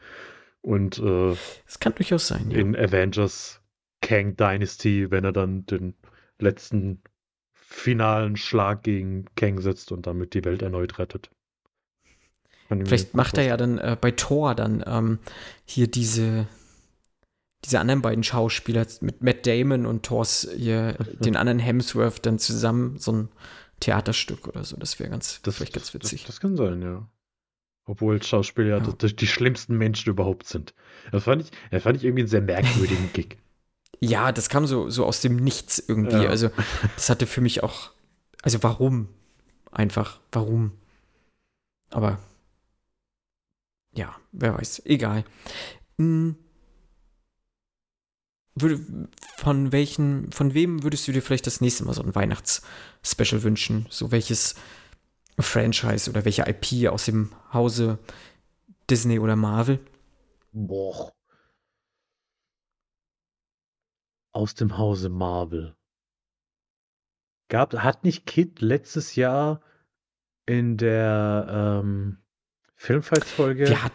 und 0.63 0.99
äh, 0.99 1.35
das 1.67 1.81
kann 1.81 1.95
durchaus 1.95 2.29
sein, 2.29 2.51
ja. 2.51 2.59
in 2.59 2.77
Avengers 2.77 3.61
Kang 4.01 4.37
Dynasty, 4.37 5.11
wenn 5.11 5.25
er 5.25 5.33
dann 5.33 5.67
den 5.67 5.95
letzten 6.39 7.03
finalen 7.53 8.37
Schlag 8.37 8.83
gegen 8.83 9.27
Kang 9.37 9.61
setzt 9.61 9.93
und 9.93 10.07
damit 10.07 10.35
die 10.35 10.45
Welt 10.45 10.63
erneut 10.63 10.99
rettet. 10.99 11.31
Vielleicht 12.69 13.15
macht 13.15 13.37
er 13.37 13.45
ja 13.45 13.57
dann 13.57 13.79
äh, 13.79 13.97
bei 14.01 14.13
Thor 14.13 14.55
dann 14.55 14.83
ähm, 14.87 15.19
hier 15.65 15.89
diese 15.89 16.47
diese 17.65 17.79
anderen 17.79 18.03
beiden 18.03 18.25
Schauspieler 18.25 18.87
mit 19.01 19.23
Matt 19.23 19.47
Damon 19.47 19.87
und 19.87 20.05
Thors, 20.05 20.45
ihr, 20.57 20.95
den 21.21 21.37
anderen 21.37 21.59
Hemsworth 21.59 22.25
dann 22.27 22.39
zusammen 22.39 22.99
so 22.99 23.13
ein 23.13 23.29
Theaterstück 23.81 24.49
oder 24.49 24.65
so. 24.65 24.77
Das 24.77 24.99
wäre 24.99 25.11
ganz, 25.11 25.41
das, 25.43 25.57
vielleicht 25.57 25.75
ganz 25.75 25.95
witzig. 25.95 26.23
Das, 26.23 26.37
das, 26.37 26.41
kann 26.41 26.57
sein, 26.57 26.83
ja. 26.83 27.09
Obwohl 27.85 28.23
Schauspieler 28.23 28.79
ja. 28.79 28.81
die, 28.81 29.15
die, 29.15 29.27
schlimmsten 29.27 29.77
Menschen 29.77 30.11
überhaupt 30.11 30.47
sind. 30.47 30.75
Das 31.11 31.25
fand 31.25 31.43
ich, 31.43 31.51
das 31.71 31.83
fand 31.83 31.97
ich 31.97 32.05
irgendwie 32.05 32.23
einen 32.23 32.29
sehr 32.29 32.43
merkwürdigen 32.43 33.11
Gig. 33.13 33.39
Ja, 34.01 34.33
das 34.33 34.49
kam 34.49 34.67
so, 34.67 34.89
so 34.89 35.05
aus 35.05 35.21
dem 35.21 35.37
Nichts 35.37 35.79
irgendwie. 35.81 36.23
Ja. 36.23 36.31
Also, 36.31 36.51
das 36.97 37.11
hatte 37.11 37.27
für 37.27 37.41
mich 37.41 37.63
auch. 37.63 37.91
Also, 38.43 38.63
warum? 38.63 39.09
Einfach, 39.71 40.21
warum? 40.31 40.73
Aber. 41.91 42.19
Ja, 43.95 44.17
wer 44.33 44.55
weiß. 44.55 44.83
Egal. 44.87 45.25
Hm 45.99 46.37
von 48.57 49.73
welchen, 49.73 50.31
von 50.31 50.55
wem 50.55 50.83
würdest 50.83 51.09
du 51.09 51.13
dir 51.13 51.23
vielleicht 51.23 51.47
das 51.47 51.61
nächste 51.61 51.85
Mal 51.85 51.95
so 51.95 52.03
ein 52.03 52.15
Weihnachtsspecial 52.15 53.43
wünschen? 53.43 53.87
So 53.91 54.13
welches 54.13 54.55
Franchise 55.39 56.11
oder 56.11 56.25
welche 56.25 56.45
IP 56.47 56.89
aus 56.91 57.07
dem 57.07 57.33
Hause 57.53 57.99
Disney 58.91 59.19
oder 59.19 59.37
Marvel? 59.37 59.81
Boah. 60.53 61.13
Aus 64.33 64.55
dem 64.55 64.77
Hause 64.77 65.09
Marvel. 65.09 65.75
Gab, 67.49 67.75
hat 67.75 68.05
nicht 68.05 68.27
Kid 68.27 68.61
letztes 68.61 69.15
Jahr 69.15 69.63
in 70.47 70.77
der 70.77 71.81
ähm, 71.83 72.19
Filmfights-Folge. 72.75 73.69
Wir, 73.69 73.85
hat, 73.85 73.93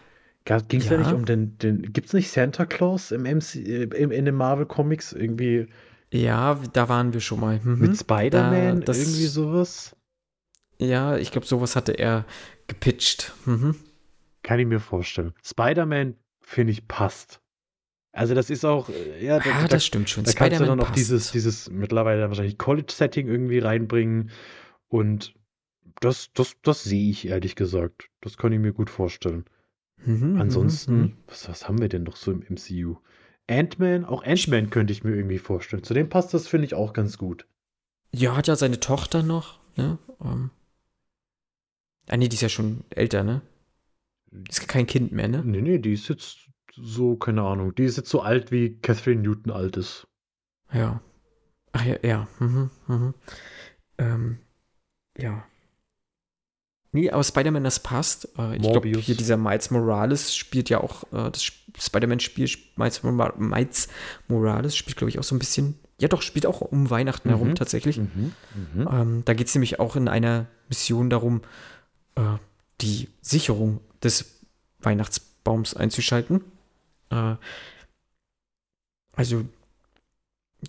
Ging 0.47 0.79
es 0.79 0.89
ja. 0.89 0.93
ja. 0.93 0.99
nicht 0.99 1.13
um 1.13 1.25
den, 1.25 1.57
den 1.57 1.93
gibt 1.93 2.07
es 2.07 2.13
nicht 2.13 2.31
Santa 2.31 2.65
Claus 2.65 3.11
im 3.11 3.23
MC, 3.23 3.55
äh, 3.55 3.83
im, 3.83 4.11
in 4.11 4.25
den 4.25 4.35
Marvel 4.35 4.65
Comics 4.65 5.11
irgendwie? 5.13 5.67
Ja, 6.11 6.59
da 6.73 6.87
waren 6.87 7.13
wir 7.13 7.19
schon 7.19 7.39
mal. 7.39 7.59
Mhm. 7.61 7.79
Mit 7.79 7.97
Spider-Man, 7.97 8.81
irgendwie 8.81 9.27
sowas? 9.27 9.95
Ja, 10.79 11.17
ich 11.17 11.31
glaube, 11.31 11.47
sowas 11.47 11.75
hatte 11.75 11.93
er 11.93 12.25
gepitcht. 12.67 13.33
Mhm. 13.45 13.75
Kann 14.43 14.59
ich 14.59 14.67
mir 14.67 14.79
vorstellen. 14.79 15.33
Spider-Man, 15.43 16.15
finde 16.41 16.71
ich, 16.71 16.87
passt. 16.87 17.41
Also 18.13 18.33
das 18.33 18.49
ist 18.49 18.65
auch, 18.65 18.89
äh, 18.89 19.23
ja, 19.23 19.39
da, 19.39 19.49
ah, 19.51 19.67
das 19.67 19.85
stimmt 19.85 20.09
schon. 20.09 20.23
Da 20.23 20.31
kannst 20.31 20.59
du 20.59 20.65
dann 20.65 20.79
auch 20.79 20.91
dieses, 20.91 21.31
dieses 21.31 21.69
mittlerweile 21.69 22.27
wahrscheinlich 22.27 22.57
College-Setting 22.57 23.27
irgendwie 23.27 23.59
reinbringen 23.59 24.31
und 24.87 25.35
das, 25.99 26.31
das, 26.33 26.55
das 26.63 26.83
sehe 26.83 27.11
ich 27.11 27.27
ehrlich 27.27 27.55
gesagt. 27.55 28.09
Das 28.21 28.37
kann 28.37 28.53
ich 28.53 28.59
mir 28.59 28.73
gut 28.73 28.89
vorstellen. 28.89 29.45
Mhm, 30.05 30.33
mhm, 30.33 30.41
Ansonsten, 30.41 30.99
mhm. 30.99 31.17
was, 31.27 31.49
was 31.49 31.67
haben 31.67 31.81
wir 31.81 31.89
denn 31.89 32.03
noch 32.03 32.15
so 32.15 32.31
im 32.31 32.43
MCU? 32.49 32.97
Ant-Man, 33.49 34.05
auch 34.05 34.23
Ant-Man 34.23 34.69
könnte 34.69 34.93
ich 34.93 35.03
mir 35.03 35.15
irgendwie 35.15 35.39
vorstellen. 35.39 35.83
Zudem 35.83 36.09
passt 36.09 36.33
das, 36.33 36.47
finde 36.47 36.65
ich, 36.65 36.73
auch 36.73 36.93
ganz 36.93 37.17
gut. 37.17 37.47
Ja, 38.13 38.35
hat 38.35 38.47
ja 38.47 38.55
seine 38.55 38.79
Tochter 38.79 39.23
noch, 39.23 39.59
ne? 39.75 39.97
Um, 40.19 40.27
ähm. 40.27 40.49
ah, 42.09 42.17
nee, 42.17 42.27
die 42.27 42.35
ist 42.35 42.41
ja 42.41 42.49
schon 42.49 42.83
älter, 42.89 43.23
ne? 43.23 43.41
Ist 44.49 44.67
kein 44.67 44.87
Kind 44.87 45.11
mehr, 45.11 45.27
ne? 45.27 45.43
Nee, 45.45 45.61
nee, 45.61 45.77
die 45.77 45.93
ist 45.93 46.09
jetzt 46.09 46.49
so, 46.75 47.15
keine 47.15 47.43
Ahnung, 47.43 47.73
die 47.75 47.85
ist 47.85 47.97
jetzt 47.97 48.09
so 48.09 48.21
alt, 48.21 48.51
wie 48.51 48.77
Catherine 48.79 49.21
Newton 49.21 49.51
alt 49.51 49.77
ist. 49.77 50.07
Ja. 50.71 51.01
Ach 51.71 51.85
ja, 51.85 51.97
ja. 52.03 52.27
Mhm, 52.39 52.69
mhm. 52.87 53.13
Ähm, 53.97 54.39
ja. 55.17 55.45
Nee, 56.93 57.09
aber 57.11 57.23
Spider-Man, 57.23 57.63
das 57.63 57.79
passt. 57.79 58.29
Äh, 58.37 58.55
ich 58.55 58.61
glaube, 58.61 58.87
hier 58.87 59.15
dieser 59.15 59.37
Miles 59.37 59.71
Morales 59.71 60.35
spielt 60.35 60.69
ja 60.69 60.79
auch, 60.81 61.03
äh, 61.11 61.29
das 61.31 61.43
Spider-Man-Spiel, 61.43 62.49
Miles, 62.75 63.03
Miles 63.03 63.87
Morales 64.27 64.75
spielt, 64.75 64.97
glaube 64.97 65.09
ich, 65.09 65.19
auch 65.19 65.23
so 65.23 65.35
ein 65.35 65.39
bisschen, 65.39 65.77
ja 65.99 66.07
doch, 66.07 66.21
spielt 66.21 66.45
auch 66.45 66.61
um 66.61 66.89
Weihnachten 66.89 67.29
herum 67.29 67.49
Mhm. 67.49 67.55
tatsächlich. 67.55 67.97
Mhm. 67.97 68.33
Mhm. 68.73 68.87
Ähm, 68.91 69.21
da 69.25 69.33
geht 69.33 69.47
es 69.47 69.55
nämlich 69.55 69.79
auch 69.79 69.95
in 69.95 70.07
einer 70.07 70.47
Mission 70.69 71.09
darum, 71.09 71.41
äh, 72.15 72.21
die 72.81 73.09
Sicherung 73.21 73.81
des 74.01 74.39
Weihnachtsbaums 74.79 75.75
einzuschalten. 75.75 76.41
Äh, 77.09 77.35
also, 79.13 79.45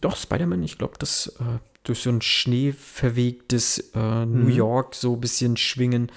doch, 0.00 0.16
Spider-Man, 0.16 0.62
ich 0.62 0.78
glaube, 0.78 0.94
das 0.98 1.28
äh, 1.40 1.58
durch 1.84 2.00
so 2.00 2.10
ein 2.10 2.20
schneeverwegtes 2.22 3.90
äh, 3.94 4.26
New 4.26 4.44
Mhm. 4.44 4.50
York 4.50 4.94
so 4.94 5.14
ein 5.14 5.20
bisschen 5.20 5.56
schwingen. 5.56 6.10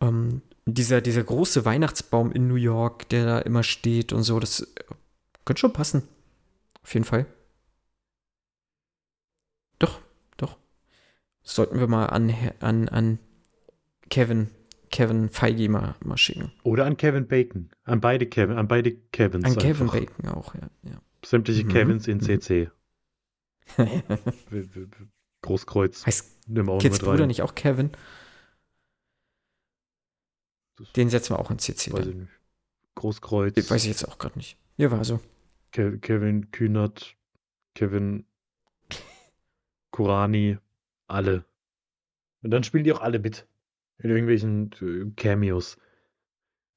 Ähm, 0.00 0.42
dieser, 0.64 1.00
dieser 1.00 1.24
große 1.24 1.64
Weihnachtsbaum 1.64 2.32
in 2.32 2.46
New 2.48 2.54
York, 2.54 3.08
der 3.10 3.26
da 3.26 3.38
immer 3.40 3.62
steht 3.62 4.12
und 4.12 4.22
so, 4.22 4.38
das 4.40 4.60
äh, 4.60 4.66
könnte 5.44 5.60
schon 5.60 5.72
passen. 5.72 6.02
Auf 6.82 6.94
jeden 6.94 7.04
Fall. 7.04 7.26
Doch, 9.78 10.00
doch. 10.36 10.56
Sollten 11.42 11.78
wir 11.80 11.88
mal 11.88 12.06
an, 12.06 12.34
an, 12.60 12.88
an 12.88 13.18
Kevin, 14.10 14.48
Kevin 14.90 15.28
Feige 15.30 15.68
mal, 15.68 15.94
mal 16.04 16.16
schicken. 16.16 16.52
Oder 16.62 16.86
an 16.86 16.96
Kevin 16.96 17.26
Bacon. 17.26 17.70
An 17.84 18.00
beide 18.00 18.26
Kevin, 18.26 18.56
an 18.58 18.68
beide 18.68 18.92
Kevins. 18.92 19.44
An 19.44 19.56
Kevin 19.56 19.90
einfach. 19.90 19.98
Bacon 19.98 20.28
auch, 20.28 20.54
ja. 20.54 20.70
ja. 20.84 21.00
Sämtliche 21.24 21.64
Mhm. 21.64 21.68
Kevins 21.68 22.08
in 22.08 22.18
Mhm. 22.18 22.22
CC. 22.22 22.70
Großkreuz. 25.42 26.06
heißt 26.06 26.48
Nimm 26.48 26.68
auch 26.68 26.78
Kids 26.78 27.00
Bruder 27.00 27.26
nicht 27.26 27.42
auch 27.42 27.54
Kevin? 27.54 27.90
Das 30.76 30.92
Den 30.92 31.08
setzen 31.10 31.34
wir 31.34 31.38
auch 31.38 31.50
in 31.50 31.58
CC. 31.58 31.92
weiß 31.92 32.04
Dann. 32.06 32.22
ich. 32.22 32.28
Großkreuz. 32.94 33.54
Den 33.54 33.68
weiß 33.68 33.82
ich 33.82 33.88
jetzt 33.88 34.08
auch 34.08 34.18
gerade 34.18 34.38
nicht. 34.38 34.58
Ja, 34.76 34.90
war 34.90 35.04
so. 35.04 35.20
Ke 35.70 35.98
Kevin 35.98 36.50
Kühnert. 36.50 37.16
Kevin 37.74 38.24
Kurani. 39.90 40.58
Alle. 41.06 41.44
Und 42.42 42.50
dann 42.50 42.64
spielen 42.64 42.84
die 42.84 42.92
auch 42.92 43.00
alle 43.00 43.18
mit. 43.18 43.46
In 43.98 44.10
irgendwelchen 44.10 44.72
äh, 44.80 45.10
Cameos. 45.14 45.78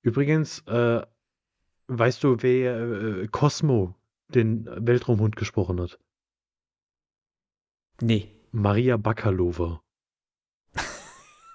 Übrigens, 0.01 0.59
äh, 0.67 1.01
weißt 1.87 2.23
du, 2.23 2.37
wer 2.41 2.77
äh, 2.77 3.27
Cosmo 3.27 3.95
den 4.27 4.65
Weltraumhund 4.65 5.35
gesprochen 5.35 5.81
hat? 5.81 5.99
Nee. 8.01 8.31
Maria 8.51 8.97
Bakalova. 8.97 9.81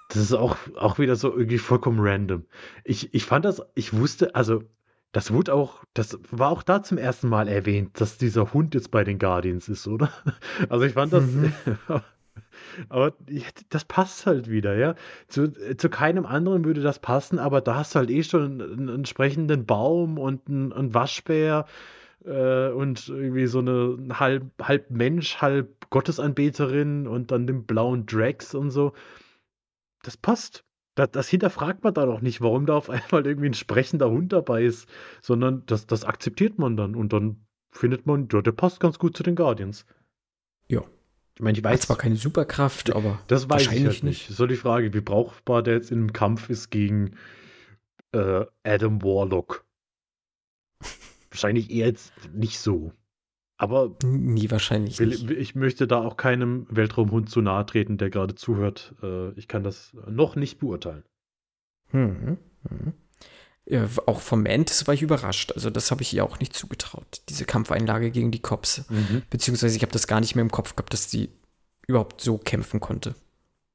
Das 0.09 0.17
ist 0.17 0.33
auch, 0.33 0.57
auch 0.77 0.99
wieder 0.99 1.15
so 1.15 1.31
irgendwie 1.33 1.59
vollkommen 1.59 2.01
random. 2.01 2.45
Ich, 2.85 3.15
ich 3.15 3.25
fand 3.25 3.45
das, 3.45 3.63
ich 3.75 3.93
wusste, 3.93 4.35
also, 4.35 4.65
das 5.13 5.33
wurde 5.33 5.55
auch, 5.55 5.85
das 5.95 6.19
war 6.31 6.51
auch 6.51 6.63
da 6.65 6.83
zum 6.83 6.99
ersten 6.99 7.29
Mal 7.29 7.47
erwähnt, 7.49 8.01
dass 8.01 8.19
dieser 8.19 8.53
Hund 8.53 8.75
jetzt 8.75 8.91
bei 8.91 9.05
den 9.05 9.19
Guardians 9.19 9.69
ist, 9.69 9.87
oder? 9.87 10.11
Also 10.69 10.85
ich 10.85 10.95
fand 10.95 11.13
das, 11.13 11.25
Mhm. 11.25 11.53
aber 12.89 13.15
das 13.69 13.85
passt 13.85 14.27
halt 14.27 14.51
wieder, 14.51 14.75
ja. 14.77 14.95
Zu, 15.29 15.53
zu 15.77 15.89
keinem 15.89 16.27
anderen 16.27 16.65
würde 16.65 16.81
das 16.81 16.99
passen, 16.99 17.39
aber 17.39 17.61
da 17.61 17.77
hast 17.77 17.95
du 17.95 18.01
halt 18.01 18.11
eh 18.11 18.23
schon 18.25 18.43
einen, 18.43 18.61
einen 18.61 18.89
entsprechenden 18.89 19.65
Baum 19.65 20.19
und 20.19 20.49
einen, 20.49 20.73
einen 20.73 20.93
Waschbär 20.93 21.67
äh, 22.25 22.69
und 22.71 23.09
irgendwie 23.09 23.47
so 23.47 23.61
eine 23.61 24.19
halb, 24.19 24.51
halb 24.63 24.91
Mensch, 24.91 25.41
halb 25.41 25.89
Gottesanbeterin 25.91 27.07
und 27.07 27.31
dann 27.31 27.47
den 27.47 27.65
blauen 27.65 28.07
Drax 28.07 28.55
und 28.55 28.71
so. 28.71 28.93
Das 30.03 30.17
passt. 30.17 30.65
Das, 30.95 31.11
das 31.13 31.29
hinterfragt 31.29 31.85
man 31.85 31.95
da 31.95 32.05
doch 32.07 32.21
nicht, 32.21 32.41
warum 32.41 32.67
da 32.67 32.75
auf 32.75 32.91
einmal 32.91 33.27
irgendwie 33.27 33.49
ein 33.49 33.55
sprechender 33.55 34.11
Hund 34.11 34.33
dabei 34.33 34.65
ist, 34.65 34.89
sondern 35.23 35.65
das, 35.67 35.87
das 35.87 36.05
akzeptiert 36.05 36.59
man 36.59 36.77
dann 36.77 36.95
und 36.95 37.13
dann 37.13 37.45
findet 37.71 38.07
man, 38.07 38.29
ja, 38.33 38.43
der 38.43 38.53
passt 38.53 38.81
ganz 38.81 38.99
gut 38.99 39.17
zu 39.17 39.23
den 39.23 39.37
Guardians. 39.37 39.87
Ja. 40.67 40.83
Ich 41.37 41.43
meine, 41.43 41.57
ich 41.57 41.65
Hat 41.65 41.73
weiß 41.73 41.81
zwar 41.83 41.97
keine 41.97 42.17
Superkraft, 42.17 42.95
aber 42.95 43.19
das 43.29 43.49
weiß 43.49 43.63
ich 43.63 43.69
wahrscheinlich 43.69 43.95
halt 43.95 44.05
nicht. 44.05 44.29
So 44.29 44.47
die 44.47 44.57
Frage, 44.57 44.93
wie 44.93 45.01
brauchbar 45.01 45.63
der 45.63 45.75
jetzt 45.75 45.91
im 45.91 46.13
Kampf 46.13 46.51
ist 46.51 46.71
gegen 46.71 47.17
äh, 48.13 48.45
Adam 48.63 49.03
Warlock. 49.03 49.65
Wahrscheinlich 51.31 51.71
eher 51.71 51.87
jetzt 51.87 52.13
nicht 52.33 52.59
so. 52.59 52.93
Aber 53.57 53.95
Nie 54.03 54.51
wahrscheinlich 54.51 54.99
will, 54.99 55.33
ich 55.33 55.55
möchte 55.55 55.87
da 55.87 56.03
auch 56.03 56.17
keinem 56.17 56.67
Weltraumhund 56.71 57.29
zu 57.29 57.43
nahe 57.43 57.67
treten, 57.67 57.99
der 57.99 58.09
gerade 58.09 58.35
zuhört. 58.35 58.95
Äh, 59.03 59.33
ich 59.33 59.49
kann 59.49 59.63
das 59.63 59.93
noch 60.09 60.35
nicht 60.35 60.59
beurteilen. 60.59 61.05
Mhm. 61.93 62.39
Mhm. 62.69 62.95
Ja, 63.67 63.87
auch 64.07 64.21
vom 64.21 64.43
Mantis 64.43 64.87
war 64.87 64.95
ich 64.95 65.03
überrascht. 65.03 65.53
Also 65.53 65.71
das 65.71 65.91
habe 65.91 66.03
ich 66.03 66.13
ihr 66.15 66.25
auch 66.25 66.41
nicht 66.41 66.55
zugetraut. 66.55 67.23
Diese 67.29 67.45
Kampfeinlage 67.45 68.11
gegen 68.11 68.31
die 68.31 68.41
Cops. 68.41 68.85
Beziehungsweise 69.29 69.77
ich 69.77 69.83
habe 69.83 69.93
das 69.93 70.07
gar 70.07 70.21
nicht 70.21 70.35
mehr 70.35 70.43
im 70.43 70.51
Kopf 70.51 70.75
gehabt, 70.75 70.93
dass 70.93 71.09
die 71.09 71.29
überhaupt 71.87 72.21
so 72.21 72.39
kämpfen 72.39 72.81
konnte. 72.81 73.15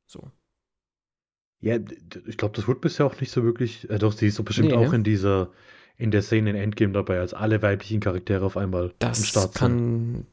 So. 0.06 0.32
Ja, 1.62 1.78
ich 2.28 2.38
glaube, 2.38 2.56
das 2.56 2.68
wurde 2.68 2.80
bisher 2.82 3.06
auch 3.06 3.20
nicht 3.22 3.32
so 3.32 3.44
wirklich. 3.44 3.90
Äh, 3.90 3.98
doch, 4.00 4.12
sie 4.12 4.28
ist 4.28 4.40
doch 4.40 4.44
bestimmt 4.44 4.70
Nee, 4.70 4.76
auch 4.76 4.90
ne? 4.90 4.96
in 4.96 5.04
dieser, 5.04 5.52
in 5.98 6.12
der 6.12 6.22
Szene 6.22 6.50
in 6.52 6.56
Endgame 6.56 6.94
dabei, 6.94 7.20
als 7.20 7.34
alle 7.34 7.62
weiblichen 7.62 8.00
Charaktere 8.02 8.46
auf 8.46 8.58
einmal 8.58 8.86
am 8.90 8.94
Das 9.00 9.28
Start 9.28 9.54
sind. 9.54 9.60
kann 9.60 10.26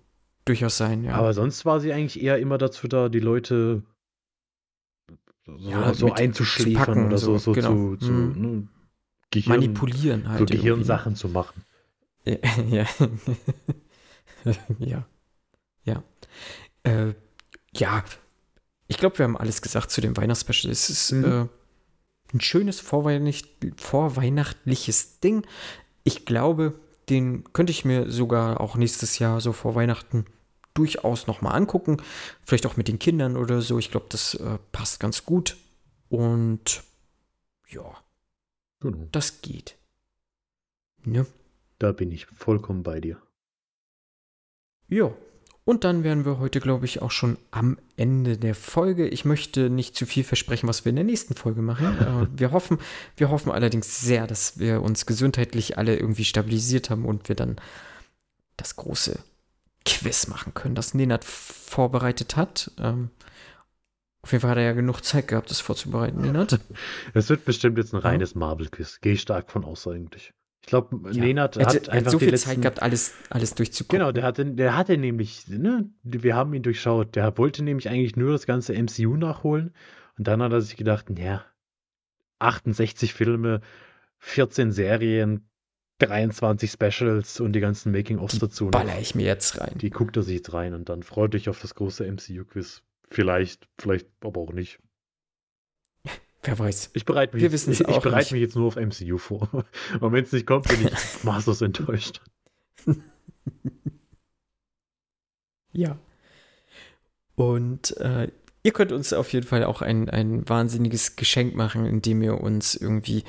durchaus 0.44 0.76
sein, 0.76 1.04
ja. 1.04 1.14
Aber 1.14 1.32
sonst 1.34 1.64
war 1.64 1.80
sie 1.80 1.92
eigentlich 1.92 2.20
eher 2.22 2.38
immer 2.38 2.58
dazu 2.58 2.88
da, 2.88 3.08
die 3.08 3.20
Leute 3.20 3.82
so, 5.46 5.56
Ja, 5.58 5.92
so 5.94 6.12
einzuschläfern 6.12 7.06
oder 7.06 7.18
so, 7.18 7.38
so, 7.38 7.52
genau. 7.52 7.70
zu, 7.96 7.96
zu 7.96 8.12
Mhm. 8.12 8.40
ne, 8.40 8.68
Gehirn, 9.30 9.48
Manipulieren 9.60 10.28
halt. 10.28 10.40
so? 10.40 10.44
Gehirnsachen 10.46 11.16
zu 11.16 11.28
machen. 11.28 11.64
Ja. 12.24 12.36
ja. 12.70 12.86
ja. 14.78 15.06
Ja. 15.84 16.02
Äh, 16.84 17.14
ja. 17.74 18.04
Ich 18.88 18.98
glaube, 18.98 19.18
wir 19.18 19.24
haben 19.24 19.36
alles 19.36 19.62
gesagt 19.62 19.90
zu 19.90 20.00
dem 20.00 20.16
Weihnachtsspecial. 20.16 20.70
Es 20.70 20.90
ist 20.90 21.12
Mhm. 21.12 21.24
äh, 21.24 21.46
ein 22.34 22.40
schönes 22.40 22.80
vorweihnacht 22.80 23.46
vorweihnachtliches 23.76 25.20
Ding. 25.20 25.46
Ich 26.04 26.24
glaube, 26.24 26.74
den 27.08 27.44
könnte 27.52 27.70
ich 27.72 27.84
mir 27.84 28.10
sogar 28.10 28.60
auch 28.60 28.76
nächstes 28.76 29.18
Jahr 29.18 29.40
so 29.40 29.52
vor 29.52 29.74
Weihnachten 29.74 30.26
durchaus 30.74 31.26
nochmal 31.26 31.54
angucken. 31.54 31.98
Vielleicht 32.44 32.66
auch 32.66 32.76
mit 32.76 32.88
den 32.88 32.98
Kindern 32.98 33.36
oder 33.36 33.60
so. 33.60 33.78
Ich 33.78 33.90
glaube, 33.90 34.06
das 34.08 34.34
äh, 34.34 34.58
passt 34.72 35.00
ganz 35.00 35.24
gut. 35.24 35.56
Und 36.08 36.82
ja, 37.68 37.96
Genau. 38.80 39.06
das 39.12 39.42
geht. 39.42 39.76
Ne? 41.04 41.26
Da 41.78 41.92
bin 41.92 42.12
ich 42.12 42.26
vollkommen 42.26 42.82
bei 42.82 43.00
dir. 43.00 43.20
Ja, 44.88 45.12
und 45.64 45.84
dann 45.84 46.02
wären 46.02 46.24
wir 46.24 46.38
heute, 46.38 46.60
glaube 46.60 46.86
ich, 46.86 47.02
auch 47.02 47.12
schon 47.12 47.38
am 47.52 47.78
Ende 47.96 48.36
der 48.36 48.56
Folge. 48.56 49.06
Ich 49.06 49.24
möchte 49.24 49.70
nicht 49.70 49.94
zu 49.94 50.06
viel 50.06 50.24
versprechen, 50.24 50.68
was 50.68 50.84
wir 50.84 50.90
in 50.90 50.96
der 50.96 51.04
nächsten 51.04 51.34
Folge 51.34 51.62
machen. 51.62 51.82
Äh, 52.02 52.26
wir, 52.36 52.50
hoffen, 52.50 52.78
wir 53.16 53.30
hoffen 53.30 53.52
allerdings 53.52 54.00
sehr, 54.00 54.26
dass 54.26 54.58
wir 54.58 54.82
uns 54.82 55.06
gesundheitlich 55.06 55.78
alle 55.78 55.96
irgendwie 55.96 56.24
stabilisiert 56.24 56.90
haben 56.90 57.04
und 57.04 57.28
wir 57.28 57.36
dann 57.36 57.56
das 58.56 58.76
große 58.76 59.18
Quiz 59.84 60.26
machen 60.26 60.54
können, 60.54 60.74
das 60.74 60.94
Nenad 60.94 61.24
vorbereitet 61.24 62.36
hat. 62.36 62.72
Ähm, 62.78 63.10
auf 64.22 64.32
jeden 64.32 64.42
Fall 64.42 64.52
hat 64.52 64.58
er 64.58 64.64
ja 64.64 64.72
genug 64.72 65.02
Zeit 65.02 65.28
gehabt, 65.28 65.50
das 65.50 65.60
vorzubereiten, 65.60 66.20
Nenad. 66.20 66.58
Es 67.14 67.28
wird 67.28 67.44
bestimmt 67.44 67.78
jetzt 67.78 67.92
ein 67.92 68.00
reines 68.00 68.34
Marvel-Quiz. 68.34 69.00
Gehe 69.00 69.14
ich 69.14 69.20
stark 69.20 69.50
von 69.50 69.64
aus 69.64 69.86
eigentlich. 69.86 70.32
Ich 70.62 70.68
glaube, 70.68 71.10
Ja. 71.10 71.24
Nenad 71.24 71.56
hat 71.56 71.66
hat, 71.66 71.88
einfach 71.88 72.06
hat 72.06 72.10
so 72.12 72.18
viel 72.18 72.30
letzten, 72.30 72.50
Zeit 72.50 72.62
gehabt, 72.62 72.82
alles, 72.82 73.14
alles 73.30 73.54
durchzugucken. 73.54 73.98
Genau, 73.98 74.12
der 74.12 74.22
hatte, 74.22 74.44
der 74.46 74.76
hatte 74.76 74.96
nämlich, 74.96 75.48
ne, 75.48 75.90
wir 76.04 76.36
haben 76.36 76.54
ihn 76.54 76.62
durchschaut. 76.62 77.16
Der 77.16 77.36
wollte 77.36 77.64
nämlich 77.64 77.88
eigentlich 77.88 78.16
nur 78.16 78.32
das 78.32 78.46
ganze 78.46 78.72
MCU 78.74 79.16
nachholen. 79.16 79.74
Und 80.16 80.28
dann 80.28 80.40
hat 80.40 80.52
er 80.52 80.60
sich 80.60 80.76
gedacht, 80.76 81.06
ja, 81.18 81.44
68 82.38 83.12
Filme, 83.12 83.60
14 84.18 84.70
Serien, 84.70 85.48
23 85.98 86.70
Specials 86.70 87.40
und 87.40 87.52
die 87.52 87.60
ganzen 87.60 87.92
Making-ofs 87.92 88.38
dazu. 88.38 88.64
noch. 88.64 88.70
Baller 88.72 88.98
ich 89.00 89.14
mir 89.14 89.26
jetzt 89.26 89.60
rein. 89.60 89.78
Die 89.78 89.90
guckt 89.90 90.16
er 90.16 90.22
sich 90.22 90.36
jetzt 90.36 90.52
rein 90.52 90.74
und 90.74 90.88
dann 90.88 91.02
freut 91.02 91.34
dich 91.34 91.48
auf 91.48 91.60
das 91.60 91.74
große 91.74 92.04
MCU-Quiz. 92.04 92.82
Vielleicht, 93.10 93.68
vielleicht 93.78 94.08
aber 94.20 94.40
auch 94.40 94.52
nicht. 94.52 94.78
Wer 96.44 96.58
weiß. 96.58 96.90
Ich 96.94 97.04
bereite 97.04 97.34
mich, 97.34 97.42
Wir 97.42 97.50
jetzt- 97.50 97.68
ich, 97.68 97.80
ich 97.80 97.98
bereite 98.00 98.34
mich 98.34 98.42
jetzt 98.42 98.56
nur 98.56 98.66
auf 98.66 98.76
MCU 98.76 99.16
vor. 99.18 99.48
Und 100.00 100.12
wenn 100.12 100.24
es 100.24 100.32
nicht 100.32 100.46
kommt, 100.46 100.66
bin 100.68 100.86
ich 100.88 100.92
maßlos 101.24 101.60
enttäuscht. 101.62 102.20
Ja. 105.74 105.98
Und 107.34 107.96
äh, 107.96 108.30
ihr 108.62 108.72
könnt 108.72 108.92
uns 108.92 109.12
auf 109.14 109.32
jeden 109.32 109.46
Fall 109.46 109.64
auch 109.64 109.80
ein, 109.82 110.10
ein 110.10 110.46
wahnsinniges 110.48 111.16
Geschenk 111.16 111.54
machen, 111.54 111.86
indem 111.86 112.22
ihr 112.22 112.38
uns 112.40 112.74
irgendwie 112.74 113.24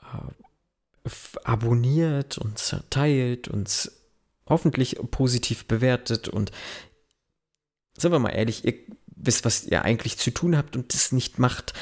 äh, 0.00 1.10
abonniert, 1.44 2.38
uns 2.38 2.74
teilt, 2.88 3.48
uns 3.48 4.00
hoffentlich 4.46 4.96
positiv 5.10 5.66
bewertet 5.66 6.28
und 6.28 6.50
sind 7.96 8.10
wir 8.12 8.18
mal 8.18 8.30
ehrlich, 8.30 8.64
ihr 8.64 8.74
wisst, 9.06 9.44
was 9.44 9.66
ihr 9.66 9.82
eigentlich 9.84 10.16
zu 10.16 10.30
tun 10.30 10.56
habt 10.56 10.76
und 10.76 10.94
das 10.94 11.12
nicht 11.12 11.38
macht. 11.38 11.74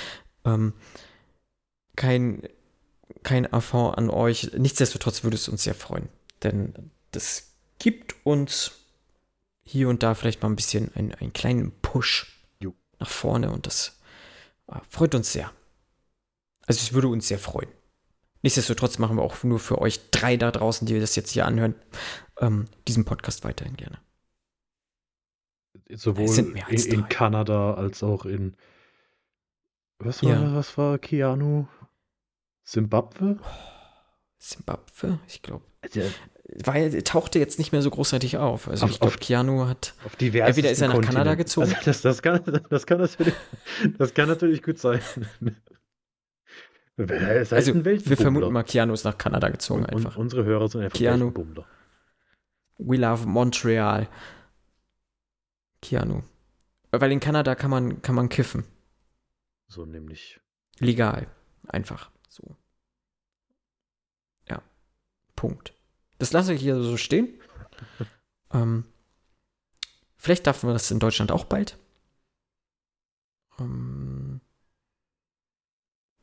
Ähm, 0.48 0.72
kein, 1.96 2.42
kein 3.22 3.52
Affront 3.52 3.98
an 3.98 4.10
euch. 4.10 4.52
Nichtsdestotrotz 4.56 5.24
würde 5.24 5.36
es 5.36 5.48
uns 5.48 5.64
sehr 5.64 5.74
freuen, 5.74 6.08
denn 6.42 6.90
das 7.10 7.52
gibt 7.78 8.14
uns 8.24 8.72
hier 9.64 9.88
und 9.88 10.02
da 10.02 10.14
vielleicht 10.14 10.42
mal 10.42 10.48
ein 10.48 10.56
bisschen 10.56 10.94
einen, 10.94 11.12
einen 11.14 11.32
kleinen 11.32 11.72
Push 11.82 12.38
jo. 12.60 12.74
nach 12.98 13.08
vorne 13.08 13.50
und 13.50 13.66
das 13.66 14.00
äh, 14.68 14.78
freut 14.88 15.14
uns 15.14 15.32
sehr. 15.32 15.52
Also 16.66 16.80
es 16.82 16.92
würde 16.92 17.08
uns 17.08 17.28
sehr 17.28 17.38
freuen. 17.38 17.68
Nichtsdestotrotz 18.42 18.98
machen 18.98 19.16
wir 19.16 19.22
auch 19.22 19.42
nur 19.42 19.58
für 19.58 19.78
euch 19.78 20.10
drei 20.10 20.36
da 20.36 20.50
draußen, 20.50 20.86
die 20.86 21.00
das 21.00 21.16
jetzt 21.16 21.30
hier 21.30 21.46
anhören, 21.46 21.74
ähm, 22.38 22.66
diesen 22.86 23.04
Podcast 23.04 23.44
weiterhin 23.44 23.76
gerne. 23.76 23.98
Sowohl 25.90 26.28
in, 26.38 26.54
in, 26.54 27.08
Kanada 27.08 27.74
als 27.74 28.02
auch 28.02 28.26
in 28.26 28.54
was 29.98 30.22
war, 30.22 30.30
ja. 30.30 30.54
was 30.54 30.78
war 30.78 30.98
Keanu? 30.98 31.66
Simbabwe? 32.64 33.38
Simbabwe? 34.38 35.18
Ich 35.26 35.42
glaube. 35.42 35.64
Weil 36.64 37.02
tauchte 37.02 37.38
jetzt 37.38 37.58
nicht 37.58 37.72
mehr 37.72 37.82
so 37.82 37.90
großartig 37.90 38.38
auf. 38.38 38.68
Also 38.68 38.86
auf, 38.86 38.90
ich 38.92 39.00
glaube, 39.00 39.18
Keanu 39.18 39.66
hat. 39.66 39.94
Auf 40.04 40.12
entweder 40.20 40.70
ist 40.70 40.80
er 40.80 40.88
nach 40.88 41.00
Kanada 41.00 41.34
gezogen. 41.34 41.68
Also 41.68 41.76
das, 41.84 42.00
das, 42.02 42.22
kann, 42.22 42.42
das, 42.70 42.86
kann 42.86 43.00
natürlich, 43.00 43.34
das 43.98 44.14
kann 44.14 44.28
natürlich 44.28 44.62
gut 44.62 44.78
sein. 44.78 45.00
Halt 46.98 47.52
also, 47.52 47.84
wir 47.84 48.16
vermuten 48.16 48.52
mal, 48.52 48.64
Keanu 48.64 48.92
ist 48.92 49.04
nach 49.04 49.16
Kanada 49.16 49.50
gezogen 49.50 49.84
und, 49.84 49.90
einfach. 49.90 50.16
unsere 50.16 50.44
Hörer 50.44 50.68
sind 50.68 50.82
einfach 50.82 50.98
Keanu. 50.98 51.32
We 52.78 52.96
love 52.96 53.26
Montreal. 53.26 54.08
Keanu. 55.80 56.22
Weil 56.90 57.12
in 57.12 57.20
Kanada 57.20 57.54
kann 57.54 57.70
man, 57.70 58.02
kann 58.02 58.16
man 58.16 58.28
kiffen. 58.28 58.64
So 59.68 59.84
nämlich. 59.84 60.40
Legal. 60.78 61.28
Einfach. 61.68 62.10
So. 62.28 62.56
Ja. 64.48 64.62
Punkt. 65.36 65.74
Das 66.18 66.32
lasse 66.32 66.54
ich 66.54 66.60
hier 66.60 66.82
so 66.82 66.96
stehen. 66.96 67.40
ähm, 68.52 68.84
vielleicht 70.16 70.46
darf 70.46 70.62
man 70.62 70.72
das 70.72 70.90
in 70.90 70.98
Deutschland 70.98 71.30
auch 71.30 71.44
bald. 71.44 71.78
Ähm, 73.58 74.40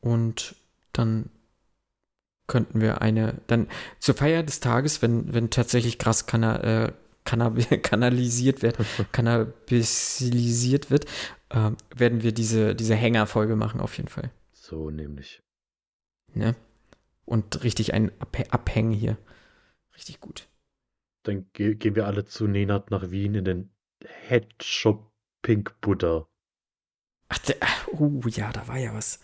und 0.00 0.56
dann 0.92 1.30
könnten 2.46 2.80
wir 2.80 3.02
eine, 3.02 3.40
dann 3.46 3.68
zur 3.98 4.14
Feier 4.14 4.42
des 4.42 4.60
Tages, 4.60 5.02
wenn, 5.02 5.32
wenn 5.34 5.50
tatsächlich 5.50 5.98
kana, 5.98 6.62
äh, 6.62 6.92
kanalisiert 7.82 8.62
wird, 8.62 8.78
kannabisilisiert 9.12 10.90
wird, 10.90 11.04
äh, 11.50 11.70
werden 11.94 12.22
wir 12.22 12.32
diese, 12.32 12.74
diese 12.74 12.94
Hängerfolge 12.94 13.56
machen, 13.56 13.80
auf 13.80 13.96
jeden 13.96 14.08
Fall. 14.08 14.30
So 14.52 14.90
nämlich. 14.90 15.42
Ne? 16.34 16.54
Und 17.24 17.64
richtig 17.64 17.94
ein 17.94 18.10
Ab 18.20 18.36
Abhängen 18.50 18.92
hier. 18.92 19.16
Richtig 19.94 20.20
gut. 20.20 20.48
Dann 21.22 21.46
ge 21.52 21.74
gehen 21.74 21.96
wir 21.96 22.06
alle 22.06 22.24
zu 22.24 22.46
Nenad 22.46 22.90
nach 22.90 23.10
Wien 23.10 23.34
in 23.34 23.44
den 23.44 23.70
Head 24.28 24.62
Shop 24.62 25.10
Pink 25.42 25.80
Buddha. 25.80 26.28
Ach, 27.28 27.38
der, 27.38 27.56
uh, 27.92 28.20
ja, 28.28 28.52
da 28.52 28.68
war 28.68 28.76
ja 28.76 28.94
was. 28.94 29.20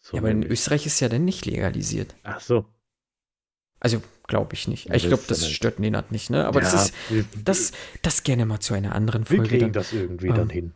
So 0.00 0.16
ja, 0.16 0.22
aber 0.22 0.30
in 0.30 0.42
Österreich 0.42 0.86
ist 0.86 1.00
ja 1.00 1.08
dann 1.08 1.24
nicht 1.24 1.46
legalisiert. 1.46 2.16
Ach 2.22 2.40
so. 2.40 2.66
Also, 3.80 4.02
glaube 4.28 4.54
ich 4.54 4.68
nicht. 4.68 4.90
ich 4.90 5.06
glaube, 5.06 5.24
das 5.26 5.48
stört 5.48 5.80
Nenad 5.80 6.12
nicht, 6.12 6.30
ne? 6.30 6.46
Aber 6.46 6.62
ja, 6.62 6.70
das 6.70 6.86
ist, 6.86 6.94
das, 7.44 7.72
das 8.02 8.22
gerne 8.22 8.46
mal 8.46 8.60
zu 8.60 8.74
einer 8.74 8.94
anderen 8.94 9.24
Folge. 9.24 9.42
Wir 9.44 9.48
kriegen 9.48 9.72
dann, 9.72 9.72
das 9.72 9.92
irgendwie 9.92 10.28
ähm, 10.28 10.34
dann 10.34 10.50
hin. 10.50 10.72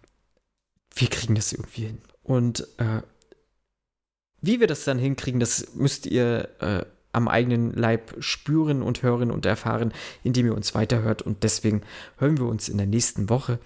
Wir 0.95 1.09
kriegen 1.09 1.35
das 1.35 1.53
irgendwie 1.53 1.87
hin. 1.87 1.99
Und 2.23 2.67
äh, 2.79 3.03
wie 4.41 4.61
wir 4.61 4.67
das 4.67 4.85
dann 4.85 4.99
hinkriegen, 4.99 5.41
das 5.41 5.75
müsst 5.75 6.07
ihr 6.07 6.49
äh, 6.61 6.85
am 7.13 7.29
eigenen 7.29 7.73
Leib 7.73 8.17
spüren 8.19 8.83
und 8.83 9.03
hören 9.03 9.31
und 9.31 9.47
erfahren, 9.47 9.93
indem 10.23 10.47
ihr 10.47 10.55
uns 10.55 10.75
weiterhört. 10.75 11.23
Und 11.23 11.45
deswegen 11.45 11.83
hören 12.19 12.39
wir 12.39 12.47
uns 12.47 12.69
in 12.69 12.77
der 12.77 12.87
nächsten 12.87 13.29
Woche. 13.29 13.59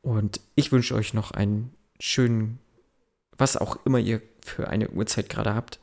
Und 0.00 0.40
ich 0.54 0.72
wünsche 0.72 0.94
euch 0.94 1.14
noch 1.14 1.32
einen 1.32 1.74
schönen, 1.98 2.58
was 3.36 3.56
auch 3.56 3.76
immer 3.84 3.98
ihr 3.98 4.22
für 4.44 4.68
eine 4.68 4.90
Uhrzeit 4.90 5.28
gerade 5.28 5.54
habt. 5.54 5.80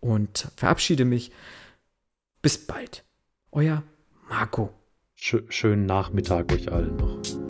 Und 0.00 0.48
verabschiede 0.56 1.04
mich. 1.04 1.32
Bis 2.42 2.66
bald. 2.66 3.04
Euer 3.50 3.82
Marco. 4.28 4.72
schönen 5.16 5.86
Nachmittag 5.86 6.52
euch 6.52 6.70
allen 6.70 6.96
noch. 6.96 7.47